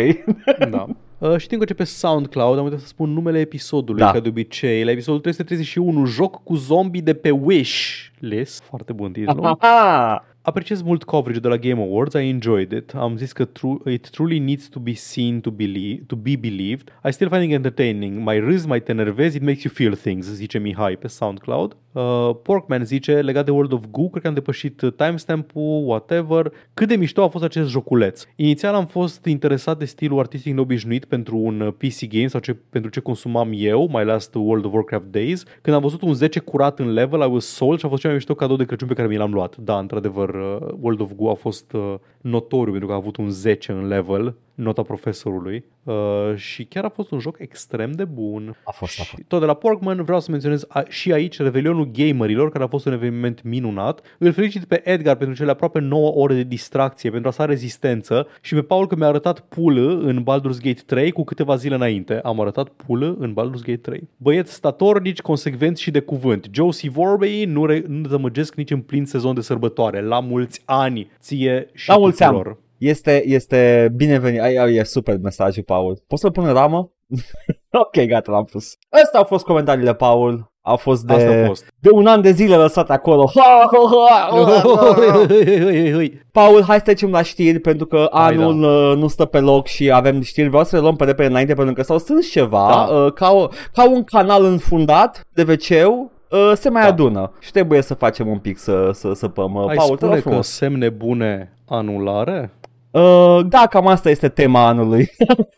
da. 0.70 0.86
Uh, 1.20 1.36
știm 1.36 1.58
că 1.58 1.74
pe 1.74 1.84
SoundCloud, 1.84 2.58
am 2.58 2.64
uitat 2.64 2.78
să 2.80 2.86
spun 2.86 3.10
numele 3.10 3.38
episodului, 3.38 4.00
Da. 4.00 4.10
ca 4.10 4.20
de 4.20 4.28
obicei, 4.28 4.84
la 4.84 4.90
episodul 4.90 5.20
331, 5.20 6.04
joc 6.06 6.42
cu 6.42 6.54
zombie 6.54 7.00
de 7.00 7.14
pe 7.14 7.30
Wish 7.30 8.06
list. 8.18 8.62
Foarte 8.62 8.92
bun 8.92 9.12
titlu. 9.12 9.56
Aha! 9.58 10.24
Apreciez 10.42 10.82
mult 10.82 11.04
coverage 11.04 11.40
de 11.40 11.48
la 11.48 11.56
Game 11.56 11.82
Awards, 11.82 12.14
I 12.14 12.28
enjoyed 12.28 12.72
it. 12.72 12.94
Am 12.94 13.16
zis 13.16 13.32
că 13.32 13.44
tru- 13.44 13.82
it 13.86 14.10
truly 14.10 14.38
needs 14.38 14.68
to 14.68 14.78
be 14.78 14.92
seen 14.92 15.40
to, 15.40 15.50
believe, 15.50 16.02
to 16.06 16.16
be 16.16 16.36
believed. 16.36 16.92
I 17.08 17.12
still 17.12 17.28
find 17.28 17.42
it 17.42 17.52
entertaining. 17.52 18.22
Mai 18.22 18.38
râzi, 18.40 18.66
mai 18.66 18.82
te 18.82 18.90
enervezi, 18.90 19.36
it 19.36 19.42
makes 19.42 19.62
you 19.62 19.72
feel 19.74 19.94
things, 19.94 20.26
zice 20.26 20.58
Mihai 20.58 20.96
pe 20.96 21.08
SoundCloud. 21.08 21.76
Uh, 21.92 22.30
Porkman 22.42 22.84
zice, 22.84 23.20
legat 23.20 23.44
de 23.44 23.50
World 23.50 23.72
of 23.72 23.84
Goo, 23.90 24.08
cred 24.08 24.22
că 24.22 24.28
am 24.28 24.34
depășit 24.34 24.80
uh, 24.80 24.92
timestamp-ul, 24.92 25.84
whatever. 25.86 26.52
Cât 26.74 26.88
de 26.88 26.96
mișto 26.96 27.22
a 27.22 27.28
fost 27.28 27.44
acest 27.44 27.70
joculeț. 27.70 28.24
Inițial 28.36 28.74
am 28.74 28.86
fost 28.86 29.24
interesat 29.24 29.78
de 29.78 29.84
stilul 29.84 30.18
artistic 30.18 30.54
neobișnuit 30.54 31.04
pentru 31.04 31.36
un 31.36 31.60
uh, 31.60 31.72
PC 31.72 32.08
game 32.08 32.26
sau 32.26 32.40
ce, 32.40 32.54
pentru 32.54 32.90
ce 32.90 33.00
consumam 33.00 33.50
eu, 33.54 33.88
mai 33.90 34.04
last 34.04 34.34
World 34.34 34.64
of 34.64 34.72
Warcraft 34.72 35.04
Days. 35.10 35.44
Când 35.62 35.76
am 35.76 35.82
văzut 35.82 36.02
un 36.02 36.14
10 36.14 36.38
curat 36.38 36.78
în 36.78 36.92
level, 36.92 37.20
I 37.20 37.30
was 37.30 37.44
sold 37.44 37.78
și 37.78 37.84
a 37.84 37.88
fost 37.88 38.00
cel 38.00 38.10
mai 38.10 38.18
mișto 38.18 38.34
cadou 38.34 38.56
de 38.56 38.64
Crăciun 38.64 38.88
pe 38.88 38.94
care 38.94 39.08
mi 39.08 39.16
l-am 39.16 39.32
luat. 39.32 39.56
Da, 39.56 39.78
într-adevăr, 39.78 40.29
uh, 40.34 40.68
World 40.80 41.00
of 41.00 41.12
Goo 41.16 41.30
a 41.30 41.34
fost 41.34 41.72
uh, 41.72 41.94
notoriu 42.20 42.70
pentru 42.70 42.86
că 42.86 42.92
a 42.92 42.96
avut 42.96 43.16
un 43.16 43.30
10 43.30 43.72
în 43.72 43.86
level, 43.86 44.36
nota 44.54 44.82
profesorului. 44.82 45.64
Uh, 45.84 45.94
și 46.34 46.64
chiar 46.64 46.84
a 46.84 46.88
fost 46.88 47.10
un 47.10 47.18
joc 47.18 47.36
extrem 47.38 47.92
de 47.92 48.04
bun. 48.04 48.56
A 48.64 48.70
fost, 48.70 49.00
a 49.00 49.02
Și 49.02 49.10
fost. 49.10 49.22
tot 49.26 49.40
de 49.40 49.46
la 49.46 49.54
Porkman 49.54 50.02
vreau 50.04 50.20
să 50.20 50.30
menționez 50.30 50.64
a, 50.68 50.82
și 50.88 51.12
aici 51.12 51.38
Revelionul 51.38 51.90
Gamerilor, 51.92 52.50
care 52.50 52.64
a 52.64 52.66
fost 52.66 52.86
un 52.86 52.92
eveniment 52.92 53.42
minunat. 53.42 54.00
Îl 54.18 54.32
felicit 54.32 54.64
pe 54.64 54.80
Edgar 54.84 55.16
pentru 55.16 55.36
cele 55.36 55.50
aproape 55.50 55.78
9 55.78 56.10
ore 56.10 56.34
de 56.34 56.42
distracție, 56.42 57.10
pentru 57.10 57.28
asta 57.28 57.44
rezistență 57.44 58.26
și 58.40 58.54
pe 58.54 58.62
Paul 58.62 58.86
că 58.86 58.96
mi-a 58.96 59.06
arătat 59.06 59.40
pulă 59.40 59.98
în 60.00 60.22
Baldur's 60.22 60.60
Gate 60.62 60.82
3 60.86 61.10
cu 61.10 61.24
câteva 61.24 61.56
zile 61.56 61.74
înainte. 61.74 62.20
Am 62.20 62.40
arătat 62.40 62.68
pulă 62.68 63.16
în 63.18 63.32
Baldur's 63.32 63.64
Gate 63.64 63.76
3. 63.76 64.08
Băieți 64.16 64.52
statornici, 64.52 65.20
consecvenți 65.20 65.82
și 65.82 65.90
de 65.90 66.00
cuvânt. 66.00 66.48
Joe 66.52 66.68
C. 66.68 66.80
Vorbey 66.80 67.44
nu, 67.44 67.66
re- 67.66 67.84
nu 67.86 68.00
dezamăgesc 68.00 68.54
nici 68.54 68.70
în 68.70 68.80
plin 68.80 69.04
sezon 69.06 69.34
de 69.34 69.40
sărbătoare. 69.40 70.00
La 70.02 70.20
mulți 70.20 70.62
ani 70.64 71.10
ție 71.20 71.68
și 71.74 71.88
La 71.88 71.96
mulți 71.96 72.22
ani. 72.22 72.56
Tuturor. 72.80 72.90
Este, 72.96 73.22
este 73.26 73.92
binevenit. 73.96 74.40
Ai, 74.40 74.56
ai, 74.56 74.74
e 74.74 74.84
super 74.84 75.18
mesajul, 75.22 75.62
Paul. 75.62 76.02
Poți 76.06 76.20
să-l 76.20 76.30
pun 76.30 76.46
în 76.46 76.52
ramă? 76.52 76.90
ok, 77.84 78.04
gata, 78.06 78.32
l-am 78.32 78.44
pus. 78.44 78.76
Astea 78.88 79.18
au 79.18 79.24
fost 79.24 79.44
comentariile, 79.44 79.94
Paul. 79.94 80.48
Au 80.62 80.76
fost 80.76 81.04
de, 81.04 81.12
Asta 81.12 81.30
a 81.30 81.46
fost. 81.46 81.66
de 81.78 81.90
un 81.92 82.06
an 82.06 82.20
de 82.20 82.30
zile 82.30 82.56
lăsat 82.56 82.90
acolo. 82.90 83.30
Ha, 83.34 83.68
ha, 83.72 83.78
ha, 83.90 84.28
ha, 84.30 84.76
ha. 84.76 85.26
Paul, 86.32 86.62
hai 86.62 86.76
să 86.76 86.82
trecem 86.84 87.10
la 87.10 87.22
știri 87.22 87.58
pentru 87.58 87.86
că 87.86 88.08
Hai, 88.12 88.36
da. 88.36 88.44
anul 88.44 88.62
uh, 88.90 88.96
nu 88.96 89.08
stă 89.08 89.24
pe 89.24 89.40
loc 89.40 89.66
și 89.66 89.90
avem 89.92 90.20
știri. 90.20 90.48
Vreau 90.48 90.64
să 90.64 90.76
le 90.76 90.82
luăm 90.82 90.96
pe 90.96 91.04
repede 91.04 91.28
înainte 91.28 91.54
pentru 91.54 91.74
că 91.74 91.82
s-au 91.82 91.98
strâns 91.98 92.30
ceva. 92.30 92.68
Da. 92.88 92.94
Uh, 92.94 93.12
ca, 93.12 93.30
o, 93.32 93.48
ca 93.72 93.88
un 93.90 94.04
canal 94.04 94.44
înfundat 94.44 95.26
de 95.34 95.42
wc 95.42 95.98
uh, 96.30 96.52
se 96.54 96.68
mai 96.68 96.82
Da. 96.82 96.88
adună 96.88 97.32
și 97.40 97.50
trebuie 97.52 97.82
să 97.82 97.94
facem 97.94 98.28
un 98.28 98.38
pic 98.38 98.58
să, 98.58 98.90
să 98.92 99.12
săpăm. 99.12 99.54
Uh, 99.54 99.68
Ai 99.68 99.76
Paul, 99.76 99.88
te 99.88 99.90
rog 99.92 99.98
spune 99.98 100.14
că 100.14 100.20
frumos. 100.20 100.48
semne 100.48 100.88
bune 100.88 101.52
anulare? 101.68 102.52
Uh, 102.90 103.40
da, 103.48 103.66
cam 103.66 103.86
asta 103.86 104.10
este 104.10 104.28
tema 104.28 104.66
anului. 104.66 105.10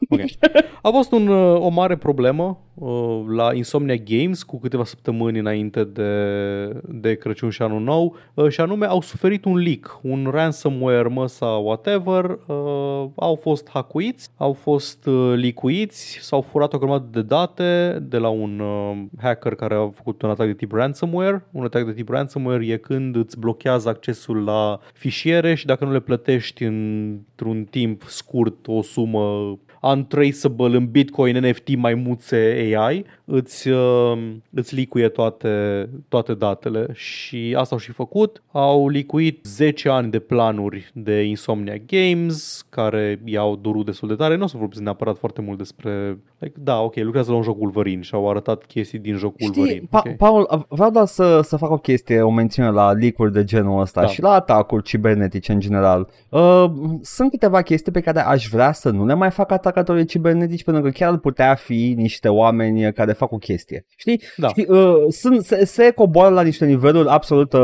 Okay. 0.08 0.38
A 0.82 0.90
fost 0.90 1.12
un, 1.12 1.28
uh, 1.28 1.60
o 1.60 1.68
mare 1.68 1.96
problemă 1.96 2.58
uh, 2.74 3.22
la 3.28 3.54
Insomnia 3.54 3.94
Games 3.94 4.42
cu 4.42 4.60
câteva 4.60 4.84
săptămâni 4.84 5.38
înainte 5.38 5.84
de, 5.84 6.12
de 6.88 7.14
Crăciun 7.14 7.50
și 7.50 7.62
Anul 7.62 7.80
Nou 7.80 8.16
uh, 8.34 8.48
și 8.48 8.60
anume 8.60 8.86
au 8.86 9.00
suferit 9.00 9.44
un 9.44 9.56
leak, 9.56 9.98
un 10.02 10.28
ransomware 10.32 11.08
mă 11.08 11.26
sau 11.26 11.64
whatever, 11.64 12.38
au 13.14 13.38
fost 13.42 13.68
hackuiți, 13.72 14.28
au 14.36 14.52
fost 14.52 15.08
licuiți, 15.34 16.18
s-au 16.20 16.40
furat 16.40 16.72
o 16.72 16.78
grămadă 16.78 17.08
de 17.10 17.22
date 17.22 17.98
de 18.02 18.16
la 18.16 18.28
un 18.28 18.62
hacker 19.20 19.54
care 19.54 19.74
a 19.74 19.90
făcut 19.94 20.22
un 20.22 20.30
atac 20.30 20.46
de 20.46 20.54
tip 20.54 20.72
ransomware. 20.72 21.46
Un 21.50 21.64
atac 21.64 21.84
de 21.84 21.92
tip 21.92 22.08
ransomware 22.08 22.66
e 22.66 22.76
când 22.76 23.16
îți 23.16 23.38
blochează 23.38 23.88
accesul 23.88 24.44
la 24.44 24.78
fișiere 24.94 25.54
și 25.54 25.66
dacă 25.66 25.84
nu 25.84 25.92
le 25.92 26.00
plătești 26.00 26.64
într-un 27.28 27.64
timp 27.64 28.02
scurt 28.06 28.66
o 28.66 28.82
sumă 28.82 29.58
untraceable 29.82 30.76
în 30.76 30.90
Bitcoin, 30.90 31.46
NFT, 31.46 31.76
maimuțe 31.76 32.36
AI, 32.76 33.04
îți, 33.34 33.68
uh, 33.68 34.12
îți 34.50 34.74
licuie 34.74 35.08
toate, 35.08 35.88
toate 36.08 36.34
datele 36.34 36.86
și 36.92 37.54
asta 37.58 37.74
au 37.74 37.80
și 37.80 37.92
făcut. 37.92 38.42
Au 38.50 38.88
licuit 38.88 39.44
10 39.44 39.88
ani 39.88 40.10
de 40.10 40.18
planuri 40.18 40.90
de 40.94 41.22
Insomnia 41.22 41.76
Games, 41.86 42.66
care 42.70 43.20
i-au 43.24 43.56
durut 43.56 43.84
destul 43.84 44.08
de 44.08 44.14
tare. 44.14 44.36
Nu 44.36 44.44
o 44.44 44.46
să 44.46 44.56
vorbesc 44.56 44.80
neapărat 44.80 45.18
foarte 45.18 45.40
mult 45.40 45.58
despre... 45.58 46.18
Like, 46.38 46.54
da, 46.58 46.80
ok, 46.80 46.96
lucrează 46.96 47.30
la 47.30 47.36
un 47.36 47.42
joc 47.42 47.60
Wolverine 47.60 48.02
și 48.02 48.14
au 48.14 48.30
arătat 48.30 48.64
chestii 48.64 48.98
din 48.98 49.16
jocul 49.16 49.46
Știi, 49.46 49.60
Wolverine. 49.60 49.86
Pa- 49.86 49.98
okay. 49.98 50.14
Paul, 50.14 50.66
vreau 50.68 50.90
doar 50.90 51.06
să, 51.06 51.40
să 51.42 51.56
fac 51.56 51.70
o 51.70 51.76
chestie, 51.78 52.22
o 52.22 52.30
mențiune 52.30 52.70
la 52.70 52.92
leak 52.92 53.30
de 53.32 53.44
genul 53.44 53.80
ăsta 53.80 54.00
da. 54.00 54.06
și 54.06 54.22
la 54.22 54.32
atacuri 54.32 54.82
cibernetice 54.82 55.52
în 55.52 55.60
general. 55.60 56.08
Uh, 56.28 56.64
sunt 57.02 57.30
câteva 57.30 57.62
chestii 57.62 57.92
pe 57.92 58.00
care 58.00 58.20
aș 58.20 58.48
vrea 58.48 58.72
să 58.72 58.90
nu 58.90 59.06
le 59.06 59.14
mai 59.14 59.30
fac 59.30 59.50
atacatorii 59.50 60.04
cibernetici 60.04 60.64
pentru 60.64 60.82
că 60.82 60.88
chiar 60.88 61.16
putea 61.16 61.54
fi 61.54 61.94
niște 61.96 62.28
oameni 62.28 62.92
care 62.92 63.12
fac 63.22 63.32
o 63.32 63.36
chestie. 63.36 63.86
Știi? 63.96 64.20
Da. 64.36 64.48
Știi 64.48 64.66
uh, 64.68 64.94
sunt, 65.08 65.44
se, 65.44 65.64
se 65.64 65.90
coboară 65.90 66.34
la 66.34 66.42
niște 66.42 66.64
niveluri 66.64 67.08
absolut 67.08 67.52
uh, 67.52 67.60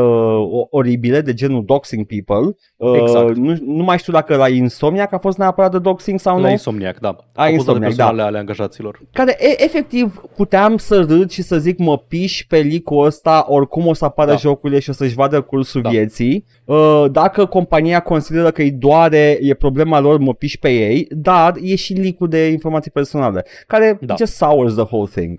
oribile 0.69 1.21
de 1.21 1.33
genul 1.33 1.63
doxing 1.65 2.05
people. 2.05 2.55
Uh, 2.77 2.99
Exact. 3.01 3.35
Nu, 3.35 3.55
nu 3.65 3.83
mai 3.83 3.97
știu 3.97 4.13
dacă 4.13 4.35
la 4.35 4.47
Insomniac 4.49 5.13
a 5.13 5.17
fost 5.17 5.37
neapărat 5.37 5.71
de 5.71 5.79
doxing 5.79 6.19
sau 6.19 6.35
La 6.35 6.41
nu. 6.45 6.49
Insomniac, 6.49 6.99
da. 6.99 7.07
A, 7.07 7.13
Au 7.13 7.19
fost 7.23 7.35
date 7.35 7.51
Insomniac, 7.53 7.83
personale 7.83 8.17
da. 8.17 8.25
ale 8.25 8.37
angajaților. 8.37 8.99
care 9.13 9.35
e, 9.39 9.63
efectiv 9.63 10.21
puteam 10.35 10.77
să 10.77 10.99
râd 10.99 11.29
și 11.29 11.41
să 11.41 11.57
zic 11.57 11.77
mă 11.77 11.97
piși 11.97 12.47
pe 12.47 12.57
licul 12.57 13.05
ăsta, 13.05 13.45
oricum 13.47 13.87
o 13.87 13.93
să 13.93 14.05
apară 14.05 14.31
Da. 14.31 14.37
jocurile 14.37 14.79
și 14.79 14.89
o 14.89 14.93
să-și 14.93 15.15
vadă 15.15 15.41
cursul 15.41 15.81
Da. 15.81 15.89
vieții. 15.89 16.45
Uh, 16.65 17.05
dacă 17.11 17.45
compania 17.45 17.99
consideră 17.99 18.51
că 18.51 18.61
îi 18.61 18.71
doare, 18.71 19.37
e 19.41 19.53
problema 19.53 19.99
lor, 19.99 20.17
mă 20.19 20.33
piși 20.33 20.59
pe 20.59 20.69
ei, 20.69 21.07
dar 21.09 21.53
e 21.61 21.75
și 21.75 21.93
licul 21.93 22.27
de 22.27 22.47
informații 22.47 22.91
personale, 22.91 23.45
care 23.67 23.97
Da. 24.01 24.15
just 24.17 24.33
sours 24.35 24.73
the 24.73 24.83
whole 24.83 25.09
thing. 25.15 25.38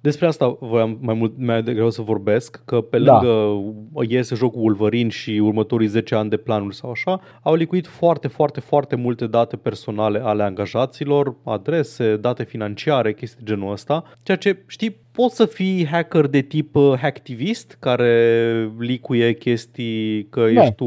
Despre 0.00 0.26
asta 0.26 0.56
voiam 0.60 0.98
mai 1.00 1.14
mult 1.14 1.32
mai 1.36 1.62
degrabă 1.62 1.90
să 1.90 2.02
vorbesc, 2.02 2.62
că 2.64 2.80
pe 2.80 2.98
Da. 2.98 3.20
lângă 3.22 3.60
iese 4.08 4.34
jocul 4.34 4.60
Wolverine 4.62 5.08
și 5.08 5.30
următorii 5.30 5.86
10 5.86 6.14
ani 6.14 6.30
de 6.30 6.36
planuri 6.36 6.74
sau 6.74 6.90
așa, 6.90 7.20
au 7.42 7.54
licuit 7.54 7.86
foarte, 7.86 8.28
foarte, 8.28 8.60
foarte 8.60 8.96
multe 8.96 9.26
date 9.26 9.56
personale 9.56 10.18
ale 10.24 10.42
angajaților, 10.42 11.36
adrese, 11.44 12.16
date 12.16 12.44
financiare, 12.44 13.12
chestii 13.14 13.44
de 13.44 13.52
genul 13.52 13.72
ăsta, 13.72 14.04
ceea 14.22 14.36
ce, 14.36 14.62
știi, 14.66 14.96
poți 15.12 15.36
să 15.36 15.44
fii 15.46 15.86
hacker 15.86 16.26
de 16.26 16.40
tip 16.40 16.74
uh, 16.76 16.92
hacktivist, 17.00 17.76
care 17.80 18.72
licuie 18.78 19.32
chestii 19.34 20.26
că 20.28 20.40
Da. 20.40 20.60
ești 20.62 20.74
tu 20.74 20.84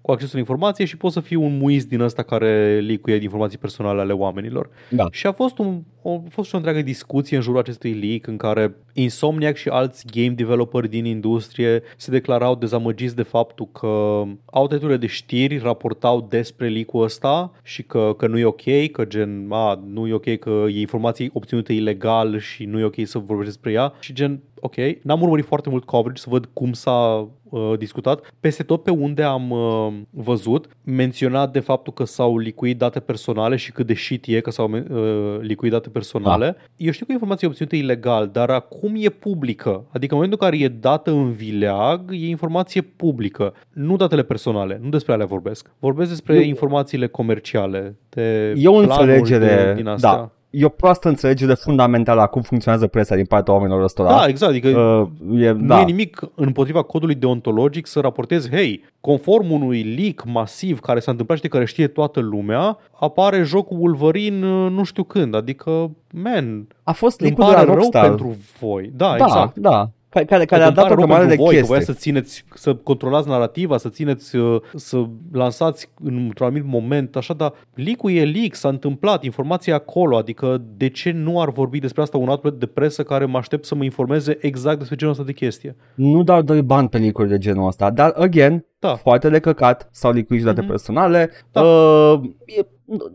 cu 0.00 0.10
accesul 0.10 0.30
la 0.32 0.38
informație 0.38 0.84
și 0.84 0.96
poți 0.96 1.14
să 1.14 1.20
fii 1.20 1.36
un 1.36 1.56
muist 1.56 1.88
din 1.88 2.00
ăsta 2.00 2.22
care 2.22 2.78
licuie 2.78 3.22
informații 3.22 3.58
personale 3.58 4.00
ale 4.00 4.12
oamenilor. 4.12 4.68
Da. 4.90 5.06
Și 5.10 5.26
a 5.26 5.32
fost, 5.32 5.58
un, 5.58 5.82
o, 6.02 6.12
a 6.12 6.22
fost 6.30 6.48
și 6.48 6.54
o 6.54 6.56
întreagă 6.58 6.82
discuție 6.82 7.36
în 7.36 7.42
jurul 7.42 7.58
acestui 7.60 7.92
leak 7.92 8.26
în 8.26 8.36
care 8.36 8.51
Insomniac 8.92 9.56
și 9.56 9.68
alți 9.68 10.06
game 10.06 10.34
developeri 10.34 10.88
din 10.88 11.04
industrie 11.04 11.82
se 11.96 12.10
declarau 12.10 12.54
dezamăgiți 12.54 13.16
de 13.16 13.22
faptul 13.22 13.68
că 13.72 14.22
outlet 14.44 15.00
de 15.00 15.06
știri 15.06 15.58
raportau 15.58 16.26
despre 16.30 16.68
leak-ul 16.68 17.02
ăsta 17.02 17.52
și 17.62 17.82
că, 17.82 18.14
că 18.16 18.26
nu 18.26 18.38
e 18.38 18.44
ok, 18.44 18.90
că 18.92 19.04
gen, 19.04 19.46
a, 19.50 19.82
nu 19.86 20.06
e 20.06 20.12
ok, 20.12 20.38
că 20.38 20.64
e 20.68 20.80
informații 20.80 21.30
obținute 21.32 21.72
ilegal 21.72 22.38
și 22.38 22.64
nu 22.64 22.78
e 22.78 22.84
ok 22.84 22.96
să 23.04 23.18
vorbești 23.18 23.52
despre 23.52 23.72
ea. 23.72 23.92
Și 24.00 24.12
gen, 24.12 24.40
ok, 24.64 24.74
n-am 25.02 25.22
urmărit 25.22 25.44
foarte 25.44 25.68
mult 25.68 25.84
coverage 25.84 26.20
să 26.20 26.26
văd 26.30 26.48
cum 26.52 26.72
s-a 26.72 27.28
uh, 27.44 27.72
discutat. 27.78 28.32
Peste 28.40 28.62
tot 28.62 28.82
pe 28.82 28.90
unde 28.90 29.22
am 29.22 29.50
uh, 29.50 29.92
văzut, 30.10 30.66
menționat 30.84 31.52
de 31.52 31.60
faptul 31.60 31.92
că 31.92 32.04
s-au 32.04 32.38
licuit 32.38 32.78
date 32.78 33.00
personale 33.00 33.56
și 33.56 33.72
cât 33.72 33.86
de 33.86 33.94
shit 33.94 34.24
e 34.26 34.40
că 34.40 34.50
s-au 34.50 34.70
uh, 34.72 35.40
licuit 35.40 35.72
date 35.72 35.88
personale. 35.88 36.44
Da. 36.46 36.56
Eu 36.76 36.90
știu 36.92 37.06
că 37.06 37.12
informația 37.12 37.46
e 37.48 37.50
obținută 37.50 37.76
ilegal, 37.76 38.28
dar 38.32 38.50
acum 38.50 38.92
e 38.96 39.08
publică. 39.08 39.84
Adică 39.90 40.14
în 40.14 40.20
momentul 40.20 40.38
în 40.40 40.48
care 40.50 40.62
e 40.62 40.68
dată 40.68 41.10
în 41.10 41.32
vileag, 41.32 42.00
e 42.12 42.26
informație 42.28 42.80
publică. 42.80 43.54
Nu 43.72 43.96
datele 43.96 44.22
personale, 44.22 44.78
nu 44.82 44.88
despre 44.88 45.12
alea 45.12 45.26
vorbesc. 45.26 45.70
Vorbesc 45.78 46.10
despre 46.10 46.34
Eu- 46.34 46.42
informațiile 46.42 47.06
comerciale. 47.06 47.96
De 48.08 48.54
E 48.56 48.68
o 48.68 48.72
planuri, 48.72 48.90
înțelegere, 49.18 49.64
de, 49.64 49.72
din 49.74 49.86
astea. 49.86 50.10
da, 50.10 50.30
e 50.52 50.64
o 50.64 50.68
proastă 50.68 51.08
înțelegere 51.08 51.54
fundamentală 51.54 52.20
a 52.20 52.26
cum 52.26 52.42
funcționează 52.42 52.86
presa 52.86 53.14
din 53.14 53.24
partea 53.24 53.54
oamenilor 53.54 53.82
ăstora. 53.82 54.08
Da, 54.08 54.26
exact. 54.26 54.50
Adică 54.52 54.68
Uh, 54.68 55.42
e, 55.42 55.50
Nu 55.50 55.66
da. 55.66 55.80
e 55.80 55.84
nimic 55.84 56.20
împotriva 56.34 56.82
codului 56.82 57.14
deontologic 57.14 57.86
să 57.86 58.00
raportezi, 58.00 58.50
hei, 58.50 58.84
conform 59.00 59.50
unui 59.50 59.82
leak 59.98 60.24
masiv 60.26 60.80
care 60.80 61.00
s-a 61.00 61.10
întâmplat 61.10 61.36
și 61.38 61.42
de 61.44 61.48
care 61.50 61.64
știe 61.64 61.86
toată 61.86 62.20
lumea, 62.20 62.78
apare 63.00 63.42
jocul 63.42 63.78
Wolverine 63.80 64.46
uh, 64.46 64.70
nu 64.70 64.84
știu 64.84 65.02
când. 65.02 65.34
Adică, 65.34 65.90
man, 66.12 66.66
A 66.82 66.92
fost 66.92 67.20
îmi 67.20 67.30
leak 67.30 67.40
de 67.40 67.46
la 67.46 67.52
pare 67.58 67.66
rău 67.66 67.74
Rockstar. 67.74 68.08
pentru 68.08 68.36
voi. 68.60 68.90
Da, 68.96 69.14
da, 69.18 69.24
exact. 69.24 69.56
da. 69.56 69.90
Care, 70.12 70.24
care, 70.24 70.44
care 70.44 70.60
Că 70.60 70.64
a 70.66 70.66
îmi 70.66 70.76
dat 70.76 70.84
pare 70.84 70.94
o 70.94 70.96
rău 70.96 71.06
grămadă 71.06 71.22
de 71.22 71.28
pentru 71.28 71.44
voi, 71.44 71.54
că 71.54 71.58
chestii. 71.60 71.74
voia 71.74 71.80
să 71.80 72.00
țineți, 72.00 72.44
să 72.54 72.74
controlați 72.74 73.28
narativa, 73.28 73.76
să 73.76 73.88
țineți, 73.88 74.36
uh, 74.36 74.60
să 74.74 75.04
lansați 75.32 75.90
într-un 76.04 76.46
anumit 76.46 76.64
moment, 76.66 77.16
așa, 77.16 77.34
dar 77.34 77.52
leak-ul 77.74 78.10
e 78.12 78.24
leak, 78.24 78.54
s-a 78.54 78.68
întâmplat, 78.68 79.24
informația 79.24 79.72
e 79.72 79.76
acolo, 79.76 80.16
adică 80.16 80.62
de 80.76 80.88
ce 80.88 81.10
nu 81.10 81.40
ar 81.40 81.50
vorbi 81.50 81.78
despre 81.78 82.02
asta 82.02 82.18
un 82.18 82.28
outlet 82.28 82.52
de 82.58 82.66
presă 82.66 83.02
care 83.02 83.24
mă 83.24 83.38
aștept 83.38 83.64
să 83.64 83.74
mă 83.74 83.84
informeze 83.84 84.36
exact 84.40 84.78
despre 84.78 84.96
genul 84.96 85.12
ăsta 85.12 85.24
de 85.26 85.32
chestie? 85.32 85.76
Nu 85.94 86.22
dau 86.22 86.42
doi 86.42 86.62
bani 86.62 86.88
pe 86.88 86.98
licuri 86.98 87.28
de 87.28 87.38
genul 87.38 87.66
ăsta, 87.66 87.90
dar, 87.90 88.12
again, 88.16 88.64
Da. 88.78 88.94
foarte 88.94 89.28
de 89.28 89.38
căcat, 89.38 89.88
sau 89.92 90.12
licuit 90.12 90.38
și 90.40 90.44
date 90.46 90.60
Mhm. 90.60 90.68
personale, 90.70 91.30
Da. 91.52 91.60
uh, 91.62 92.20
e 92.46 92.66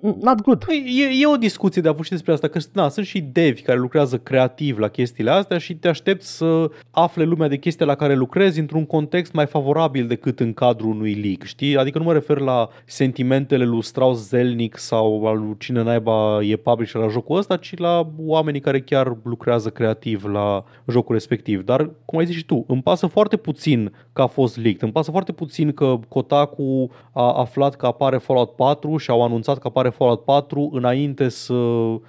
not 0.01 0.41
good. 0.41 0.63
Păi, 0.65 0.85
e, 0.99 1.21
e 1.21 1.27
o 1.27 1.35
discuție 1.35 1.81
de 1.81 1.87
avut 1.87 2.05
și 2.05 2.11
despre 2.11 2.31
asta, 2.31 2.47
că 2.47 2.59
na, 2.73 2.89
sunt 2.89 3.05
și 3.05 3.21
devi 3.21 3.61
care 3.61 3.77
lucrează 3.77 4.17
creativ 4.17 4.77
la 4.77 4.87
chestiile 4.87 5.31
astea 5.31 5.57
și 5.57 5.75
te 5.75 5.87
aștepți 5.87 6.37
să 6.37 6.71
afle 6.91 7.23
lumea 7.23 7.47
de 7.47 7.57
chestia 7.57 7.85
la 7.85 7.95
care 7.95 8.15
lucrezi 8.15 8.59
într-un 8.59 8.85
context 8.85 9.33
mai 9.33 9.45
favorabil 9.45 10.07
decât 10.07 10.39
în 10.39 10.53
cadrul 10.53 10.89
unui 10.89 11.13
leak, 11.13 11.43
știi? 11.43 11.77
Adică 11.77 11.97
nu 11.97 12.03
mă 12.03 12.13
refer 12.13 12.39
la 12.39 12.69
sentimentele 12.85 13.65
lui 13.65 13.83
Strauss 13.83 14.27
Zelnick 14.27 14.77
sau 14.77 15.25
al 15.25 15.37
lui 15.37 15.55
cine 15.57 15.83
naiba 15.83 16.43
e 16.43 16.55
publisher 16.55 17.01
la 17.01 17.07
jocul 17.07 17.37
ăsta, 17.37 17.57
ci 17.57 17.77
la 17.77 18.09
oamenii 18.25 18.59
care 18.59 18.81
chiar 18.81 19.17
lucrează 19.23 19.69
creativ 19.69 20.25
la 20.25 20.63
jocul 20.87 21.15
respectiv. 21.15 21.63
Dar, 21.63 21.89
cum 22.05 22.19
ai 22.19 22.25
zis 22.25 22.35
și 22.35 22.45
tu, 22.45 22.65
îmi 22.67 22.81
pasă 22.81 23.07
foarte 23.07 23.37
puțin 23.37 23.91
că 24.13 24.21
a 24.21 24.27
fost 24.27 24.57
leaked, 24.57 24.81
îmi 24.81 24.91
pasă 24.91 25.11
foarte 25.11 25.31
puțin 25.31 25.71
că 25.71 25.99
Kotaku 26.07 26.89
a 27.11 27.33
aflat 27.33 27.75
că 27.75 27.85
apare 27.85 28.17
Fallout 28.17 28.55
4 28.55 28.97
și 28.97 29.09
au 29.09 29.23
anunțat 29.23 29.57
că 29.57 29.66
apare 29.67 29.89
Fallout 29.89 30.23
4 30.23 30.69
înainte 30.73 31.29
să, 31.29 31.53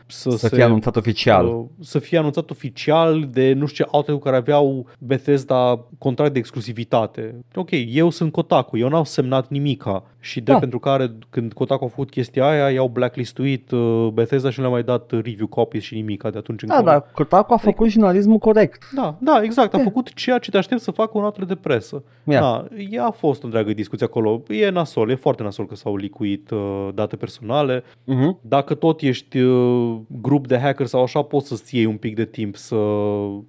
să, 0.07 0.31
Să 0.31 0.37
se, 0.37 0.49
fie 0.49 0.63
anunțat 0.65 0.97
oficial. 0.97 1.47
uh, 1.47 1.65
să 1.81 1.99
fie 1.99 2.19
anunțat 2.19 2.51
oficial 2.51 3.29
de 3.33 3.53
nu 3.53 3.67
știu 3.67 3.85
ce 3.85 3.91
outlet 3.93 4.23
care 4.23 4.37
aveau 4.37 4.87
Bethesda 4.99 5.85
contract 5.99 6.33
de 6.33 6.39
exclusivitate. 6.39 7.35
Ok, 7.55 7.71
eu 7.89 8.11
sunt 8.11 8.33
Kotaku, 8.33 8.77
eu 8.79 8.89
n-au 8.89 9.05
semnat 9.05 9.49
nimica 9.49 10.05
și 10.29 10.41
de 10.41 10.53
Da. 10.53 10.59
pentru 10.59 10.79
care 10.79 11.11
când 11.31 11.53
Kotaku 11.53 11.85
a 11.85 11.89
făcut 11.89 12.11
chestia 12.11 12.49
aia, 12.49 12.71
i-au 12.71 12.89
blacklistuit 12.89 13.71
uh, 13.71 14.09
Bethesda 14.13 14.51
și 14.51 14.57
nu 14.57 14.63
le-au 14.65 14.75
mai 14.75 14.83
dat 14.85 15.11
review 15.11 15.47
copies 15.47 15.83
și 15.83 15.95
nimica 15.95 16.31
de 16.31 16.39
atunci 16.39 16.63
Da, 16.63 16.75
încolo. 16.77 16.93
dar 16.93 17.11
Kotaku 17.13 17.53
a 17.53 17.57
făcut 17.57 17.89
jurnalismul 17.89 18.39
corect. 18.39 18.91
Da, 18.95 19.17
da, 19.21 19.41
exact. 19.43 19.75
A 19.75 19.77
Yeah. 19.77 19.91
făcut 19.91 20.15
ceea 20.15 20.39
ce 20.39 20.51
te 20.51 20.57
aștept 20.57 20.81
să 20.81 20.91
facă 20.91 21.19
un 21.19 21.25
outlet 21.25 21.49
de 21.49 21.55
presă. 21.55 22.03
Yeah. 22.25 22.41
Da, 22.43 22.67
ea 22.91 23.05
a 23.07 23.11
fost 23.11 23.43
o 23.43 23.45
întreagă 23.45 23.73
discuție 23.73 24.07
acolo. 24.07 24.43
E 24.49 24.69
nasol, 24.71 25.11
e 25.11 25.15
foarte 25.15 25.43
nasol 25.43 25.67
că 25.67 25.75
s-au 25.75 25.97
licuit 25.97 26.51
uh, 26.51 26.89
date 26.95 27.17
personale. 27.17 27.81
Uh-huh. 27.81 28.41
Dacă 28.41 28.75
tot 28.75 29.01
ești 29.01 29.39
uh, 29.39 29.97
grup 30.07 30.47
de 30.47 30.59
hacker 30.59 30.87
sau 30.87 31.03
așa, 31.03 31.23
poți 31.23 31.49
să-ți 31.49 31.77
iei 31.77 31.85
un 31.85 31.97
pic 31.97 32.15
de 32.15 32.25
timp 32.25 32.57
să 32.57 32.77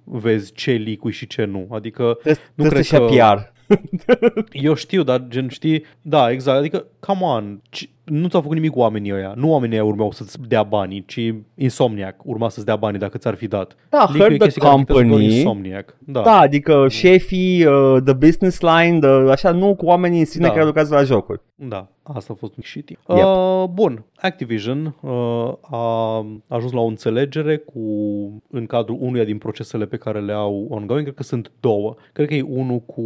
vezi 0.04 0.52
ce 0.52 0.70
licui 0.72 1.12
și 1.12 1.26
ce 1.26 1.44
nu. 1.44 1.66
Adică 1.70 2.02
Trebuie, 2.22 2.42
nu 2.54 2.64
trebuie 2.64 2.70
cred 2.70 2.84
să-și 2.84 3.16
ia 3.16 3.30
că... 3.30 3.36
PR. 3.36 3.58
Eu 4.52 4.74
știu, 4.74 5.02
dar 5.02 5.26
gen 5.28 5.48
știi, 5.48 5.84
da, 6.02 6.30
exact, 6.30 6.58
adică, 6.58 6.86
come 7.00 7.24
on, 7.24 7.60
ce- 7.70 7.88
nu 8.04 8.28
ți-au 8.28 8.40
făcut 8.40 8.56
nimic 8.56 8.76
oamenii 8.76 9.12
ăia. 9.12 9.32
Nu 9.36 9.50
oamenii 9.50 9.76
ăia 9.76 9.84
urmau 9.84 10.10
să-ți 10.10 10.38
dea 10.48 10.62
banii, 10.62 11.04
ci 11.06 11.34
Insomniac 11.54 12.16
urma 12.24 12.48
să-ți 12.48 12.66
dea 12.66 12.76
banii 12.76 12.98
dacă 13.00 13.18
ți-ar 13.18 13.34
fi 13.34 13.46
dat. 13.46 13.76
Da, 13.88 13.98
League 13.98 14.16
e 14.16 14.18
Heard 14.18 14.34
the 14.34 14.44
chestie 14.44 14.62
care 14.62 14.74
afectează 14.74 15.02
doar 15.02 15.12
company. 15.12 15.36
Insomniac. 15.36 15.96
Da. 15.98 16.20
Da, 16.20 16.38
adică 16.38 16.86
șefii, 16.88 17.64
uh, 17.64 17.96
the 18.04 18.12
business 18.12 18.60
line, 18.60 18.98
the, 18.98 19.30
așa, 19.30 19.50
nu 19.50 19.74
cu 19.74 19.84
oamenii 19.84 20.18
în 20.18 20.24
sine 20.24 20.46
Da. 20.46 20.52
care 20.52 20.64
lucrează 20.64 20.94
la 20.94 21.02
jocuri. 21.02 21.40
Da, 21.54 21.88
asta 22.02 22.32
a 22.32 22.36
fost 22.36 22.56
un 22.56 22.62
shitty. 22.62 22.98
Yep. 23.08 23.24
Uh, 23.24 23.64
bun, 23.72 24.04
Activision 24.16 24.94
uh, 25.00 25.52
a 25.70 26.26
ajuns 26.48 26.72
la 26.72 26.80
o 26.80 26.86
înțelegere 26.86 27.56
cu, 27.56 27.80
în 28.50 28.66
cadrul 28.66 28.98
unuia 29.00 29.24
din 29.24 29.38
procesele 29.38 29.86
pe 29.86 29.96
care 29.96 30.20
le 30.20 30.32
au 30.32 30.66
ongoing, 30.70 31.02
cred 31.02 31.14
că 31.14 31.22
sunt 31.22 31.50
două. 31.60 31.94
Cred 32.12 32.26
că 32.28 32.34
e 32.34 32.42
unul 32.42 32.78
cu 32.78 33.04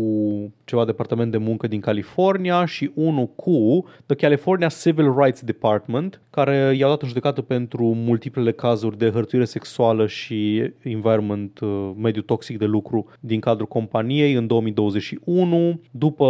ceva 0.64 0.84
departament 0.84 1.30
de 1.30 1.36
muncă 1.36 1.66
din 1.66 1.80
California 1.80 2.64
și 2.64 2.90
unul 2.94 3.26
cu 3.26 3.84
The 4.06 4.16
California 4.16 4.68
Civil 4.68 4.93
Rights 5.02 5.42
Department, 5.42 6.20
care 6.30 6.74
i-au 6.76 6.90
dat 6.90 7.02
în 7.02 7.08
judecată 7.08 7.42
pentru 7.42 7.84
multiplele 7.94 8.52
cazuri 8.52 8.98
de 8.98 9.10
hărțuire 9.10 9.44
sexuală 9.44 10.06
și 10.06 10.72
environment, 10.82 11.60
uh, 11.60 11.90
mediu 11.96 12.22
toxic 12.22 12.58
de 12.58 12.64
lucru 12.64 13.06
din 13.20 13.40
cadrul 13.40 13.66
companiei 13.66 14.32
în 14.32 14.46
2021. 14.46 15.80
După 15.90 16.26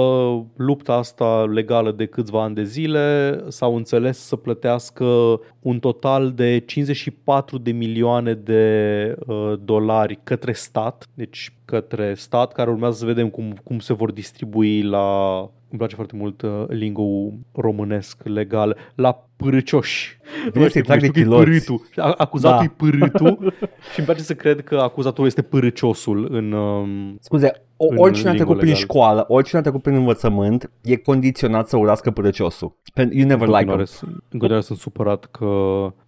lupta 0.56 0.92
asta 0.92 1.44
legală 1.44 1.92
de 1.92 2.06
câțiva 2.06 2.42
ani 2.42 2.54
de 2.54 2.64
zile, 2.64 3.38
s-au 3.48 3.76
înțeles 3.76 4.18
să 4.18 4.36
plătească 4.36 5.04
un 5.60 5.78
total 5.78 6.32
de 6.32 6.58
54 6.58 7.58
de 7.58 7.70
milioane 7.70 8.34
de 8.34 9.14
uh, 9.26 9.52
dolari 9.64 10.18
către 10.24 10.52
stat, 10.52 11.08
deci 11.14 11.52
către 11.64 12.14
stat, 12.14 12.52
care 12.52 12.70
urmează 12.70 12.96
să 12.96 13.04
vedem 13.04 13.28
cum, 13.28 13.56
cum 13.64 13.78
se 13.78 13.92
vor 13.92 14.12
distribui 14.12 14.82
la 14.82 15.50
îmi 15.74 15.82
place 15.82 15.94
foarte 15.94 16.16
mult 16.16 16.42
uh, 16.42 16.64
lingo 16.68 17.32
românesc 17.52 18.22
legal. 18.24 18.76
La 18.94 19.28
pârâcioși. 19.44 20.18
Vine 20.52 20.68
să-i 20.68 20.82
trag 20.82 21.00
de 21.00 21.06
Știu 21.06 21.12
că 21.12 21.18
e 21.20 21.22
chiloți. 21.22 21.44
pârâtul. 21.44 21.80
A- 21.96 22.14
Acuzatul 22.16 22.56
Da. 22.58 22.64
e 22.64 22.74
pârâtul 22.90 23.52
și 23.92 23.98
îmi 23.98 24.06
place 24.06 24.20
să 24.22 24.34
cred 24.34 24.60
că 24.64 24.76
acuzatul 24.78 25.26
este 25.26 25.42
pârâciosul 25.42 26.28
în... 26.30 26.52
Um, 26.52 27.16
Scuze, 27.20 27.62
o, 27.76 27.86
În 27.90 27.96
oricine 27.96 28.28
a 28.28 28.32
lingua 28.32 28.34
trecut 28.54 28.56
prin 28.56 28.68
legală. 28.68 28.84
școală, 28.84 29.24
oricine 29.28 29.58
a 29.58 29.62
trecut 29.62 29.82
prin 29.82 29.94
învățământ, 29.94 30.70
e 30.82 30.96
condiționat 30.96 31.68
să 31.68 31.76
urască 31.76 32.10
părăciosul. 32.10 32.76
Pen- 33.00 33.10
You 33.10 33.26
never 33.26 33.48
în 33.48 33.54
like 33.54 33.64
continuare, 33.64 33.84
him. 33.84 33.94
sunt- 33.96 34.10
în 34.12 34.38
continuare 34.38 34.60
sunt 34.62 34.78
supărat 34.78 35.24
că, 35.24 35.48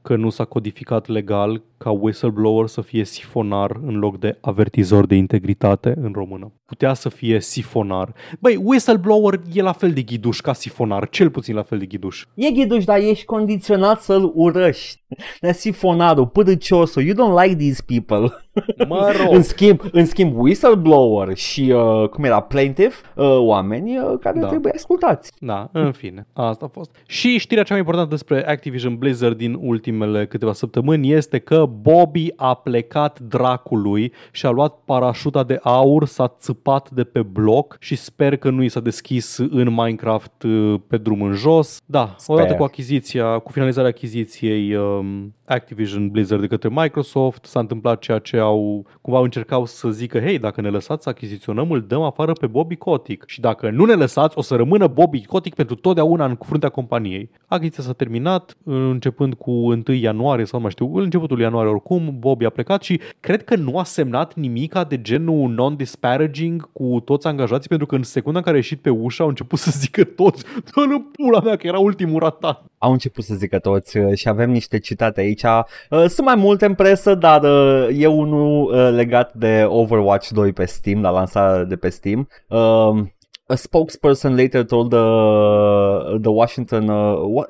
că 0.02 0.16
nu 0.16 0.30
s-a 0.30 0.44
codificat 0.44 1.06
legal 1.06 1.62
ca 1.78 1.90
whistleblower 1.90 2.66
să 2.66 2.80
fie 2.80 3.04
sifonar 3.04 3.80
în 3.86 3.98
loc 3.98 4.18
de 4.18 4.38
avertizor 4.40 5.06
de 5.06 5.14
integritate 5.14 5.94
în 6.00 6.12
română. 6.14 6.52
Putea 6.66 6.94
să 6.94 7.08
fie 7.08 7.40
sifonar. 7.40 8.12
Băi, 8.40 8.58
whistleblower 8.62 9.40
e 9.52 9.62
la 9.62 9.72
fel 9.72 9.92
de 9.92 10.02
ghiduș 10.02 10.40
ca 10.40 10.52
sifonar, 10.52 11.08
cel 11.08 11.30
puțin 11.30 11.54
la 11.54 11.62
fel 11.62 11.78
de 11.78 11.86
ghiduș. 11.86 12.24
E 12.34 12.50
ghiduș, 12.50 12.84
dar 12.84 12.98
ești 12.98 13.24
condiționat 13.26 14.02
să-l 14.02 14.30
urăști. 14.34 15.04
Dar 15.40 15.52
sifonarul, 15.54 16.26
pârâciosul, 16.26 17.02
you 17.02 17.14
don't 17.14 17.42
like 17.44 17.56
these 17.56 17.82
people. 17.86 18.34
Mă 18.88 19.12
în, 19.20 19.32
rog, 19.32 19.42
schimb, 19.42 19.80
în 19.92 20.06
schimb, 20.06 20.36
whistleblower 20.38 21.36
și, 21.36 21.72
uh, 21.74 22.08
cum 22.08 22.24
era, 22.24 22.40
plaintiff, 22.40 23.04
uh, 23.14 23.36
oameni 23.38 23.98
uh, 23.98 24.18
care 24.20 24.40
Da. 24.40 24.46
trebuie 24.46 24.72
ascultați. 24.74 25.32
Da, 25.38 25.68
în 25.72 25.92
fine, 25.92 26.26
asta 26.32 26.64
a 26.64 26.68
fost. 26.68 26.90
Și 27.06 27.38
știrea 27.38 27.62
cea 27.62 27.70
mai 27.70 27.78
importantă 27.80 28.10
despre 28.10 28.48
Activision 28.48 28.96
Blizzard 28.96 29.36
din 29.36 29.58
ultimele 29.60 30.26
câteva 30.26 30.52
săptămâni 30.52 31.12
este 31.12 31.38
că 31.38 31.66
Bobby 31.80 32.28
a 32.36 32.54
plecat 32.54 33.20
dracului 33.20 34.12
și 34.32 34.46
a 34.46 34.50
luat 34.50 34.78
parașuta 34.84 35.42
de 35.42 35.58
aur, 35.62 36.06
s-a 36.06 36.34
țăpat 36.38 36.90
de 36.90 37.04
pe 37.04 37.22
bloc 37.22 37.76
și 37.80 37.96
sper 37.96 38.36
că 38.36 38.50
nu 38.50 38.62
i 38.62 38.68
s-a 38.68 38.80
deschis 38.80 39.36
în 39.38 39.68
Minecraft 39.70 40.42
uh, 40.42 40.74
pe 40.86 40.96
drum 40.96 41.22
în 41.22 41.32
jos. 41.32 41.80
Da, 41.86 42.14
Sper. 42.18 42.36
odată 42.36 42.54
cu 42.54 42.62
achiziția, 42.62 43.38
cu 43.38 43.52
finalizarea 43.52 43.90
achiziției 43.90 44.74
um, 44.74 45.34
Activision 45.44 46.08
Blizzard 46.08 46.40
de 46.40 46.46
către 46.46 46.68
Microsoft, 46.72 47.44
s-a 47.44 47.60
întâmplat 47.60 47.98
ceea 47.98 48.18
ce 48.18 48.38
au, 48.46 48.86
cumva 49.00 49.20
încercau 49.20 49.64
să 49.64 49.90
zică, 49.90 50.20
hei, 50.20 50.38
dacă 50.38 50.60
ne 50.60 50.68
lăsați 50.68 51.02
să 51.02 51.08
achiziționăm, 51.08 51.70
îl 51.70 51.80
dăm 51.80 52.02
afară 52.02 52.32
pe 52.32 52.46
Bobby 52.46 52.76
Kotick. 52.76 53.28
Și 53.28 53.40
dacă 53.40 53.70
nu 53.70 53.84
ne 53.84 53.94
lăsați, 53.94 54.38
o 54.38 54.40
să 54.40 54.54
rămână 54.56 54.86
Bobby 54.86 55.24
Kotick 55.24 55.56
pentru 55.56 55.74
totdeauna 55.74 56.24
în 56.24 56.36
fruntea 56.40 56.68
companiei. 56.68 57.30
Achiziția 57.46 57.82
s-a 57.82 57.92
terminat, 57.92 58.56
începând 58.64 59.34
cu 59.34 59.50
1 59.50 59.82
ianuarie 59.86 60.44
sau 60.44 60.58
nu 60.58 60.62
mai 60.62 60.70
știu, 60.70 60.96
în 60.96 61.02
începutul 61.02 61.40
ianuarie 61.40 61.70
oricum, 61.70 62.16
Bobby 62.18 62.44
a 62.44 62.50
plecat 62.50 62.82
și 62.82 63.00
cred 63.20 63.44
că 63.44 63.56
nu 63.56 63.78
a 63.78 63.84
semnat 63.84 64.34
nimica 64.34 64.84
de 64.84 65.00
genul 65.02 65.50
non-disparaging 65.50 66.72
cu 66.72 67.00
toți 67.04 67.26
angajații, 67.26 67.68
pentru 67.68 67.86
că 67.86 67.94
în 67.94 68.02
secunda 68.02 68.38
în 68.38 68.44
care 68.44 68.56
a 68.56 68.58
ieșit 68.58 68.80
pe 68.80 68.90
ușă 68.90 69.22
au 69.22 69.28
început 69.28 69.58
să 69.58 69.70
zică 69.74 70.04
toți, 70.04 70.44
dă 70.44 70.80
în 70.80 71.02
pula 71.12 71.40
mea 71.40 71.56
că 71.56 71.66
era 71.66 71.78
ultimul 71.78 72.20
ratat. 72.20 72.64
Au 72.86 72.92
început 72.92 73.24
să 73.24 73.34
zică 73.34 73.58
toți 73.58 73.96
uh, 73.98 74.14
și 74.14 74.28
avem 74.28 74.50
niște 74.50 74.78
citate 74.78 75.20
aici. 75.20 75.42
Uh, 75.42 76.04
Sunt 76.06 76.26
mai 76.26 76.34
multe 76.34 76.66
în 76.66 76.74
presă, 76.74 77.14
dar 77.14 77.42
uh, 77.42 77.88
e 77.98 78.06
unul 78.06 78.74
uh, 78.74 78.90
legat 78.94 79.34
de 79.34 79.64
Overwatch 79.68 80.28
2 80.28 80.52
pe 80.52 80.64
Steam, 80.64 81.00
la 81.02 81.10
lansarea 81.10 81.64
de 81.64 81.76
pe 81.76 81.88
Steam. 81.88 82.28
Um, 82.48 83.10
A 83.46 83.54
spokesperson 83.54 84.36
later 84.36 84.64
told 84.64 84.90
the, 84.90 86.18
the 86.20 86.30
Washington 86.30 86.88
uh, 86.88 87.16
what, 87.34 87.48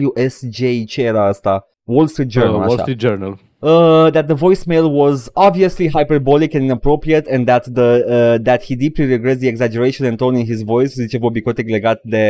WSJ, 0.00 0.84
ce 0.86 1.02
era 1.02 1.26
asta? 1.26 1.66
Wall 1.84 2.06
Street 2.06 2.30
Journal, 2.30 2.54
Uh, 2.54 2.60
așa. 2.60 2.68
Wall 2.68 2.78
Street 2.78 2.98
Journal. 3.00 3.38
uh, 3.60 4.10
that 4.12 4.26
the 4.26 4.34
voicemail 4.34 4.86
was 5.02 5.30
obviously 5.34 5.88
hyperbolic 5.88 6.54
and 6.54 6.64
inappropriate 6.64 7.34
and 7.34 7.46
that 7.46 7.64
the 7.74 8.04
uh, 8.06 8.42
that 8.42 8.62
he 8.62 8.74
deeply 8.76 9.06
regrets 9.06 9.40
the 9.40 9.48
exaggeration 9.48 10.06
and 10.08 10.16
tone 10.18 10.38
in 10.38 10.46
his 10.46 10.62
voice, 10.62 10.92
zice 11.00 11.18
Bobby 11.18 11.40
Kotick 11.40 11.68
legat 11.68 12.00
de 12.04 12.24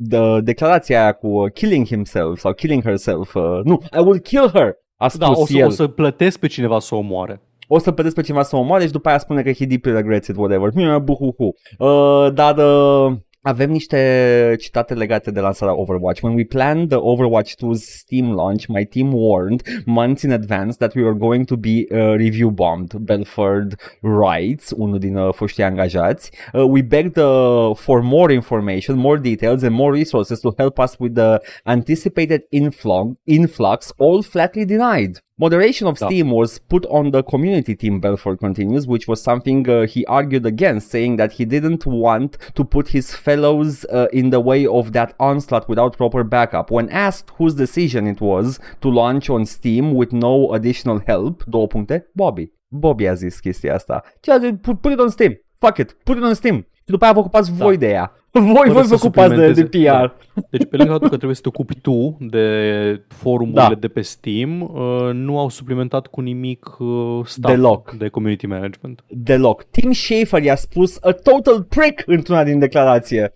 de 0.00 0.40
declarația 0.40 1.02
aia 1.02 1.12
cu 1.12 1.26
uh, 1.26 1.52
killing 1.52 1.86
himself 1.86 2.38
sau 2.38 2.52
killing 2.52 2.82
herself. 2.82 3.34
Uh, 3.34 3.60
nu, 3.64 3.80
I 3.96 3.98
will 3.98 4.18
kill 4.18 4.50
her. 4.52 4.76
A 4.96 5.08
spus 5.08 5.20
Da, 5.20 5.30
o 5.30 5.44
să, 5.46 5.56
el. 5.56 5.66
o 5.66 5.70
să 5.70 5.86
plătesc 5.86 6.38
pe 6.38 6.46
cineva 6.46 6.78
să 6.78 6.94
o 6.94 6.98
omoare. 6.98 7.40
o 7.68 7.78
să 7.78 7.92
plătesc 7.92 8.14
pe 8.14 8.22
cineva 8.22 8.42
să 8.42 8.56
o 8.56 8.58
omoare 8.58 8.84
și 8.86 8.92
după 8.92 9.08
aia 9.08 9.18
spune 9.18 9.42
că 9.42 9.52
he 9.52 9.66
deeply 9.66 9.92
regrets 9.92 10.28
it, 10.28 10.36
whatever. 10.36 10.70
Mie, 10.74 10.98
buhuhu. 10.98 11.54
Uh, 11.78 12.32
dar 12.34 12.56
uh, 12.56 13.12
avem 13.48 13.70
niște 13.70 14.54
citate 14.58 14.94
legate 14.94 15.30
de 15.30 15.40
lansarea 15.40 15.74
Overwatch. 15.74 16.20
When 16.20 16.34
we 16.34 16.44
planned 16.44 16.88
the 16.88 16.96
Overwatch 16.96 17.54
2's 17.56 17.98
Steam 17.98 18.32
launch, 18.32 18.66
my 18.66 18.84
team 18.84 19.12
warned 19.12 19.62
months 19.84 20.22
in 20.22 20.32
advance 20.32 20.76
that 20.76 20.94
we 20.94 21.02
were 21.02 21.16
going 21.16 21.46
to 21.46 21.56
be 21.56 21.86
uh, 21.90 22.14
review 22.16 22.50
bombed. 22.50 22.92
Belford 22.98 23.74
writes, 24.00 24.70
unul 24.76 24.98
din 24.98 25.16
uh, 25.16 25.34
foștii 25.34 25.64
angajați. 25.64 26.30
Uh, 26.52 26.62
we 26.62 26.82
begged 26.82 27.16
uh, 27.16 27.74
for 27.74 28.02
more 28.02 28.32
information, 28.32 28.96
more 28.96 29.18
details 29.18 29.62
and 29.62 29.74
more 29.74 29.96
resources 29.96 30.40
to 30.40 30.54
help 30.56 30.78
us 30.78 30.96
with 30.98 31.14
the 31.14 31.40
anticipated 31.64 32.40
influx, 32.48 33.16
influx 33.24 33.92
all 33.96 34.22
flatly 34.22 34.64
denied. 34.64 35.27
Moderation 35.40 35.86
of 35.86 35.96
Da. 35.98 36.06
Steam 36.06 36.30
was 36.30 36.58
put 36.58 36.84
on 36.86 37.12
the 37.12 37.22
community 37.22 37.74
team, 37.76 38.00
Belford 38.00 38.38
continues, 38.40 38.88
which 38.88 39.06
was 39.06 39.22
something 39.22 39.68
uh, 39.68 39.86
he 39.86 40.04
argued 40.06 40.44
against, 40.44 40.90
saying 40.90 41.16
that 41.16 41.32
he 41.32 41.44
didn't 41.44 41.86
want 41.86 42.36
to 42.54 42.64
put 42.64 42.88
his 42.88 43.14
fellows 43.14 43.84
uh, 43.84 44.08
in 44.10 44.30
the 44.30 44.40
way 44.40 44.66
of 44.66 44.90
that 44.92 45.14
onslaught 45.18 45.68
without 45.68 45.96
proper 45.96 46.24
backup. 46.24 46.70
When 46.72 46.88
asked 46.90 47.30
whose 47.38 47.54
decision 47.54 48.06
it 48.08 48.20
was 48.20 48.58
to 48.80 48.88
launch 48.90 49.30
on 49.30 49.44
Steam 49.46 49.94
with 49.94 50.12
no 50.12 50.52
additional 50.52 51.00
help, 51.06 51.44
două 51.44 51.66
puncte, 51.66 52.10
Bobby. 52.14 52.52
Bobby 52.68 53.08
a 53.08 53.14
zis 53.14 53.40
chestia 53.40 53.74
asta. 53.74 54.02
Ceea 54.20 54.38
ce, 54.38 54.52
put, 54.52 54.80
put 54.80 54.92
it 54.92 54.98
on 54.98 55.08
Steam. 55.08 55.40
Fuck 55.58 55.76
it, 55.78 55.96
put 56.04 56.16
it 56.16 56.22
on 56.22 56.34
Steam. 56.34 56.56
Și 56.56 56.94
după 56.94 57.04
aia 57.04 57.12
vă 57.12 57.18
ocupați 57.18 57.58
Da. 57.58 57.64
voi 57.64 57.76
de 57.76 57.88
ea. 57.88 58.12
Voi, 58.40 58.54
Fără 58.54 58.72
voi 58.72 58.82
să 58.82 58.88
vă 58.88 58.94
ocupați 58.94 59.34
de, 59.34 59.46
de 59.52 59.60
suplimenteze- 59.60 59.64
PR. 59.90 60.06
Da. 60.34 60.42
Deci 60.50 60.64
pe 60.70 60.76
lângă 60.76 60.90
faptul 60.92 61.08
că 61.08 61.16
trebuie 61.16 61.34
să 61.36 61.42
te 61.42 61.48
ocupi 61.48 61.80
tu 61.80 62.16
de 62.20 63.02
forumurile 63.08 63.68
Da. 63.68 63.74
de 63.74 63.88
pe 63.88 64.00
Steam, 64.00 64.60
uh, 64.60 65.10
nu 65.12 65.38
au 65.38 65.48
suplimentat 65.48 66.06
cu 66.06 66.20
nimic 66.20 66.76
uh, 66.78 67.20
staff 67.24 67.54
Deloc. 67.54 67.90
de 67.92 68.08
community 68.08 68.46
management. 68.46 69.04
Deloc. 69.08 69.62
Tim 69.62 69.92
Schafer 69.92 70.42
i-a 70.42 70.56
spus 70.56 70.98
a 71.00 71.10
total 71.12 71.62
prick 71.62 72.02
într-una 72.06 72.44
din 72.44 72.58
declarație. 72.58 73.34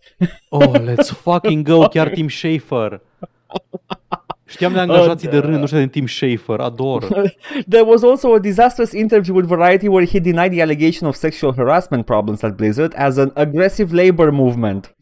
Oh, 0.49 0.73
let's 0.79 1.09
fucking 1.23 1.69
go, 1.69 1.79
chiar 1.89 2.09
Tim 2.09 2.29
Schafer. 2.29 3.01
Știam 4.53 4.73
de 4.73 4.79
angajații 4.79 5.29
de 5.29 5.39
rând, 5.39 5.57
nu 5.57 5.67
știu 5.67 5.79
de 5.79 5.87
Tim 5.87 6.07
Schafer, 6.07 6.61
ador. 6.61 7.07
There 7.75 7.85
was 7.85 8.03
also 8.03 8.35
a 8.35 8.39
disastrous 8.39 8.93
interview 8.93 9.35
with 9.35 9.47
Variety 9.47 9.89
where 9.89 10.07
he 10.07 10.21
denied 10.21 10.53
the 10.53 10.61
allegation 10.61 11.09
of 11.09 11.15
sexual 11.15 11.53
harassment 11.57 12.05
problems 12.05 12.43
at 12.43 12.57
Blizzard 12.57 12.93
as 12.97 13.17
an 13.17 13.31
aggressive 13.35 13.93
labor 13.93 14.31
movement. 14.31 14.95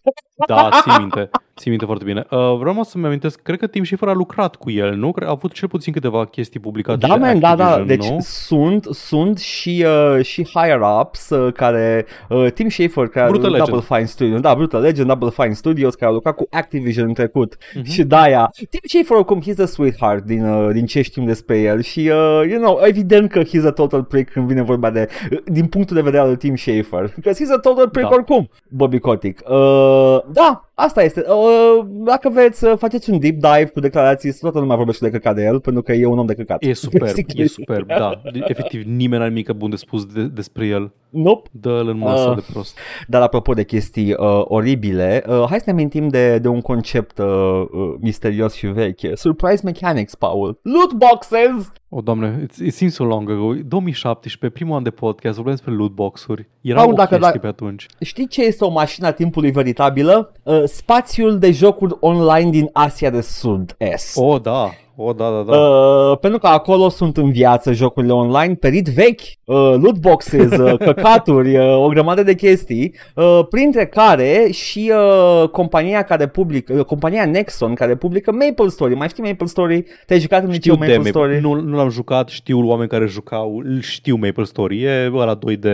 Da, 0.47 0.69
ții 0.83 0.93
minte. 0.99 1.31
Ții 1.61 1.71
minte 1.71 1.85
foarte 1.85 2.05
bine. 2.05 2.27
Uh, 2.31 2.57
vreau 2.59 2.83
să-mi 2.83 3.07
amintesc, 3.07 3.41
cred 3.43 3.59
că 3.59 3.67
Tim 3.67 3.85
Schafer 3.85 4.09
a 4.09 4.13
lucrat 4.13 4.57
cu 4.57 4.71
el, 4.71 4.95
nu? 4.95 5.13
Cred, 5.13 5.29
a 5.29 5.31
avut 5.31 5.53
cel 5.53 5.69
puțin 5.69 5.93
câteva 5.93 6.25
chestii 6.27 6.61
publicate 6.61 7.07
Da, 7.07 7.13
de 7.15 7.21
man, 7.21 7.39
da, 7.39 7.57
da. 7.57 7.71
Activision, 7.71 7.87
Deci 7.99 8.09
nu? 8.11 8.19
sunt, 8.21 8.85
sunt 8.85 9.39
și, 9.39 9.85
uh, 10.17 10.25
și 10.25 10.49
higher-ups 10.55 11.31
uh, 11.31 11.53
care, 11.53 12.07
uh, 12.29 12.51
Tim 12.53 12.69
Schafer, 12.69 13.07
care 13.09 13.29
Brutal 13.31 13.51
Legend. 13.51 13.69
Double 13.69 13.87
Fine 13.97 14.07
Studios, 14.07 14.41
da, 14.41 14.55
Brutal 14.55 14.81
Legend, 14.81 15.09
Double 15.09 15.31
Fine 15.31 15.53
Studios, 15.53 15.95
care 15.95 16.07
au 16.07 16.13
lucrat 16.13 16.35
cu 16.35 16.47
Activision 16.51 17.07
în 17.07 17.15
trecut. 17.15 17.57
Mhm. 17.75 17.85
Și 17.85 18.03
de-aia, 18.03 18.51
Tim 18.71 18.81
Schafer, 18.83 19.17
oricum, 19.17 19.43
he's 19.43 19.63
a 19.63 19.67
sweetheart 19.67 20.25
din, 20.25 20.45
uh, 20.45 20.73
din 20.73 20.87
ce 20.87 21.03
știm 21.03 21.25
despre 21.25 21.59
el 21.59 21.83
și, 21.83 21.99
uh, 22.01 22.43
you 22.51 22.61
know, 22.61 22.79
evident 22.83 23.31
că 23.31 23.43
he's 23.43 23.67
a 23.67 23.71
total 23.71 24.03
prick 24.03 24.33
când 24.33 24.47
vine 24.47 24.63
vorba 24.63 24.91
de, 24.91 25.09
uh, 25.33 25.39
din 25.45 25.67
punctul 25.67 25.97
de 25.97 26.03
vedere 26.03 26.23
al 26.23 26.37
Tim 26.37 26.57
Schafer. 26.57 27.13
Because 27.15 27.45
he's 27.45 27.55
a 27.57 27.59
total 27.59 27.89
prick 27.89 28.09
Da. 28.09 28.15
oricum, 28.15 28.49
Bobby 28.69 28.99
Kotick. 28.99 29.49
Uh, 29.49 30.19
da, 30.33 30.71
asta 30.75 31.03
este. 31.03 31.25
Uh, 31.29 31.35
uh, 31.35 31.50
dacă 31.87 32.29
vreți 32.29 32.59
să 32.59 32.75
faceți 32.79 33.11
un 33.11 33.19
deep 33.19 33.35
dive 33.35 33.71
cu 33.73 33.81
declarații, 33.81 34.33
toată 34.33 34.59
lumea 34.59 34.77
vorbește 34.77 35.05
de 35.05 35.11
căcat 35.11 35.35
de 35.35 35.43
el, 35.45 35.61
pentru 35.61 35.83
că 35.83 35.93
e 35.93 36.07
un 36.07 36.19
om 36.19 36.27
de 36.27 36.35
căcat. 36.35 36.63
E 36.63 36.73
superb, 36.73 37.05
Basically. 37.07 37.43
e 37.45 37.47
superb, 37.47 37.87
da. 37.87 38.21
Efectiv, 38.47 38.83
nimeni 38.83 39.19
n-are 39.19 39.29
nimic 39.29 39.51
bun 39.53 39.71
de 39.71 39.77
spus 39.77 40.07
de, 40.07 40.23
despre 40.23 40.67
el. 40.67 40.93
Nope. 41.11 41.49
Dă-l 41.53 41.89
în 41.89 41.99
masă 41.99 42.29
Ah. 42.29 42.35
de 42.35 42.45
prost. 42.53 42.79
Dar 43.09 43.23
apropo 43.23 43.53
de 43.53 43.65
chestii 43.65 44.13
uh, 44.13 44.17
oribile, 44.45 45.25
uh, 45.29 45.45
hai 45.49 45.59
să 45.59 45.65
ne 45.67 45.73
amintim 45.73 46.09
de, 46.09 46.39
de 46.39 46.49
un 46.49 46.61
concept 46.61 47.19
uh, 47.19 47.27
uh, 47.27 47.95
misterios 48.01 48.55
și 48.55 48.67
veche. 48.67 49.15
Surprise 49.15 49.61
mechanics, 49.65 50.15
Paul. 50.15 50.59
Loot 50.63 50.93
boxes! 50.93 51.73
O, 51.89 52.01
doamne, 52.01 52.41
it, 52.43 52.57
it 52.67 52.75
seems 52.75 52.95
so 52.95 53.05
long 53.05 53.31
ago. 53.31 53.53
2017, 53.65 54.59
primul 54.59 54.77
an 54.77 54.83
de 54.83 54.91
podcast, 54.91 55.35
vorbim 55.35 55.53
despre 55.55 55.73
lootbox-uri. 55.75 56.49
Erau 56.61 56.83
Paul, 56.83 56.93
o 56.93 56.97
dacă- 56.97 57.09
chestie 57.17 57.27
dacă- 57.27 57.39
pe 57.39 57.47
atunci. 57.47 57.87
Știi 58.01 58.27
ce 58.29 58.45
este 58.45 58.65
o 58.65 58.71
mașină 58.71 59.07
a 59.07 59.11
timpului 59.13 59.51
veritabilă? 59.51 60.33
Uh, 60.43 60.63
spațiul 60.65 61.39
de 61.39 61.51
jocuri 61.51 61.97
online 62.01 62.51
din 62.51 62.69
Asia 62.73 63.11
de 63.11 63.21
Sud-Est. 63.21 64.17
O, 64.17 64.39
da. 64.39 64.71
O, 65.03 65.13
da, 65.13 65.31
da, 65.31 65.43
da. 65.43 65.57
Uh, 65.57 66.19
pentru 66.19 66.39
că 66.39 66.47
acolo 66.47 66.89
sunt 66.89 67.17
în 67.17 67.31
viață 67.31 67.73
jocurile 67.73 68.13
online, 68.13 68.55
perit 68.55 68.87
vechi, 68.87 69.21
uh, 69.21 69.57
loot 69.57 69.99
boxes, 69.99 70.51
uh, 70.51 70.79
căcaturi, 70.87 71.57
uh, 71.57 71.77
o 71.77 71.89
grămadă 71.89 72.23
de 72.23 72.35
chestii, 72.35 72.95
uh, 73.15 73.41
printre 73.51 73.87
care 73.87 74.49
și 74.51 74.93
uh, 74.95 75.49
compania 75.49 76.03
care 76.03 76.27
publică, 76.27 76.73
uh, 76.73 76.85
compania 76.85 77.25
Nexon 77.25 77.75
care 77.75 77.97
publică 77.97 78.33
Maple 78.33 78.69
Story. 78.69 78.95
Mai 78.95 79.09
știi 79.09 79.23
Maple 79.23 79.47
Story? 79.47 79.85
Te-ai 80.07 80.21
jucat 80.21 80.45
în 80.45 80.53
Știu 80.53 80.73
liceu 80.73 80.87
de 80.87 80.95
Maple 80.97 81.11
Story? 81.11 81.41
Nu, 81.41 81.61
nu 81.61 81.77
l-am 81.77 81.91
jucat, 81.91 82.29
știu 82.29 82.69
oameni 82.69 82.89
care 82.89 83.07
jucau, 83.07 83.57
îl 83.65 83.81
știu 83.81 84.17
Maple 84.17 84.45
Story, 84.45 84.83
e 84.83 85.11
ăla 85.15 85.39
2D 85.39 85.67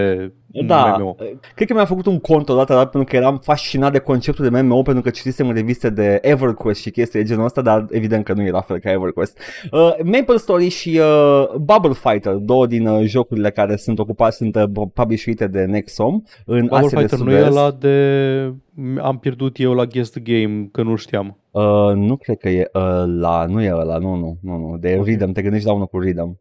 Da, 0.67 0.97
MMO. 0.99 1.17
cred 1.55 1.69
că 1.69 1.75
mi-am 1.75 1.87
făcut 1.87 2.07
un 2.07 2.19
cont 2.19 2.49
odată 2.49 2.75
dar 2.75 2.87
pentru 2.87 3.11
că 3.11 3.17
eram 3.17 3.39
fascinat 3.43 3.93
de 3.93 3.99
conceptul 3.99 4.49
de 4.49 4.61
MMO 4.61 4.83
pentru 4.83 5.03
că 5.03 5.11
citisem 5.11 5.49
în 5.49 5.55
reviste 5.55 5.91
de 5.91 6.19
EverQuest 6.23 6.81
și 6.81 6.91
chestii 6.91 7.21
de 7.21 7.27
genul 7.27 7.45
ăsta, 7.45 7.63
dar 7.63 7.87
evident 7.91 8.25
că 8.25 8.33
nu 8.33 8.43
era 8.43 8.61
fel 8.61 8.79
ca 8.79 8.91
EverQuest. 8.91 9.39
Uh, 9.71 9.95
Maple 10.03 10.37
Story 10.37 10.69
și 10.69 11.01
uh, 11.01 11.55
Bubble 11.55 11.93
Fighter, 11.93 12.33
două 12.33 12.67
din 12.67 12.87
uh, 12.87 13.05
jocurile 13.07 13.51
care 13.51 13.77
sunt 13.77 13.99
ocupați, 13.99 14.37
sunt 14.37 14.57
uh, 14.57 14.87
published 14.95 15.45
de 15.51 15.65
Nexom 15.65 16.23
în 16.47 16.61
Bubble 16.61 16.77
Asia 16.77 17.01
de 17.01 17.07
Fighter 17.07 17.19
nu 17.19 17.31
e 17.31 17.39
Sud-Est. 17.39 17.57
ăla 17.57 17.71
de... 17.71 18.55
Am 19.03 19.19
pierdut 19.19 19.59
eu 19.59 19.73
la 19.73 19.85
Guest 19.85 20.19
Game, 20.19 20.69
că 20.73 20.83
nu 20.83 20.97
știam. 20.97 21.39
Uh, 21.51 21.93
nu 21.95 22.17
cred 22.17 22.39
că 22.39 22.49
e 22.49 22.71
ăla, 22.75 23.47
nu 23.47 23.63
e 23.63 23.73
ăla, 23.73 23.99
nu, 23.99 24.15
nu, 24.15 24.39
nu, 24.43 24.57
nu, 24.57 24.77
de 24.77 24.97
Ok. 24.99 25.07
Rhythm, 25.07 25.33
te 25.33 25.43
gândești 25.43 25.67
la 25.67 25.73
unul 25.73 25.87
cu 25.87 25.99
Rhythm. 25.99 26.41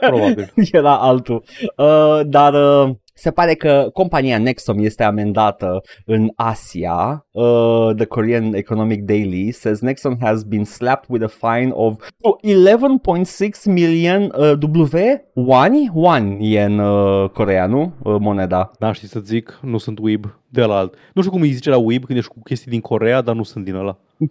Probabil. 0.00 0.52
era 0.72 0.98
altul. 0.98 1.42
Uh, 1.76 2.20
dar 2.26 2.54
uh, 2.54 2.94
se 3.18 3.30
pare 3.30 3.54
că 3.54 3.88
compania 3.92 4.38
Nexom 4.38 4.78
este 4.78 5.02
amendată 5.02 5.80
în 6.04 6.30
Asia. 6.34 7.26
Uh, 7.30 7.90
the 7.96 8.04
Korean 8.04 8.54
Economic 8.54 9.02
Daily 9.02 9.50
says 9.50 9.80
Nexon 9.80 10.16
has 10.20 10.42
been 10.42 10.64
slapped 10.64 11.08
with 11.08 11.24
a 11.24 11.52
fine 11.52 11.70
of 11.74 11.94
11.6 12.42 13.64
million 13.64 14.32
uh, 14.38 14.52
W? 14.60 14.96
Wani? 15.34 15.90
Wan 15.94 16.36
e 16.40 16.62
în 16.62 16.78
uh, 16.78 17.30
Corea, 17.30 17.66
nu? 17.66 17.92
Uh, 18.02 18.16
moneda. 18.20 18.70
N-am 18.78 18.92
ști 18.92 19.06
să 19.06 19.20
zic, 19.20 19.58
nu 19.62 19.78
sunt 19.78 19.98
weeb 19.98 20.40
de 20.48 20.64
la 20.64 20.76
alt. 20.76 20.94
Nu 21.14 21.20
știu 21.20 21.32
cum 21.32 21.42
îi 21.42 21.52
zice 21.52 21.70
la 21.70 21.78
weeb 21.78 22.04
când 22.04 22.18
ești 22.18 22.30
cu 22.30 22.40
chestii 22.42 22.70
din 22.70 22.80
Corea, 22.80 23.20
dar 23.20 23.34
nu 23.34 23.42
sunt 23.42 23.64
din 23.64 23.74
ăla. 23.74 23.98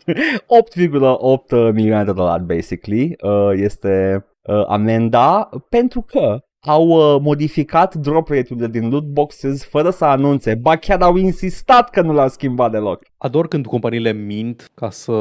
8,8 1.67 1.73
milioane 1.73 2.03
de 2.03 2.11
dolari, 2.11 2.43
basically, 2.43 3.15
uh, 3.21 3.51
este 3.53 4.25
uh, 4.41 4.65
amenda 4.67 5.49
pentru 5.69 6.01
că 6.01 6.44
au 6.65 6.87
uh, 6.87 7.21
modificat 7.21 7.95
drop 7.95 8.27
rate-urile 8.29 8.67
din 8.67 8.89
loot 8.89 9.03
boxes 9.03 9.65
fără 9.65 9.89
să 9.89 10.05
anunțe, 10.05 10.55
ba 10.61 10.75
chiar 10.75 11.01
au 11.01 11.15
insistat 11.15 11.89
că 11.89 12.01
nu 12.01 12.13
l-au 12.13 12.27
schimbat 12.27 12.71
deloc. 12.71 13.03
Ador 13.17 13.47
când 13.47 13.65
companiile 13.65 14.11
mint 14.13 14.71
ca 14.73 14.89
să... 14.89 15.11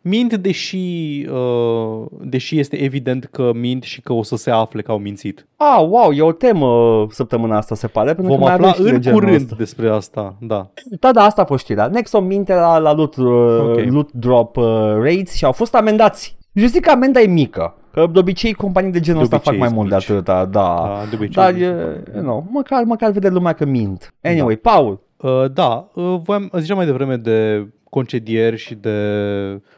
Mint 0.00 0.34
deși, 0.34 0.76
uh, 1.32 2.06
deși 2.20 2.58
este 2.58 2.76
evident 2.82 3.24
că 3.24 3.50
mint 3.54 3.82
și 3.82 4.00
că 4.00 4.12
o 4.12 4.22
să 4.22 4.36
se 4.36 4.50
afle 4.50 4.82
că 4.82 4.90
au 4.90 4.98
mințit. 4.98 5.46
Ah, 5.56 5.86
wow, 5.88 6.12
e 6.12 6.22
o 6.22 6.32
temă 6.32 6.66
uh, 6.66 7.08
săptămâna 7.10 7.56
asta, 7.56 7.74
se 7.74 7.86
pare, 7.86 8.14
pentru 8.14 8.26
Vom 8.32 8.36
că 8.36 8.42
mai 8.44 8.52
afla 8.52 8.68
avem 8.68 8.84
și 8.84 8.90
de 8.90 8.94
în 8.96 9.00
genul 9.02 9.18
curând 9.20 9.40
ăsta. 9.40 9.54
despre 9.58 9.88
asta, 9.88 10.36
da. 10.40 10.70
Da, 11.00 11.12
da, 11.12 11.22
asta 11.22 11.42
a 11.42 11.44
fost 11.44 11.62
știrea. 11.64 11.86
Nexon 11.86 12.26
minte 12.26 12.54
la, 12.54 12.78
la 12.78 12.92
loot, 12.92 13.16
uh, 13.16 13.26
Ok. 13.60 13.84
loot 13.92 14.12
drop 14.12 14.56
uh, 14.56 14.64
rates 14.94 15.32
și 15.34 15.44
au 15.44 15.52
fost 15.52 15.74
amendați. 15.74 16.36
Eu 16.52 16.66
zic 16.66 16.82
că 16.84 16.90
amenda 16.90 17.20
e 17.20 17.26
mică, 17.26 17.74
că 17.92 18.06
de 18.12 18.18
obicei 18.18 18.52
companii 18.52 18.92
de 18.92 19.00
genul 19.00 19.18
De 19.18 19.24
ăsta 19.24 19.36
fac 19.36 19.46
obicei 19.46 19.68
mai 19.68 19.76
mult 19.76 19.90
de 19.90 19.98
sunt 19.98 20.18
mici. 20.18 20.28
atâta, 20.28 20.44
da. 20.44 20.82
da 20.86 21.04
de 21.10 21.14
obicei. 21.14 21.42
Dar, 21.42 21.54
e, 21.54 22.02
you 22.14 22.22
know, 22.22 22.46
măcar, 22.50 22.82
măcar 22.82 23.10
vede 23.10 23.28
lumea 23.28 23.52
că 23.52 23.64
mint. 23.64 24.14
Anyway, 24.22 24.56
Paul, 24.56 25.00
Uh, 25.22 25.44
da, 25.52 25.88
uh, 25.94 26.20
voiam, 26.22 26.50
ziceam 26.58 26.76
mai 26.76 26.86
devreme 26.86 27.16
de 27.16 27.68
concedieri 27.90 28.56
și 28.56 28.74
de 28.74 28.98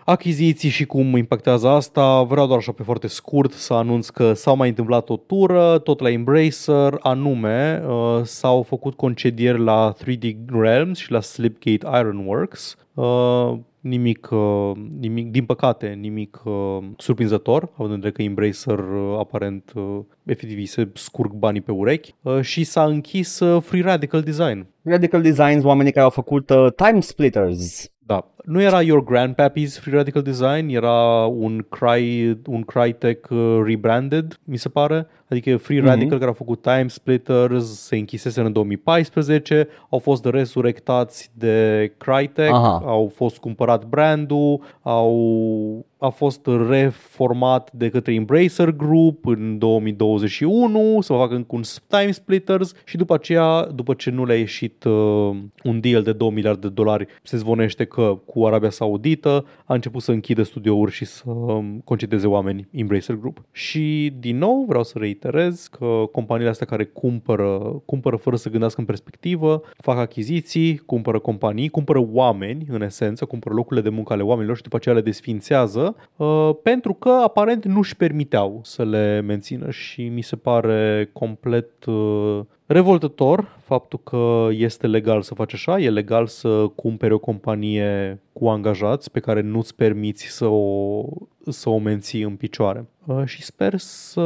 achiziții 0.04 0.68
și 0.68 0.84
cum 0.84 1.16
impactează 1.16 1.68
asta. 1.68 2.22
Vreau 2.22 2.46
doar 2.46 2.58
așa 2.58 2.72
pe 2.72 2.82
foarte 2.82 3.06
scurt 3.06 3.52
să 3.52 3.74
anunț 3.74 4.08
că 4.08 4.32
s-au 4.32 4.56
mai 4.56 4.68
întâmplat 4.68 5.08
o 5.08 5.16
tură, 5.16 5.78
tot 5.78 6.00
la 6.00 6.10
Embracer, 6.10 6.96
anume 7.00 7.82
uh, 7.88 8.20
s-au 8.22 8.62
făcut 8.62 8.94
concedieri 8.94 9.58
la 9.58 9.92
3D 10.04 10.34
Realms 10.50 10.98
și 10.98 11.10
la 11.10 11.20
Slipgate 11.20 11.98
Ironworks. 11.98 12.76
Uh, 12.94 13.52
nimic, 13.88 14.28
uh, 14.30 14.72
nimic, 15.00 15.30
din 15.30 15.44
păcate, 15.44 15.86
nimic 16.00 16.40
uh, 16.44 16.78
surprinzător, 16.96 17.68
având 17.72 17.90
în 17.92 17.94
vedere 18.00 18.12
că 18.12 18.22
Embracer 18.22 18.78
uh, 18.78 19.16
aparent 19.18 19.72
uh, 19.74 19.98
efectiv 20.24 20.56
îi 20.56 20.66
se 20.66 20.88
scurg 20.94 21.32
banii 21.32 21.60
pe 21.60 21.72
urechi 21.72 22.14
uh, 22.22 22.40
și 22.40 22.64
s-a 22.64 22.84
închis 22.84 23.40
uh, 23.40 23.62
Free 23.62 23.82
Radical 23.82 24.20
Design. 24.20 24.66
Radical 24.82 25.22
Designs, 25.22 25.64
oamenii 25.64 25.92
care 25.92 26.04
au 26.04 26.10
făcut 26.10 26.50
uh, 26.50 26.66
Time 26.76 27.00
Splitters. 27.00 27.88
Da. 28.06 28.28
Nu 28.44 28.62
era 28.62 28.82
Your 28.82 29.04
Grandpappy's 29.04 29.78
Free 29.80 29.94
Radical 29.94 30.22
Design, 30.22 30.68
era 30.68 31.24
un, 31.26 31.66
Cry, 31.68 32.38
un 32.46 32.62
Crytek 32.62 33.26
uh, 33.30 33.60
rebranded, 33.64 34.40
mi 34.44 34.56
se 34.56 34.68
pare. 34.68 35.06
Adică 35.28 35.56
Free 35.56 35.78
Mhm. 35.78 35.86
Radical 35.88 36.16
care 36.16 36.26
au 36.28 36.32
făcut 36.32 36.62
Time 36.62 36.86
Splitters, 36.88 37.80
se 37.86 37.96
închisese 37.96 38.40
în 38.40 38.52
2014, 38.52 39.68
au 39.90 39.98
fost 39.98 40.24
resurrectați 40.24 41.30
de 41.34 41.92
Crytek, 41.98 42.50
Aha. 42.50 42.82
au 42.84 43.12
fost 43.14 43.38
cumpărat 43.78 43.84
brandul, 43.84 44.60
au, 44.82 45.86
a 46.04 46.08
fost 46.08 46.46
reformat 46.68 47.72
de 47.72 47.88
către 47.88 48.14
Embracer 48.14 48.70
Group 48.70 49.26
în 49.26 49.58
2021 49.58 51.00
să 51.00 51.12
facă 51.12 51.34
încă 51.34 51.54
un 51.54 51.62
Time 51.88 52.10
Splitters 52.10 52.72
și 52.84 52.96
după 52.96 53.14
aceea, 53.14 53.64
după 53.74 53.94
ce 53.94 54.10
nu 54.10 54.24
le-a 54.24 54.38
ieșit 54.38 54.84
uh, 54.84 55.36
un 55.62 55.80
deal 55.80 56.02
de 56.02 56.12
2 56.12 56.30
miliarde 56.30 56.66
de 56.66 56.72
dolari, 56.72 57.06
se 57.22 57.36
zvonește 57.36 57.84
că 57.84 58.18
cu 58.26 58.46
Arabia 58.46 58.70
Saudită 58.70 59.46
a 59.64 59.74
început 59.74 60.02
să 60.02 60.12
închidă 60.12 60.42
studiouri 60.42 60.92
și 60.92 61.04
să 61.04 61.30
um, 61.30 61.80
concedeze 61.84 62.26
oameni 62.26 62.68
Embracer 62.70 63.14
Group. 63.14 63.44
Și 63.52 64.12
din 64.18 64.38
nou 64.38 64.64
vreau 64.68 64.82
să 64.82 64.98
reiterez 64.98 65.68
că 65.78 66.04
companiile 66.12 66.50
astea 66.50 66.66
care 66.66 66.84
cumpără, 66.84 67.82
cumpără 67.84 68.16
fără 68.16 68.36
să 68.36 68.50
gândească 68.50 68.80
în 68.80 68.86
perspectivă, 68.86 69.62
fac 69.76 69.98
achiziții, 69.98 70.76
cumpără 70.76 71.18
companii, 71.18 71.68
cumpără 71.68 72.06
oameni 72.12 72.66
în 72.68 72.82
esență, 72.82 73.24
cumpără 73.24 73.54
locurile 73.54 73.88
de 73.88 73.94
muncă 73.94 74.12
ale 74.12 74.22
oamenilor 74.22 74.56
și 74.56 74.62
după 74.62 74.76
aceea 74.76 74.94
le 74.94 75.00
desfințează 75.00 75.93
uh, 76.16 76.50
pentru 76.62 76.94
că 76.94 77.08
aparent 77.08 77.64
nu-și 77.64 77.96
permiteau 77.96 78.60
să 78.62 78.84
le 78.84 79.20
mențină 79.20 79.70
și 79.70 80.08
mi 80.08 80.22
se 80.22 80.36
pare 80.36 81.10
complet 81.12 81.84
uh, 81.84 82.40
revoltător 82.66 83.58
faptul 83.64 84.00
că 84.04 84.48
este 84.50 84.86
legal 84.86 85.22
să 85.22 85.34
faci 85.34 85.52
așa, 85.52 85.78
e 85.78 85.90
legal 85.90 86.26
să 86.26 86.66
cumperi 86.74 87.12
o 87.12 87.18
companie 87.18 88.20
cu 88.32 88.48
angajați 88.48 89.10
pe 89.10 89.20
care 89.20 89.40
nu-ți 89.40 89.74
permiți 89.74 90.24
să 90.24 90.46
o, 90.46 91.04
să 91.48 91.68
o 91.68 91.78
menții 91.78 92.22
în 92.22 92.36
picioare. 92.36 92.88
Uh, 93.06 93.24
și 93.24 93.42
sper 93.42 93.76
să 93.76 94.22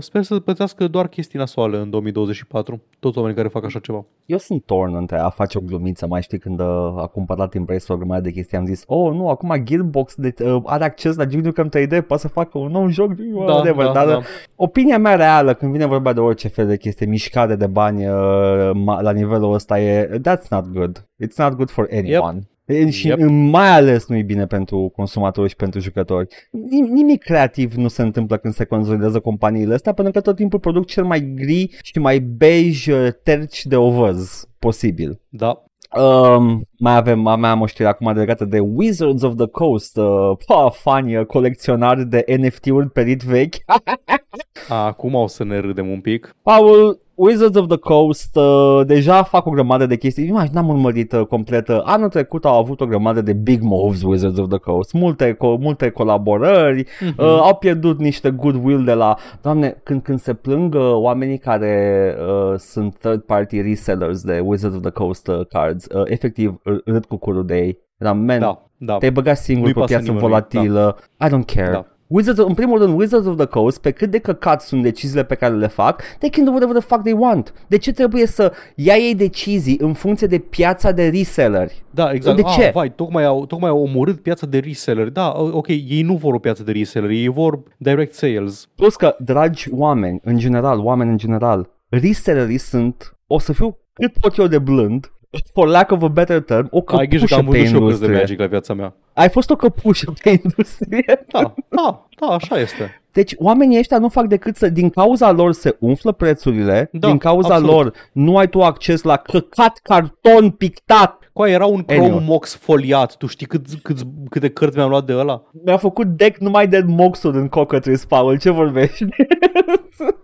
sper 0.00 0.22
să 0.22 0.40
plătească 0.40 0.88
doar 0.88 1.08
chestii 1.08 1.38
nasoale 1.38 1.76
în 1.76 1.90
2024, 1.90 2.82
toți 2.98 3.16
oamenii 3.16 3.36
care 3.36 3.48
fac 3.48 3.64
așa 3.64 3.78
ceva. 3.78 4.04
Eu 4.26 4.38
sunt 4.38 4.64
torn 4.64 4.94
între 4.94 5.18
a 5.18 5.28
face 5.28 5.58
o 5.58 5.60
glumiță, 5.60 6.06
mai 6.06 6.22
știi 6.22 6.38
când 6.38 6.60
uh, 6.60 6.66
a 6.96 7.06
cumpărat 7.06 7.54
Embracer 7.54 7.90
o 7.94 7.96
grămadă 7.96 8.20
de 8.20 8.30
chestii, 8.30 8.56
am 8.56 8.66
zis, 8.66 8.84
oh 8.86 9.12
nu, 9.12 9.28
acum 9.28 9.54
Gearbox 9.64 10.14
de, 10.14 10.34
uh, 10.44 10.62
are 10.64 10.84
acces 10.84 11.16
la 11.16 11.24
Duke 11.24 11.42
Nukem 11.42 11.68
3D, 11.68 12.06
poate 12.06 12.22
să 12.22 12.28
facă 12.28 12.58
un 12.58 12.70
nou 12.70 12.88
joc, 12.88 13.12
whatever, 13.32 13.86
dar 13.86 14.16
uh, 14.16 14.24
opinia 14.56 14.98
mea 14.98 15.14
reală 15.14 15.54
când 15.54 15.72
vine 15.72 15.86
vorba 15.86 16.12
de 16.12 16.20
orice 16.20 16.48
fel 16.48 16.66
de 16.66 16.76
chestie, 16.76 17.06
mișcare 17.40 17.54
de 17.56 17.66
bani 17.66 18.06
uh, 18.06 18.70
ma- 18.74 19.00
la 19.02 19.10
nivelul 19.12 19.52
ăsta 19.52 19.80
e, 19.80 20.20
that's 20.28 20.48
not 20.50 20.66
good, 20.72 21.06
it's 21.24 21.36
not 21.36 21.52
good 21.54 21.70
for 21.70 21.88
anyone. 21.92 22.38
Yep. 22.66 22.88
Și 22.88 23.06
Yep. 23.06 23.18
mai 23.28 23.68
ales 23.68 24.06
nu 24.06 24.16
e 24.16 24.22
bine 24.22 24.46
pentru 24.46 24.92
consumatori 24.96 25.48
și 25.48 25.56
pentru 25.56 25.80
jucători. 25.80 26.26
Nim- 26.50 26.92
Nimic 26.92 27.22
creativ 27.22 27.74
nu 27.74 27.88
se 27.88 28.02
întâmplă 28.02 28.36
când 28.36 28.54
se 28.54 28.64
consolidează 28.64 29.20
companiile 29.20 29.74
astea, 29.74 29.92
pentru 29.92 30.12
că 30.12 30.20
tot 30.20 30.36
timpul 30.36 30.58
produc 30.58 30.86
cel 30.86 31.04
mai 31.04 31.32
gri 31.34 31.78
și 31.82 31.98
mai 31.98 32.18
beige 32.18 32.94
uh, 32.94 33.08
terci 33.22 33.66
de 33.66 33.76
ovăz 33.76 34.44
posibil. 34.58 35.20
Da, 35.28 35.64
Um, 35.98 36.62
mai 36.82 36.96
avem, 36.96 37.18
mai 37.20 37.50
am 37.50 37.60
o 37.60 37.66
știre 37.66 37.88
acum 37.88 38.12
legată 38.12 38.44
de 38.44 38.58
Wizards 38.58 39.22
of 39.22 39.34
the 39.36 39.46
Coast, 39.46 39.96
uh, 39.96 40.30
pa, 40.46 40.68
fani, 40.72 41.16
uh, 41.16 41.26
colecționari 41.26 42.04
de 42.04 42.24
NFT-uri 42.40 42.90
perit 42.90 43.22
vechi. 43.22 43.54
Acum 44.68 45.14
o 45.14 45.26
să 45.26 45.44
ne 45.44 45.58
râdem 45.58 45.88
un 45.88 46.00
pic. 46.00 46.34
Paul, 46.42 47.00
Wizards 47.14 47.56
of 47.58 47.66
the 47.66 47.76
Coast 47.76 48.36
uh, 48.36 48.80
deja 48.86 49.22
fac 49.22 49.46
o 49.46 49.50
grămadă 49.50 49.86
de 49.86 49.96
chestii. 49.96 50.28
Nu 50.28 50.42
n-am 50.52 50.68
urmărit 50.68 51.12
uh, 51.12 51.26
complet. 51.26 51.68
Uh, 51.68 51.80
Anul 51.84 52.08
trecut 52.08 52.44
au 52.44 52.58
avut 52.58 52.80
o 52.80 52.86
grămadă 52.86 53.20
de 53.20 53.32
big 53.32 53.62
moves 53.62 54.02
Wizards 54.02 54.38
of 54.38 54.48
the 54.48 54.58
Coast. 54.58 54.92
Multe, 54.92 55.34
co- 55.34 55.58
multe 55.58 55.90
colaborări. 55.90 56.86
Mhm. 57.00 57.14
Uh, 57.18 57.26
au 57.26 57.54
pierdut 57.56 57.98
niște 57.98 58.30
goodwill 58.30 58.84
de 58.84 58.92
la... 58.92 59.16
Doamne, 59.42 59.80
când, 59.82 60.02
când 60.02 60.20
se 60.20 60.34
plâng 60.34 60.74
uh, 60.74 60.80
oamenii 60.92 61.38
care 61.38 62.14
uh, 62.20 62.54
sunt 62.58 62.96
third 62.98 63.20
party 63.20 63.60
resellers 63.60 64.22
de 64.22 64.40
Wizards 64.44 64.76
of 64.76 64.82
the 64.82 64.90
Coast 64.90 65.28
uh, 65.28 65.40
cards, 65.48 65.86
uh, 65.94 66.02
efectiv 66.04 66.60
r- 66.64 66.69
râd 66.84 67.04
cu 67.04 67.16
curul 67.16 67.46
de 67.46 67.56
ei. 67.56 67.78
Eram, 67.98 68.18
man, 68.18 68.38
Da, 68.38 68.66
da. 68.76 68.96
te-ai 68.96 69.12
băgat 69.12 69.36
singur 69.36 69.64
Nu-i 69.64 69.72
pe 69.72 69.78
pasă 69.78 69.92
piață 69.92 70.06
nimănui, 70.06 70.28
volatilă. 70.28 70.98
I 71.20 71.28
don't 71.28 71.54
care. 71.54 71.70
Da. 71.70 71.86
Wizards, 72.10 72.40
în 72.40 72.54
primul 72.54 72.78
rând, 72.78 72.98
Wizards 72.98 73.26
of 73.26 73.36
the 73.36 73.46
Coast, 73.46 73.80
pe 73.80 73.90
cât 73.90 74.10
de 74.10 74.18
căcat 74.18 74.62
sunt 74.62 74.82
deciziile 74.82 75.24
pe 75.24 75.34
care 75.34 75.54
le 75.54 75.66
fac, 75.66 76.02
they 76.18 76.30
can 76.30 76.44
do 76.44 76.50
whatever 76.50 76.76
the 76.76 76.86
fuck 76.86 77.02
they 77.02 77.12
want. 77.12 77.54
De 77.66 77.78
ce 77.78 77.92
trebuie 77.92 78.26
să 78.26 78.52
ia 78.74 78.94
ei 78.94 79.14
decizii 79.14 79.78
în 79.80 79.92
funcție 79.92 80.26
de 80.26 80.38
piața 80.38 80.92
de 80.92 81.08
reselleri? 81.08 81.82
Da, 81.90 82.12
exact. 82.12 82.36
De 82.36 82.42
ah, 82.46 82.54
ce? 82.58 82.70
vai, 82.74 82.94
tocmai 82.94 83.24
au, 83.24 83.46
tocmai 83.46 83.70
au 83.70 83.82
omorât 83.82 84.20
piața 84.20 84.46
de 84.46 84.58
reseller. 84.58 85.08
Da, 85.08 85.32
ok, 85.36 85.68
ei 85.68 86.02
nu 86.02 86.14
vor 86.14 86.34
o 86.34 86.38
piață 86.38 86.62
de 86.62 86.72
reseller, 86.72 87.10
ei 87.10 87.28
vor 87.28 87.62
direct 87.78 88.14
sales. 88.14 88.68
Plus 88.76 88.96
că, 88.96 89.16
dragi 89.18 89.68
oameni, 89.72 90.20
în 90.24 90.38
general, 90.38 90.78
oameni 90.78 91.10
în 91.10 91.18
general, 91.18 91.70
resellerii 91.88 92.58
sunt, 92.58 93.16
o 93.26 93.38
să 93.38 93.52
fiu 93.52 93.78
cât 93.92 94.18
pot 94.18 94.36
eu 94.36 94.46
de 94.46 94.58
blând, 94.58 95.10
for 95.52 95.68
lack 95.68 95.90
of 95.90 96.02
a 96.02 96.08
better 96.08 96.40
term, 96.40 96.68
o 96.70 96.82
Ai 96.86 97.06
grijă 97.06 97.24
că 97.24 97.34
căpușă 97.34 97.46
am 97.46 97.52
pe 97.52 97.58
văzut 97.58 97.68
și 97.68 97.74
eu 97.74 97.80
cărți 97.80 98.00
de 98.00 98.06
industrie. 98.06 98.16
Magic 98.18 98.38
la 98.38 98.46
viața 98.46 98.74
mea. 98.74 98.94
Ai 99.12 99.28
fost 99.28 99.50
o 99.50 99.56
căpușă 99.56 100.12
pe 100.22 100.30
industrie. 100.44 101.24
Da, 101.32 101.54
da, 101.68 102.06
da, 102.20 102.26
așa 102.26 102.58
este. 102.60 103.02
Deci 103.12 103.34
oamenii 103.38 103.78
ăștia 103.78 103.98
nu 103.98 104.08
fac 104.08 104.26
decât 104.26 104.56
să, 104.56 104.68
din 104.68 104.90
cauza 104.90 105.30
lor 105.30 105.52
se 105.52 105.76
umflă 105.80 106.12
prețurile, 106.12 106.88
Da, 106.92 107.08
din 107.08 107.18
cauza 107.18 107.54
absolut. 107.54 107.74
lor 107.74 107.92
nu 108.12 108.36
ai 108.36 108.48
tu 108.48 108.62
acces 108.62 109.02
la 109.02 109.16
căcat 109.16 109.78
carton 109.82 110.50
pictat. 110.50 111.30
Coa, 111.32 111.48
era 111.48 111.66
un 111.66 111.84
Anyway. 111.86 112.08
Chrome 112.08 112.24
Mox 112.26 112.56
foliat, 112.56 113.16
tu 113.16 113.26
știi 113.26 113.46
cât, 113.46 113.66
cât, 113.82 113.98
câte 114.30 114.48
cărți 114.48 114.76
mi-am 114.76 114.88
luat 114.88 115.04
de 115.04 115.14
ăla? 115.16 115.42
Mi-a 115.64 115.76
făcut 115.76 116.06
deck 116.06 116.38
numai 116.38 116.68
de 116.68 116.82
moxul 116.86 117.34
în 117.36 117.48
Cockatrice, 117.48 118.06
Paul, 118.06 118.38
ce 118.38 118.50
vorbești? 118.50 119.04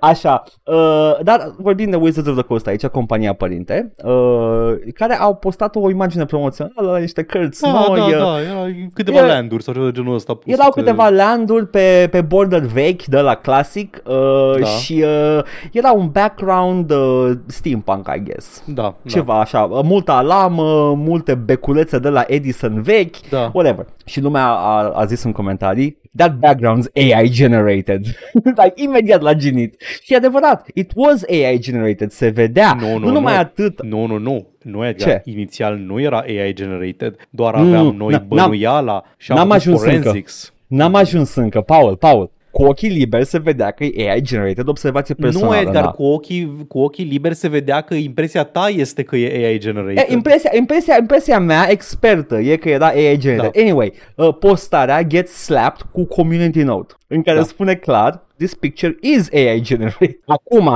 Așa, 0.00 0.42
uh, 0.64 1.12
dar 1.22 1.54
vorbim 1.58 1.90
de 1.90 1.96
Wizards 1.96 2.28
of 2.28 2.34
the 2.36 2.42
Coast 2.44 2.66
aici, 2.66 2.86
compania 2.86 3.32
părinte, 3.32 3.94
uh, 4.04 4.72
care 4.94 5.14
au 5.20 5.34
postat 5.34 5.76
o 5.76 5.90
imagine 5.90 6.24
promoțională 6.24 6.90
la 6.90 6.98
niște 6.98 7.22
cărți 7.22 7.62
Da, 7.62 7.84
noi. 7.88 7.98
da, 7.98 8.04
uh, 8.04 8.10
da, 8.18 8.40
era 8.40 8.66
câteva 8.94 9.18
e- 9.18 9.26
landuri 9.26 9.62
sau 9.62 9.74
ceva 9.74 9.86
de 9.86 9.92
genul 9.92 10.14
ăsta. 10.14 10.32
pusute. 10.34 10.52
Erau 10.52 10.70
câteva 10.70 11.08
landuri 11.08 11.66
pe, 11.66 12.08
pe 12.10 12.20
border 12.20 12.60
vechi 12.60 13.04
de 13.04 13.20
la 13.20 13.34
classic 13.34 14.02
uh, 14.06 14.58
Da. 14.60 14.64
și 14.66 15.04
uh, 15.36 15.42
era 15.72 15.92
un 15.92 16.08
background 16.08 16.90
uh, 16.90 17.30
steampunk, 17.46 18.08
I 18.16 18.22
guess. 18.24 18.62
Da, 18.66 18.82
da. 18.82 18.94
Ceva 19.06 19.40
așa, 19.40 19.60
uh, 19.60 19.80
multă 19.84 20.12
alamă, 20.12 20.94
multe 20.96 21.34
beculețe 21.34 21.98
de 21.98 22.08
la 22.08 22.24
Edison 22.26 22.82
vechi, 22.82 23.28
Da. 23.30 23.50
whatever. 23.54 23.86
Și 24.04 24.20
lumea 24.20 24.46
a, 24.46 24.92
a 24.94 25.04
zis 25.04 25.22
în 25.24 25.32
comentarii, 25.32 25.98
that 26.18 26.32
background's 26.38 26.86
AI 26.94 27.28
generated. 27.28 28.06
like, 28.62 28.72
imediat 28.74 29.20
la 29.20 29.34
ginit. 29.34 29.82
Și 30.02 30.12
e 30.12 30.16
adevărat, 30.16 30.68
it 30.74 30.92
was 30.94 31.22
AI 31.28 31.58
generated, 31.58 32.10
se 32.10 32.28
vedea. 32.28 32.76
Nu, 32.80 32.86
nu, 32.92 32.98
nu 32.98 33.10
numai 33.12 33.32
nu. 33.32 33.38
atât. 33.38 33.82
Nu, 33.82 34.06
nu, 34.06 34.18
nu. 34.18 34.46
Nu, 34.62 34.86
Edgar, 34.86 35.08
Ce? 35.08 35.30
inițial 35.30 35.76
nu 35.76 36.00
era 36.00 36.18
AI 36.18 36.52
generated, 36.52 37.16
doar 37.30 37.54
Nu, 37.54 37.60
aveam 37.66 37.84
nu, 37.84 37.92
noi 37.92 38.14
n- 38.20 38.26
bănuiala 38.26 39.02
și 39.16 39.30
am 39.32 39.36
n-am 39.36 39.46
făcut 39.48 39.60
ajuns 39.62 39.80
încă. 39.82 39.96
forensics. 39.98 40.52
N-am 40.66 40.94
ajuns 40.94 41.34
încă, 41.34 41.60
Paul, 41.60 41.96
Paul. 41.96 42.30
Cu 42.50 42.62
ochii 42.62 42.88
liberi 42.88 43.24
se 43.24 43.38
vedea 43.38 43.70
că 43.70 43.84
e 43.84 44.10
AI 44.10 44.20
generated 44.20 44.68
observație 44.68 45.14
personală. 45.14 45.54
nu, 45.54 45.60
Edgar, 45.60 45.84
da. 45.84 45.90
cu 45.90 46.02
ochii, 46.02 46.64
cu 46.68 46.78
ochii 46.78 47.04
liberi 47.04 47.34
se 47.34 47.48
vedea 47.48 47.80
că 47.80 47.94
impresia 47.94 48.44
ta 48.44 48.68
este 48.68 49.02
că 49.02 49.16
e 49.16 49.46
AI 49.46 49.58
generated. 49.58 49.96
E, 49.96 50.12
impresia, 50.12 50.50
impresia, 50.54 50.96
impresia 51.00 51.38
mea 51.38 51.70
expertă 51.70 52.38
e 52.38 52.56
că 52.56 52.68
era 52.68 52.86
AI 52.86 53.16
generated. 53.16 53.52
Da. 53.52 53.60
Anyway, 53.60 53.92
uh, 54.14 54.34
postarea 54.40 55.02
gets 55.02 55.32
slapped 55.32 55.86
cu 55.92 56.04
community 56.04 56.62
note 56.62 56.94
în 57.06 57.22
care 57.22 57.36
Da. 57.36 57.42
spune 57.44 57.74
clar 57.74 58.26
this 58.36 58.54
picture 58.54 58.96
is 59.00 59.28
AI 59.32 59.60
generated. 59.60 60.18
Acum, 60.26 60.70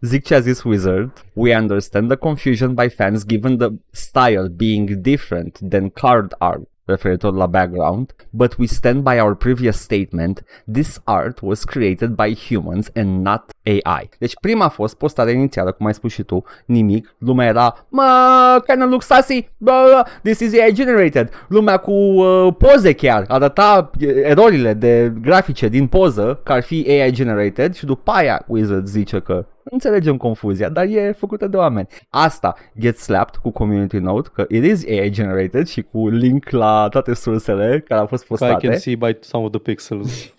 zic 0.00 0.24
ce 0.24 0.34
a 0.34 0.38
zis 0.40 0.62
Wizard, 0.62 1.12
we 1.32 1.56
understand 1.56 2.08
the 2.08 2.16
confusion 2.16 2.74
by 2.74 2.88
fans 2.88 3.26
given 3.26 3.56
the 3.56 3.68
style 3.90 4.48
being 4.56 4.90
different 4.90 5.58
than 5.68 5.88
card 5.88 6.34
art 6.38 6.68
referitor 6.88 7.32
la 7.32 7.46
background, 7.46 8.14
but 8.30 8.56
we 8.58 8.66
stand 8.66 9.02
by 9.02 9.18
our 9.20 9.34
previous 9.34 9.80
statement, 9.80 10.42
this 10.72 11.00
art 11.04 11.40
was 11.42 11.64
created 11.64 12.10
by 12.16 12.34
humans 12.34 12.90
and 12.94 13.22
not 13.22 13.42
AI. 13.64 14.08
Deci 14.18 14.34
prima 14.40 14.64
a 14.64 14.68
fost 14.68 14.96
postarea 14.96 15.32
inițială, 15.32 15.72
cum 15.72 15.86
ai 15.86 15.94
spus 15.94 16.12
și 16.12 16.22
tu, 16.22 16.44
nimic, 16.66 17.14
lumea 17.18 17.46
era, 17.46 17.86
mă, 17.88 18.62
kind 18.66 18.82
of 18.82 18.88
looks 18.88 19.06
sassy, 19.06 19.50
blah, 19.56 19.84
blah, 19.90 20.06
this 20.22 20.40
is 20.40 20.60
AI 20.60 20.72
generated. 20.72 21.30
Lumea 21.48 21.76
cu 21.76 21.92
uh, 21.92 22.54
poze 22.58 22.92
chiar, 22.92 23.24
arăta 23.28 23.90
uh, 24.00 24.08
erorile 24.22 24.74
de 24.74 25.12
grafice 25.20 25.68
din 25.68 25.86
poză, 25.86 26.40
că 26.44 26.52
ar 26.52 26.62
fi 26.62 26.86
AI 26.88 27.10
generated 27.10 27.74
și 27.74 27.84
după 27.84 28.10
aia 28.10 28.44
Wizard 28.46 28.86
zice 28.86 29.20
că 29.20 29.46
Înțelegem 29.70 30.16
confuzia, 30.16 30.68
dar 30.68 30.84
e 30.84 31.12
făcută 31.18 31.46
de 31.46 31.56
oameni. 31.56 31.88
Asta 32.08 32.54
get 32.78 32.98
slapped 32.98 33.34
cu 33.34 33.50
community 33.50 33.98
note, 33.98 34.28
că 34.34 34.44
it 34.48 34.64
is 34.64 34.84
AI 34.86 35.10
generated 35.10 35.66
și 35.66 35.82
cu 35.82 36.08
link 36.08 36.50
la 36.50 36.88
toate 36.90 37.14
sursele 37.14 37.84
care 37.88 38.00
au 38.00 38.06
fost 38.06 38.26
Că 38.26 38.34
I 38.34 38.36
postate. 38.38 38.66
can 38.66 38.78
see 38.78 38.96
by 38.96 39.16
some 39.20 39.44
of 39.44 39.50
the 39.50 39.60
pixels. 39.60 40.10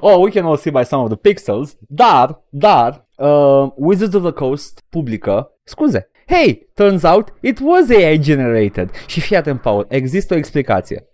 Oh, 0.00 0.14
we 0.22 0.30
can 0.30 0.44
all 0.44 0.56
see 0.56 0.70
by 0.72 0.84
some 0.84 1.02
of 1.02 1.08
the 1.08 1.16
pixels. 1.16 1.76
Dar, 1.88 2.42
dar, 2.48 3.06
uh, 3.16 3.66
Wizards 3.74 4.14
of 4.14 4.22
the 4.22 4.30
Coast 4.32 4.84
publică 4.88 5.52
scuze. 5.64 6.10
Hey, 6.26 6.68
turns 6.74 7.02
out 7.02 7.32
it 7.40 7.60
was 7.62 7.88
AI 7.90 8.18
generated. 8.18 8.90
Și 9.06 9.20
fii 9.20 9.36
atent, 9.36 9.60
Paul, 9.60 9.86
există 9.88 10.34
o 10.34 10.36
explicație. 10.36 11.08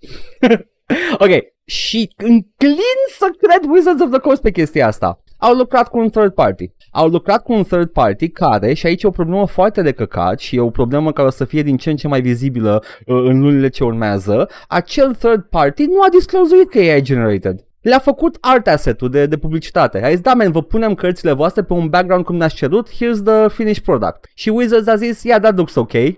ok, 1.24 1.30
și 1.64 2.10
înclin 2.16 2.98
să 3.18 3.26
cred 3.38 3.70
Wizards 3.70 4.02
of 4.02 4.10
the 4.10 4.18
Coast 4.18 4.42
pe 4.42 4.50
chestia 4.50 4.86
asta. 4.86 5.21
Au 5.44 5.54
lucrat 5.54 5.88
cu 5.88 5.98
un 5.98 6.08
third 6.08 6.32
party. 6.32 6.70
Au 6.90 7.08
lucrat 7.08 7.42
cu 7.42 7.52
un 7.52 7.62
third 7.62 7.88
party 7.88 8.28
care, 8.28 8.72
și 8.72 8.86
aici 8.86 9.02
e 9.02 9.06
o 9.06 9.10
problemă 9.10 9.46
foarte 9.46 9.82
de 9.82 9.92
căcat 9.92 10.38
și 10.38 10.56
e 10.56 10.60
o 10.60 10.70
problemă 10.70 11.12
care 11.12 11.28
o 11.28 11.30
să 11.30 11.44
fie 11.44 11.62
din 11.62 11.76
ce 11.76 11.90
în 11.90 11.96
ce 11.96 12.08
mai 12.08 12.20
vizibilă 12.20 12.82
uh, 13.06 13.16
în 13.24 13.40
lunile 13.40 13.68
ce 13.68 13.84
urmează, 13.84 14.48
acel 14.68 15.14
third 15.14 15.42
party 15.42 15.84
nu 15.84 16.02
a 16.02 16.08
disclosuit 16.08 16.70
că 16.70 16.78
e 16.78 16.92
AI 16.92 17.02
generated. 17.02 17.64
Le-a 17.80 17.98
făcut 17.98 18.36
art 18.40 18.66
asset-ul 18.66 19.10
de, 19.10 19.26
de 19.26 19.36
publicitate. 19.36 20.04
A 20.04 20.10
zis, 20.10 20.20
da, 20.20 20.34
man, 20.34 20.52
vă 20.52 20.62
punem 20.62 20.94
cărțile 20.94 21.32
voastre 21.32 21.62
pe 21.62 21.72
un 21.72 21.88
background 21.88 22.24
cum 22.24 22.36
ne-ați 22.36 22.54
cerut, 22.54 22.88
here's 22.88 23.22
the 23.24 23.48
finished 23.48 23.84
product. 23.84 24.30
Și 24.34 24.48
Wizards 24.48 24.86
a 24.86 24.96
zis, 24.96 25.22
yeah, 25.22 25.40
that 25.40 25.56
looks 25.56 25.74
ok. 25.74 25.92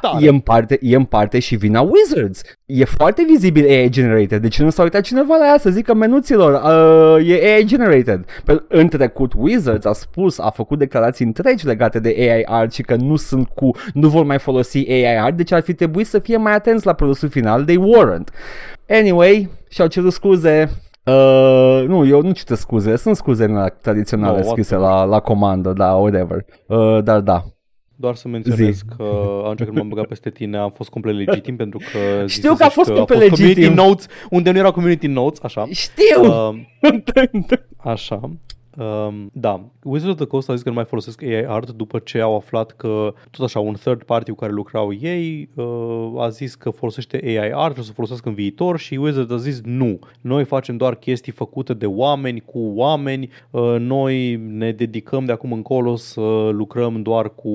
Tare. 0.00 0.24
E 0.24 0.28
în, 0.28 0.38
parte, 0.38 0.78
e 0.80 0.96
în 0.96 1.04
parte 1.04 1.38
și 1.38 1.56
vina 1.56 1.80
Wizards. 1.80 2.42
E 2.66 2.84
foarte 2.84 3.24
vizibil 3.28 3.64
AI 3.64 3.88
generated. 3.88 4.42
De 4.42 4.48
ce 4.48 4.62
nu 4.62 4.70
s-a 4.70 4.82
uitat 4.82 5.02
cineva 5.02 5.36
la 5.36 5.46
ea 5.46 5.58
să 5.58 5.70
zică 5.70 5.94
menuților 5.94 6.52
uh, 6.52 7.28
e 7.28 7.54
AI 7.54 7.64
generated? 7.64 8.24
Pe, 8.44 8.62
în 8.68 8.88
trecut 8.88 9.32
Wizards 9.36 9.84
a 9.84 9.92
spus, 9.92 10.38
a 10.38 10.50
făcut 10.50 10.78
declarații 10.78 11.24
întregi 11.24 11.66
legate 11.66 11.98
de 11.98 12.14
AI 12.18 12.42
art 12.46 12.72
și 12.72 12.82
că 12.82 12.94
nu 12.94 13.16
sunt 13.16 13.48
cu, 13.48 13.70
nu 13.92 14.08
vor 14.08 14.24
mai 14.24 14.38
folosi 14.38 14.90
AI 14.90 15.18
art, 15.18 15.36
deci 15.36 15.52
ar 15.52 15.62
fi 15.62 15.74
trebuit 15.74 16.06
să 16.06 16.18
fie 16.18 16.36
mai 16.36 16.54
atenți 16.54 16.86
la 16.86 16.92
produsul 16.92 17.28
final. 17.28 17.64
They 17.64 17.78
weren't. 17.78 18.32
Anyway, 18.88 19.50
și-au 19.68 19.86
cerut 19.86 20.12
scuze. 20.12 20.70
Uh, 21.04 21.84
nu, 21.86 22.06
eu 22.06 22.22
nu 22.22 22.30
citesc 22.30 22.60
scuze, 22.60 22.96
sunt 22.96 23.16
scuze 23.16 23.44
în 23.44 23.68
tradiționale 23.82 24.38
No, 24.38 24.42
scrise 24.42 24.76
whatever. 24.76 24.98
la, 24.98 25.04
la 25.04 25.20
comandă, 25.20 25.72
da, 25.72 25.92
whatever. 25.92 26.44
Uh, 26.66 27.02
dar 27.02 27.20
da, 27.20 27.44
Doar 28.00 28.14
să 28.14 28.28
menționez 28.28 28.74
Zi. 28.76 28.82
că 28.96 29.02
atunci 29.42 29.62
când 29.64 29.76
m-am 29.76 29.88
băgat 29.88 30.06
peste 30.06 30.30
tine 30.30 30.56
am 30.56 30.70
fost 30.70 30.90
complet 30.90 31.14
legitim 31.14 31.56
pentru 31.62 31.78
că 31.78 32.26
Știu 32.26 32.54
că 32.54 32.62
a 32.64 32.68
ziceți 32.68 32.74
fost 32.74 32.90
complet 32.90 33.28
community 33.28 33.60
legitim. 33.60 33.74
notes 33.84 34.06
unde 34.30 34.50
nu 34.50 34.58
erau 34.58 34.72
community 34.72 35.06
notes, 35.06 35.38
așa. 35.42 35.66
știu! 35.70 36.24
Uh, 36.24 36.58
Așa. 37.76 38.20
Um, 38.76 39.30
da, 39.32 39.64
Wizards 39.82 40.12
of 40.12 40.16
the 40.16 40.26
Coast 40.26 40.48
a 40.48 40.54
zis 40.54 40.62
că 40.62 40.68
nu 40.68 40.74
mai 40.74 40.84
folosesc 40.84 41.22
AI 41.22 41.44
art 41.46 41.70
după 41.70 41.98
ce 41.98 42.20
au 42.20 42.36
aflat 42.36 42.70
că 42.70 43.14
tot 43.30 43.44
așa 43.44 43.60
un 43.60 43.74
third 43.74 44.02
party 44.02 44.30
cu 44.30 44.36
care 44.36 44.52
lucrau 44.52 44.92
ei 44.92 45.48
uh, 45.54 46.12
a 46.16 46.28
zis 46.28 46.54
că 46.54 46.70
folosește 46.70 47.20
AI 47.24 47.50
art 47.54 47.74
și 47.74 47.80
o 47.80 47.82
să 47.82 47.92
folosească 47.92 48.28
în 48.28 48.34
viitor 48.34 48.78
și 48.78 48.94
Wizards 48.94 49.32
a 49.32 49.36
zis 49.36 49.60
nu. 49.64 49.98
Noi 50.20 50.44
facem 50.44 50.76
doar 50.76 50.94
chestii 50.94 51.32
făcute 51.32 51.74
de 51.74 51.86
oameni 51.86 52.40
cu 52.40 52.72
oameni, 52.74 53.30
uh, 53.50 53.76
noi 53.78 54.36
ne 54.36 54.72
dedicăm 54.72 55.24
de 55.24 55.32
acum 55.32 55.52
încolo 55.52 55.96
să 55.96 56.48
lucrăm 56.52 57.02
doar 57.02 57.34
cu 57.34 57.48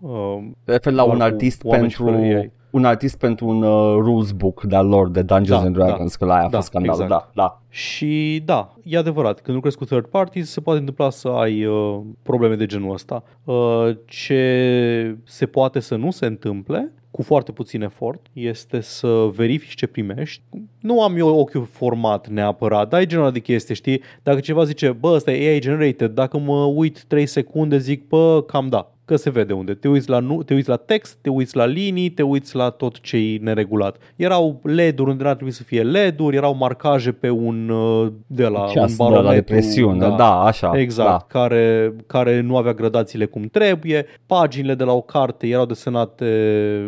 uh, 0.00 0.38
refer 0.64 0.92
la 0.92 1.02
Doar 1.02 1.14
un 1.14 1.20
cu 1.20 1.24
artist 1.24 1.64
oameni 1.64 1.90
și 1.90 2.02
pentru 2.02 2.16
fără 2.16 2.36
AI. 2.36 2.50
Un 2.76 2.84
artist 2.84 3.18
pentru 3.18 3.46
un 3.48 3.62
uh, 3.62 3.94
rules 3.98 4.30
book 4.32 4.62
de-al 4.62 4.86
lor 4.88 5.08
de 5.10 5.22
Dungeons 5.22 5.60
Da, 5.60 5.66
and 5.66 5.74
Dragons, 5.74 6.16
că 6.16 6.24
la 6.24 6.34
aia 6.34 6.44
a 6.44 6.48
Da, 6.48 6.56
fost 6.56 6.68
scandalul. 6.68 7.02
exact. 7.02 7.30
Da, 7.34 7.42
da. 7.42 7.60
Și 7.68 8.42
da, 8.44 8.74
e 8.84 8.96
adevărat, 8.98 9.40
când 9.40 9.54
lucrezi 9.56 9.76
cu 9.76 9.84
third 9.84 10.06
parties 10.06 10.50
se 10.50 10.60
poate 10.60 10.78
întâmpla 10.78 11.10
să 11.10 11.28
ai 11.28 11.64
uh, 11.64 12.00
probleme 12.22 12.54
de 12.54 12.66
genul 12.66 12.92
ăsta. 12.92 13.22
Uh, 13.44 13.90
ce 14.06 15.16
se 15.24 15.46
poate 15.46 15.80
să 15.80 15.96
nu 15.96 16.10
se 16.10 16.26
întâmple, 16.26 16.92
cu 17.10 17.22
foarte 17.22 17.52
puțin 17.52 17.82
efort, 17.82 18.26
este 18.32 18.80
să 18.80 19.28
verifici 19.34 19.74
ce 19.74 19.86
primești. 19.86 20.42
Nu 20.80 21.02
am 21.02 21.16
eu 21.16 21.38
ochiul 21.38 21.68
format 21.70 22.28
neapărat, 22.28 22.88
dar 22.88 23.00
e 23.00 23.06
genul 23.06 23.24
ăla 23.24 23.32
de 23.32 23.38
chestie, 23.40 23.74
știi? 23.74 24.02
Dacă 24.22 24.40
ceva 24.40 24.64
zice, 24.64 24.90
bă, 24.90 25.08
ăsta 25.08 25.32
e 25.32 25.48
AI 25.52 25.60
generated, 25.60 26.10
dacă 26.10 26.38
mă 26.38 26.64
uit 26.64 27.04
3 27.04 27.26
secunde 27.26 27.78
zic, 27.78 28.08
bă, 28.08 28.42
cam 28.46 28.68
da 28.68 28.90
că 29.06 29.16
se 29.16 29.30
vede 29.30 29.52
unde. 29.52 29.74
Te 29.74 29.88
uiți 29.88 30.08
la, 30.08 30.18
nu, 30.18 30.42
te 30.42 30.54
uiți 30.54 30.68
la 30.68 30.76
text, 30.76 31.18
te 31.20 31.30
uiți 31.30 31.56
la 31.56 31.64
linii, 31.64 32.10
te 32.10 32.22
uiți 32.22 32.56
la 32.56 32.70
tot 32.70 33.00
ce 33.00 33.16
e 33.16 33.38
neregulat. 33.40 33.96
Erau 34.16 34.60
LED-uri 34.62 35.10
unde 35.10 35.22
n-ar 35.22 35.34
trebui 35.34 35.52
să 35.52 35.62
fie 35.62 35.82
LED-uri, 35.82 36.36
erau 36.36 36.54
marcaje 36.56 37.12
pe 37.12 37.30
un 37.30 37.68
uh, 37.68 38.12
de 38.26 38.46
la 38.46 38.66
Ceas 38.72 38.90
un 38.90 38.96
de 38.96 39.02
la 39.02 39.08
barometru. 39.08 39.34
depresiune, 39.34 40.08
da, 40.16 40.40
așa. 40.40 40.78
Exact, 40.80 41.08
Da. 41.10 41.24
care, 41.40 41.94
care 42.06 42.40
nu 42.40 42.56
avea 42.56 42.72
gradațiile 42.74 43.24
cum 43.26 43.42
trebuie. 43.42 44.06
Paginile 44.26 44.74
de 44.74 44.84
la 44.84 44.92
o 44.92 45.00
carte 45.00 45.46
erau 45.46 45.66
desenate 45.66 46.26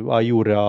aiurea, 0.09 0.63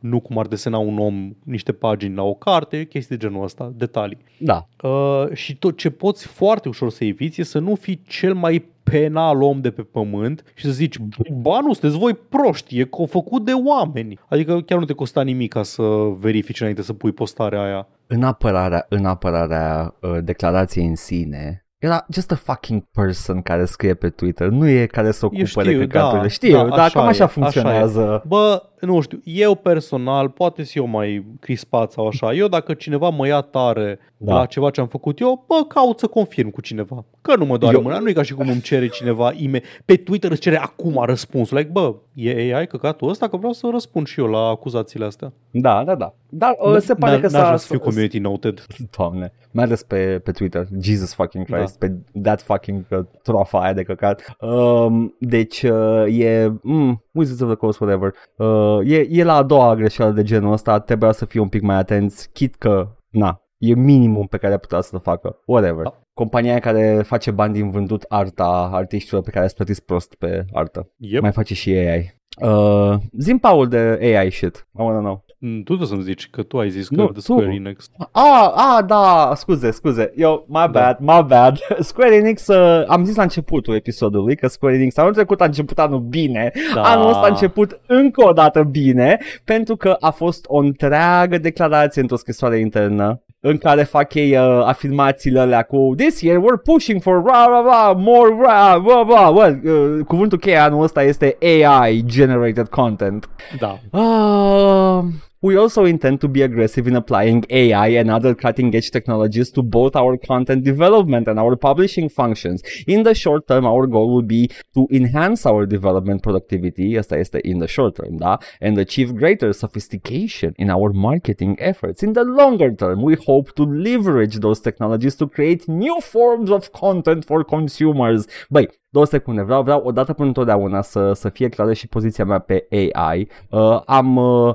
nu 0.00 0.20
cum 0.20 0.38
ar 0.38 0.46
desena 0.46 0.78
un 0.78 0.98
om 0.98 1.36
niște 1.44 1.72
pagini 1.72 2.14
la 2.14 2.22
o 2.22 2.34
carte, 2.34 2.84
chestii 2.84 3.16
de 3.16 3.26
genul 3.26 3.44
ăsta, 3.44 3.72
detalii. 3.76 4.18
Da. 4.38 4.66
Uh, 4.82 5.24
și 5.32 5.56
tot 5.56 5.76
ce 5.76 5.90
poți 5.90 6.26
foarte 6.26 6.68
ușor 6.68 6.90
să 6.90 7.04
eviți 7.04 7.40
e 7.40 7.44
să 7.44 7.58
nu 7.58 7.74
fii 7.74 8.00
cel 8.06 8.34
mai 8.34 8.74
penal 8.90 9.42
om 9.42 9.60
de 9.60 9.70
pe 9.70 9.82
pământ 9.82 10.44
și 10.54 10.64
să 10.64 10.70
zici, 10.70 10.98
ba 11.32 11.58
nu, 11.60 11.72
sunteți 11.72 11.98
voi 11.98 12.14
proști, 12.14 12.80
e 12.80 12.84
co- 12.84 13.10
făcut 13.10 13.44
de 13.44 13.52
oameni. 13.52 14.18
Adică 14.28 14.60
chiar 14.60 14.78
nu 14.78 14.84
te 14.84 14.92
costa 14.92 15.22
nimic 15.22 15.52
ca 15.52 15.62
să 15.62 15.82
verifici 16.18 16.60
înainte 16.60 16.82
să 16.82 16.92
pui 16.92 17.12
postarea 17.12 17.62
aia. 17.62 17.88
În 18.06 18.22
apărarea, 18.22 18.86
în 18.88 19.04
apărarea 19.04 19.94
uh, 20.00 20.16
declarației 20.22 20.86
în 20.86 20.96
sine, 20.96 21.66
era 21.78 22.06
just 22.12 22.32
a 22.32 22.34
fucking 22.34 22.82
person 22.92 23.42
care 23.42 23.64
scrie 23.64 23.94
pe 23.94 24.08
Twitter, 24.08 24.48
nu 24.48 24.68
e 24.68 24.86
care 24.86 25.10
se 25.10 25.26
ocupă 25.26 25.44
știu, 25.44 25.62
de 25.62 25.78
căcaturile. 25.78 26.20
da, 26.20 26.28
știu, 26.28 26.56
da, 26.56 26.68
dar 26.68 26.78
așa 26.78 26.98
cam 26.98 27.06
e, 27.06 27.08
așa 27.08 27.24
așa 27.24 27.26
funcționează. 27.26 28.22
Bă, 28.26 28.62
nu 28.80 29.00
știu, 29.00 29.20
eu 29.24 29.54
personal, 29.54 30.28
poate 30.28 30.62
să 30.64 30.72
eu 30.76 30.86
mai 30.86 31.24
crispat 31.40 31.92
sau 31.92 32.06
așa, 32.06 32.32
eu 32.34 32.48
dacă 32.48 32.74
cineva 32.74 33.08
mă 33.08 33.26
ia 33.26 33.40
tare 33.40 33.98
Da. 34.16 34.32
da. 34.32 34.38
la 34.38 34.46
ceva 34.46 34.70
ce 34.70 34.80
am 34.80 34.86
făcut 34.88 35.20
eu, 35.20 35.44
bă, 35.48 35.54
caut 35.68 35.98
să 35.98 36.06
confirm 36.06 36.50
cu 36.50 36.60
cineva. 36.60 37.04
Că 37.22 37.36
nu 37.36 37.44
mă 37.44 37.56
doare 37.56 37.76
Eu- 37.76 37.82
mâna, 37.82 37.98
nu 37.98 38.08
e 38.08 38.12
ca 38.12 38.22
și 38.22 38.34
cum 38.34 38.48
îmi 38.48 38.60
cere 38.60 38.88
cineva 38.88 39.32
ime- 39.36 39.62
pe 39.84 39.96
Twitter 39.96 40.30
îți 40.30 40.40
cere 40.40 40.56
acum 40.58 41.02
răspunsul. 41.04 41.56
Like, 41.56 41.70
bă, 41.72 41.94
e 42.14 42.54
AI 42.56 42.66
căcatul 42.66 43.08
ăsta 43.08 43.28
că 43.28 43.36
vreau 43.36 43.52
să 43.52 43.68
răspund 43.72 44.06
și 44.06 44.20
eu 44.20 44.26
la 44.26 44.38
acuzațiile 44.38 45.04
astea. 45.04 45.32
Da, 45.50 45.84
da, 45.84 45.94
da. 45.94 46.14
Dar 46.28 46.54
uh, 46.58 46.76
se 46.78 46.94
pare 46.94 47.18
N- 47.18 47.20
că 47.20 47.26
n-aș 47.26 47.40
vrea 47.40 47.50
s-a... 47.50 47.56
să 47.56 47.66
fiu 47.66 47.78
community 47.80 48.18
noted. 48.18 48.66
Doamne, 48.96 49.32
mai 49.50 49.64
ales 49.64 49.82
pe, 49.82 50.20
pe 50.24 50.30
Twitter, 50.30 50.66
Jesus 50.80 51.14
fucking 51.14 51.44
Christ, 51.44 51.78
da. 51.78 51.86
pe 51.86 52.20
that 52.22 52.42
fucking 52.42 52.84
uh, 52.90 52.98
trofa 53.22 53.60
aia 53.62 53.72
de 53.72 53.82
căcat. 53.82 54.36
Um, 54.40 55.14
deci 55.18 55.62
uh, 55.62 56.18
e, 56.18 56.52
mm, 56.62 57.02
Wizards 57.16 57.40
of 57.40 57.48
the 57.48 57.56
Coast, 57.56 57.80
whatever, 57.80 58.14
uh, 58.36 58.90
e, 58.90 59.06
e 59.10 59.24
la 59.24 59.34
a 59.34 59.42
doua 59.42 59.74
greșeală 59.74 60.12
de 60.12 60.22
genul 60.22 60.52
ăsta, 60.52 60.78
trebuia 60.78 61.12
să 61.12 61.24
fie 61.24 61.40
un 61.40 61.48
pic 61.48 61.62
mai 61.62 61.76
atenți, 61.76 62.30
chit 62.32 62.54
că, 62.54 62.88
na, 63.10 63.40
e 63.58 63.74
minimum 63.74 64.26
pe 64.26 64.36
care 64.36 64.52
ar 64.52 64.58
putea 64.58 64.80
să-l 64.80 65.00
facă, 65.00 65.42
whatever. 65.46 65.82
Da. 65.82 66.00
Compania 66.14 66.50
aia 66.50 66.60
care 66.60 67.02
face 67.06 67.30
bani 67.30 67.52
din 67.52 67.70
vândut 67.70 68.04
arta 68.08 68.70
artiștilor 68.72 69.22
pe 69.22 69.30
care 69.30 69.44
îți 69.44 69.54
plătiți 69.54 69.84
prost 69.84 70.14
pe 70.14 70.44
artă. 70.52 70.90
Yep. 70.96 71.22
Mai 71.22 71.32
face 71.32 71.54
și 71.54 71.70
AI. 71.70 72.14
Uh, 72.40 72.94
zim, 73.18 73.38
Paul, 73.38 73.68
de 73.68 73.98
AI 74.00 74.30
shit. 74.30 74.66
I 74.78 74.82
wanna 74.82 74.98
know. 74.98 75.24
Mm, 75.38 75.56
Tu 75.56 75.62
trebuie 75.64 75.86
să-mi 75.88 76.02
zici 76.02 76.28
că 76.30 76.42
tu 76.42 76.58
ai 76.58 76.70
zis 76.70 76.88
că 76.88 76.94
Nu, 76.94 77.00
no, 77.02 77.06
tu. 77.06 77.12
de 77.12 77.20
Square 77.20 77.54
Enix. 77.54 77.88
Ah, 78.12 78.50
ah, 78.54 78.84
da, 78.86 79.32
scuze, 79.34 79.70
scuze. 79.70 80.12
Eu, 80.16 80.44
my 80.48 80.66
bad, 80.70 80.96
my 81.00 81.24
bad. 81.26 81.58
Square 81.80 82.14
Enix, 82.14 82.46
uh, 82.46 82.84
am 82.86 83.04
zis 83.04 83.16
la 83.16 83.22
începutul 83.22 83.74
episodului 83.74 84.36
că 84.36 84.46
Square 84.46 84.74
Enix 84.74 84.96
anul 84.96 85.12
trecut 85.12 85.40
a 85.40 85.44
început 85.44 85.78
anul 85.78 86.00
bine, 86.00 86.52
Da. 86.74 86.82
anul 86.82 87.08
ăsta 87.08 87.20
a 87.24 87.28
început 87.28 87.80
încă 87.86 88.26
o 88.28 88.32
dată 88.32 88.62
bine, 88.62 89.18
pentru 89.44 89.76
că 89.76 89.96
a 90.00 90.10
fost 90.10 90.44
o 90.48 90.56
întreagă 90.58 91.38
declarație 91.38 92.00
într-o 92.02 92.16
scrisoare 92.16 92.58
internă 92.58 93.20
în 93.40 93.58
care 93.58 93.82
fac 93.82 94.14
ei 94.14 94.36
uh, 94.36 94.62
afirmațiile 94.64 95.40
alea 95.40 95.62
cu 95.62 95.92
This 95.96 96.20
year 96.20 96.40
we're 96.40 96.62
pushing 96.64 97.02
for 97.02 97.22
rah, 97.24 97.44
rah, 97.48 97.64
rah, 97.64 97.94
more 97.96 98.36
rah, 98.42 98.82
rah, 98.86 99.06
rah. 99.08 99.30
Well, 99.34 99.60
uh, 99.64 100.04
cuvântul 100.06 100.38
cheie 100.38 100.56
anul 100.56 100.82
ăsta 100.82 101.02
este 101.02 101.36
AI 101.40 102.02
generated 102.06 102.68
content. 102.68 103.28
Da. 103.58 103.78
Uh, 103.98 105.04
we 105.42 105.56
also 105.56 105.84
intend 105.84 106.20
to 106.20 106.28
be 106.28 106.42
aggressive 106.42 106.86
in 106.86 106.96
applying 106.96 107.44
AI 107.50 107.88
and 107.88 108.10
other 108.10 108.34
cutting 108.34 108.74
edge 108.74 108.90
technologies 108.90 109.50
to 109.50 109.62
both 109.62 109.94
our 109.94 110.16
content 110.16 110.64
development 110.64 111.28
and 111.28 111.38
our 111.38 111.56
publishing 111.56 112.08
functions. 112.08 112.62
In 112.86 113.02
the 113.02 113.14
short 113.14 113.46
term, 113.46 113.66
our 113.66 113.86
goal 113.86 114.14
will 114.14 114.22
be 114.22 114.50
to 114.74 114.86
enhance 114.90 115.46
our 115.46 115.66
development 115.66 116.22
productivity, 116.22 116.98
asta 116.98 117.16
este 117.16 117.38
in 117.42 117.58
the 117.58 117.66
short 117.66 117.94
term, 117.94 118.16
da? 118.16 118.38
And 118.60 118.78
achieve 118.78 119.12
greater 119.12 119.52
sophistication 119.52 120.52
in 120.56 120.70
our 120.70 120.92
marketing 120.92 121.56
efforts. 121.58 122.02
In 122.02 122.12
the 122.12 122.24
longer 122.24 122.74
term, 122.74 123.02
we 123.02 123.16
hope 123.26 123.52
to 123.54 123.64
leverage 123.64 124.38
those 124.38 124.60
technologies 124.60 125.14
to 125.16 125.26
create 125.26 125.68
new 125.68 126.00
forms 126.00 126.50
of 126.50 126.70
content 126.70 127.24
for 127.24 127.44
consumers. 127.44 128.24
Băi, 128.48 128.68
două 128.88 129.04
secunde, 129.04 129.42
vreau, 129.42 129.62
vreau 129.62 129.80
odată 129.84 130.12
până 130.12 130.28
întotdeauna 130.28 130.82
să, 130.82 131.12
să 131.12 131.28
fie 131.28 131.48
clară 131.48 131.72
și 131.72 131.88
poziția 131.88 132.24
mea 132.24 132.38
pe 132.38 132.66
AI. 132.70 133.28
Uh, 133.50 133.80
am, 133.86 134.16
uh, 134.16 134.54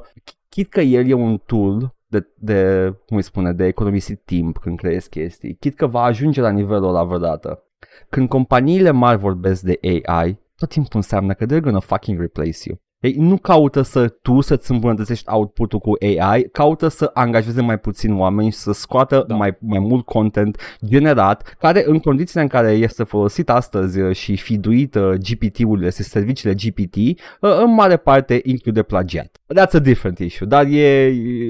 chit 0.55 0.69
că 0.69 0.81
el 0.81 1.09
e 1.09 1.13
un 1.13 1.37
tool 1.37 1.95
de, 2.07 2.27
de, 2.35 2.89
cum 3.05 3.17
îi 3.17 3.23
spune, 3.23 3.53
de 3.53 3.65
economisit 3.65 4.21
timp 4.25 4.57
când 4.57 4.77
creezi 4.77 5.09
chestii, 5.09 5.55
chit 5.55 5.75
că 5.75 5.87
va 5.87 6.01
ajunge 6.01 6.41
la 6.41 6.49
nivelul 6.49 6.87
ăla 6.87 7.03
vreodată. 7.03 7.63
Când 8.09 8.29
companiile 8.29 8.91
mari 8.91 9.17
vorbesc 9.19 9.61
de 9.61 9.79
AI, 9.81 10.39
tot 10.55 10.69
timpul 10.69 10.91
înseamnă 10.93 11.33
că 11.33 11.45
they're 11.45 11.61
gonna 11.61 11.79
fucking 11.79 12.19
replace 12.19 12.57
you. 12.63 12.81
Ei 13.01 13.15
nu 13.17 13.37
caută 13.37 13.81
să 13.81 14.07
tu 14.07 14.41
să-ți 14.41 14.71
îmbunătățești 14.71 15.29
output-ul 15.29 15.79
cu 15.79 15.91
AI, 16.01 16.43
caută 16.51 16.87
să 16.87 17.11
angajeze 17.13 17.61
mai 17.61 17.79
puțin 17.79 18.19
oameni 18.19 18.51
și 18.51 18.57
să 18.57 18.71
scoată 18.71 19.15
da. 19.15 19.23
Da. 19.23 19.35
mai, 19.35 19.57
mai 19.59 19.79
mult 19.79 20.05
content 20.05 20.57
generat, 20.85 21.55
care 21.59 21.83
în 21.87 21.99
condițiile 21.99 22.41
în 22.41 22.47
care 22.47 22.71
este 22.71 23.03
folosit 23.03 23.49
astăzi 23.49 23.99
uh, 23.99 24.15
și 24.15 24.35
fiduit 24.37 24.95
uh, 24.95 25.13
GPT-urile, 25.13 25.89
serviciile 25.89 26.53
GPT, 26.53 26.95
uh, 26.95 27.15
în 27.39 27.73
mare 27.73 27.97
parte 27.97 28.41
include 28.43 28.81
plagiat. 28.83 29.37
That's 29.59 29.71
a 29.73 29.79
different 29.79 30.19
issue, 30.19 30.47
dar 30.47 30.65
e, 30.65 31.05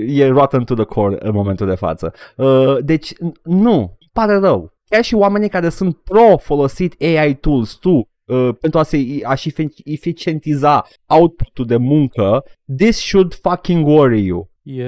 e 0.07 0.27
rotten 0.27 0.63
to 0.63 0.73
the 0.73 0.83
core 0.83 1.15
în 1.19 1.31
momentul 1.33 1.67
de 1.67 1.75
față. 1.75 2.13
Uh, 2.35 2.77
Deci, 2.83 3.13
n- 3.13 3.41
nu, 3.43 3.97
pare 4.13 4.37
rău. 4.37 4.73
Chiar 4.89 5.03
și 5.03 5.15
oamenii 5.15 5.49
care 5.49 5.69
sunt 5.69 5.97
pro 5.97 6.37
folosit 6.37 6.95
AI 7.01 7.35
tools, 7.35 7.73
tu, 7.73 8.09
uh, 8.31 8.55
pentru 8.59 8.79
a 8.79 8.83
se 8.83 8.97
a-și 9.23 9.49
efi- 9.51 9.83
eficientiza 9.83 10.85
output-ul 11.05 11.65
de 11.65 11.77
muncă, 11.77 12.43
this 12.77 12.97
should 12.97 13.33
fucking 13.33 13.87
worry 13.87 14.25
you. 14.25 14.49
E, 14.63 14.83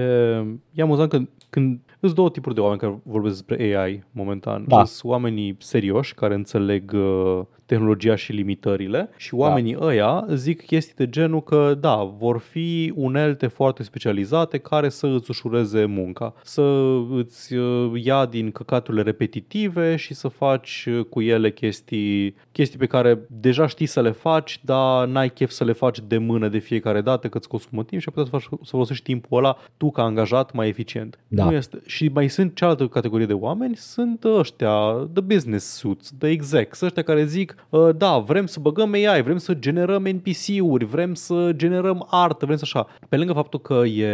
e 0.72 0.82
amuzant 0.82 1.10
că 1.10 1.20
când 1.50 1.80
sunt 2.00 2.16
două 2.16 2.30
tipuri 2.30 2.56
de 2.56 2.62
oameni 2.62 2.80
care 2.80 3.02
vorbesc 3.04 3.34
despre 3.34 3.78
AI 3.78 4.04
momentan. 4.12 4.66
Da. 4.68 4.84
Sunt 4.84 5.12
oamenii 5.12 5.56
serioși 5.60 6.14
care 6.14 6.34
înțeleg 6.34 6.92
uh, 6.94 7.42
tehnologia 7.66 8.16
și 8.16 8.32
limitările 8.32 9.10
și 9.18 9.34
oamenii 9.34 9.76
da. 9.76 9.86
ăia 9.86 10.26
zic 10.34 10.66
chestii 10.66 10.96
de 10.96 11.10
genul 11.10 11.44
că 11.44 11.78
da, 11.80 12.14
vor 12.18 12.40
fi 12.40 12.94
unelte 12.96 13.48
foarte 13.48 13.84
specializate 13.84 14.58
care 14.58 14.90
să 14.90 15.08
îți 15.08 15.30
ușureze 15.30 15.86
munca, 15.86 16.34
să 16.44 16.98
îți 17.12 17.54
uh, 17.54 17.92
ia 18.04 18.26
din 18.26 18.52
căcaturile 18.52 19.02
repetitive 19.02 19.96
și 19.96 20.14
să 20.14 20.28
faci 20.28 20.88
uh, 20.90 21.06
cu 21.06 21.22
ele 21.22 21.52
chestii, 21.52 22.36
chestii 22.52 22.80
pe 22.80 22.86
care 22.86 23.20
deja 23.28 23.68
știi 23.68 23.86
să 23.86 24.02
le 24.02 24.12
faci, 24.12 24.60
dar 24.64 25.08
n-ai 25.08 25.30
chef 25.30 25.50
să 25.50 25.64
le 25.64 25.72
faci 25.72 26.00
de 26.08 26.18
mână 26.18 26.48
de 26.48 26.58
fiecare 26.58 27.02
dată 27.02 27.28
că 27.28 27.38
îți 27.38 27.48
consumă 27.48 27.84
timp 27.84 28.02
și 28.02 28.08
ai 28.10 28.24
putea 28.24 28.40
să, 28.40 28.48
faci, 28.48 28.60
să 28.62 28.70
folosești 28.70 29.04
timpul 29.04 29.38
ăla 29.38 29.58
tu 29.78 29.92
ca 29.92 30.04
angajat 30.04 30.54
mai 30.54 30.68
eficient. 30.68 31.20
Da. 31.28 31.46
Nu 31.46 31.52
este. 31.52 31.82
Și 31.86 32.10
mai 32.14 32.28
sunt 32.28 32.56
cealaltă 32.56 32.88
categorie 32.88 33.26
de 33.26 33.34
oameni, 33.34 33.76
sunt 33.76 34.24
ăștia, 34.24 35.08
the 35.14 35.22
business 35.22 35.66
suits, 35.66 36.14
the 36.18 36.30
execs, 36.30 36.82
ăștia 36.82 37.04
care 37.04 37.26
zic, 37.26 37.53
"Uh, 37.70 37.90
da, 37.96 38.18
vrem 38.18 38.46
să 38.46 38.60
băgăm 38.60 38.94
AI, 38.94 39.22
vrem 39.22 39.38
să 39.38 39.54
generăm 39.54 40.04
NPC-uri, 40.04 40.86
vrem 40.86 41.14
să 41.14 41.52
generăm 41.56 42.08
artă, 42.10 42.46
vrem 42.46 42.58
să 42.58 42.64
așa. 42.66 42.88
Pe 43.10 43.18
lângă 43.18 43.34
faptul 43.34 43.60
că 43.60 43.74
e 43.74 44.12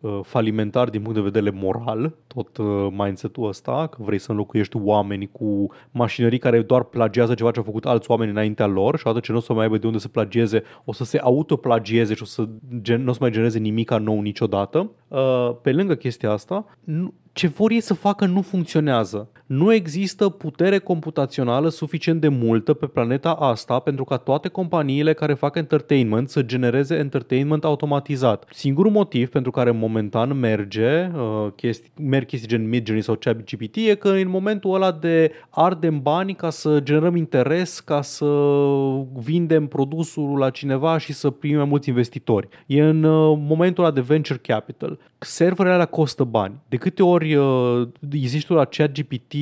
uh, 0.00 0.20
falimentar 0.22 0.88
din 0.88 1.00
punct 1.00 1.16
de 1.16 1.30
vedere 1.30 1.50
moral, 1.50 2.14
tot 2.26 2.56
uh, 2.56 2.88
mindset-ul 2.90 3.48
ăsta, 3.48 3.86
că 3.90 4.02
vrei 4.02 4.18
să 4.18 4.30
înlocuiești 4.30 4.76
oameni 4.76 5.28
cu 5.32 5.66
mașinării 5.90 6.38
care 6.38 6.62
doar 6.62 6.82
plagiază 6.82 7.34
ceva 7.34 7.50
ce 7.50 7.58
au 7.58 7.64
făcut 7.64 7.86
alți 7.86 8.10
oameni 8.10 8.30
înaintea 8.30 8.66
lor 8.66 8.98
și 8.98 9.06
odată 9.06 9.24
ce 9.24 9.32
nu 9.32 9.38
o 9.38 9.40
să 9.40 9.52
mai 9.52 9.62
aibă 9.62 9.78
de 9.78 9.86
unde 9.86 9.98
să 9.98 10.08
plagieze, 10.08 10.62
o 10.84 10.92
să 10.92 11.04
se 11.04 11.18
autoplagieze 11.18 12.14
și 12.14 12.22
o 12.22 12.26
să 12.26 12.48
gen, 12.80 13.02
nu 13.02 13.10
o 13.10 13.12
să 13.12 13.18
mai 13.20 13.30
genereze 13.30 13.58
nimic 13.58 13.90
nou 13.90 14.20
niciodată. 14.20 14.90
Uh, 15.08 15.50
pe 15.62 15.72
lângă 15.72 15.94
chestia 15.94 16.30
asta, 16.30 16.64
nu, 16.84 17.14
ce 17.32 17.46
vor 17.46 17.70
ei 17.70 17.80
să 17.80 17.94
facă 17.94 18.26
nu 18.26 18.42
funcționează. 18.42 19.28
nu 19.46 19.72
există 19.72 20.28
putere 20.28 20.78
computațională 20.78 21.68
suficient 21.68 22.20
de 22.20 22.28
multă 22.28 22.72
pe 22.72 22.86
planeta 22.86 23.30
asta 23.30 23.78
pentru 23.78 24.04
ca 24.04 24.16
toate 24.16 24.48
companiile 24.48 25.12
care 25.12 25.34
fac 25.34 25.56
entertainment 25.56 26.28
să 26.28 26.42
genereze 26.42 26.94
entertainment 26.94 27.64
automatizat. 27.64 28.44
Singurul 28.50 28.90
motiv 28.90 29.28
pentru 29.28 29.50
care 29.50 29.70
momentan 29.70 30.38
merge 30.38 31.10
uh, 31.14 31.52
chestii, 31.56 31.90
merg 32.00 32.26
chestii 32.26 32.48
gen 32.48 32.68
Midjourney 32.68 33.04
sau 33.04 33.14
ChatGPT 33.14 33.76
e 33.76 33.94
că 33.94 34.08
în 34.08 34.28
momentul 34.28 34.74
ăla 34.74 34.92
de 34.92 35.32
ardem 35.50 36.02
bani 36.02 36.34
ca 36.34 36.50
să 36.50 36.80
generăm 36.80 37.16
interes, 37.16 37.80
ca 37.80 38.02
să 38.02 38.26
vindem 39.14 39.66
produsul 39.66 40.38
la 40.38 40.50
cineva 40.50 40.98
și 40.98 41.12
să 41.12 41.30
primim 41.30 41.58
mai 41.58 41.66
mulți 41.68 41.88
investitori. 41.88 42.48
E 42.66 42.82
în 42.82 43.02
uh, 43.02 43.38
momentul 43.46 43.84
ăla 43.84 43.92
de 43.92 44.00
venture 44.00 44.38
capital. 44.42 44.98
Serverele 45.24 45.74
alea 45.74 45.86
costă 45.86 46.24
bani. 46.24 46.54
De 46.68 46.76
câte 46.76 47.02
ori 47.02 47.34
uh, 47.34 47.88
există 48.10 48.54
la 48.54 48.64
ChatGPT 48.64 49.32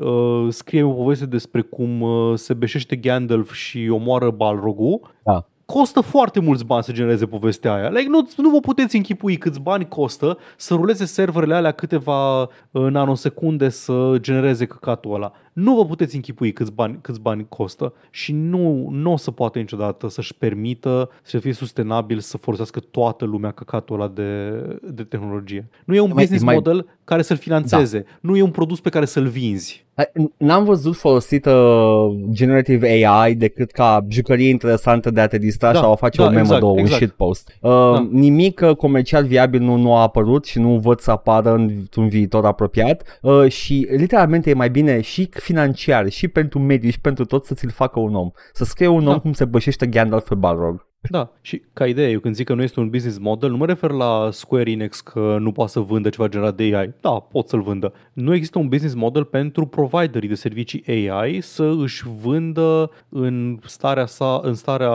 uh, 0.00 0.46
scrie 0.48 0.82
o 0.82 0.90
poveste 0.90 1.26
despre 1.26 1.60
cum 1.60 2.00
uh, 2.00 2.32
se 2.38 2.54
beșește 2.54 2.96
Gandalf 2.96 3.52
și 3.52 3.88
omoară 3.92 4.30
Balrogul, 4.30 5.00
Da. 5.24 5.46
costă 5.64 6.00
foarte 6.00 6.40
mulți 6.40 6.64
bani 6.64 6.82
să 6.82 6.92
genereze 6.92 7.26
povestea 7.26 7.74
aia. 7.74 7.88
Like, 7.88 8.08
nu, 8.08 8.28
nu 8.36 8.50
vă 8.50 8.60
puteți 8.60 8.96
închipui 8.96 9.36
câți 9.36 9.60
bani 9.60 9.88
costă 9.88 10.38
să 10.56 10.74
ruleze 10.74 11.04
serverele 11.04 11.54
alea 11.54 11.72
câteva 11.72 12.40
uh, 12.42 12.48
nanosecunde 12.70 13.68
să 13.68 14.16
genereze 14.20 14.66
căcatul 14.66 15.14
ăla. 15.14 15.32
Nu 15.62 15.74
vă 15.74 15.84
puteți 15.84 16.14
închipui 16.14 16.52
câți 16.52 16.72
bani, 16.72 16.98
câți 17.00 17.20
bani 17.20 17.46
costă 17.48 17.92
și 18.10 18.32
nu, 18.32 18.88
nu 18.90 19.12
o 19.12 19.16
să 19.16 19.30
poată 19.30 19.58
niciodată 19.58 20.08
să-și 20.08 20.34
permită 20.34 21.10
să 21.22 21.38
fie 21.38 21.52
sustenabil 21.52 22.18
să 22.18 22.36
folosească 22.36 22.80
toată 22.80 23.24
lumea 23.24 23.50
căcatul 23.50 23.94
ăla 24.00 24.08
de, 24.14 24.50
de 24.90 25.02
tehnologie. 25.02 25.68
Nu 25.84 25.94
e 25.94 26.00
un 26.00 26.10
E 26.10 26.12
mai- 26.12 26.22
business 26.22 26.42
e 26.42 26.46
mai- 26.46 26.54
model 26.54 26.86
care 27.04 27.22
să-l 27.22 27.36
financeze. 27.36 27.98
Da. 27.98 28.04
Nu 28.20 28.36
e 28.36 28.42
un 28.42 28.50
produs 28.50 28.80
pe 28.80 28.88
care 28.88 29.04
să-l 29.04 29.26
vinzi. 29.26 29.84
N-am 30.36 30.64
văzut 30.64 30.96
folosită 30.96 31.52
generative 32.32 32.88
AI 33.06 33.34
decât 33.34 33.70
ca 33.70 34.06
jucărie 34.08 34.48
interesantă 34.48 35.10
de 35.10 35.20
a 35.20 35.26
te 35.26 35.38
distra 35.38 35.72
Da, 35.72 35.78
sau 35.78 35.92
a 35.92 35.94
face 35.94 36.20
da, 36.20 36.26
o 36.26 36.28
memă 36.28 36.40
exact, 36.40 36.60
două, 36.60 36.78
exact. 36.78 37.00
un 37.00 37.06
shitpost. 37.06 37.56
Uh, 37.60 37.70
da. 37.70 38.08
Nimic 38.10 38.60
uh, 38.64 38.76
comercial 38.76 39.24
viabil 39.24 39.60
nu, 39.60 39.76
nu 39.76 39.96
a 39.96 40.00
apărut 40.00 40.44
și 40.44 40.58
nu 40.58 40.78
văd 40.78 41.00
să 41.00 41.10
apară 41.10 41.54
într-un 41.54 42.08
viitor 42.08 42.44
apropiat 42.46 43.18
uh, 43.22 43.48
și 43.50 43.86
literalmente 43.96 44.50
e 44.50 44.54
mai 44.54 44.70
bine 44.70 45.00
și 45.00 45.28
financiar 45.50 46.08
și 46.08 46.28
pentru 46.28 46.58
mediu 46.58 46.90
și 46.90 47.00
pentru 47.00 47.24
tot 47.24 47.44
să 47.44 47.54
ți-l 47.54 47.70
facă 47.70 48.00
un 48.00 48.14
om. 48.14 48.30
Să 48.52 48.64
scrie 48.64 48.86
un 48.86 49.06
om 49.06 49.12
Da. 49.12 49.20
cum 49.20 49.32
se 49.32 49.44
bășește 49.44 49.86
Gandalf 49.86 50.28
pe 50.28 50.34
Balrog. 50.34 50.88
Da, 51.08 51.32
și 51.40 51.62
ca 51.72 51.86
idee, 51.86 52.10
eu 52.10 52.20
când 52.20 52.34
zic 52.34 52.46
că 52.46 52.54
nu 52.54 52.62
este 52.62 52.80
un 52.80 52.88
business 52.88 53.18
model, 53.18 53.50
nu 53.50 53.56
mă 53.56 53.66
refer 53.66 53.90
la 53.90 54.28
Square 54.32 54.70
Enix 54.70 55.00
că 55.00 55.36
nu 55.40 55.52
poate 55.52 55.70
să 55.70 55.80
vândă 55.80 56.08
ceva 56.08 56.28
generat 56.28 56.54
de 56.54 56.62
AI. 56.62 56.94
Da, 57.00 57.10
pot 57.10 57.48
să-l 57.48 57.60
vândă. 57.62 57.92
Nu 58.12 58.34
există 58.34 58.58
un 58.58 58.68
business 58.68 58.94
model 58.94 59.24
pentru 59.24 59.66
providerii 59.66 60.28
de 60.28 60.34
servicii 60.34 61.10
AI 61.10 61.40
să 61.40 61.74
își 61.78 62.04
vândă 62.22 62.90
în 63.08 63.58
starea 63.64 64.06
sa, 64.06 64.40
în 64.42 64.54
starea 64.54 64.92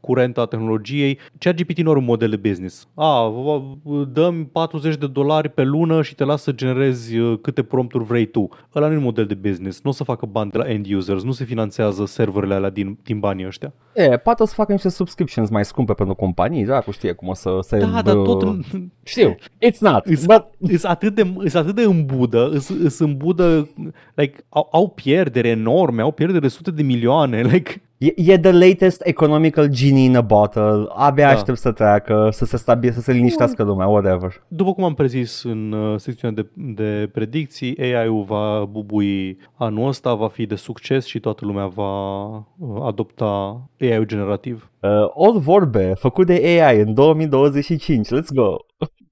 curentă 0.00 0.40
a 0.40 0.46
tehnologiei. 0.46 1.18
ChatGPT 1.38 1.78
nu 1.78 1.90
are 1.90 1.98
un 1.98 2.04
model 2.04 2.28
de 2.28 2.36
business. 2.36 2.88
A, 2.94 3.28
v- 3.28 4.12
dăm 4.12 4.44
40 4.44 4.96
de 4.96 5.06
dolari 5.06 5.48
pe 5.48 5.62
lună 5.62 6.02
și 6.02 6.14
te 6.14 6.24
las 6.24 6.42
să 6.42 6.52
generezi 6.52 7.16
uh, 7.18 7.38
câte 7.42 7.62
prompturi 7.62 8.04
vrei 8.04 8.26
tu. 8.26 8.48
Ăla 8.74 8.86
nu 8.86 8.92
e 8.92 8.96
un 8.96 9.02
model 9.02 9.26
de 9.26 9.34
business. 9.34 9.80
Nu 9.82 9.90
o 9.90 9.92
să 9.92 10.04
facă 10.04 10.26
bani 10.26 10.50
de 10.50 10.58
la 10.58 10.70
end 10.70 10.92
users, 10.92 11.22
nu 11.22 11.32
se 11.32 11.44
finanțează 11.44 12.06
serverele 12.06 12.54
alea 12.54 12.70
din, 12.70 12.98
din 13.02 13.18
banii 13.18 13.46
ăștia. 13.46 13.72
E, 13.94 14.16
poate 14.16 14.42
o 14.42 14.46
să 14.46 14.54
facă 14.54 14.72
niște 14.72 14.88
subscriptions 15.28 15.50
mai 15.50 15.64
scumpe 15.64 15.92
pentru 15.92 16.14
companii, 16.14 16.64
dracu 16.64 16.90
știe 16.90 17.12
cum 17.12 17.28
o 17.28 17.34
să 17.34 17.58
se... 17.62 17.78
Da, 17.78 18.02
dar 18.02 18.14
tot 18.14 18.56
Știu, 19.02 19.34
it's 19.66 19.78
not, 19.80 20.06
Îs, 20.06 20.26
but 20.26 20.44
îs 20.58 20.84
atât 20.84 21.14
de, 21.14 21.32
îs 21.36 21.54
atât 21.54 21.74
de 21.74 21.82
în 21.82 22.04
budă, 22.04 22.48
îs, 22.48 22.68
îs 22.68 22.98
în 22.98 23.16
budă, 23.16 23.68
like, 24.14 24.44
au, 24.48 24.68
au 24.72 24.88
pierdere 24.88 25.48
enorme, 25.48 26.02
au 26.02 26.10
pierdere 26.10 26.38
de 26.38 26.48
sute 26.48 26.70
de 26.70 26.82
milioane, 26.82 27.42
like, 27.52 27.82
E, 27.98 28.12
e 28.16 28.38
the 28.38 28.52
latest 28.52 29.02
economical 29.04 29.68
genie 29.68 30.04
in 30.04 30.16
a 30.16 30.20
bottle. 30.20 30.86
Abia 30.88 31.26
Da. 31.26 31.32
aștept 31.32 31.58
să 31.58 31.72
treacă, 31.72 32.28
să 32.32 32.44
se 32.44 32.56
stabil, 32.56 32.92
să 32.92 33.00
se 33.00 33.12
liniștească 33.12 33.62
lumea, 33.62 33.86
whatever. 33.86 34.42
după 34.48 34.72
cum 34.74 34.84
am 34.84 34.94
prezis 34.94 35.42
în 35.42 35.72
uh, 35.72 35.98
secțiunea 35.98 36.42
de, 36.42 36.48
de 36.74 37.08
predicții, 37.12 37.78
AI-ul 37.80 38.22
va 38.22 38.64
bubui 38.64 39.38
anul 39.54 39.88
ăsta, 39.88 40.14
va 40.14 40.28
fi 40.28 40.46
de 40.46 40.54
succes 40.54 41.04
și 41.06 41.20
toată 41.20 41.44
lumea 41.44 41.66
va 41.66 42.26
uh, 42.36 42.42
adopta 42.82 43.62
AI-ul 43.80 44.06
generativ. 44.06 44.70
Uh, 44.80 44.90
old 45.08 45.36
vorbe, 45.36 45.92
făcut 45.94 46.26
de 46.26 46.60
AI 46.62 46.80
în 46.80 46.94
2025, 46.94 48.08
let's 48.08 48.34
go. 48.34 48.56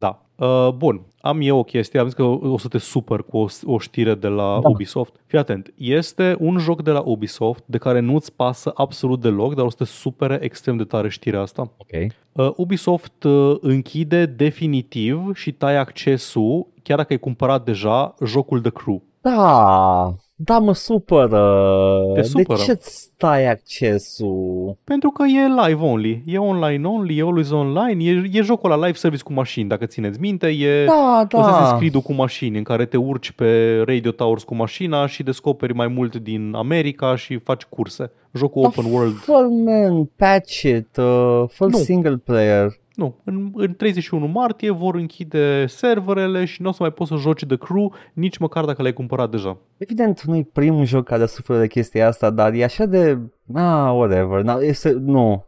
Da. 0.06 0.46
Uh, 0.46 0.72
bun, 0.72 1.00
am 1.20 1.38
eu 1.40 1.58
o 1.58 1.62
chestie, 1.62 2.00
am 2.00 2.06
zis 2.06 2.14
că 2.14 2.22
o 2.22 2.58
să 2.58 2.68
te 2.68 2.78
supăr 2.78 3.24
cu 3.24 3.36
o, 3.38 3.46
o 3.64 3.78
știre 3.78 4.14
de 4.14 4.28
la 4.28 4.58
Da. 4.62 4.68
Ubisoft. 4.68 5.14
Fii 5.26 5.38
atent, 5.38 5.72
este 5.76 6.36
un 6.38 6.58
joc 6.58 6.82
de 6.82 6.90
la 6.90 7.02
Ubisoft 7.04 7.62
de 7.66 7.78
care 7.78 8.00
nu-ți 8.00 8.32
pasă 8.32 8.72
absolut 8.74 9.20
deloc, 9.20 9.54
dar 9.54 9.64
o 9.64 9.70
să 9.70 9.76
te 9.76 9.84
supere 9.84 10.38
extrem 10.42 10.76
de 10.76 10.84
tare 10.84 11.08
știrea 11.08 11.40
asta. 11.40 11.62
Ok. 11.76 12.12
Uh, 12.32 12.52
Ubisoft 12.56 13.24
uh, 13.24 13.56
închide 13.60 14.26
definitiv 14.26 15.34
și 15.34 15.52
taie 15.52 15.76
accesul, 15.76 16.66
chiar 16.82 16.96
dacă 16.96 17.12
ai 17.12 17.18
cumpărat 17.18 17.64
deja, 17.64 18.14
jocul 18.24 18.60
The 18.60 18.70
Crew. 18.70 19.02
Da, 19.20 20.14
da, 20.38 20.58
mă 20.58 20.74
supără. 20.74 22.00
Te 22.14 22.22
supără. 22.22 22.58
De 22.58 22.64
ce 22.64 22.70
îți 22.70 23.00
stai 23.00 23.46
accesul? 23.50 24.76
Pentru 24.84 25.10
că 25.10 25.22
e 25.22 25.66
live 25.66 25.84
only, 25.84 26.22
e 26.26 26.38
online 26.38 26.88
only, 26.88 27.18
e 27.18 27.22
always 27.22 27.50
online, 27.50 28.04
e, 28.04 28.38
e 28.38 28.42
jocul 28.42 28.70
la 28.70 28.76
live 28.76 28.92
service 28.92 29.22
cu 29.22 29.32
mașini, 29.32 29.68
dacă 29.68 29.86
țineți 29.86 30.20
minte, 30.20 30.46
e 30.46 30.84
Da, 30.84 31.26
Assassin's 31.26 31.70
da. 31.70 31.76
Creed-ul 31.76 32.00
cu 32.00 32.12
mașini, 32.12 32.56
în 32.56 32.62
care 32.62 32.84
te 32.84 32.96
urci 32.96 33.30
pe 33.30 33.82
Radio 33.86 34.10
Towers 34.10 34.42
cu 34.42 34.54
mașina 34.54 35.06
și 35.06 35.22
descoperi 35.22 35.74
mai 35.74 35.86
mult 35.86 36.16
din 36.16 36.52
America 36.54 37.16
și 37.16 37.38
faci 37.38 37.64
curse. 37.64 38.10
Jocul 38.32 38.62
Da, 38.62 38.68
open 38.68 38.92
world. 38.92 39.14
Fă-l, 39.14 39.48
man, 39.48 40.04
patch 40.16 40.62
it, 40.62 40.96
uh, 40.96 41.44
fă 41.48 41.66
Nu. 41.66 41.78
single 41.78 42.16
player. 42.16 42.70
Nu, 42.96 43.16
în, 43.24 43.50
în 43.54 43.74
31 43.74 44.26
martie 44.26 44.70
vor 44.70 44.94
închide 44.94 45.66
serverele 45.66 46.44
și 46.44 46.62
nu 46.62 46.68
o 46.68 46.72
să 46.72 46.78
mai 46.80 46.92
poți 46.92 47.10
să 47.10 47.16
joci 47.16 47.44
The 47.46 47.56
Crew 47.56 47.94
nici 48.12 48.38
măcar 48.38 48.64
dacă 48.64 48.82
l-ai 48.82 48.92
cumpărat 48.92 49.30
deja. 49.30 49.58
Evident, 49.76 50.22
nu 50.22 50.36
e 50.36 50.48
primul 50.52 50.84
joc 50.84 51.04
care 51.04 51.26
suferă 51.26 51.58
de 51.58 51.66
chestia 51.66 52.06
asta, 52.06 52.30
dar 52.30 52.52
e 52.52 52.64
așa 52.64 52.86
de... 52.86 53.18
Ah, 53.54 53.90
whatever. 53.92 54.42
Na, 54.42 54.54
este, 54.54 54.92
nu. 54.92 55.44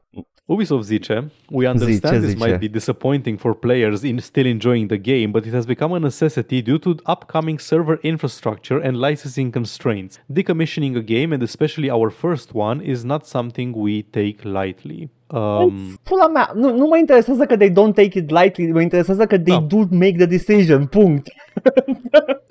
Ubisoft 0.50 0.84
zice, 0.84 1.30
We 1.50 1.68
understand 1.70 2.14
ce 2.14 2.20
this 2.20 2.30
zice? 2.34 2.44
might 2.46 2.58
be 2.58 2.68
disappointing 2.68 3.38
for 3.38 3.54
players 3.54 4.02
in 4.02 4.18
still 4.18 4.46
enjoying 4.46 4.88
the 4.88 4.96
game, 4.98 5.26
but 5.30 5.44
it 5.46 5.52
has 5.52 5.64
become 5.66 5.94
a 5.94 5.98
necessity 5.98 6.62
due 6.62 6.78
to 6.78 6.90
upcoming 6.90 7.58
server 7.58 7.98
infrastructure 8.02 8.80
and 8.86 8.96
licensing 9.08 9.52
constraints. 9.52 10.20
Decommissioning 10.26 10.96
a 10.96 11.00
game, 11.02 11.34
and 11.34 11.42
especially 11.42 11.90
our 11.90 12.10
first 12.10 12.50
one, 12.54 12.80
is 12.90 13.02
not 13.04 13.26
something 13.26 13.74
we 13.76 14.02
take 14.10 14.38
lightly. 14.42 15.10
Um, 15.30 15.98
Pula 16.02 16.28
mea, 16.28 16.50
nu, 16.54 16.76
nu 16.76 16.86
mă 16.86 16.96
interesează 16.98 17.44
că 17.44 17.56
they 17.56 17.70
don't 17.70 17.94
take 17.94 18.18
it 18.18 18.30
lightly, 18.30 18.72
mă 18.72 18.80
interesează 18.80 19.26
că 19.26 19.38
they 19.38 19.54
Da. 19.58 19.66
do 19.68 19.76
make 19.90 20.14
the 20.16 20.26
decision, 20.26 20.86
punct. 20.86 21.28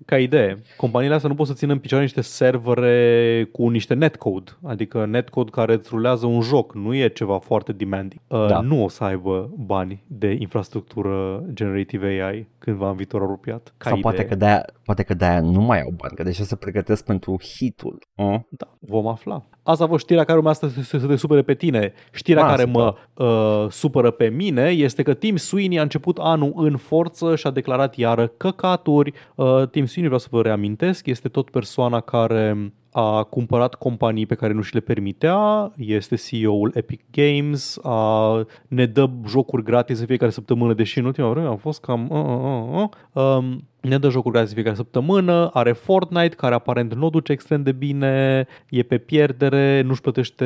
ca 0.08 0.18
idee, 0.18 0.62
companiile 0.78 1.16
astea 1.16 1.30
nu 1.30 1.36
pot 1.36 1.48
să 1.48 1.54
țină 1.54 1.74
în 1.74 1.80
picioare 1.80 2.04
niște 2.04 2.22
servere 2.22 3.50
cu 3.52 3.70
niște 3.70 3.94
netcode, 3.94 4.52
adică 4.64 5.06
netcode 5.06 5.50
care 5.50 5.74
îți 5.74 5.90
rulează 5.92 6.26
un 6.26 6.42
joc, 6.42 6.76
nu 6.76 6.96
e 6.96 7.08
ceva 7.08 7.38
foarte 7.40 7.72
demanding. 7.72 8.22
Uh, 8.28 8.48
Da. 8.48 8.60
Nu 8.60 8.84
o 8.84 8.88
să 8.88 9.04
aibă 9.04 9.54
bani 9.58 10.04
de 10.08 10.36
infrastructură 10.40 11.44
generative 11.54 12.08
AI 12.08 12.48
cândva 12.60 12.90
în 12.90 12.96
viitor 12.96 13.22
apropiat. 13.22 13.74
Ca 13.78 13.90
Sau 13.90 13.98
idee. 13.98 14.12
poate 14.12 14.26
că, 14.28 14.36
de-aia, 14.36 14.66
poate 14.84 15.04
că 15.04 15.14
de-aia 15.14 15.42
nu 15.42 15.62
mai 15.62 15.82
au 15.82 15.94
bani, 15.98 16.16
că 16.16 16.24
deja 16.24 16.44
se 16.44 16.56
pregătesc 16.56 17.06
pentru 17.06 17.38
hitul. 17.58 18.00
Uh? 18.16 18.40
Da, 18.50 18.78
vom 18.80 19.08
afla. 19.08 19.46
Asta 19.68 19.84
a 19.84 19.88
fost 19.88 20.04
știrea 20.04 20.24
care 20.24 20.38
urmează 20.38 20.68
să, 20.68 20.82
să, 20.82 20.98
să 20.98 21.08
te 21.08 21.16
supere 21.16 21.42
pe 21.42 21.54
tine. 21.54 21.94
Știrea 22.12 22.44
Ah, 22.44 22.50
care 22.50 22.62
super. 22.62 22.82
mă 22.82 22.96
uh, 23.26 23.70
supără 23.70 24.12
pe 24.12 24.28
mine 24.28 24.70
este 24.70 25.04
că 25.04 25.14
Tim 25.14 25.36
Sweeney 25.36 25.80
a 25.80 25.82
început 25.82 26.18
anul 26.18 26.54
în 26.56 26.78
forță 26.78 27.36
și 27.36 27.48
a 27.48 27.52
declarat 27.52 27.96
iară 27.96 28.28
căcaturi. 28.28 29.14
Uh, 29.36 29.68
Tim 29.72 29.86
Sweeney, 29.86 30.10
vreau 30.10 30.20
să 30.20 30.28
vă 30.32 30.42
reamintesc, 30.42 31.06
este 31.06 31.28
tot 31.28 31.50
persoana 31.50 32.00
care 32.00 32.72
a 32.92 33.24
cumpărat 33.24 33.76
companii 33.76 34.26
pe 34.26 34.36
care 34.36 34.54
nu 34.54 34.62
și 34.62 34.74
le 34.74 34.80
permitea, 34.80 35.72
este 35.78 36.16
CEO-ul 36.16 36.72
Epic 36.74 37.02
Games, 37.12 37.80
a, 37.84 38.46
ne 38.68 38.86
dă 38.86 39.10
jocuri 39.28 39.64
gratis 39.64 40.00
în 40.00 40.06
fiecare 40.06 40.32
săptămână, 40.32 40.74
deși 40.74 41.00
în 41.00 41.06
ultima 41.06 41.30
vreme 41.30 41.48
am 41.48 41.58
fost 41.58 41.82
cam... 41.82 42.08
Uh, 42.10 42.20
uh, 42.20 42.82
uh, 42.82 42.90
uh. 43.14 43.24
Um, 43.24 43.68
ne 43.82 43.98
dă 43.98 44.10
jocuri 44.10 44.34
gratis 44.34 44.50
în 44.50 44.56
fiecare 44.56 44.76
săptămână, 44.76 45.50
are 45.54 45.72
Fortnite, 45.72 46.36
care 46.36 46.56
aparent 46.56 46.94
nu 46.94 47.06
o 47.06 47.10
duce 47.10 47.32
extrem 47.32 47.64
de 47.64 47.72
bine, 47.72 48.46
e 48.70 48.84
pe 48.84 48.98
pierdere, 48.98 49.82
nu-și 49.82 50.02
plătește 50.02 50.46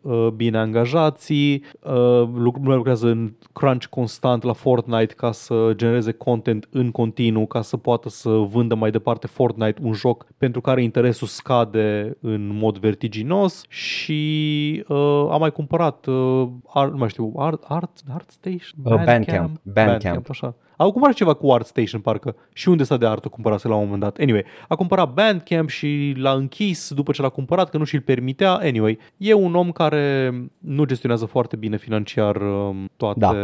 uh, 0.00 0.28
bine 0.28 0.58
angajații, 0.58 1.64
uh, 1.80 2.22
lucr- 2.26 2.60
nu 2.60 2.74
lucrează 2.74 3.08
în 3.08 3.32
crunch 3.52 3.84
constant 3.86 4.42
la 4.42 4.52
Fortnite 4.52 5.14
ca 5.14 5.32
să 5.32 5.72
genereze 5.74 6.12
content 6.12 6.68
în 6.70 6.90
continuu, 6.90 7.46
ca 7.46 7.62
să 7.62 7.76
poată 7.76 8.08
să 8.08 8.28
vândă 8.28 8.74
mai 8.74 8.90
departe 8.90 9.26
Fortnite, 9.26 9.80
un 9.82 9.92
joc 9.92 10.26
pentru 10.38 10.60
care 10.60 10.82
interesul 10.82 11.26
scade 11.26 12.16
în 12.20 12.56
mod 12.58 12.78
vertiginos 12.78 13.64
și 13.68 14.84
uh, 14.88 15.26
a 15.30 15.36
mai 15.36 15.52
cumpărat, 15.52 16.06
uh, 16.06 16.48
art, 16.66 16.90
nu 16.90 16.98
mai 16.98 17.08
știu, 17.08 17.32
Art, 17.36 17.64
Art, 17.68 17.90
Art 18.14 18.30
Station? 18.30 18.98
Uh, 18.98 19.04
Bandcamp. 19.04 19.60
Bandcamp. 19.62 20.30
așa. 20.30 20.54
Au 20.78 20.92
cumpărat 20.92 21.16
ceva 21.16 21.34
cu 21.34 21.52
ArtStation, 21.52 22.00
parcă. 22.00 22.36
Și 22.52 22.68
unde 22.68 22.84
s-a 22.84 22.96
de 22.96 23.06
artă 23.06 23.28
cumpărase 23.28 23.68
la 23.68 23.74
un 23.74 23.82
moment 23.84 24.00
dat. 24.00 24.18
Anyway, 24.18 24.44
a 24.68 24.74
cumpărat 24.74 25.12
Bandcamp 25.12 25.68
și 25.68 26.14
l-a 26.16 26.32
închis 26.32 26.92
după 26.92 27.12
ce 27.12 27.22
l-a 27.22 27.28
cumpărat, 27.28 27.70
că 27.70 27.78
nu 27.78 27.84
și-l 27.84 28.00
permitea. 28.00 28.52
Anyway, 28.54 28.98
e 29.16 29.32
un 29.34 29.54
om 29.54 29.70
care 29.72 30.34
nu 30.58 30.84
gestionează 30.84 31.24
foarte 31.24 31.56
bine 31.56 31.76
financiar 31.76 32.36
um, 32.36 32.90
toate, 32.96 33.18
Da. 33.18 33.34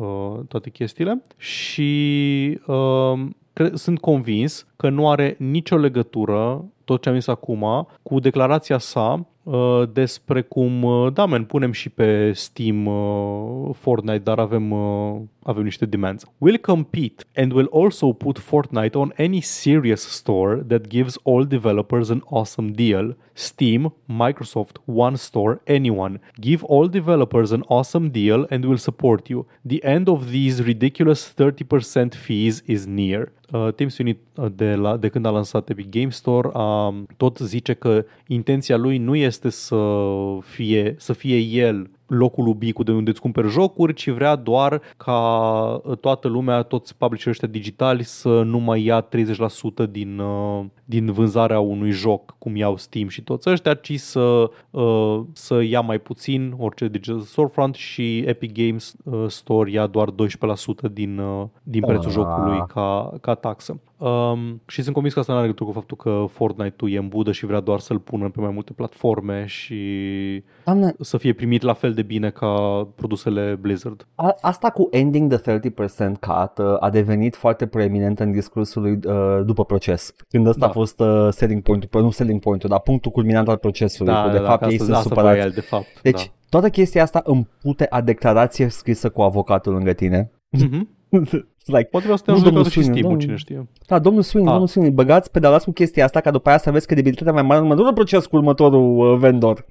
uh, 0.00 0.38
toate 0.48 0.70
chestiile 0.70 1.22
și 1.36 2.60
um, 2.66 3.36
cre- 3.52 3.70
sunt 3.74 4.00
convins 4.00 4.66
că 4.76 4.88
nu 4.88 5.10
are 5.10 5.36
nicio 5.38 5.76
legătură 5.76 6.64
tot 6.84 7.02
ce 7.02 7.08
am 7.08 7.14
zis 7.14 7.26
acum 7.26 7.88
cu 8.02 8.18
declarația 8.18 8.78
sa 8.78 9.12
uh, 9.12 9.20
despre 9.92 10.42
cum, 10.42 10.82
uh, 10.82 11.12
da, 11.12 11.26
men, 11.26 11.44
punem 11.44 11.72
și 11.72 11.88
pe 11.88 12.32
Steam 12.32 12.86
uh, 12.86 13.74
Fortnite, 13.74 14.18
dar 14.18 14.38
avem, 14.38 14.70
uh, 14.70 15.16
avem 15.42 15.62
niște 15.62 15.86
demands. 15.86 16.24
Will 16.38 16.58
compete 16.58 17.24
and 17.36 17.52
will 17.52 17.68
also 17.72 18.12
put 18.12 18.38
Fortnite 18.38 18.94
on 18.94 19.12
any 19.18 19.40
serious 19.40 20.00
store 20.00 20.64
that 20.68 20.86
gives 20.86 21.18
all 21.22 21.44
developers 21.44 22.10
an 22.10 22.22
awesome 22.26 22.70
deal. 22.70 23.16
Steam, 23.32 23.94
Microsoft, 24.06 24.80
One 24.84 25.16
Store, 25.16 25.60
anyone. 25.66 26.20
Give 26.40 26.64
all 26.66 26.88
developers 26.88 27.52
an 27.52 27.62
awesome 27.68 28.10
deal 28.10 28.46
and 28.50 28.64
will 28.64 28.78
support 28.78 29.28
you. 29.28 29.46
The 29.64 29.80
end 29.84 30.08
of 30.08 30.30
these 30.30 30.62
ridiculous 30.62 31.34
30% 31.36 32.14
fees 32.14 32.62
is 32.66 32.86
near. 32.86 33.32
Uh, 33.52 33.72
Tim 33.72 33.88
Sweeney 33.88 34.18
uh, 34.34 34.46
de, 34.54 34.74
la, 34.74 34.96
de 34.96 35.08
când 35.08 35.24
a 35.24 35.30
lansat 35.30 35.68
Epic 35.68 35.90
Game 35.90 36.10
Store 36.10 36.48
a, 36.52 36.94
tot 37.16 37.38
zice 37.38 37.72
că 37.72 38.04
intenția 38.26 38.76
lui 38.76 38.98
nu 38.98 39.14
este 39.14 39.37
să 39.46 39.76
fie, 40.40 40.94
să 40.98 41.12
fie 41.12 41.36
el 41.36 41.90
locul 42.06 42.46
ubicu 42.46 42.82
de 42.82 42.92
unde 42.92 43.10
îți 43.10 43.20
cumperi 43.20 43.48
jocuri, 43.48 43.94
ci 43.94 44.08
vrea 44.08 44.36
doar 44.36 44.82
ca 44.96 45.82
toată 46.00 46.28
lumea, 46.28 46.62
toți 46.62 46.96
publisherii 46.96 47.30
ăștia 47.32 47.48
digitali 47.48 48.02
să 48.02 48.42
nu 48.42 48.58
mai 48.58 48.84
ia 48.84 49.00
30% 49.00 49.86
din, 49.90 50.18
uh, 50.18 50.64
din 50.88 51.12
vânzarea 51.12 51.60
unui 51.60 51.90
joc, 51.90 52.34
cum 52.38 52.56
iau 52.56 52.76
Steam 52.76 53.08
și 53.08 53.22
toți 53.22 53.50
ăștia, 53.50 53.74
ci 53.74 53.98
să, 53.98 54.50
uh, 54.70 55.20
să 55.32 55.62
ia 55.62 55.80
mai 55.80 55.98
puțin 55.98 56.54
orice 56.58 56.88
digital 56.88 57.20
storefront 57.20 57.74
și 57.74 58.18
Epic 58.18 58.52
Games 58.52 58.94
uh, 59.04 59.24
Store 59.28 59.70
ia 59.70 59.86
doar 59.86 60.10
12% 60.10 60.88
din, 60.92 61.18
uh, 61.18 61.46
din 61.62 61.82
prețul 61.86 62.06
Ah. 62.08 62.12
jocului 62.14 62.62
ca, 62.74 63.12
ca 63.20 63.34
taxă. 63.34 63.80
Um, 63.96 64.62
și 64.66 64.82
sunt 64.82 64.92
convins 64.94 65.14
că 65.14 65.20
asta 65.20 65.32
nu 65.32 65.38
are 65.38 65.46
legătură 65.46 65.70
cu 65.70 65.76
faptul 65.78 65.96
că 65.96 66.24
Fortnite-ul 66.32 66.90
e 66.92 66.98
în 66.98 67.08
budă 67.08 67.32
și 67.32 67.46
vrea 67.46 67.60
doar 67.60 67.78
să-l 67.78 67.98
pună 67.98 68.28
pe 68.28 68.40
mai 68.40 68.50
multe 68.50 68.72
platforme 68.72 69.44
și 69.46 69.76
Doamne, 70.64 70.94
să 71.00 71.16
fie 71.16 71.32
primit 71.32 71.62
la 71.62 71.72
fel 71.72 71.92
de 71.92 72.02
bine 72.02 72.30
ca 72.30 72.48
produsele 72.94 73.58
Blizzard. 73.60 74.06
a, 74.14 74.34
asta 74.40 74.70
cu 74.70 74.88
ending 74.90 75.34
the 75.34 75.58
30% 75.58 76.18
cut 76.20 76.58
uh, 76.58 76.76
a 76.80 76.90
devenit 76.90 77.36
foarte 77.36 77.66
preeminent 77.66 78.20
în 78.20 78.32
discursul 78.32 78.82
lui 78.82 78.98
uh, 79.06 79.44
după 79.44 79.64
proces. 79.64 80.14
Când 80.28 80.46
ăsta 80.46 80.66
Da. 80.66 80.72
A 80.78 80.80
fost 80.80 81.00
uh, 81.00 81.28
selling 81.30 81.62
point-ul, 81.62 82.02
nu 82.02 82.10
selling 82.10 82.40
point-ul, 82.40 82.70
dar 82.70 82.80
punctul 82.80 83.10
culminant 83.10 83.48
al 83.48 83.56
procesului. 83.56 84.14
cu, 84.24 84.28
de 84.32 84.38
fapt, 84.38 84.62
că 84.62 84.68
ei 84.68 84.78
asta, 84.78 84.84
sunt 84.84 84.96
asta 84.96 85.14
voia 85.14 85.24
supărați. 85.26 85.46
el, 85.46 85.50
de 85.50 85.60
fapt. 85.60 85.86
Deci, 86.02 86.30
toată 86.48 86.68
chestia 86.68 87.02
asta 87.02 87.20
împute 87.24 87.86
a 87.90 88.00
declarație 88.00 88.68
scrisă 88.68 89.08
cu 89.10 89.22
avocatul 89.22 89.72
lângă 89.72 89.92
tine. 89.92 90.30
da. 90.48 90.64
Mhm. 90.70 90.88
like, 91.76 91.88
Poate 91.90 92.04
vreau 92.04 92.16
să 92.16 92.22
te 92.24 92.30
Nu, 92.30 92.36
ajute 92.36 92.50
domnul 92.50 92.64
și 92.70 92.70
Sweeney, 92.82 92.96
Steam-ul, 92.98 93.14
nu. 93.16 93.20
cine 93.24 93.36
știe. 93.36 93.68
Da, 93.86 93.98
domnul 93.98 94.22
Sweeney, 94.22 94.46
Ah. 94.48 94.52
domnul 94.52 94.68
Sweeney, 94.72 94.92
băgați, 94.94 95.30
pedalați 95.30 95.64
cu 95.64 95.70
chestia 95.72 96.04
asta 96.04 96.20
ca 96.20 96.30
după 96.30 96.48
aia 96.48 96.58
să 96.58 96.68
aveți 96.68 96.86
credibilitatea 96.86 97.32
mai 97.32 97.42
mare 97.42 97.58
în 97.58 97.64
următorul 97.64 97.92
proces 97.92 98.26
cu 98.26 98.36
următorul 98.36 99.12
uh, 99.12 99.18
vendor. 99.18 99.64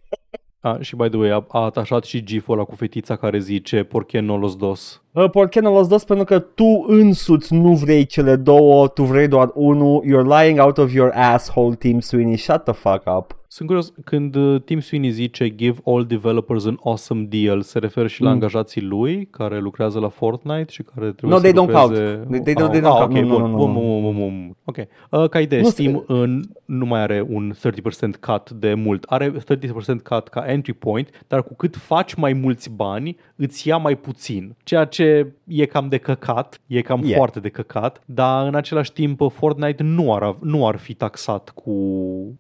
A, 0.60 0.78
și 0.82 0.96
by 0.96 1.10
the 1.10 1.18
way, 1.18 1.30
a, 1.30 1.46
a 1.48 1.64
atașat 1.64 2.04
și 2.04 2.24
gif-ul 2.24 2.54
ăla 2.54 2.64
cu 2.64 2.76
fetița 2.76 3.16
care 3.16 3.40
zice 3.40 3.84
Por 3.84 4.06
qué 4.06 4.20
no 4.20 4.38
los 4.38 4.56
dos? 4.56 5.02
Uh, 5.12 5.30
¿Por 5.30 5.50
qué 5.50 5.60
no 5.60 5.72
los 5.72 5.88
dos? 5.88 6.04
Pentru 6.04 6.26
că 6.26 6.40
tu 6.40 6.86
însuți 6.88 7.54
nu 7.54 7.74
vrei 7.74 8.06
cele 8.06 8.36
două, 8.36 8.88
tu 8.88 9.04
vrei 9.04 9.28
doar 9.28 9.52
unul. 9.54 10.04
You're 10.04 10.42
lying 10.42 10.60
out 10.60 10.78
of 10.78 10.94
your 10.94 11.12
asshole, 11.16 11.76
Team 11.76 12.00
Sweeney. 12.00 12.38
Shut 12.38 12.64
the 12.64 12.74
fuck 12.74 13.04
up. 13.18 13.36
Sunt 13.58 13.70
curios, 13.70 13.94
când 14.04 14.36
uh, 14.36 14.62
Tim 14.62 14.80
Sweeney 14.80 15.10
zice 15.10 15.56
Give 15.56 15.80
all 15.86 16.06
developers 16.06 16.66
an 16.66 16.78
awesome 16.84 17.22
deal, 17.30 17.62
se 17.62 17.80
referă 17.80 18.08
și 18.08 18.22
la 18.22 18.28
Mm. 18.28 18.34
angajații 18.34 18.82
lui 18.82 19.28
care 19.32 19.60
lucrează 19.60 20.00
la 20.00 20.10
Fortnite 20.10 20.72
și 20.72 20.84
care 20.84 21.12
trebuie 21.12 21.32
No, 21.32 21.38
să 21.38 21.42
they 21.42 21.52
don't 21.52 21.68
lucreze... 21.86 22.16
count. 22.16 22.36
They- 22.36 22.44
they 22.44 22.54
don't- 22.54 22.64
Ah, 22.66 22.70
they 22.70 22.80
don't 22.82 22.84
ah, 22.84 22.98
count. 23.06 23.18
ok, 23.18 23.24
Nu, 23.24 23.28
nu, 23.28 23.38
bun, 23.38 23.50
nu, 23.52 23.58
bun, 23.58 23.72
nu. 23.72 23.80
bun, 23.80 24.02
bun, 24.02 24.14
bun. 24.16 24.56
Ok. 24.64 24.78
Uh, 25.12 25.30
ca 25.30 25.40
idee, 25.40 25.62
Nu 25.62 25.68
Steam 25.70 26.04
uh, 26.08 26.40
nu 26.66 26.86
mai 26.86 27.02
are 27.02 27.26
un 27.30 27.54
30% 27.54 28.20
cut 28.20 28.52
de 28.52 28.74
mult. 28.74 29.04
Are 29.08 29.32
30% 29.32 30.02
cut 30.04 30.28
ca 30.28 30.44
entry 30.48 30.74
point, 30.74 31.10
dar 31.28 31.44
cu 31.44 31.56
cât 31.56 31.76
faci 31.76 32.14
mai 32.14 32.34
mulți 32.34 32.70
bani, 32.72 33.18
îți 33.36 33.68
ia 33.68 33.78
mai 33.78 33.96
puțin. 33.98 34.56
Ceea 34.64 34.86
ce 34.86 35.32
e 35.48 35.66
cam 35.66 35.88
de 35.90 35.98
căcat, 35.98 36.62
e 36.68 36.82
cam 36.82 37.02
E. 37.06 37.16
foarte 37.16 37.40
de 37.40 37.50
căcat, 37.50 38.02
dar 38.06 38.48
în 38.48 38.56
același 38.56 38.94
timp 38.94 39.22
uh, 39.22 39.32
Fortnite 39.32 39.84
nu 39.84 40.14
ar, 40.14 40.24
av- 40.24 40.38
nu 40.42 40.68
ar 40.68 40.76
fi 40.78 40.94
taxat 40.94 41.50
cu 41.50 41.74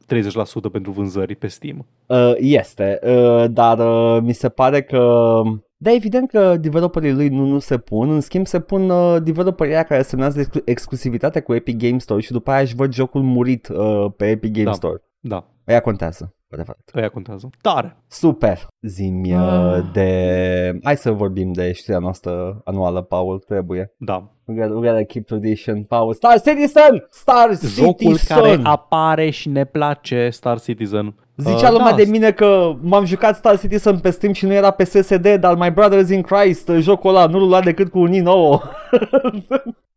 30% 0.05 0.71
pentru 0.71 0.91
vânzări 1.07 1.35
pe 1.35 1.47
Steam. 1.47 1.85
Uh, 2.05 2.33
este, 2.37 2.99
uh, 3.03 3.45
dar 3.51 3.79
uh, 3.79 4.21
mi 4.21 4.33
se 4.33 4.49
pare 4.49 4.81
că... 4.81 5.41
Da, 5.79 5.93
evident 5.93 6.29
că 6.29 6.57
developerii 6.57 7.13
lui 7.13 7.29
nu, 7.29 7.45
nu 7.45 7.59
se 7.59 7.77
pun, 7.77 8.09
în 8.09 8.21
schimb 8.21 8.47
se 8.47 8.59
pun 8.59 8.89
uh, 8.89 9.17
developerii 9.23 9.73
aia 9.73 9.83
care 9.83 10.01
semnează 10.01 10.39
exclu- 10.39 10.61
exclusivitate 10.65 11.39
cu 11.39 11.53
Epic 11.53 11.77
Game 11.77 11.97
Store 11.97 12.21
și 12.21 12.31
după 12.31 12.51
aia 12.51 12.61
își 12.61 12.75
văd 12.75 12.93
jocul 12.93 13.21
murit 13.21 13.67
uh, 13.67 14.05
pe 14.17 14.29
Epic 14.29 14.51
Game 14.51 14.65
Da. 14.65 14.71
Store. 14.71 15.01
Da, 15.19 15.47
Aia 15.65 15.79
contează, 15.79 16.35
cu 16.49 16.53
adevărat. 16.55 16.79
aia 16.93 17.09
contează. 17.09 17.49
Tare! 17.61 17.97
Super! 18.07 18.67
Zimi 18.81 19.33
uh, 19.33 19.39
Ah. 19.39 19.83
de... 19.93 20.79
Hai 20.83 20.97
să 20.97 21.11
vorbim 21.11 21.51
de 21.51 21.71
știrea 21.71 21.99
noastră 21.99 22.61
anuală, 22.63 23.01
Paul, 23.01 23.39
trebuie. 23.39 23.93
Da. 23.97 24.31
We 24.45 24.55
gotta, 24.55 24.73
we 24.79 24.87
gotta 24.89 25.03
keep 25.03 25.25
tradition, 25.25 25.83
Paul. 25.83 26.13
Star 26.13 26.41
Citizen! 26.41 27.07
Star 27.09 27.49
Jocul 27.61 27.95
Citizen! 28.17 28.37
care 28.37 28.59
apare 28.63 29.29
și 29.29 29.49
ne 29.49 29.65
place 29.65 30.29
Star 30.29 30.59
Citizen. 30.59 31.15
Zicea 31.35 31.67
Uh, 31.67 31.71
lumea 31.71 31.89
da, 31.91 31.95
de 31.95 32.05
mine 32.05 32.31
că 32.31 32.73
m-am 32.81 33.05
jucat 33.05 33.35
Star 33.35 33.59
Citizen 33.59 33.99
pe 33.99 34.09
Steam 34.09 34.33
și 34.33 34.45
nu 34.45 34.53
era 34.53 34.71
pe 34.71 34.83
SSD, 34.83 35.35
dar 35.35 35.55
My 35.55 35.71
Brothers 35.71 36.09
in 36.09 36.21
Christ, 36.21 36.71
jocul 36.79 37.09
ăla 37.09 37.25
nu-l 37.25 37.47
lua 37.47 37.61
decât 37.61 37.89
cu 37.89 37.99
un 37.99 38.11
i9. 38.21 38.61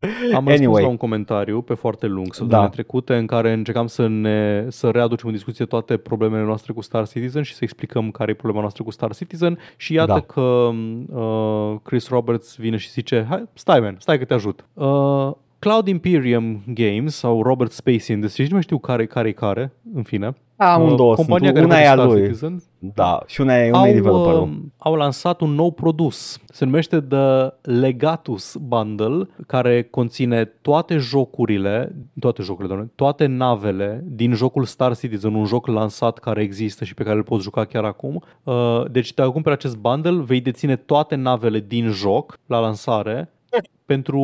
Am 0.02 0.08
răspuns 0.30 0.58
Anyway. 0.58 0.82
la 0.82 0.88
un 0.88 0.96
comentariu 0.96 1.62
pe 1.62 1.74
foarte 1.74 2.06
lung 2.06 2.34
săptămâna 2.34 2.66
Da. 2.66 2.72
trecute 2.72 3.14
în 3.16 3.26
care 3.26 3.52
încercam 3.52 3.86
să 3.86 4.06
ne 4.06 4.66
să 4.68 4.90
readucem 4.90 5.28
în 5.28 5.34
discuție 5.34 5.64
toate 5.64 5.96
problemele 5.96 6.42
noastre 6.44 6.72
cu 6.72 6.80
Star 6.80 7.08
Citizen 7.08 7.42
și 7.42 7.54
să 7.54 7.58
explicăm 7.62 8.10
care 8.10 8.30
e 8.30 8.34
problema 8.34 8.60
noastră 8.60 8.82
cu 8.82 8.90
Star 8.90 9.14
Citizen 9.14 9.58
și 9.76 9.92
iată 9.94 10.12
Da. 10.12 10.20
că 10.20 10.40
uh, 10.40 11.76
Chris 11.82 12.08
Roberts 12.08 12.56
vine 12.56 12.76
și 12.76 12.90
zice 12.90 13.26
Hai, 13.28 13.48
stai 13.54 13.80
man, 13.80 13.96
stai 13.98 14.18
că 14.18 14.24
te 14.24 14.34
ajut. 14.34 14.64
Uh, 14.74 15.30
Cloud 15.60 15.86
Imperium 15.86 16.62
Games 16.66 17.14
sau 17.14 17.42
Robert 17.42 17.72
Space 17.72 18.12
Industries, 18.12 18.48
nu 18.48 18.54
mai 18.54 18.62
știu 18.62 18.78
care 18.78 19.06
care 19.06 19.32
care, 19.32 19.72
în 19.94 20.02
fine. 20.02 20.34
Amândouă 20.56 21.10
Uh, 21.10 21.16
sunt, 21.16 21.28
compania 21.28 21.52
care 21.52 21.64
una 21.64 21.74
face 21.74 21.86
e 21.86 21.88
a 21.88 21.92
Star 21.92 22.06
lui. 22.06 22.22
Citizen, 22.22 22.62
Da, 22.78 23.22
și 23.26 23.40
una 23.40 23.56
e, 23.56 23.68
una 23.70 23.86
e 23.86 23.88
au, 23.88 23.92
developerul. 23.94 24.42
uh, 24.42 24.56
au 24.78 24.94
lansat 24.94 25.40
un 25.40 25.50
nou 25.50 25.70
produs. 25.70 26.38
Se 26.48 26.64
numește 26.64 27.00
The 27.00 27.52
Legatus 27.62 28.56
Bundle, 28.60 29.26
care 29.46 29.82
conține 29.82 30.44
toate 30.44 30.96
jocurile, 30.96 31.94
toate 32.20 32.42
jocurile, 32.42 32.68
doamne, 32.74 32.90
toate 32.94 33.26
navele 33.26 34.04
din 34.06 34.32
jocul 34.34 34.64
Star 34.64 34.96
Citizen, 34.96 35.34
un 35.34 35.44
joc 35.44 35.66
lansat 35.66 36.18
care 36.18 36.42
există 36.42 36.84
și 36.84 36.94
pe 36.94 37.02
care 37.02 37.16
îl 37.16 37.22
poți 37.22 37.42
juca 37.42 37.64
chiar 37.64 37.84
acum. 37.84 38.22
Uh, 38.44 38.90
Deci 38.90 39.12
te 39.14 39.22
cumperi 39.22 39.54
acest 39.54 39.76
bundle, 39.76 40.22
vei 40.22 40.40
deține 40.40 40.76
toate 40.76 41.14
navele 41.14 41.64
din 41.66 41.88
joc 41.90 42.38
la 42.46 42.58
lansare 42.58 43.32
pentru 43.84 44.22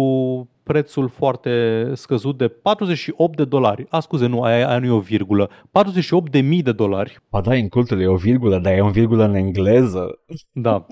prețul 0.66 1.09
foarte 1.09 1.51
scăzut 1.94 2.38
de 2.38 2.48
48 2.48 3.36
de 3.36 3.44
dolari. 3.44 3.86
A, 3.88 4.01
scuze, 4.01 4.26
nu, 4.26 4.43
aia, 4.43 4.68
aia 4.68 4.78
nu 4.78 4.86
e 4.86 4.90
o 4.90 4.98
virgulă. 4.98 5.51
48 5.70 6.30
de 6.30 6.40
mii 6.40 6.62
de 6.62 6.72
dolari. 6.72 7.18
Ba 7.30 7.40
da, 7.40 7.55
în 7.55 7.68
cultul 7.68 8.01
e 8.01 8.06
o 8.06 8.16
virgulă, 8.16 8.59
dar 8.59 8.72
e 8.72 8.80
o 8.80 8.88
virgulă 8.88 9.24
în 9.24 9.34
engleză. 9.34 10.18
Da. 10.52 10.86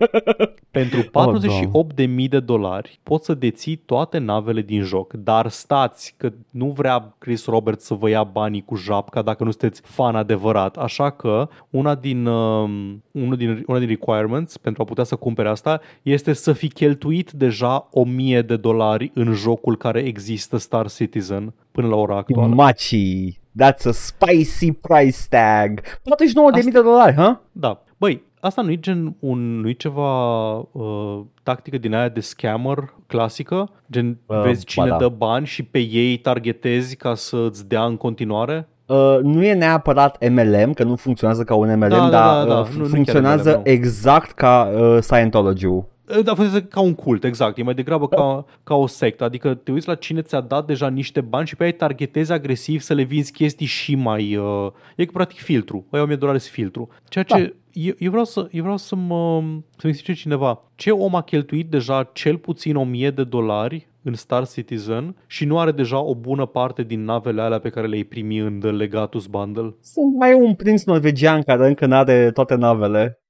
Pentru 0.70 1.02
48 1.02 1.94
de 1.94 2.04
mii 2.04 2.28
de 2.28 2.40
dolari 2.40 3.00
poți 3.02 3.24
să 3.24 3.34
deții 3.34 3.76
toate 3.76 4.18
navele 4.18 4.62
din 4.62 4.82
joc, 4.82 5.12
dar 5.12 5.48
stați 5.48 6.14
că 6.16 6.32
nu 6.50 6.66
vrea 6.66 7.14
Chris 7.18 7.46
Roberts 7.46 7.84
să 7.84 7.94
vă 7.94 8.08
ia 8.08 8.24
banii 8.24 8.64
cu 8.64 8.76
japca 8.76 9.22
dacă 9.22 9.44
nu 9.44 9.50
sunteți 9.50 9.80
fan 9.84 10.16
adevărat. 10.16 10.76
Așa 10.76 11.10
că 11.10 11.48
una 11.70 11.94
din, 11.94 12.26
um, 12.26 13.02
unul 13.10 13.36
din, 13.36 13.64
una 13.66 13.78
din 13.78 13.88
requirements 13.88 14.56
pentru 14.56 14.82
a 14.82 14.84
putea 14.84 15.04
să 15.04 15.16
cumpere 15.16 15.48
asta 15.48 15.80
este 16.02 16.32
să 16.32 16.52
fi 16.52 16.68
cheltuit 16.68 17.30
deja 17.30 17.88
1000 17.90 18.42
de 18.42 18.56
dolari 18.56 19.09
în 19.14 19.32
jocul 19.32 19.76
care 19.76 20.00
există 20.00 20.56
Star 20.58 20.90
Citizen 20.90 21.54
până 21.72 21.86
la 21.88 21.96
ora 21.96 22.16
actuală. 22.16 22.54
Machi, 22.54 23.38
that's 23.62 23.84
a 23.84 23.90
spicy 23.90 24.72
price 24.72 25.18
tag. 25.28 25.80
49.000 25.80 26.72
de 26.72 26.80
dolari, 26.82 27.14
ha? 27.14 27.40
Da. 27.52 27.82
Băi, 27.96 28.22
asta 28.40 28.62
nu 28.62 28.70
e 28.70 28.76
gen 28.76 29.16
un, 29.18 29.60
nu 29.60 29.68
e 29.68 29.72
ceva 29.72 30.50
uh, 30.56 31.20
tactică 31.42 31.78
din 31.78 31.94
aia 31.94 32.08
de 32.08 32.20
scammer 32.20 32.94
clasică? 33.06 33.70
Gen 33.92 34.18
Uh, 34.26 34.40
vezi 34.42 34.64
cine 34.64 34.84
ba 34.84 34.90
da. 34.90 34.96
dă 34.96 35.08
bani 35.08 35.46
și 35.46 35.62
pe 35.62 35.78
ei 35.78 36.16
targetezi 36.16 36.96
ca 36.96 37.14
să 37.14 37.46
îți 37.50 37.68
dea 37.68 37.84
în 37.84 37.96
continuare? 37.96 38.68
Uh, 38.86 39.18
nu 39.22 39.44
e 39.44 39.52
neapărat 39.54 40.28
MLM, 40.30 40.72
că 40.72 40.84
nu 40.84 40.96
funcționează 40.96 41.42
ca 41.42 41.54
un 41.54 41.68
MLM, 41.68 41.78
Da, 41.78 41.88
da, 41.88 42.08
dar 42.08 42.44
da, 42.46 42.54
da. 42.54 42.58
uh, 42.60 42.66
Nu- 42.68 42.72
nu 42.76 42.80
chiar 42.82 42.88
funcționează 42.90 43.50
MLM, 43.50 43.62
nu. 43.64 43.70
exact 43.70 44.30
ca 44.32 44.70
uh, 44.74 44.98
Scientology-ul. 45.00 45.84
Da, 46.10 46.34
funcționează 46.34 46.62
ca 46.62 46.80
un 46.80 46.94
cult, 46.94 47.24
exact. 47.24 47.58
E 47.58 47.62
mai 47.62 47.74
degrabă 47.74 48.08
ca, 48.08 48.44
ca 48.64 48.74
o 48.74 48.86
sectă. 48.86 49.24
Adică 49.24 49.54
te 49.54 49.72
uiți 49.72 49.88
la 49.88 49.94
cine 49.94 50.22
ți-a 50.22 50.40
dat 50.40 50.66
deja 50.66 50.88
niște 50.88 51.20
bani 51.20 51.46
și 51.46 51.56
pe 51.56 51.62
aia 51.62 51.72
targetezi 51.72 52.32
agresiv 52.32 52.80
să 52.80 52.94
le 52.94 53.02
vinzi 53.02 53.32
chestii 53.32 53.66
și 53.66 53.94
mai... 53.94 54.36
Uh, 54.36 54.70
e 54.96 55.04
practic 55.04 55.38
filtru. 55.38 55.86
Aia 55.90 56.02
1000 56.02 56.16
dolari 56.16 56.38
filtru. 56.38 56.88
Ceea 57.08 57.24
ce 57.24 57.34
da. 57.34 57.50
eu, 57.72 57.94
eu, 57.98 58.10
vreau 58.10 58.24
să, 58.24 58.48
eu 58.50 58.62
vreau 58.62 58.76
să 58.76 58.96
mă 58.96 59.42
să-mi 59.76 59.92
explice 59.92 60.20
cineva 60.20 60.62
ce 60.74 60.90
om 60.90 61.14
a 61.14 61.22
cheltuit 61.22 61.70
deja 61.70 62.10
cel 62.12 62.38
puțin 62.38 62.76
1000 62.76 63.10
de 63.10 63.24
dolari 63.24 63.88
în 64.02 64.14
Star 64.14 64.48
Citizen 64.48 65.16
și 65.26 65.44
nu 65.44 65.58
are 65.58 65.72
deja 65.72 66.00
o 66.00 66.14
bună 66.14 66.46
parte 66.46 66.82
din 66.82 67.04
navele 67.04 67.40
alea 67.40 67.58
pe 67.58 67.68
care 67.68 67.86
le-ai 67.86 68.04
primi 68.04 68.38
în 68.38 68.60
The 68.60 68.70
Legatus 68.70 69.26
Bundle? 69.26 69.74
Sunt 69.80 70.16
mai 70.16 70.32
un 70.32 70.54
prinț 70.54 70.82
norvegian 70.82 71.42
care 71.42 71.66
încă 71.66 71.86
nu 71.86 71.94
are 71.94 72.30
toate 72.30 72.54
navele. 72.54 73.20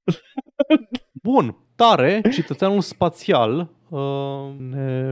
Bun, 1.23 1.57
tare, 1.81 2.21
cetățeanul 2.33 2.81
spațial 2.81 3.69
uh, 3.89 4.01
ne... 4.71 5.11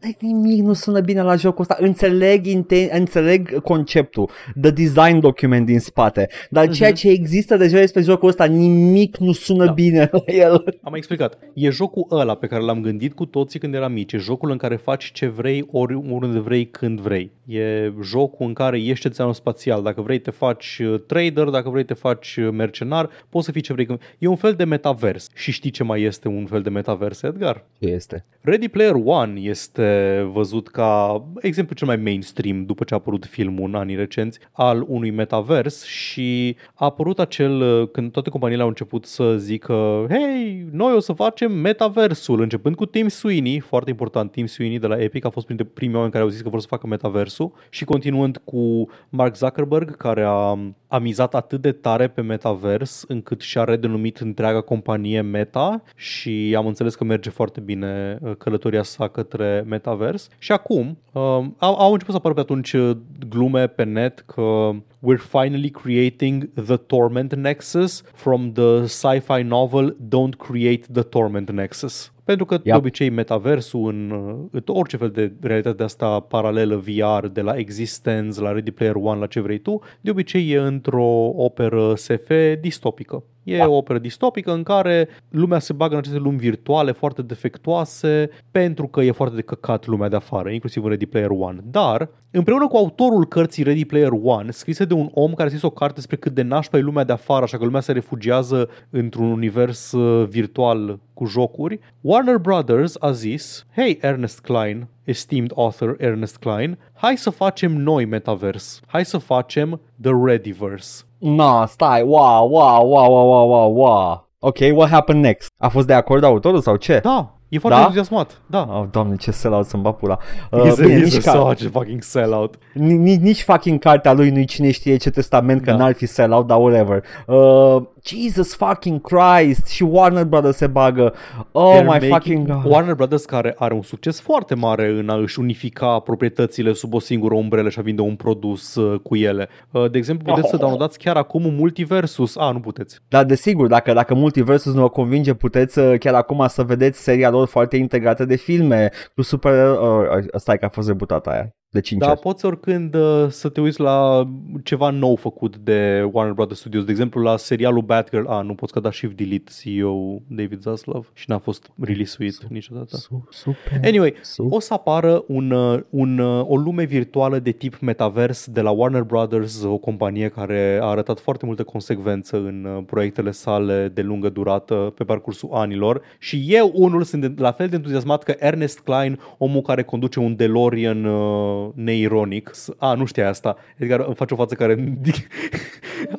Doamne, 0.00 0.38
nimic 0.40 0.64
nu 0.64 0.72
sună 0.72 1.00
bine 1.00 1.22
la 1.22 1.36
jocul 1.36 1.60
ăsta. 1.60 1.76
Înțeleg, 1.80 2.46
inten- 2.46 2.90
înțeleg 2.90 3.60
conceptul, 3.60 4.30
the 4.60 4.70
design 4.70 5.20
document 5.20 5.66
din 5.66 5.80
spate, 5.80 6.28
dar 6.50 6.68
uh-huh. 6.68 6.72
ceea 6.72 6.92
ce 6.92 7.08
există 7.08 7.56
deja 7.56 7.78
despre 7.78 8.02
jocul 8.02 8.28
ăsta, 8.28 8.44
nimic 8.44 9.16
nu 9.16 9.32
sună 9.32 9.64
da. 9.64 9.72
bine 9.72 10.08
la 10.12 10.22
el. 10.26 10.52
Am 10.52 10.90
mai 10.90 10.98
explicat. 10.98 11.38
E 11.54 11.70
jocul 11.70 12.06
ăla 12.10 12.34
pe 12.34 12.46
care 12.46 12.62
l-am 12.62 12.80
gândit 12.80 13.14
cu 13.14 13.24
toții 13.26 13.58
când 13.58 13.74
eram 13.74 13.92
mici. 13.92 14.12
E 14.12 14.18
jocul 14.18 14.50
în 14.50 14.56
care 14.56 14.76
faci 14.76 15.10
ce 15.12 15.26
vrei, 15.26 15.68
ori 15.72 15.94
unde 15.94 16.38
vrei, 16.38 16.66
când 16.66 17.00
vrei. 17.00 17.30
E 17.46 17.92
jocul 18.02 18.46
în 18.46 18.52
care 18.52 18.78
ești 18.78 19.00
cetățeanul 19.00 19.34
spațial. 19.34 19.82
Dacă 19.82 20.00
vrei 20.00 20.18
te 20.18 20.30
faci 20.30 20.80
uh, 20.82 21.00
trader, 21.06 21.44
dacă 21.44 21.70
vrei 21.70 21.84
te 21.84 21.94
faci 21.94 22.36
uh, 22.36 22.48
mercenar, 22.52 23.10
poți 23.28 23.44
să 23.44 23.52
fii 23.52 23.60
ce 23.60 23.72
vrei. 23.72 23.86
E 24.18 24.26
un 24.26 24.36
fel 24.36 24.52
de 24.52 24.64
metavers. 24.64 25.28
Și 25.34 25.52
știi 25.52 25.70
ce 25.70 25.82
mai 25.82 26.02
este 26.02 26.28
un 26.28 26.46
fel 26.46 26.62
de 26.62 26.70
metavers, 26.70 27.22
Edgar? 27.22 27.64
Ce 27.80 27.88
este? 27.88 28.24
Ready 28.40 28.68
Player 28.68 28.94
One 29.04 29.40
este 29.40 29.85
văzut 30.32 30.68
ca 30.68 31.24
exemplu 31.40 31.74
cel 31.74 31.86
mai 31.86 31.96
mainstream 31.96 32.64
după 32.64 32.84
ce 32.84 32.94
a 32.94 32.96
apărut 32.96 33.24
filmul 33.24 33.68
în 33.68 33.74
anii 33.74 33.96
recenți 33.96 34.38
al 34.52 34.84
unui 34.86 35.10
metavers 35.10 35.84
și 35.84 36.56
a 36.74 36.84
apărut 36.84 37.18
acel, 37.18 37.86
când 37.88 38.12
toate 38.12 38.30
companiile 38.30 38.62
au 38.62 38.68
început 38.68 39.04
să 39.04 39.36
zică 39.36 40.06
hei, 40.08 40.66
noi 40.70 40.92
o 40.92 41.00
să 41.00 41.12
facem 41.12 41.52
metaversul, 41.52 42.40
începând 42.40 42.76
cu 42.76 42.86
Tim 42.86 43.08
Sweeney, 43.08 43.58
foarte 43.60 43.90
important, 43.90 44.30
Tim 44.30 44.46
Sweeney 44.46 44.78
de 44.78 44.86
la 44.86 45.02
Epic 45.02 45.24
a 45.24 45.28
fost 45.28 45.46
printre 45.46 45.66
primii 45.66 45.94
oameni 45.94 46.12
care 46.12 46.24
au 46.24 46.30
zis 46.30 46.40
că 46.40 46.48
vor 46.48 46.60
să 46.60 46.66
facă 46.66 46.86
metaversul 46.86 47.52
și 47.70 47.84
continuând 47.84 48.40
cu 48.44 48.88
Mark 49.08 49.36
Zuckerberg 49.36 49.96
care 49.96 50.22
a, 50.22 50.58
a 50.86 50.98
mizat 50.98 51.34
atât 51.34 51.60
de 51.60 51.72
tare 51.72 52.08
pe 52.08 52.20
metavers 52.20 53.04
încât 53.08 53.40
și-a 53.40 53.64
redenumit 53.64 54.18
întreaga 54.18 54.60
companie 54.60 55.20
Meta 55.20 55.82
și 55.94 56.54
am 56.56 56.66
înțeles 56.66 56.94
că 56.94 57.04
merge 57.04 57.30
foarte 57.30 57.60
bine 57.60 58.18
uh, 58.20 58.36
călătoria 58.38 58.82
sa 58.82 59.08
către 59.08 59.64
metavers. 59.76 60.28
Și 60.38 60.52
acum 60.52 60.98
uh, 61.12 61.22
au, 61.58 61.74
au 61.78 61.92
început 61.92 62.14
să 62.14 62.16
apară 62.16 62.34
pe 62.34 62.40
atunci 62.40 62.72
uh, 62.72 62.96
glume 63.28 63.66
pe 63.66 63.84
net 63.84 64.24
că 64.26 64.70
we're 64.80 65.28
finally 65.28 65.70
creating 65.70 66.50
the 66.64 66.76
Torment 66.76 67.34
Nexus 67.34 68.02
from 68.14 68.52
the 68.52 68.86
sci-fi 68.86 69.42
novel 69.42 69.96
Don't 70.08 70.36
Create 70.38 70.86
the 70.92 71.02
Torment 71.02 71.50
Nexus. 71.50 72.10
Pentru 72.26 72.44
că, 72.44 72.54
yep. 72.54 72.64
de 72.64 72.74
obicei, 72.74 73.08
metaversul 73.08 73.88
în, 73.88 74.10
în 74.50 74.62
orice 74.66 74.96
fel 74.96 75.10
de 75.10 75.32
realitate 75.40 75.76
de 75.76 75.82
asta 75.82 76.20
paralelă 76.20 76.76
VR, 76.76 77.26
de 77.26 77.40
la 77.40 77.56
Existence, 77.56 78.40
la 78.40 78.52
Ready 78.52 78.70
Player 78.70 78.94
One, 78.94 79.20
la 79.20 79.26
ce 79.26 79.40
vrei 79.40 79.58
tu, 79.58 79.80
de 80.00 80.10
obicei 80.10 80.50
e 80.50 80.58
într-o 80.58 81.32
operă 81.34 81.94
SF 81.94 82.30
distopică. 82.60 83.24
E 83.46 83.56
da. 83.56 83.68
o 83.68 83.76
operă 83.76 83.98
distopică 83.98 84.52
în 84.52 84.62
care 84.62 85.08
lumea 85.30 85.58
se 85.58 85.72
bagă 85.72 85.92
în 85.92 85.98
aceste 85.98 86.18
lumi 86.18 86.36
virtuale 86.36 86.92
foarte 86.92 87.22
defectuoase 87.22 88.30
pentru 88.50 88.86
că 88.86 89.00
e 89.00 89.10
foarte 89.10 89.34
de 89.34 89.42
căcat 89.42 89.86
lumea 89.86 90.08
de 90.08 90.16
afară, 90.16 90.50
inclusiv 90.50 90.82
în 90.82 90.88
Ready 90.88 91.06
Player 91.06 91.30
One. 91.30 91.58
Dar, 91.70 92.08
împreună 92.30 92.66
cu 92.66 92.76
autorul 92.76 93.26
cărții 93.26 93.62
Ready 93.62 93.84
Player 93.84 94.10
One, 94.22 94.50
scrisă 94.50 94.84
de 94.84 94.94
un 94.94 95.08
om 95.12 95.30
care 95.30 95.42
a 95.42 95.46
scris 95.46 95.62
o 95.62 95.70
carte 95.70 95.94
despre 95.94 96.16
cât 96.16 96.32
de 96.32 96.42
nașpa 96.42 96.78
e 96.78 96.80
lumea 96.80 97.04
de 97.04 97.12
afară, 97.12 97.42
așa 97.42 97.58
că 97.58 97.64
lumea 97.64 97.80
se 97.80 97.92
refugiază 97.92 98.68
într-un 98.90 99.30
univers 99.30 99.92
uh, 99.92 100.28
virtual 100.28 100.98
cu 101.14 101.24
jocuri, 101.24 101.78
Warner 102.16 102.38
Brothers 102.38 102.96
a 103.00 103.12
zis, 103.12 103.66
Hey 103.74 103.98
Ernest 104.00 104.40
Klein, 104.40 104.88
esteemed 105.04 105.52
author 105.54 105.96
Ernest 105.98 106.36
Klein, 106.36 106.78
hai 106.94 107.16
să 107.16 107.30
facem 107.30 107.72
noi 107.72 108.04
metavers, 108.04 108.80
hai 108.86 109.04
să 109.04 109.18
facem 109.18 109.80
The 110.02 110.12
Readyverse. 110.24 111.02
No, 111.18 111.66
stai, 111.66 112.02
wow, 112.02 112.48
wow, 112.48 112.86
wow, 112.88 113.10
wow, 113.10 113.28
wow, 113.28 113.48
wow, 113.48 113.74
wow. 113.74 114.28
Ok, 114.38 114.58
what 114.58 114.88
happened 114.88 115.24
next? 115.24 115.52
A 115.56 115.68
fost 115.68 115.86
de 115.86 115.92
acord 115.92 116.22
autorul 116.22 116.60
sau 116.60 116.76
ce? 116.76 117.00
Da, 117.02 117.36
E 117.48 117.58
foarte 117.58 117.78
da? 117.78 117.84
entuziasmat, 117.84 118.40
da. 118.46 118.68
Oh, 118.70 118.84
doamne, 118.90 119.16
ce 119.16 119.30
sellout 119.30 119.66
să-mi 119.66 119.94
pula. 119.94 120.18
Uh, 120.50 120.60
he's 120.60 120.80
bine, 120.80 120.94
a, 120.94 120.98
nici 120.98 121.26
a 121.26 121.30
ca... 121.30 121.30
such 121.30 121.70
fucking 121.70 122.02
sellout. 122.02 122.58
Nici, 122.74 123.20
nici 123.20 123.42
fucking 123.42 123.78
cartea 123.78 124.12
lui 124.12 124.30
nu 124.30 124.42
cine 124.42 124.70
știe 124.70 124.96
ce 124.96 125.10
testament, 125.10 125.62
că 125.62 125.70
da. 125.70 125.76
n-ar 125.76 125.92
fi 125.94 126.06
sellout, 126.06 126.46
dar 126.46 126.58
whatever. 126.58 127.02
Uh, 127.26 127.82
Jesus 128.06 128.54
fucking 128.54 129.00
Christ 129.00 129.66
și 129.66 129.82
Warner 129.82 130.24
Brothers 130.24 130.56
se 130.56 130.66
bagă. 130.66 131.14
Oh 131.52 131.78
They're 131.78 132.00
my 132.00 132.08
fucking 132.08 132.46
God. 132.46 132.64
Warner 132.64 132.94
Brothers 132.94 133.24
care 133.24 133.54
are 133.58 133.74
un 133.74 133.82
succes 133.82 134.20
foarte 134.20 134.54
mare 134.54 134.88
în 134.88 135.08
a 135.08 135.14
își 135.14 135.40
unifica 135.40 135.98
proprietățile 135.98 136.72
sub 136.72 136.94
o 136.94 136.98
singură 136.98 137.34
umbrelă 137.34 137.68
și 137.68 137.78
a 137.78 137.82
vinde 137.82 138.00
un 138.00 138.16
produs 138.16 138.74
uh, 138.74 139.00
cu 139.00 139.16
ele. 139.16 139.48
Uh, 139.70 139.90
de 139.90 139.98
exemplu, 139.98 140.24
puteți 140.24 140.46
oh. 140.46 140.50
să 140.50 140.56
downloadați 140.56 140.98
chiar 140.98 141.16
acum 141.16 141.44
un 141.44 141.54
Multiversus. 141.54 142.36
A, 142.36 142.50
nu 142.50 142.60
puteți. 142.60 142.98
Da, 143.08 143.24
desigur, 143.24 143.66
dacă, 143.66 143.92
dacă 143.92 144.14
Multiversus 144.14 144.74
nu 144.74 144.84
o 144.84 144.88
convinge, 144.88 145.34
puteți 145.34 145.78
uh, 145.78 145.98
chiar 145.98 146.14
acum 146.14 146.46
să 146.48 146.62
vedeți 146.62 147.02
seria 147.02 147.30
lor 147.30 147.46
foarte 147.46 147.76
integrată 147.76 148.24
de 148.24 148.36
filme 148.36 148.90
cu 149.14 149.22
super... 149.22 149.70
Uh, 149.70 150.24
stai 150.34 150.58
că 150.58 150.64
a 150.64 150.68
fost 150.68 150.88
rebutată 150.88 151.30
aia 151.30 151.56
de 151.76 151.82
5 151.82 152.00
Da, 152.00 152.14
poți 152.14 152.44
oricând 152.44 152.94
uh, 152.94 153.26
să 153.28 153.48
te 153.48 153.60
uiți 153.60 153.80
la 153.80 154.28
ceva 154.62 154.90
nou 154.90 155.16
făcut 155.16 155.56
de 155.56 156.08
Warner 156.12 156.34
Brothers 156.34 156.58
Studios. 156.58 156.84
De 156.84 156.90
exemplu, 156.90 157.22
la 157.22 157.36
serialul 157.36 157.82
Batgirl. 157.82 158.26
A, 158.26 158.40
nu 158.40 158.54
poți 158.54 158.72
că 158.72 158.80
da 158.80 158.90
Shift 158.90 159.16
Delete 159.16 159.52
CEO 159.62 160.20
David 160.26 160.60
Zaslav 160.60 161.10
și 161.14 161.30
n-a 161.30 161.38
fost 161.38 161.70
release-uit 161.80 162.32
super, 162.32 162.50
niciodată. 162.50 162.96
Super. 163.30 163.80
Anyway, 163.84 164.14
super. 164.22 164.56
o 164.56 164.60
să 164.60 164.72
apară 164.72 165.24
un, 165.26 165.50
uh, 165.50 165.80
un, 165.90 166.18
uh, 166.18 166.44
o 166.48 166.56
lume 166.56 166.84
virtuală 166.84 167.38
de 167.38 167.50
tip 167.50 167.78
metavers 167.78 168.46
de 168.50 168.60
la 168.60 168.70
Warner 168.70 169.02
Brothers, 169.02 169.62
o 169.62 169.76
companie 169.76 170.28
care 170.28 170.78
a 170.82 170.86
arătat 170.86 171.20
foarte 171.20 171.46
multă 171.46 171.64
consecvență 171.64 172.36
în 172.36 172.64
uh, 172.64 172.82
proiectele 172.86 173.30
sale 173.30 173.90
de 173.94 174.02
lungă 174.02 174.28
durată 174.28 174.92
pe 174.96 175.04
parcursul 175.04 175.48
anilor 175.52 176.02
și 176.18 176.44
eu 176.48 176.70
unul 176.74 177.02
sunt 177.02 177.38
la 177.38 177.52
fel 177.52 177.68
de 177.68 177.76
entuziasmat 177.76 178.22
că 178.22 178.34
Ernest 178.38 178.78
Klein, 178.78 179.18
omul 179.38 179.62
care 179.62 179.82
conduce 179.82 180.18
un 180.18 180.36
DeLorean 180.36 181.04
uh, 181.04 181.65
neironic. 181.74 182.50
A, 182.78 182.94
nu 182.94 183.04
știa 183.04 183.28
asta. 183.28 183.56
Edgar 183.76 184.00
îmi 184.00 184.14
face 184.14 184.34
o 184.34 184.36
față 184.36 184.54
care... 184.54 184.76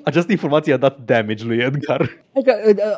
Această 0.03 0.31
informație 0.31 0.73
a 0.73 0.77
dat 0.77 0.97
damage 1.05 1.45
lui 1.45 1.57
Edgar. 1.57 2.09
Adică, 2.33 2.53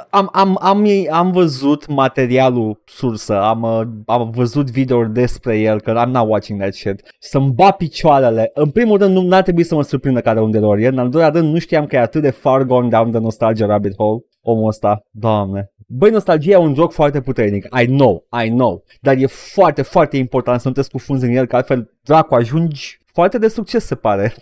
am, 0.09 0.29
am, 0.31 0.57
am, 0.61 0.87
am 1.09 1.31
văzut 1.31 1.87
materialul 1.87 2.81
sursă, 2.85 3.41
am, 3.41 3.65
am 4.05 4.29
văzut 4.29 4.71
video 4.71 5.03
despre 5.03 5.59
el, 5.59 5.81
că 5.81 6.03
I'm 6.05 6.09
not 6.09 6.27
watching 6.27 6.59
that 6.59 6.73
shit. 6.73 7.15
Să-mi 7.19 7.51
bat 7.51 7.77
picioarele. 7.77 8.51
În 8.53 8.69
primul 8.69 8.97
rând, 8.97 9.15
nu 9.15 9.21
n-a 9.21 9.41
trebuit 9.41 9.65
să 9.65 9.75
mă 9.75 9.83
surprindă 9.83 10.21
care 10.21 10.41
unde 10.41 10.59
lor 10.59 10.77
În 10.77 10.97
al 10.97 11.09
doilea 11.09 11.29
rând, 11.29 11.53
nu 11.53 11.59
știam 11.59 11.85
că 11.85 11.95
e 11.95 11.99
atât 11.99 12.21
de 12.21 12.29
far 12.29 12.63
gone 12.63 12.87
down 12.87 13.11
the 13.11 13.19
nostalgia 13.19 13.65
rabbit 13.65 13.95
hole 13.97 14.23
omul 14.41 14.67
ăsta. 14.67 15.05
Doamne. 15.11 15.71
Băi, 15.91 16.09
nostalgia 16.09 16.51
e 16.51 16.55
un 16.55 16.73
joc 16.73 16.91
foarte 16.91 17.21
puternic. 17.21 17.67
I 17.81 17.85
know, 17.85 18.25
I 18.43 18.49
know. 18.49 18.83
Dar 19.01 19.15
e 19.17 19.25
foarte, 19.25 19.81
foarte 19.81 20.17
important 20.17 20.61
să 20.61 20.67
nu 20.67 20.73
te 20.73 20.81
scufunzi 20.81 21.25
în 21.25 21.31
el, 21.31 21.45
că 21.45 21.55
altfel, 21.55 21.91
dracu, 22.03 22.35
ajungi 22.35 22.99
foarte 23.05 23.37
de 23.37 23.47
succes, 23.47 23.85
se 23.85 23.95
pare. 23.95 24.33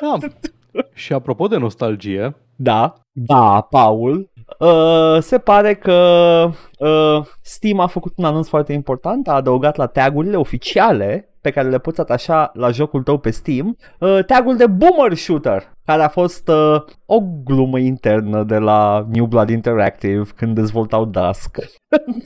Da. 0.00 0.16
Și 0.94 1.12
apropo 1.12 1.46
de 1.46 1.56
nostalgie... 1.56 2.36
Da, 2.56 2.94
da, 3.12 3.60
Paul, 3.70 4.32
Uh, 4.58 5.18
se 5.20 5.38
pare 5.38 5.74
că 5.74 5.92
uh, 6.78 7.26
Steam 7.40 7.80
a 7.80 7.86
făcut 7.86 8.12
un 8.16 8.24
anunț 8.24 8.48
foarte 8.48 8.72
important, 8.72 9.28
a 9.28 9.32
adăugat 9.32 9.76
la 9.76 9.86
tagurile 9.86 10.36
oficiale 10.36 11.31
pe 11.42 11.50
care 11.50 11.68
le 11.68 11.78
poți 11.78 12.00
atașa 12.00 12.50
la 12.54 12.70
jocul 12.70 13.02
tău 13.02 13.18
pe 13.18 13.30
Steam, 13.30 13.76
uh, 13.98 14.24
tagul 14.24 14.56
de 14.56 14.66
Boomer 14.66 15.14
Shooter, 15.14 15.72
care 15.84 16.02
a 16.02 16.08
fost 16.08 16.48
uh, 16.48 16.82
o 17.06 17.20
glumă 17.44 17.78
internă 17.78 18.42
de 18.42 18.58
la 18.58 19.06
New 19.12 19.26
Blood 19.26 19.50
Interactive 19.50 20.24
când 20.36 20.54
dezvoltau 20.54 21.04
Dusk. 21.04 21.58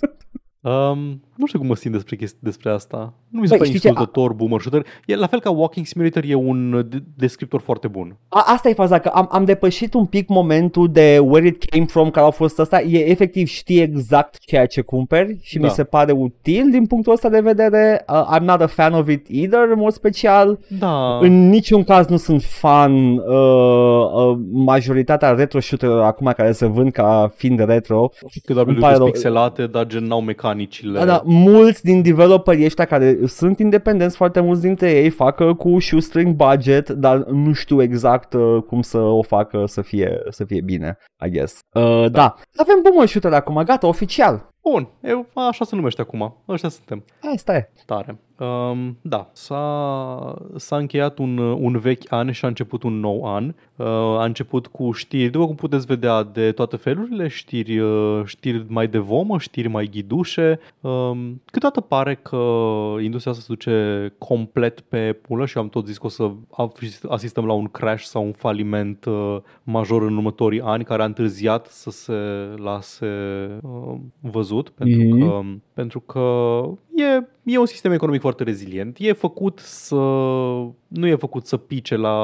um, 0.60 1.25
Nu 1.36 1.46
știu 1.46 1.58
cum 1.58 1.68
mă 1.68 1.74
simt 1.74 1.94
despre, 1.94 2.16
chesti- 2.16 2.38
despre 2.40 2.70
asta. 2.70 3.12
Nu 3.28 3.40
mi 3.40 3.46
se 3.46 3.48
Băi, 3.48 3.58
pare 3.58 3.68
știi 3.68 3.80
ce? 3.80 3.88
insultător 3.88 4.32
boomer 4.32 4.60
shooter. 4.60 4.86
E 5.06 5.16
la 5.16 5.26
fel 5.26 5.40
ca 5.40 5.50
Walking 5.50 5.86
Simulator 5.86 6.22
e 6.26 6.34
un 6.34 6.86
de- 6.88 7.02
descriptor 7.16 7.60
foarte 7.60 7.88
bun. 7.88 8.16
A, 8.28 8.42
asta 8.46 8.68
e 8.68 8.72
faza, 8.72 8.98
că 8.98 9.08
am, 9.08 9.28
am 9.30 9.44
depășit 9.44 9.94
un 9.94 10.04
pic 10.06 10.28
momentul 10.28 10.88
de 10.92 11.18
where 11.22 11.46
it 11.46 11.64
came 11.64 11.84
from, 11.84 12.10
care 12.10 12.26
a 12.26 12.30
fost 12.30 12.58
ăsta. 12.58 12.80
E 12.80 13.10
efectiv 13.10 13.46
știi 13.46 13.80
exact 13.80 14.38
ceea 14.38 14.66
ce 14.66 14.80
cumperi 14.80 15.38
și 15.42 15.58
Da. 15.58 15.66
mi 15.66 15.72
se 15.72 15.84
pare 15.84 16.12
util 16.12 16.68
din 16.70 16.86
punctul 16.86 17.12
ăsta 17.12 17.28
de 17.28 17.40
vedere. 17.40 18.04
Uh, 18.08 18.36
I'm 18.38 18.42
not 18.42 18.60
a 18.60 18.66
fan 18.66 18.92
of 18.92 19.08
it 19.08 19.26
either, 19.28 19.60
în 19.72 19.78
mod 19.78 19.92
special. 19.92 20.58
Da. 20.78 21.18
În 21.18 21.48
niciun 21.48 21.84
caz 21.84 22.06
nu 22.06 22.16
sunt 22.16 22.42
fan 22.42 23.16
uh, 23.16 23.22
uh, 24.14 24.38
majoritatea 24.52 25.30
retro 25.30 25.60
shooter 25.60 25.90
acum 25.90 26.32
care 26.36 26.52
se 26.52 26.66
vând 26.66 26.92
ca 26.92 27.32
fiind 27.36 27.58
retro. 27.64 28.10
Că 28.44 28.52
doar 28.52 28.66
îmi 28.66 28.74
pentru 28.74 28.80
pare 28.80 28.92
că 28.92 28.98
rău. 28.98 29.10
pixelate, 29.10 29.66
dar 29.66 29.86
gen 29.86 30.04
n-au 30.04 30.20
mecanicile. 30.20 30.98
Da, 30.98 31.04
da, 31.04 31.22
mulți 31.26 31.84
din 31.84 32.02
developerii 32.02 32.64
ăștia 32.64 32.84
care 32.84 33.18
sunt 33.26 33.58
independenți, 33.58 34.16
foarte 34.16 34.40
mulți 34.40 34.60
dintre 34.60 34.90
ei 34.90 35.10
fac 35.10 35.38
uh, 35.38 35.56
cu 35.56 35.80
shoestring 35.80 36.34
budget, 36.34 36.88
dar 36.88 37.16
nu 37.16 37.52
știu 37.52 37.82
exact 37.82 38.32
uh, 38.32 38.62
cum 38.62 38.82
să 38.82 38.98
o 38.98 39.22
facă 39.22 39.64
să 39.66 39.82
fie, 39.82 40.20
să 40.28 40.44
fie 40.44 40.60
bine, 40.60 40.98
I 41.26 41.30
guess. 41.30 41.58
Uh, 41.72 41.82
da. 41.82 42.08
da, 42.08 42.34
avem 42.56 42.78
boomer 42.82 43.08
shooter 43.08 43.32
acum, 43.32 43.62
gata, 43.64 43.86
oficial. 43.86 44.54
Bun, 44.70 44.88
eu, 45.02 45.26
așa 45.34 45.64
se 45.64 45.76
numește 45.76 46.00
acum. 46.00 46.34
Ăștia 46.48 46.68
suntem. 46.68 47.04
Asta 47.34 47.56
e. 47.56 47.70
Tare. 47.86 48.18
Um, 48.38 48.98
da, 49.02 49.30
s-a, 49.32 50.36
s-a 50.56 50.76
încheiat 50.76 51.18
un, 51.18 51.38
un 51.38 51.78
vechi 51.78 52.12
an 52.12 52.32
și 52.32 52.44
a 52.44 52.48
început 52.48 52.82
un 52.82 53.00
nou 53.00 53.34
an. 53.34 53.44
Uh, 53.76 53.86
a 53.86 54.24
început 54.24 54.66
cu 54.66 54.92
știri, 54.92 55.30
după 55.30 55.46
cum 55.46 55.54
puteți 55.54 55.86
vedea, 55.86 56.22
de 56.22 56.52
toate 56.52 56.76
felurile, 56.76 57.28
știri, 57.28 57.78
uh, 57.78 58.22
știri 58.24 58.64
mai 58.68 58.88
de 58.88 58.98
vomă, 58.98 59.38
știri 59.38 59.68
mai 59.68 59.88
ghidușe. 59.92 60.60
Um, 60.80 61.42
câteodată 61.44 61.80
pare 61.80 62.14
că 62.14 62.36
industria 63.00 63.32
asta 63.32 63.44
se 63.44 63.46
duce 63.48 64.12
complet 64.18 64.80
pe 64.80 65.12
pulă 65.12 65.46
și 65.46 65.58
am 65.58 65.68
tot 65.68 65.86
zis 65.86 65.98
că 65.98 66.06
o 66.06 66.08
să 66.08 66.30
asistăm 67.08 67.46
la 67.46 67.52
un 67.52 67.66
crash 67.66 68.04
sau 68.04 68.24
un 68.24 68.32
faliment 68.32 69.04
uh, 69.04 69.36
major 69.62 70.02
în 70.02 70.16
următorii 70.16 70.60
ani 70.60 70.84
care 70.84 71.02
a 71.02 71.06
întârziat 71.06 71.66
să 71.66 71.90
se 71.90 72.12
lase 72.56 73.06
uh, 73.62 73.94
văzut 74.20 74.55
pentru 74.70 75.02
Mhm. 75.02 75.18
că, 75.20 75.42
pentru 75.74 76.00
că 76.00 76.20
e, 76.94 77.24
e 77.46 77.58
un 77.58 77.66
sistem 77.66 77.92
economic 77.92 78.20
foarte 78.20 78.42
rezilient. 78.42 78.96
E 79.00 79.12
făcut 79.12 79.58
să 79.58 79.94
nu 80.86 81.06
e 81.06 81.16
făcut 81.16 81.46
să 81.46 81.56
pice 81.56 81.96
la 81.96 82.16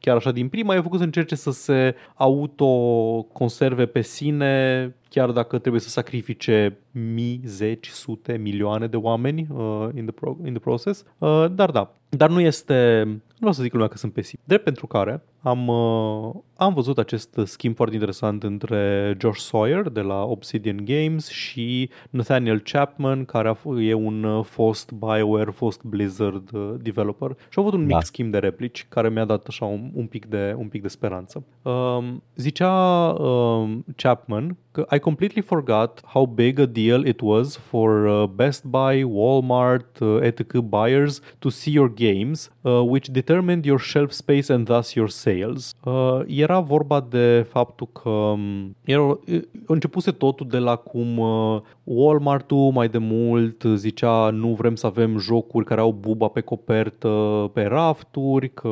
chiar 0.00 0.16
așa 0.16 0.32
din 0.32 0.48
prima, 0.48 0.74
e 0.74 0.80
făcut 0.80 0.98
să 0.98 1.04
încerce 1.04 1.34
să 1.34 1.50
se 1.50 1.94
autoconserve 2.14 3.86
pe 3.86 4.00
sine 4.00 4.94
chiar 5.10 5.30
dacă 5.30 5.58
trebuie 5.58 5.80
să 5.80 5.88
sacrifice 5.88 6.78
mii, 6.90 7.40
zeci, 7.44 7.88
sute, 7.88 8.36
milioane 8.36 8.86
de 8.86 8.96
oameni 8.96 9.46
uh, 9.50 9.88
in, 9.94 10.04
the 10.04 10.12
pro- 10.12 10.36
in 10.44 10.50
the 10.50 10.58
process. 10.58 11.04
Uh, 11.18 11.46
dar 11.52 11.70
da, 11.70 11.94
dar 12.08 12.30
nu 12.30 12.40
este, 12.40 13.02
nu 13.06 13.20
vreau 13.36 13.52
să 13.52 13.62
zic 13.62 13.72
lumea 13.72 13.88
că 13.88 13.96
sunt 13.96 14.12
pesimist. 14.12 14.46
Drept 14.46 14.64
pentru 14.64 14.86
care 14.86 15.22
am, 15.40 15.68
uh, 15.68 16.34
am 16.56 16.74
văzut 16.74 16.98
acest 16.98 17.40
schimb 17.44 17.76
foarte 17.76 17.94
interesant 17.94 18.42
între 18.42 19.16
Josh 19.20 19.40
Sawyer 19.40 19.88
de 19.88 20.00
la 20.00 20.22
Obsidian 20.24 20.84
Games 20.84 21.28
și 21.28 21.90
Nathaniel 22.10 22.60
Chapman, 22.60 23.24
care 23.24 23.48
a 23.48 23.56
f- 23.56 23.80
e 23.80 23.94
un 23.94 24.22
uh, 24.22 24.44
fost 24.50 24.92
BioWare, 24.92 25.50
fost 25.50 25.82
Blizzard 25.82 26.52
uh, 26.52 26.74
developer 26.82 27.36
și 27.48 27.58
au 27.58 27.62
avut 27.62 27.78
un 27.78 27.84
mic 27.84 27.92
Da. 27.92 28.00
schimb 28.00 28.30
de 28.32 28.38
replici 28.38 28.86
care 28.88 29.08
mi-a 29.08 29.24
dat 29.24 29.44
așa 29.46 29.64
un, 29.64 29.90
un, 29.94 30.06
pic, 30.06 30.26
de, 30.26 30.54
un 30.58 30.68
pic 30.68 30.82
de 30.82 30.88
speranță. 30.88 31.44
Um, 31.62 32.22
zicea 32.34 32.72
um, 33.08 33.84
Chapman 33.96 34.56
că 34.72 34.86
I 34.94 34.98
completely 34.98 35.42
forgot 35.42 36.00
how 36.04 36.26
big 36.26 36.58
a 36.58 36.66
deal 36.66 37.04
it 37.06 37.20
was 37.20 37.56
for 37.56 38.06
uh, 38.06 38.28
Best 38.28 38.64
Buy, 38.64 39.04
Walmart, 39.04 39.98
uh, 40.00 40.18
etc. 40.22 40.60
buyers 40.60 41.20
to 41.38 41.48
see 41.48 41.72
your 41.72 41.92
games, 41.94 42.50
uh, 42.60 42.80
which 42.82 43.08
determined 43.08 43.64
your 43.64 43.80
shelf 43.80 44.12
space 44.12 44.52
and 44.52 44.66
thus 44.66 44.94
your 44.94 45.08
sales. 45.08 45.74
Uh, 45.84 46.20
era 46.26 46.60
vorba 46.60 47.06
de 47.08 47.46
faptul 47.48 47.88
că 47.92 48.08
um, 48.08 48.76
era, 48.84 49.18
începuse 49.66 50.10
totul 50.10 50.46
de 50.48 50.58
la 50.58 50.76
cum 50.76 51.18
uh, 51.18 51.60
Walmart-ul 51.84 52.70
mai 52.72 52.88
de 52.88 52.98
mult 52.98 53.62
zicea 53.74 54.30
nu 54.40 54.54
vrem 54.54 54.74
să 54.74 54.86
avem 54.86 55.18
jocuri 55.18 55.64
care 55.64 55.80
au 55.80 55.92
buba 55.92 56.28
pe 56.28 56.40
copertă 56.40 57.50
pe 57.54 57.62
rafturi, 57.62 58.52
că 58.54 58.68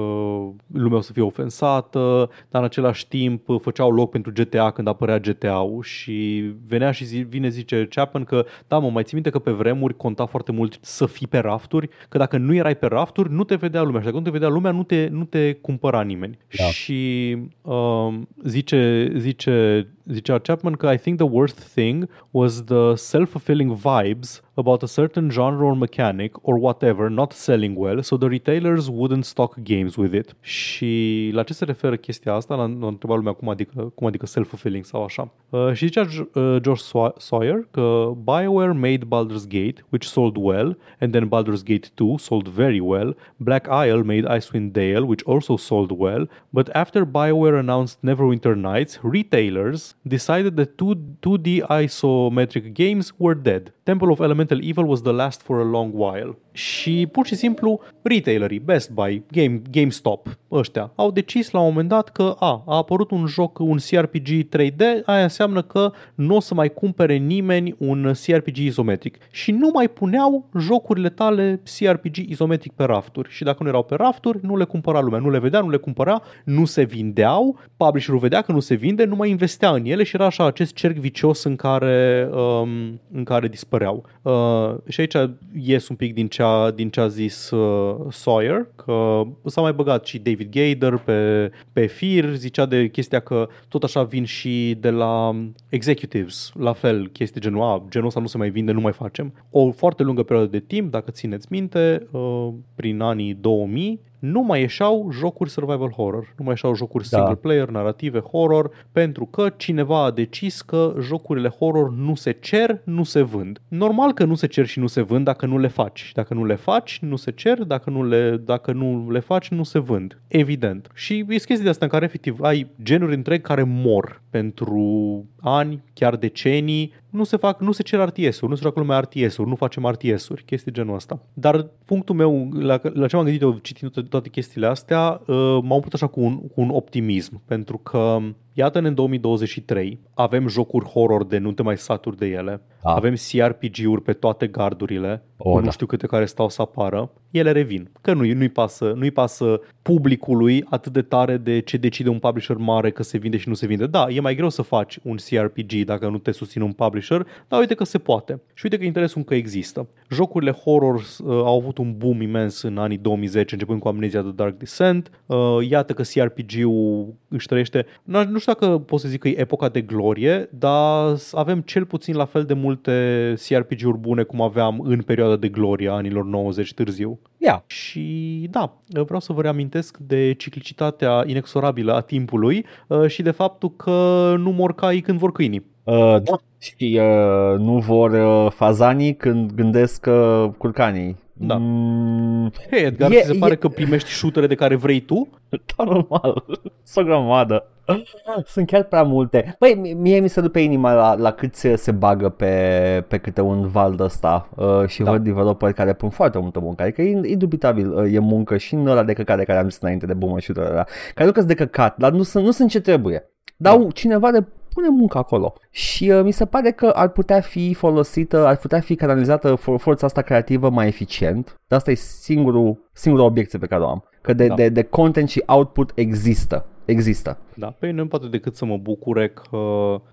lumea 0.72 0.98
o 0.98 1.00
să 1.00 1.12
fie 1.12 1.22
ofensată, 1.22 2.30
dar 2.50 2.60
în 2.60 2.64
același 2.64 3.08
timp 3.08 3.46
făceau 3.60 3.90
loc 3.90 4.10
pentru 4.10 4.32
GTA 4.34 4.70
când 4.70 4.88
apărea 4.88 5.18
GTA-ul 5.18 5.82
și 5.82 6.50
venea 6.66 6.90
și 6.90 7.04
zi, 7.04 7.18
vine 7.18 7.48
zice 7.48 7.86
Chapman 7.90 8.24
că 8.24 8.44
da 8.68 8.78
mă, 8.78 8.90
mai 8.90 9.02
ții 9.02 9.14
minte 9.14 9.30
că 9.30 9.38
pe 9.38 9.50
vremuri 9.50 9.96
conta 9.96 10.26
foarte 10.26 10.52
mult 10.52 10.78
să 10.80 11.06
fii 11.06 11.26
pe 11.26 11.38
rafturi, 11.38 11.88
că 12.08 12.18
dacă 12.18 12.36
nu 12.36 12.54
erai 12.54 12.76
pe 12.76 12.86
rafturi 12.86 13.32
nu 13.32 13.44
te 13.44 13.54
vedea 13.54 13.82
lumea 13.82 14.00
și 14.00 14.06
dacă 14.06 14.18
nu 14.18 14.24
te 14.24 14.30
vedea 14.30 14.48
lumea 14.48 14.70
nu 14.70 14.82
te, 14.82 15.08
nu 15.10 15.24
te 15.24 15.52
cumpăra 15.52 16.02
nimeni. 16.02 16.38
Da. 16.56 16.64
Și 16.64 17.36
um, 17.62 18.28
zice, 18.44 19.12
zice 19.16 19.86
zicea 20.12 20.38
Chapman 20.38 20.72
că 20.72 20.90
I 20.92 20.96
think 20.96 21.16
the 21.18 21.28
worst 21.30 21.72
thing 21.74 22.08
was 22.30 22.64
the 22.64 22.94
self-fulfilling 22.94 23.72
vibes 23.72 24.42
about 24.58 24.82
a 24.82 24.86
certain 24.86 25.30
genre 25.30 25.64
or 25.64 25.74
mechanic 25.74 26.32
or 26.42 26.58
whatever 26.58 27.08
not 27.08 27.32
selling 27.32 27.78
well, 27.78 28.02
so 28.02 28.16
the 28.16 28.28
retailers 28.28 28.88
wouldn't 28.88 29.24
stock 29.24 29.56
games 29.62 29.96
with 29.96 30.14
it. 30.14 30.36
Și 30.40 31.30
la 31.32 31.42
ce 31.42 31.52
se 31.52 31.64
referă 31.64 31.96
chestia 31.96 32.34
asta? 32.34 32.54
La, 32.54 32.62
întrebat 32.62 33.16
lumea 33.16 33.32
cum 33.32 33.48
adică, 33.48 33.92
cum 33.94 34.06
adică 34.06 34.26
self-fulfilling 34.26 34.84
sau 34.84 35.04
așa. 35.04 35.30
Uh, 35.50 35.72
și 35.72 35.86
zicea 35.86 36.00
uh, 36.00 36.56
George 36.60 36.82
Sawyer 37.16 37.66
că 37.70 38.12
BioWare 38.24 38.72
made 38.72 39.04
Baldur's 39.04 39.46
Gate, 39.48 39.84
which 39.88 40.06
sold 40.06 40.36
well, 40.36 40.78
and 41.00 41.12
then 41.12 41.28
Baldur's 41.28 41.62
Gate 41.64 41.88
2 41.94 42.18
sold 42.18 42.48
very 42.48 42.80
well. 42.80 43.16
Black 43.36 43.66
Isle 43.86 44.02
made 44.02 44.38
Icewind 44.38 44.72
Dale, 44.72 45.04
which 45.04 45.22
also 45.26 45.56
sold 45.56 45.90
well, 45.90 46.28
but 46.50 46.68
after 46.72 47.04
BioWare 47.04 47.58
announced 47.58 47.98
Neverwinter 48.02 48.56
Nights, 48.56 48.98
retailers 49.02 49.94
decided 50.06 50.56
that 50.56 50.78
2, 50.78 50.94
2D 51.22 51.60
isometric 51.68 52.74
games 52.74 53.12
were 53.18 53.34
dead. 53.34 53.72
Temple 53.88 54.10
of 54.10 54.20
Elemental 54.20 54.60
Evil 54.62 54.86
was 54.86 55.00
the 55.00 55.12
last 55.12 55.42
for 55.42 55.60
a 55.60 55.64
long 55.64 55.92
while. 55.94 56.38
Și 56.52 57.08
pur 57.12 57.26
și 57.26 57.34
simplu 57.34 57.80
retailerii, 58.02 58.58
Best 58.58 58.90
Buy, 58.90 59.22
Game, 59.30 59.62
GameStop, 59.70 60.38
ăștia, 60.50 60.92
au 60.94 61.10
decis 61.10 61.50
la 61.50 61.60
un 61.60 61.66
moment 61.66 61.88
dat 61.88 62.08
că 62.08 62.34
a, 62.38 62.62
a 62.66 62.76
apărut 62.76 63.10
un 63.10 63.26
joc, 63.26 63.58
un 63.58 63.76
CRPG 63.90 64.28
3D, 64.28 65.04
aia 65.04 65.22
înseamnă 65.22 65.62
că 65.62 65.92
nu 66.14 66.36
o 66.36 66.40
să 66.40 66.54
mai 66.54 66.68
cumpere 66.68 67.16
nimeni 67.16 67.74
un 67.78 68.12
CRPG 68.26 68.56
izometric. 68.56 69.18
Și 69.30 69.50
nu 69.50 69.70
mai 69.72 69.88
puneau 69.88 70.48
jocurile 70.58 71.08
tale 71.08 71.62
CRPG 71.78 72.16
izometric 72.16 72.72
pe 72.72 72.84
rafturi. 72.84 73.30
Și 73.30 73.44
dacă 73.44 73.62
nu 73.62 73.68
erau 73.68 73.82
pe 73.82 73.94
rafturi, 73.94 74.38
nu 74.42 74.56
le 74.56 74.64
cumpăra 74.64 75.00
lumea. 75.00 75.18
Nu 75.18 75.30
le 75.30 75.38
vedea, 75.38 75.60
nu 75.60 75.70
le 75.70 75.76
cumpăra, 75.76 76.22
nu 76.44 76.64
se 76.64 76.82
vindeau, 76.82 77.58
publisherul 77.76 78.20
vedea 78.20 78.42
că 78.42 78.52
nu 78.52 78.60
se 78.60 78.74
vinde, 78.74 79.04
nu 79.04 79.16
mai 79.16 79.30
investea 79.30 79.70
în 79.70 79.84
ele 79.84 80.02
și 80.02 80.14
era 80.14 80.24
așa 80.24 80.46
acest 80.46 80.74
cerc 80.74 80.96
vicios 80.96 81.44
în 81.44 81.56
care, 81.56 82.28
um, 82.32 83.00
în 83.12 83.24
care 83.24 83.48
dispăreau. 83.78 84.04
Uh, 84.22 84.78
și 84.88 85.00
aici 85.00 85.30
ies 85.60 85.88
un 85.88 85.96
pic 85.96 86.14
din 86.14 86.28
ce 86.28 86.42
a, 86.42 86.70
din 86.70 86.90
ce 86.90 87.00
a 87.00 87.08
zis 87.08 87.50
uh, 87.50 87.96
Sawyer, 88.10 88.66
că 88.76 89.22
s-a 89.44 89.60
mai 89.60 89.72
băgat 89.72 90.06
și 90.06 90.18
David 90.18 90.50
Gader 90.50 90.96
pe, 90.96 91.50
pe 91.72 91.86
fir, 91.86 92.34
zicea 92.34 92.66
de 92.66 92.88
chestia 92.88 93.20
că 93.20 93.48
tot 93.68 93.82
așa 93.82 94.02
vin 94.02 94.24
și 94.24 94.76
de 94.80 94.90
la 94.90 95.36
executives, 95.68 96.52
la 96.58 96.72
fel, 96.72 97.08
chestii 97.08 97.40
genul, 97.40 97.62
a, 97.62 97.82
genul 97.88 98.06
ăsta 98.06 98.20
nu 98.20 98.26
se 98.26 98.36
mai 98.36 98.50
vinde, 98.50 98.72
nu 98.72 98.80
mai 98.80 98.92
facem. 98.92 99.32
O 99.50 99.70
foarte 99.70 100.02
lungă 100.02 100.22
perioadă 100.22 100.50
de 100.50 100.60
timp, 100.60 100.90
dacă 100.90 101.10
țineți 101.10 101.46
minte, 101.50 102.06
uh, 102.10 102.48
prin 102.74 103.00
anii 103.00 103.34
2000, 103.34 104.00
nu 104.18 104.40
mai 104.42 104.60
ieșeau 104.60 105.08
jocuri 105.12 105.50
survival 105.50 105.90
horror, 105.90 106.34
nu 106.36 106.44
mai 106.44 106.50
ieșeau 106.50 106.74
jocuri 106.74 107.08
Da. 107.08 107.16
single 107.16 107.34
player, 107.34 107.68
narrative, 107.68 108.18
horror, 108.18 108.70
pentru 108.92 109.24
că 109.24 109.52
cineva 109.56 110.04
a 110.04 110.10
decis 110.10 110.60
că 110.60 110.94
jocurile 111.00 111.48
horror 111.48 111.90
nu 111.90 112.14
se 112.14 112.30
cer, 112.30 112.80
nu 112.84 113.02
se 113.02 113.22
vând. 113.22 113.60
Normal 113.68 114.12
că 114.12 114.24
nu 114.24 114.34
se 114.34 114.46
cer 114.46 114.66
și 114.66 114.78
nu 114.78 114.86
se 114.86 115.02
vând 115.02 115.24
dacă 115.24 115.46
nu 115.46 115.58
le 115.58 115.68
faci. 115.68 116.10
Dacă 116.14 116.34
nu 116.34 116.44
le 116.44 116.54
faci, 116.54 116.98
nu 117.02 117.16
se 117.16 117.30
cer, 117.30 117.62
dacă 117.62 117.90
nu 117.90 118.04
le, 118.04 118.36
dacă 118.44 118.72
nu 118.72 119.10
le 119.10 119.20
faci, 119.20 119.48
nu 119.48 119.62
se 119.62 119.78
vând. 119.78 120.20
Evident. 120.28 120.90
Și 120.94 121.18
e 121.18 121.24
chestii 121.24 121.62
de 121.62 121.68
asta 121.68 121.84
în 121.84 121.90
care 121.90 122.04
efectiv 122.04 122.40
ai 122.40 122.66
genuri 122.82 123.14
întregi 123.14 123.42
care 123.42 123.62
mor 123.62 124.22
pentru 124.30 125.24
ani, 125.40 125.82
chiar 125.94 126.16
decenii, 126.16 126.92
nu 127.10 127.24
se 127.24 127.36
fac, 127.36 127.60
nu 127.60 127.72
se 127.72 127.82
cer 127.82 128.04
RTS-uri, 128.08 128.50
nu 128.50 128.54
se 128.54 128.62
joacă 128.62 128.78
lumea 128.78 129.00
RTS-uri, 129.00 129.48
nu 129.48 129.54
facem 129.54 129.86
RTS-uri, 129.86 130.44
chestii 130.44 130.72
genul 130.72 130.94
ăsta. 130.94 131.20
Dar 131.34 131.66
punctul 131.84 132.14
meu, 132.14 132.48
la, 132.52 132.80
la 132.82 133.06
ce 133.06 133.16
m-am 133.16 133.24
gândit 133.24 133.42
eu 133.42 133.58
citind 133.62 133.90
toate, 133.90 134.08
toate 134.08 134.28
chestiile 134.28 134.66
astea, 134.66 135.20
uh, 135.26 135.36
m-am 135.62 135.80
putut 135.80 135.92
așa 135.92 136.06
cu 136.06 136.20
un, 136.20 136.38
cu 136.38 136.60
un 136.60 136.68
optimism, 136.68 137.40
pentru 137.44 137.78
că 137.78 138.18
iată-ne 138.58 138.88
în 138.88 138.94
2023, 138.94 139.98
avem 140.14 140.48
jocuri 140.48 140.84
horror 140.84 141.24
de 141.26 141.38
nu 141.38 141.52
te 141.52 141.62
mai 141.62 141.76
saturi 141.76 142.16
de 142.16 142.26
ele, 142.26 142.60
Da. 142.82 142.90
avem 142.94 143.14
CRPG-uri 143.30 144.02
pe 144.02 144.12
toate 144.12 144.46
gardurile, 144.46 145.22
O, 145.36 145.50
cu 145.50 145.58
da. 145.58 145.64
nu 145.64 145.70
știu 145.70 145.86
câte 145.86 146.06
care 146.06 146.24
stau 146.24 146.48
să 146.48 146.62
apară, 146.62 147.10
ele 147.30 147.52
revin. 147.52 147.90
Că 148.00 148.12
nu, 148.12 148.32
nu-i, 148.34 148.48
pasă, 148.48 148.92
nu-i 148.96 149.10
pasă 149.10 149.60
publicului 149.82 150.64
atât 150.70 150.92
de 150.92 151.02
tare 151.02 151.36
de 151.36 151.60
ce 151.60 151.76
decide 151.76 152.08
un 152.08 152.18
publisher 152.18 152.56
mare 152.56 152.90
că 152.90 153.02
se 153.02 153.18
vinde 153.18 153.36
și 153.36 153.48
nu 153.48 153.54
se 153.54 153.66
vinde. 153.66 153.86
Da, 153.86 154.06
e 154.08 154.20
mai 154.20 154.34
greu 154.34 154.48
să 154.48 154.62
faci 154.62 154.98
un 155.02 155.16
CRPG 155.16 155.72
dacă 155.84 156.08
nu 156.08 156.18
te 156.18 156.30
susține 156.30 156.64
un 156.64 156.72
publisher, 156.72 157.26
dar 157.48 157.60
uite 157.60 157.74
că 157.74 157.84
se 157.84 157.98
poate. 157.98 158.40
Și 158.54 158.60
uite 158.64 158.78
că 158.78 158.84
interesul 158.84 159.18
încă 159.18 159.34
există. 159.34 159.88
Jocurile 160.10 160.50
horror 160.50 160.94
uh, 160.94 161.02
au 161.26 161.58
avut 161.58 161.78
un 161.78 161.94
boom 161.96 162.20
imens 162.20 162.62
în 162.62 162.78
anii 162.78 162.98
2010, 162.98 163.54
începând 163.54 163.80
cu 163.80 163.88
Amnesia 163.88 164.20
The 164.22 164.30
Dark 164.32 164.58
Descent. 164.58 165.10
Uh, 165.26 165.36
iată 165.68 165.92
că 165.92 166.02
CRPG-ul 166.02 167.14
își 167.28 167.46
trăiește, 167.46 167.86
nu, 168.02 168.24
nu 168.24 168.38
știu 168.52 168.66
dacă 168.66 168.78
pot 168.78 169.00
să 169.00 169.08
zic 169.08 169.20
că 169.20 169.28
e 169.28 169.40
epoca 169.40 169.68
de 169.68 169.80
glorie, 169.80 170.48
dar 170.52 171.16
avem 171.32 171.60
cel 171.60 171.84
puțin 171.84 172.16
la 172.16 172.24
fel 172.24 172.44
de 172.44 172.54
multe 172.54 173.34
CRPG-uri 173.48 173.98
bune 173.98 174.22
cum 174.22 174.40
aveam 174.42 174.80
în 174.84 175.02
perioada 175.02 175.36
de 175.36 175.48
glorie 175.48 175.88
a 175.88 175.92
anilor 175.92 176.24
90 176.24 176.74
târziu. 176.74 177.18
Ia, 177.38 177.64
Și 177.66 178.46
da, 178.50 178.72
vreau 178.88 179.20
să 179.20 179.32
vă 179.32 179.40
reamintesc 179.42 179.96
de 179.96 180.32
ciclicitatea 180.38 181.22
inexorabilă 181.26 181.94
a 181.94 182.00
timpului 182.00 182.64
uh, 182.86 183.06
și 183.06 183.22
de 183.22 183.30
faptul 183.30 183.70
că 183.76 184.34
nu 184.38 184.50
mor 184.50 184.74
caii 184.74 185.00
când 185.00 185.18
vor 185.18 185.32
câinii. 185.32 185.64
uh, 185.84 185.94
da. 186.22 186.36
Și 186.58 187.00
uh, 187.00 187.58
nu 187.58 187.78
vor 187.78 188.10
uh, 188.10 188.50
fazanii 188.52 189.14
când 189.16 189.52
gândesc 189.52 190.06
uh, 190.08 190.48
curcanii. 190.56 191.16
Da. 191.32 191.56
Mm, 191.58 192.52
Hei, 192.70 192.84
Edgar, 192.84 193.10
E- 193.10 193.20
ți 193.20 193.26
se 193.26 193.34
pare 193.38 193.52
e- 193.52 193.56
că 193.56 193.68
primești 193.68 194.10
șutere 194.10 194.46
de 194.46 194.54
care 194.54 194.74
vrei 194.76 195.00
tu? 195.00 195.28
da, 195.48 195.84
normal. 195.92 196.44
Sunt 196.82 197.04
o 197.04 197.08
grămadă. 197.08 197.66
Sunt 198.44 198.66
chiar 198.66 198.82
prea 198.82 199.02
multe. 199.02 199.56
Băi, 199.58 199.74
mie- 199.74 199.92
mie 199.94 200.20
mi 200.20 200.28
se 200.28 200.40
dupe 200.40 200.60
inima 200.60 200.92
la, 200.92 201.14
la 201.14 201.30
cât 201.30 201.54
se, 201.54 201.76
se 201.76 201.92
bagă 201.92 202.28
pe, 202.28 203.04
pe 203.08 203.18
câte 203.18 203.40
un 203.40 203.68
val 203.68 203.94
de 203.94 204.02
ăsta 204.02 204.48
uh, 204.56 204.86
și 204.86 205.02
Da. 205.02 205.10
văd 205.10 205.24
developeri 205.24 205.74
care 205.74 205.92
pun 205.92 206.08
foarte 206.10 206.38
multă 206.38 206.60
muncă. 206.60 206.82
Adică 206.82 207.02
e 207.02 207.20
indubitabil 207.24 207.92
uh, 207.92 208.12
e 208.14 208.18
muncă 208.18 208.56
și 208.56 208.74
în 208.74 208.86
ăla 208.86 209.02
de 209.02 209.12
căcat 209.12 209.36
de 209.38 209.44
care 209.44 209.58
am 209.58 209.68
zis 209.68 209.78
înainte 209.80 210.06
de 210.06 210.14
boomer 210.14 210.42
shooter 210.42 210.64
ăla. 210.70 210.84
Care 211.14 211.30
nu 211.36 211.42
de 211.42 211.54
căcat, 211.54 211.96
dar 211.96 212.12
nu 212.12 212.22
sunt, 212.22 212.44
nu 212.44 212.50
sunt 212.50 212.70
ce 212.70 212.80
trebuie. 212.80 213.24
Dar 213.56 213.76
Da. 213.76 213.86
cineva 213.88 214.30
de 214.30 214.44
pune 214.74 214.88
muncă 214.88 215.18
acolo. 215.18 215.54
Și 215.70 216.10
uh, 216.10 216.22
mi 216.22 216.30
se 216.32 216.44
pare 216.44 216.70
că 216.70 216.86
ar 216.86 217.08
putea 217.08 217.40
fi 217.40 217.74
folosită, 217.74 218.46
ar 218.46 218.56
putea 218.56 218.80
fi 218.80 218.94
canalizată 218.94 219.54
for- 219.54 219.78
forța 219.80 220.06
asta 220.06 220.22
creativă 220.22 220.70
mai 220.70 220.86
eficient. 220.86 221.46
Dar 221.68 221.78
asta 221.78 221.90
e 221.90 221.94
singurul, 221.94 222.88
singura 222.92 223.24
obiecție 223.24 223.58
pe 223.58 223.66
care 223.66 223.82
o 223.82 223.88
am. 223.88 224.04
Că 224.22 224.32
de, 224.32 224.46
Da. 224.46 224.54
de, 224.54 224.68
de 224.68 224.82
content 224.82 225.28
și 225.28 225.42
output 225.46 225.92
există. 225.94 226.66
Există. 226.88 227.38
Da, 227.54 227.66
pe 227.78 227.90
nu 227.90 228.06
poate 228.06 228.26
decât 228.26 228.56
să 228.56 228.64
mă 228.64 228.76
bucure 228.76 229.28
că 229.28 229.56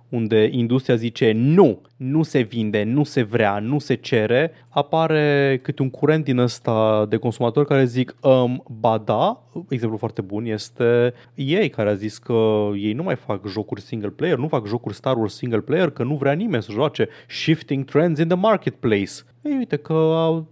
unde 0.09 0.49
industria 0.51 0.95
zice 0.95 1.31
nu, 1.31 1.81
nu 1.97 2.23
se 2.23 2.41
vinde, 2.41 2.83
nu 2.83 3.03
se 3.03 3.23
vrea, 3.23 3.59
nu 3.59 3.79
se 3.79 3.93
cere, 3.95 4.51
apare 4.69 5.59
câte 5.61 5.81
un 5.81 5.89
curent 5.89 6.23
din 6.23 6.37
ăsta 6.37 7.05
de 7.09 7.17
consumatori 7.17 7.67
care 7.67 7.85
zic 7.85 8.15
um, 8.21 8.63
ba 8.79 8.97
da, 8.97 9.43
exemplu 9.69 9.97
foarte 9.97 10.21
bun 10.21 10.45
este 10.45 11.13
ei 11.33 11.69
care 11.69 11.89
a 11.89 11.93
zis 11.93 12.17
că 12.17 12.69
ei 12.75 12.93
nu 12.93 13.03
mai 13.03 13.15
fac 13.15 13.47
jocuri 13.47 13.81
single 13.81 14.09
player, 14.09 14.37
nu 14.37 14.47
fac 14.47 14.67
jocuri 14.67 14.95
Star 14.95 15.17
Wars 15.17 15.35
single 15.35 15.61
player, 15.61 15.89
că 15.89 16.03
nu 16.03 16.15
vrea 16.15 16.33
nimeni 16.33 16.63
să 16.63 16.71
joace 16.71 17.07
shifting 17.27 17.85
trends 17.85 18.19
in 18.19 18.27
the 18.27 18.37
marketplace. 18.37 19.13
Ei, 19.41 19.55
uite 19.57 19.75
că, 19.75 19.93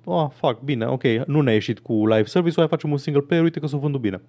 ah, 0.05 0.27
fac, 0.33 0.61
bine, 0.61 0.85
ok, 0.85 1.03
nu 1.03 1.41
ne-a 1.41 1.53
ieșit 1.53 1.79
cu 1.79 2.07
live 2.07 2.25
service, 2.25 2.55
hai 2.57 2.67
facem 2.67 2.91
un 2.91 2.97
single 2.97 3.21
player, 3.21 3.43
uite 3.43 3.59
că 3.59 3.67
s-a 3.67 3.77
vândut 3.77 4.01
bine. 4.01 4.21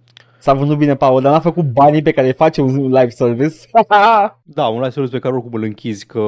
S-a 0.44 0.54
vândut 0.54 0.78
bine, 0.78 0.94
Paul, 0.94 1.22
dar 1.22 1.32
n-a 1.32 1.40
făcut 1.40 1.64
banii 1.64 2.02
pe 2.02 2.12
care 2.12 2.26
îi 2.26 2.32
face 2.32 2.60
un 2.60 2.76
live 2.76 3.08
service. 3.08 3.54
Da, 4.42 4.66
un 4.66 4.78
live 4.78 4.90
service 4.90 5.14
pe 5.14 5.18
care 5.18 5.34
oricum 5.34 5.52
îl 5.52 5.62
închizi 5.62 6.06
că 6.06 6.20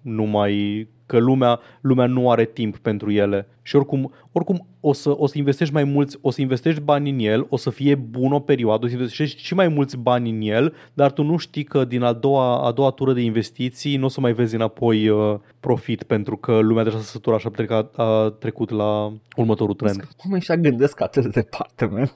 nu 0.00 0.24
mai 0.24 0.88
că 1.06 1.18
lumea, 1.18 1.60
lumea 1.80 2.06
nu 2.06 2.30
are 2.30 2.44
timp 2.44 2.76
pentru 2.76 3.10
ele 3.10 3.48
și 3.62 3.76
oricum, 3.76 4.12
oricum 4.32 4.66
o, 4.80 4.92
să, 4.92 5.14
o 5.16 5.26
să 5.26 5.38
investești 5.38 5.74
mai 5.74 5.84
mulți, 5.84 6.18
o 6.20 6.30
să 6.30 6.40
investești 6.40 6.80
bani 6.80 7.10
în 7.10 7.18
el, 7.18 7.46
o 7.48 7.56
să 7.56 7.70
fie 7.70 7.94
bun 7.94 8.32
o 8.32 8.40
perioadă, 8.40 8.84
o 8.84 8.88
să 8.88 8.94
investești 8.94 9.42
și 9.42 9.54
mai 9.54 9.68
mulți 9.68 9.96
bani 9.96 10.30
în 10.30 10.40
el, 10.40 10.74
dar 10.92 11.12
tu 11.12 11.22
nu 11.22 11.36
știi 11.36 11.64
că 11.64 11.84
din 11.84 12.02
a 12.02 12.12
doua, 12.12 12.66
a 12.66 12.72
doua 12.72 12.90
tură 12.90 13.12
de 13.12 13.20
investiții 13.20 13.96
nu 13.96 14.04
o 14.04 14.08
să 14.08 14.20
mai 14.20 14.32
vezi 14.32 14.54
înapoi 14.54 15.08
uh, 15.08 15.38
profit 15.60 16.02
pentru 16.02 16.36
că 16.36 16.58
lumea 16.58 16.84
deja 16.84 16.96
s-a 16.96 17.02
săturat 17.02 17.40
și 17.40 17.46
a, 17.46 17.50
trecut, 17.50 17.98
a 17.98 18.34
trecut 18.38 18.70
la 18.70 19.12
următorul 19.36 19.74
trend. 19.74 20.08
Cum 20.16 20.38
și 20.38 20.60
gândesc 20.60 21.00
atât 21.00 21.22
de 21.22 21.28
departe, 21.28 21.84
man? 21.84 22.10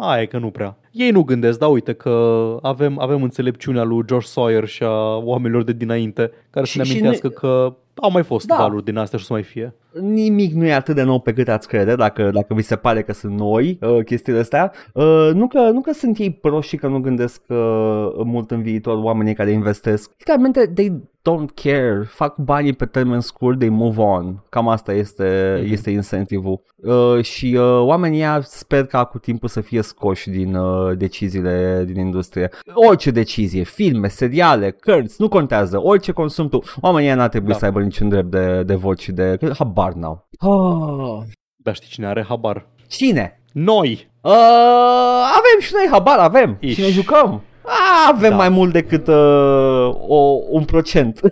Aia 0.00 0.22
e 0.22 0.26
că 0.26 0.38
nu 0.38 0.50
prea. 0.50 0.76
Ei 0.92 1.10
nu 1.10 1.22
gândesc, 1.22 1.58
dar 1.58 1.70
uite 1.70 1.92
că 1.92 2.56
avem, 2.62 2.98
avem 3.00 3.22
înțelepciunea 3.22 3.82
lui 3.82 4.02
George 4.06 4.26
Sawyer 4.26 4.66
și 4.66 4.82
a 4.82 5.16
oamenilor 5.16 5.62
de 5.62 5.72
dinainte 5.72 6.30
care 6.50 6.66
Și- 6.66 6.72
să 6.72 6.78
ne 6.78 6.84
și 6.84 6.90
amintească 6.90 7.26
ne- 7.26 7.32
că 7.32 7.74
au 7.94 8.10
mai 8.10 8.22
fost 8.22 8.46
Da. 8.46 8.56
valuri 8.56 8.84
din 8.84 8.96
astea 8.96 9.18
și 9.18 9.24
o 9.24 9.26
să 9.26 9.32
mai 9.32 9.42
fie. 9.42 9.74
Nimic 10.00 10.52
nu 10.54 10.64
e 10.66 10.72
atât 10.74 10.94
de 10.94 11.02
nou 11.02 11.20
pe 11.20 11.32
cât 11.32 11.48
ați 11.48 11.68
crede, 11.68 11.94
dacă, 11.94 12.30
dacă 12.32 12.54
vi 12.54 12.62
se 12.62 12.76
pare 12.76 13.02
că 13.02 13.12
sunt 13.12 13.38
noi 13.38 13.78
uh, 13.80 14.04
chestiile 14.04 14.38
astea. 14.38 14.72
Uh, 14.92 15.30
nu, 15.34 15.46
că, 15.48 15.58
nu 15.60 15.80
că 15.80 15.92
sunt 15.92 16.18
ei 16.18 16.30
proști 16.32 16.70
și 16.70 16.76
că 16.76 16.86
nu 16.86 16.98
gândesc 17.00 17.42
uh, 17.48 17.56
mult 18.24 18.50
în 18.50 18.62
viitor 18.62 18.96
oamenii 19.02 19.34
care 19.34 19.50
investesc. 19.50 20.10
Literalmente, 20.18 20.66
they 20.74 20.92
don't 21.28 21.54
care. 21.54 22.02
Fac 22.06 22.36
banii 22.36 22.72
pe 22.72 22.84
termen 22.86 23.20
scurt, 23.20 23.58
they 23.58 23.68
move 23.68 24.00
on. 24.00 24.44
Cam 24.48 24.68
asta 24.68 24.92
este, 24.92 25.58
Mhm. 25.62 25.72
este 25.72 25.90
incentivul. 25.90 26.60
Uh, 26.76 27.22
și 27.22 27.56
uh, 27.58 27.80
oamenii 27.80 28.18
ăia 28.18 28.40
sper 28.44 28.86
ca 28.86 29.04
cu 29.04 29.18
timpul 29.18 29.48
să 29.48 29.60
fie 29.60 29.82
scoși 29.82 30.30
din 30.30 30.54
uh, 30.54 30.96
deciziile 30.96 31.84
din 31.86 31.96
industrie. 32.04 32.50
Orice 32.88 33.10
decizie, 33.10 33.62
filme, 33.62 34.08
seriale, 34.08 34.70
cărți, 34.70 35.16
nu 35.18 35.28
contează. 35.28 35.80
Orice 35.82 36.12
consum 36.12 36.48
tu. 36.48 36.62
Oamenii 36.80 37.06
ăia 37.08 37.16
n-ar 37.16 37.28
trebui 37.28 37.52
Da. 37.52 37.58
să 37.58 37.64
aibă 37.64 37.80
niciun 37.80 38.08
drept 38.08 38.30
de, 38.30 38.62
de 38.66 38.74
voci 38.74 39.00
și 39.02 39.12
de... 39.12 39.38
Habar 39.58 39.87
n-au. 39.94 40.28
Oh. 40.38 41.22
Dar 41.56 41.74
știi 41.74 41.88
cine 41.88 42.06
are 42.06 42.24
habar? 42.28 42.66
Cine? 42.88 43.42
Noi! 43.52 44.10
Uh, 44.20 44.32
avem 45.38 45.60
și 45.60 45.72
noi 45.72 45.86
habar, 45.90 46.18
avem. 46.18 46.56
Iși. 46.60 46.74
Și 46.74 46.80
ne 46.80 46.90
jucăm. 46.90 47.42
Ah, 47.68 48.10
avem 48.14 48.30
Da. 48.30 48.36
mai 48.36 48.48
mult 48.48 48.72
decât 48.72 49.06
uh, 49.06 49.14
o, 50.08 50.38
un 50.50 50.64
procent. 50.64 51.20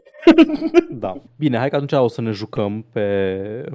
Da. 0.91 1.17
Bine, 1.37 1.59
hai 1.59 1.69
că 1.69 1.75
atunci 1.77 1.93
o 1.93 2.09
să 2.09 2.21
ne 2.21 2.31
jucăm 2.31 2.85
pe, 2.93 3.05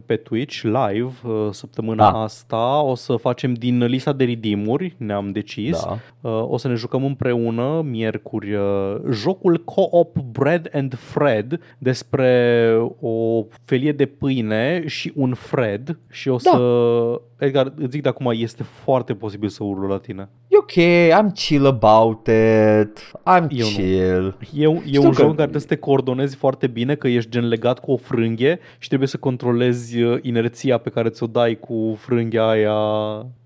pe 0.05 0.15
Twitch 0.15 0.61
live 0.61 1.11
uh, 1.27 1.47
săptămâna 1.51 2.11
Da. 2.11 2.21
asta. 2.21 2.81
O 2.81 2.95
să 2.95 3.15
facem 3.15 3.53
din 3.53 3.83
lista 3.83 4.13
de 4.13 4.23
redeem 4.23 4.93
ne-am 4.97 5.29
decis. 5.31 5.83
Da. 5.85 5.97
Uh, 6.29 6.45
O 6.49 6.57
să 6.57 6.67
ne 6.67 6.73
jucăm 6.73 7.03
împreună 7.05 7.81
miercuri 7.85 8.53
uh, 8.53 8.95
jocul 9.11 9.57
Co-op 9.63 10.17
Bread 10.31 10.69
and 10.73 10.93
Fred 10.97 11.59
despre 11.77 12.71
o 12.99 13.43
felie 13.65 13.91
de 13.91 14.05
pâine 14.05 14.83
și 14.87 15.11
un 15.15 15.33
Fred 15.33 15.99
și 16.09 16.29
o 16.29 16.35
Da. 16.43 16.49
să... 16.51 17.21
Edgar, 17.45 17.73
îți 17.77 17.91
zic 17.91 18.01
de 18.01 18.09
acum, 18.09 18.31
este 18.35 18.63
foarte 18.63 19.13
posibil 19.13 19.49
să 19.49 19.63
urlu 19.63 19.87
la 19.87 19.97
tine. 19.97 20.29
E 20.53 20.57
ok, 20.57 20.71
I'm 21.19 21.31
chill 21.33 21.65
about 21.65 22.27
it. 22.27 23.11
I'm 23.25 23.47
Eu 23.49 23.65
nu. 23.67 23.75
chill. 23.75 24.37
E, 24.53 24.67
un- 24.67 24.75
e 24.75 24.87
Știu 24.87 25.01
un 25.03 25.09
că- 25.09 25.13
joc 25.21 25.29
în 25.29 25.35
care 25.35 25.35
trebuie 25.49 25.61
să 25.61 25.67
te 25.67 25.75
coordonezi 25.75 26.35
foarte 26.35 26.67
bine, 26.67 26.95
că 26.95 27.07
ești 27.07 27.29
gen 27.29 27.47
legat 27.47 27.79
cu 27.79 27.91
o 27.91 27.97
frânghie 27.97 28.59
și 28.79 28.87
trebuie 28.87 29.07
să 29.07 29.17
controlezi 29.17 30.01
uh, 30.01 30.17
inerția 30.21 30.77
pe 30.77 30.89
care 30.89 31.09
ți-o 31.09 31.27
dai 31.27 31.55
cu 31.59 31.95
frânghia 31.99 32.47
aia. 32.47 32.75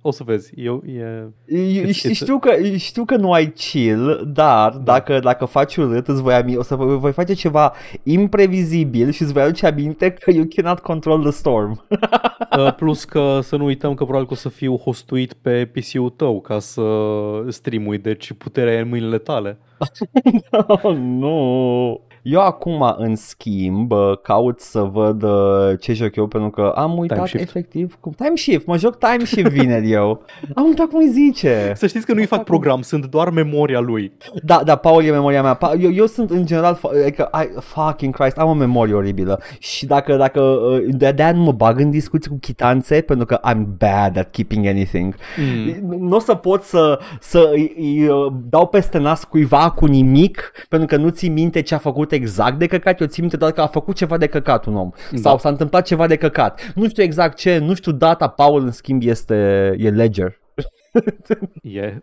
O 0.01 0.11
să 0.11 0.23
vezi, 0.25 0.51
eu, 0.55 0.83
e... 0.85 1.01
Eu- 1.57 1.83
It's- 1.83 1.87
it's- 1.89 2.11
Știu 2.13 2.39
că, 2.39 2.51
știu 2.77 3.05
că 3.05 3.15
nu 3.15 3.31
ai 3.31 3.51
chill, 3.51 4.29
dar 4.33 4.71
dacă, 4.71 5.19
dacă 5.19 5.45
faci 5.45 5.75
urât, 5.75 6.07
îți 6.07 6.21
voi, 6.21 6.33
ami- 6.33 6.57
o 6.57 6.63
să 6.63 6.75
vă- 6.75 6.95
voi 6.97 7.11
face 7.11 7.33
ceva 7.33 7.73
imprevizibil 8.03 9.11
și 9.11 9.21
îți 9.21 9.33
voi 9.33 9.41
aduce 9.41 9.65
aminte 9.65 10.09
că 10.11 10.31
you 10.31 10.45
cannot 10.55 10.79
control 10.79 11.21
the 11.21 11.31
storm. 11.31 11.83
Uh, 12.59 12.73
Plus 12.75 13.03
că 13.03 13.39
să 13.41 13.55
nu 13.55 13.65
uităm 13.65 13.93
că 13.93 14.03
probabil 14.03 14.27
că 14.27 14.33
o 14.33 14.35
să 14.37 14.49
fiu 14.49 14.75
hostuit 14.77 15.33
pe 15.33 15.71
PC-ul 15.73 16.09
tău 16.09 16.41
ca 16.41 16.59
să 16.59 16.81
streamui, 17.49 17.97
deci 17.97 18.33
puterea 18.33 18.73
e 18.73 18.79
în 18.79 18.87
mâinile 18.87 19.17
tale. 19.17 19.57
oh, 20.51 20.95
nu. 21.21 22.01
Eu 22.25 22.41
acum, 22.41 22.93
în 22.97 23.15
schimb, 23.15 23.91
uh, 23.91 24.17
caut 24.21 24.59
să 24.59 24.81
văd 24.81 25.23
uh, 25.23 25.79
ce 25.79 25.93
joc 25.93 26.15
eu, 26.15 26.27
pentru 26.27 26.49
că 26.49 26.73
am 26.75 26.97
uitat 26.97 27.17
Time 27.17 27.27
shift. 27.27 27.43
efectiv 27.43 27.97
cum... 27.99 28.11
Time 28.11 28.35
Shift, 28.35 28.65
mă 28.65 28.77
joc 28.77 28.97
Time 28.97 29.25
Shift 29.25 29.49
vineri 29.51 29.91
eu. 30.01 30.23
Am 30.55 30.65
uitat 30.65 30.85
cum 30.87 30.99
îi 30.99 31.09
zice. 31.09 31.71
Să 31.75 31.87
știți 31.87 32.05
că 32.05 32.13
nu-i 32.13 32.25
fac 32.25 32.43
program, 32.43 32.81
sunt 32.81 33.05
doar 33.05 33.29
memoria 33.29 33.79
lui. 33.79 34.11
Da, 34.43 34.61
da, 34.65 34.75
Paul 34.75 35.03
e 35.03 35.11
memoria 35.11 35.41
mea. 35.41 35.53
Pa- 35.57 35.81
Eu, 35.81 35.91
eu 35.93 36.05
sunt 36.05 36.29
în 36.29 36.45
general, 36.45 36.75
fa- 36.77 37.01
adică, 37.03 37.29
I, 37.33 37.59
fucking 37.59 38.15
Christ, 38.15 38.37
am 38.37 38.49
o 38.49 38.53
memorie 38.53 38.93
oribilă. 38.93 39.41
Și 39.59 39.85
dacă, 39.85 40.15
dacă 40.15 40.41
uh, 40.41 40.83
de 40.87 41.11
de 41.11 41.31
nu 41.31 41.41
mă 41.41 41.51
bag 41.51 41.79
în 41.79 41.89
discuții 41.89 42.31
cu 42.31 42.37
chitanțe, 42.41 43.01
pentru 43.01 43.25
că 43.25 43.39
I'm 43.49 43.65
bad 43.77 44.17
at 44.17 44.31
keeping 44.31 44.65
anything. 44.65 45.15
Mm. 45.37 45.97
Nu 46.07 46.15
o 46.15 46.19
să 46.19 46.35
pot 46.35 46.63
să, 46.63 46.99
să 47.19 47.49
îi, 47.53 47.73
îi 47.77 48.07
uh, 48.07 48.33
dau 48.49 48.67
peste 48.67 48.97
nas 48.97 49.23
cuiva 49.23 49.69
cu 49.69 49.85
nimic, 49.85 50.51
pentru 50.69 50.87
că 50.87 50.97
nu 50.97 51.09
ții 51.09 51.29
minte 51.29 51.61
ce 51.61 51.75
a 51.75 51.77
făcut 51.77 52.11
exact 52.15 52.59
de 52.59 52.67
căcat, 52.67 52.99
eu 52.99 53.07
țin 53.07 53.23
minte 53.23 53.37
doar 53.37 53.51
că 53.51 53.61
a 53.61 53.67
făcut 53.67 53.95
ceva 53.95 54.17
de 54.17 54.27
căcat 54.27 54.65
un 54.65 54.75
om. 54.75 54.89
Da. 55.11 55.17
Sau 55.17 55.37
s-a 55.37 55.49
întâmplat 55.49 55.85
ceva 55.85 56.07
de 56.07 56.15
căcat. 56.15 56.71
Nu 56.75 56.87
știu 56.87 57.03
exact 57.03 57.37
ce, 57.37 57.57
nu 57.57 57.73
știu 57.73 57.91
data, 57.91 58.27
Paul 58.27 58.63
în 58.63 58.71
schimb 58.71 59.01
este, 59.03 59.35
e 59.77 59.89
ledger. 59.89 60.43
Yeah. 61.61 61.93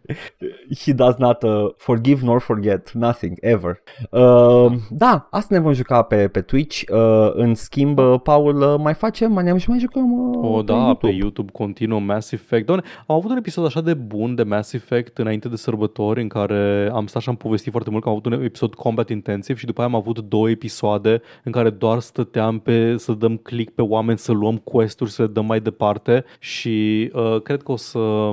He 0.78 0.93
does 0.93 1.16
not 1.19 1.43
uh, 1.43 1.69
forgive 1.77 2.24
nor 2.24 2.40
forget 2.40 2.93
nothing 2.94 3.39
ever. 3.40 3.82
Uh, 4.10 4.73
da, 4.90 5.28
asta 5.31 5.55
ne 5.55 5.60
vom 5.60 5.73
juca 5.73 6.02
pe, 6.02 6.28
pe 6.28 6.40
Twitch. 6.40 6.82
Uh, 6.90 7.31
în 7.32 7.55
schimb, 7.55 7.98
uh, 7.98 8.20
Paul, 8.23 8.60
uh, 8.60 8.74
mai 8.78 8.94
facem, 8.94 9.32
mai 9.32 9.44
ne 9.44 9.59
și 9.59 9.69
mai 9.69 9.78
jucăm 9.78 10.12
uh, 10.12 10.39
O, 10.43 10.56
pe 10.56 10.62
da, 10.62 10.74
YouTube. 10.74 11.09
pe 11.09 11.14
YouTube 11.14 11.52
continuă 11.52 12.01
Mass 12.01 12.32
Effect. 12.32 12.66
Doamne, 12.66 12.85
am 13.06 13.16
avut 13.16 13.31
un 13.31 13.36
episod 13.36 13.64
așa 13.64 13.81
de 13.81 13.94
bun 13.94 14.35
de 14.35 14.43
Mass 14.43 14.73
Effect 14.73 15.19
înainte 15.19 15.48
de 15.48 15.56
sărbători 15.56 16.20
în 16.20 16.28
care 16.28 16.90
am 16.93 17.06
stat 17.06 17.23
și 17.23 17.28
am 17.28 17.36
povestit 17.36 17.70
foarte 17.70 17.90
mult 17.90 18.02
că 18.02 18.09
am 18.09 18.14
avut 18.14 18.32
un 18.32 18.44
episod 18.44 18.74
Combat 18.74 19.09
Intensive 19.09 19.59
și 19.59 19.66
după 19.66 19.81
aia 19.81 19.90
am 19.90 19.97
avut 19.97 20.19
două 20.19 20.51
episoade 20.51 21.23
în 21.44 21.52
care 21.52 21.70
doar 21.70 21.98
stăteam 21.98 22.59
pe 22.59 22.97
să 22.97 23.12
dăm 23.12 23.36
click 23.36 23.74
pe 23.74 23.82
oameni, 23.82 24.19
să 24.19 24.32
luăm 24.32 24.56
quest-uri, 24.56 25.10
să 25.10 25.23
le 25.23 25.28
dăm 25.28 25.47
mai 25.47 25.60
departe 25.60 26.24
și 26.39 27.10
uh, 27.14 27.40
cred 27.43 27.62
că 27.62 27.73
o 27.73 27.77
să 27.77 28.31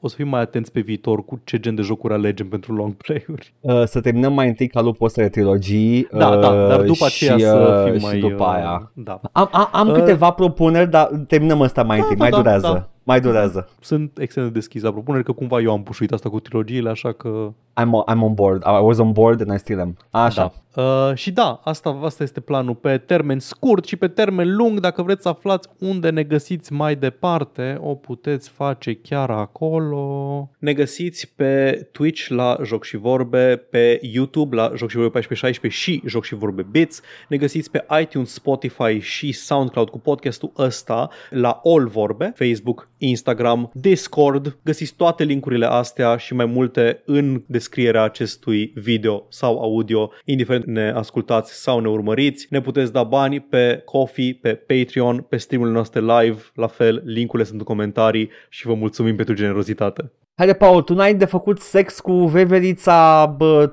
o 0.00 0.08
să 0.08 0.14
fim 0.14 0.28
mai 0.28 0.40
atenți 0.40 0.72
pe 0.72 0.80
viitor 0.80 1.24
cu 1.24 1.40
ce 1.44 1.58
gen 1.60 1.74
de 1.74 1.82
jocuri 1.82 2.14
alegem 2.14 2.48
pentru 2.48 2.74
long 2.74 2.94
play-uri. 2.94 3.54
Uh, 3.60 3.82
să 3.84 4.00
terminăm 4.00 4.32
mai 4.32 4.48
întâi 4.48 4.68
calul 4.68 4.94
postele 4.94 5.28
trilogii. 5.28 6.08
Da, 6.12 6.28
uh, 6.28 6.40
da, 6.40 6.66
dar 6.66 6.82
după 6.82 7.04
aceea 7.04 7.36
și, 7.36 7.44
să 7.44 7.82
uh, 7.84 7.90
fim 7.90 7.98
și 7.98 8.04
mai... 8.04 8.18
după 8.18 8.42
uh, 8.44 8.52
aia. 8.54 8.90
Da. 8.94 9.20
Am, 9.32 9.48
am, 9.52 9.68
am 9.72 9.88
Uh, 9.88 9.94
câteva 9.94 10.30
propuneri, 10.30 10.90
dar 10.90 11.06
terminăm 11.26 11.60
ăsta 11.60 11.82
mai 11.82 11.98
Da, 11.98 12.02
întâi. 12.02 12.16
da, 12.16 12.22
mai 12.22 12.30
da, 12.30 12.36
durează. 12.36 12.66
da. 12.72 12.88
Mai 13.02 13.20
durează. 13.20 13.68
Sunt 13.80 14.18
extrem 14.18 14.44
de 14.44 14.50
deschis 14.50 14.82
la 14.82 14.90
propuneri 14.92 15.24
că 15.24 15.32
cumva 15.32 15.60
eu 15.60 15.72
am 15.72 15.82
pușuit 15.82 16.12
asta 16.12 16.28
cu 16.28 16.40
trilogiile, 16.40 16.90
așa 16.90 17.12
că 17.12 17.52
I'm, 17.80 17.90
on- 17.90 18.14
I'm 18.14 18.22
on 18.22 18.34
board. 18.34 18.62
I 18.66 18.80
was 18.82 18.98
on 18.98 19.12
board 19.12 19.40
and 19.40 19.52
I 19.52 19.58
still 19.58 19.80
am. 19.80 19.96
Așa. 20.10 20.40
Da. 20.40 20.82
Uh, 20.82 21.14
și 21.14 21.30
da, 21.32 21.60
asta, 21.64 21.98
asta 22.02 22.22
este 22.22 22.40
planul 22.40 22.74
pe 22.74 22.98
termen 22.98 23.38
scurt 23.38 23.84
și 23.84 23.96
pe 23.96 24.08
termen 24.08 24.56
lung. 24.56 24.80
Dacă 24.80 25.02
vreți 25.02 25.22
să 25.22 25.28
aflați 25.28 25.68
unde 25.78 26.10
ne 26.10 26.22
găsiți 26.22 26.72
mai 26.72 26.96
departe, 26.96 27.78
o 27.80 27.94
puteți 27.94 28.48
face 28.48 28.94
chiar 28.94 29.30
acolo. 29.30 30.50
Ne 30.58 30.72
găsiți 30.72 31.32
pe 31.36 31.72
Twitch 31.92 32.26
la 32.28 32.56
Joc 32.64 32.84
și 32.84 32.96
Vorbe, 32.96 33.56
pe 33.70 33.98
YouTube 34.02 34.56
la 34.56 34.72
Joc 34.76 34.88
și 34.88 34.96
Vorbe 34.96 35.18
1416 35.18 35.80
și 35.80 36.02
Joc 36.06 36.24
și 36.24 36.34
Vorbe 36.34 36.66
Bits. 36.70 37.00
Ne 37.28 37.36
găsiți 37.36 37.70
pe 37.70 37.86
iTunes, 38.00 38.32
Spotify 38.32 38.98
și 38.98 39.32
SoundCloud 39.32 39.88
cu 39.88 39.98
podcastul 39.98 40.52
ăsta 40.58 41.08
la 41.30 41.60
All 41.64 41.86
Vorbe, 41.88 42.32
Facebook, 42.36 42.88
Instagram, 42.98 43.70
Discord. 43.74 44.58
Găsiți 44.64 44.94
toate 44.94 45.24
linkurile 45.24 45.66
astea 45.66 46.16
și 46.16 46.34
mai 46.34 46.46
multe 46.46 47.02
în 47.04 47.42
descrierea 47.68 48.02
acestui 48.02 48.72
video 48.74 49.26
sau 49.28 49.58
audio, 49.62 50.10
indiferent 50.24 50.64
ne 50.64 50.92
ascultați 50.94 51.62
sau 51.62 51.80
ne 51.80 51.88
urmăriți. 51.88 52.46
Ne 52.50 52.60
puteți 52.60 52.92
da 52.92 53.02
bani 53.02 53.40
pe 53.40 53.82
Coffee, 53.84 54.38
pe 54.42 54.54
Patreon, 54.54 55.26
pe 55.28 55.36
streamurile 55.36 55.74
noastre 55.74 56.00
live, 56.00 56.40
la 56.54 56.66
fel, 56.66 57.02
linkurile 57.04 57.48
sunt 57.48 57.58
în 57.58 57.64
comentarii 57.64 58.30
și 58.48 58.66
vă 58.66 58.74
mulțumim 58.74 59.16
pentru 59.16 59.34
generozitate. 59.34 60.12
Haide, 60.34 60.52
Paul, 60.52 60.82
tu 60.82 60.94
n-ai 60.94 61.14
de 61.14 61.24
făcut 61.24 61.60
sex 61.60 62.00
cu 62.00 62.12
veverița 62.12 63.26
bă, 63.36 63.72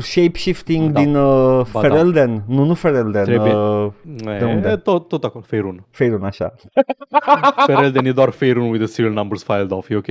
shape-shifting 0.00 0.90
Da. 0.92 1.00
din 1.00 1.14
uh, 1.16 1.66
Ba 1.72 1.80
da. 1.80 1.88
Ferelden? 1.88 2.42
Nu, 2.48 2.64
nu 2.64 2.74
Ferelden. 2.74 3.24
Trebuie. 3.24 3.52
Uh, 3.54 3.88
E, 4.40 4.44
unde? 4.44 4.76
tot, 4.76 5.08
tot 5.08 5.24
acolo, 5.24 5.44
Feirun. 5.46 5.86
Feirun, 5.90 6.22
așa. 6.24 6.54
Ferelden 7.66 8.06
e 8.06 8.12
doar 8.12 8.30
Feirun 8.30 8.70
with 8.70 8.84
the 8.84 8.92
serial 8.92 9.14
numbers 9.14 9.42
filed 9.42 9.70
off, 9.70 9.90
e 9.90 9.96
ok. 9.96 10.06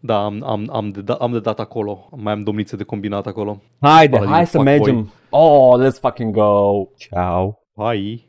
Da, 0.00 0.24
am, 0.24 0.42
am, 0.44 0.68
am, 0.72 0.88
de, 0.88 1.00
da, 1.00 1.14
am 1.14 1.32
de 1.32 1.40
dat 1.40 1.60
acolo. 1.60 2.08
Mai 2.16 2.32
am 2.32 2.42
domnițe 2.42 2.76
de 2.76 2.82
combinat 2.82 3.26
acolo. 3.26 3.62
Haide, 3.80 4.10
Paladin 4.16 4.34
hai 4.34 4.46
să 4.46 4.56
fuckboy. 4.58 4.72
mergem. 4.78 5.10
Oh, 5.30 5.80
let's 5.80 6.00
fucking 6.00 6.34
go. 6.34 6.88
Ciao. 6.96 7.58
Hai! 7.76 8.28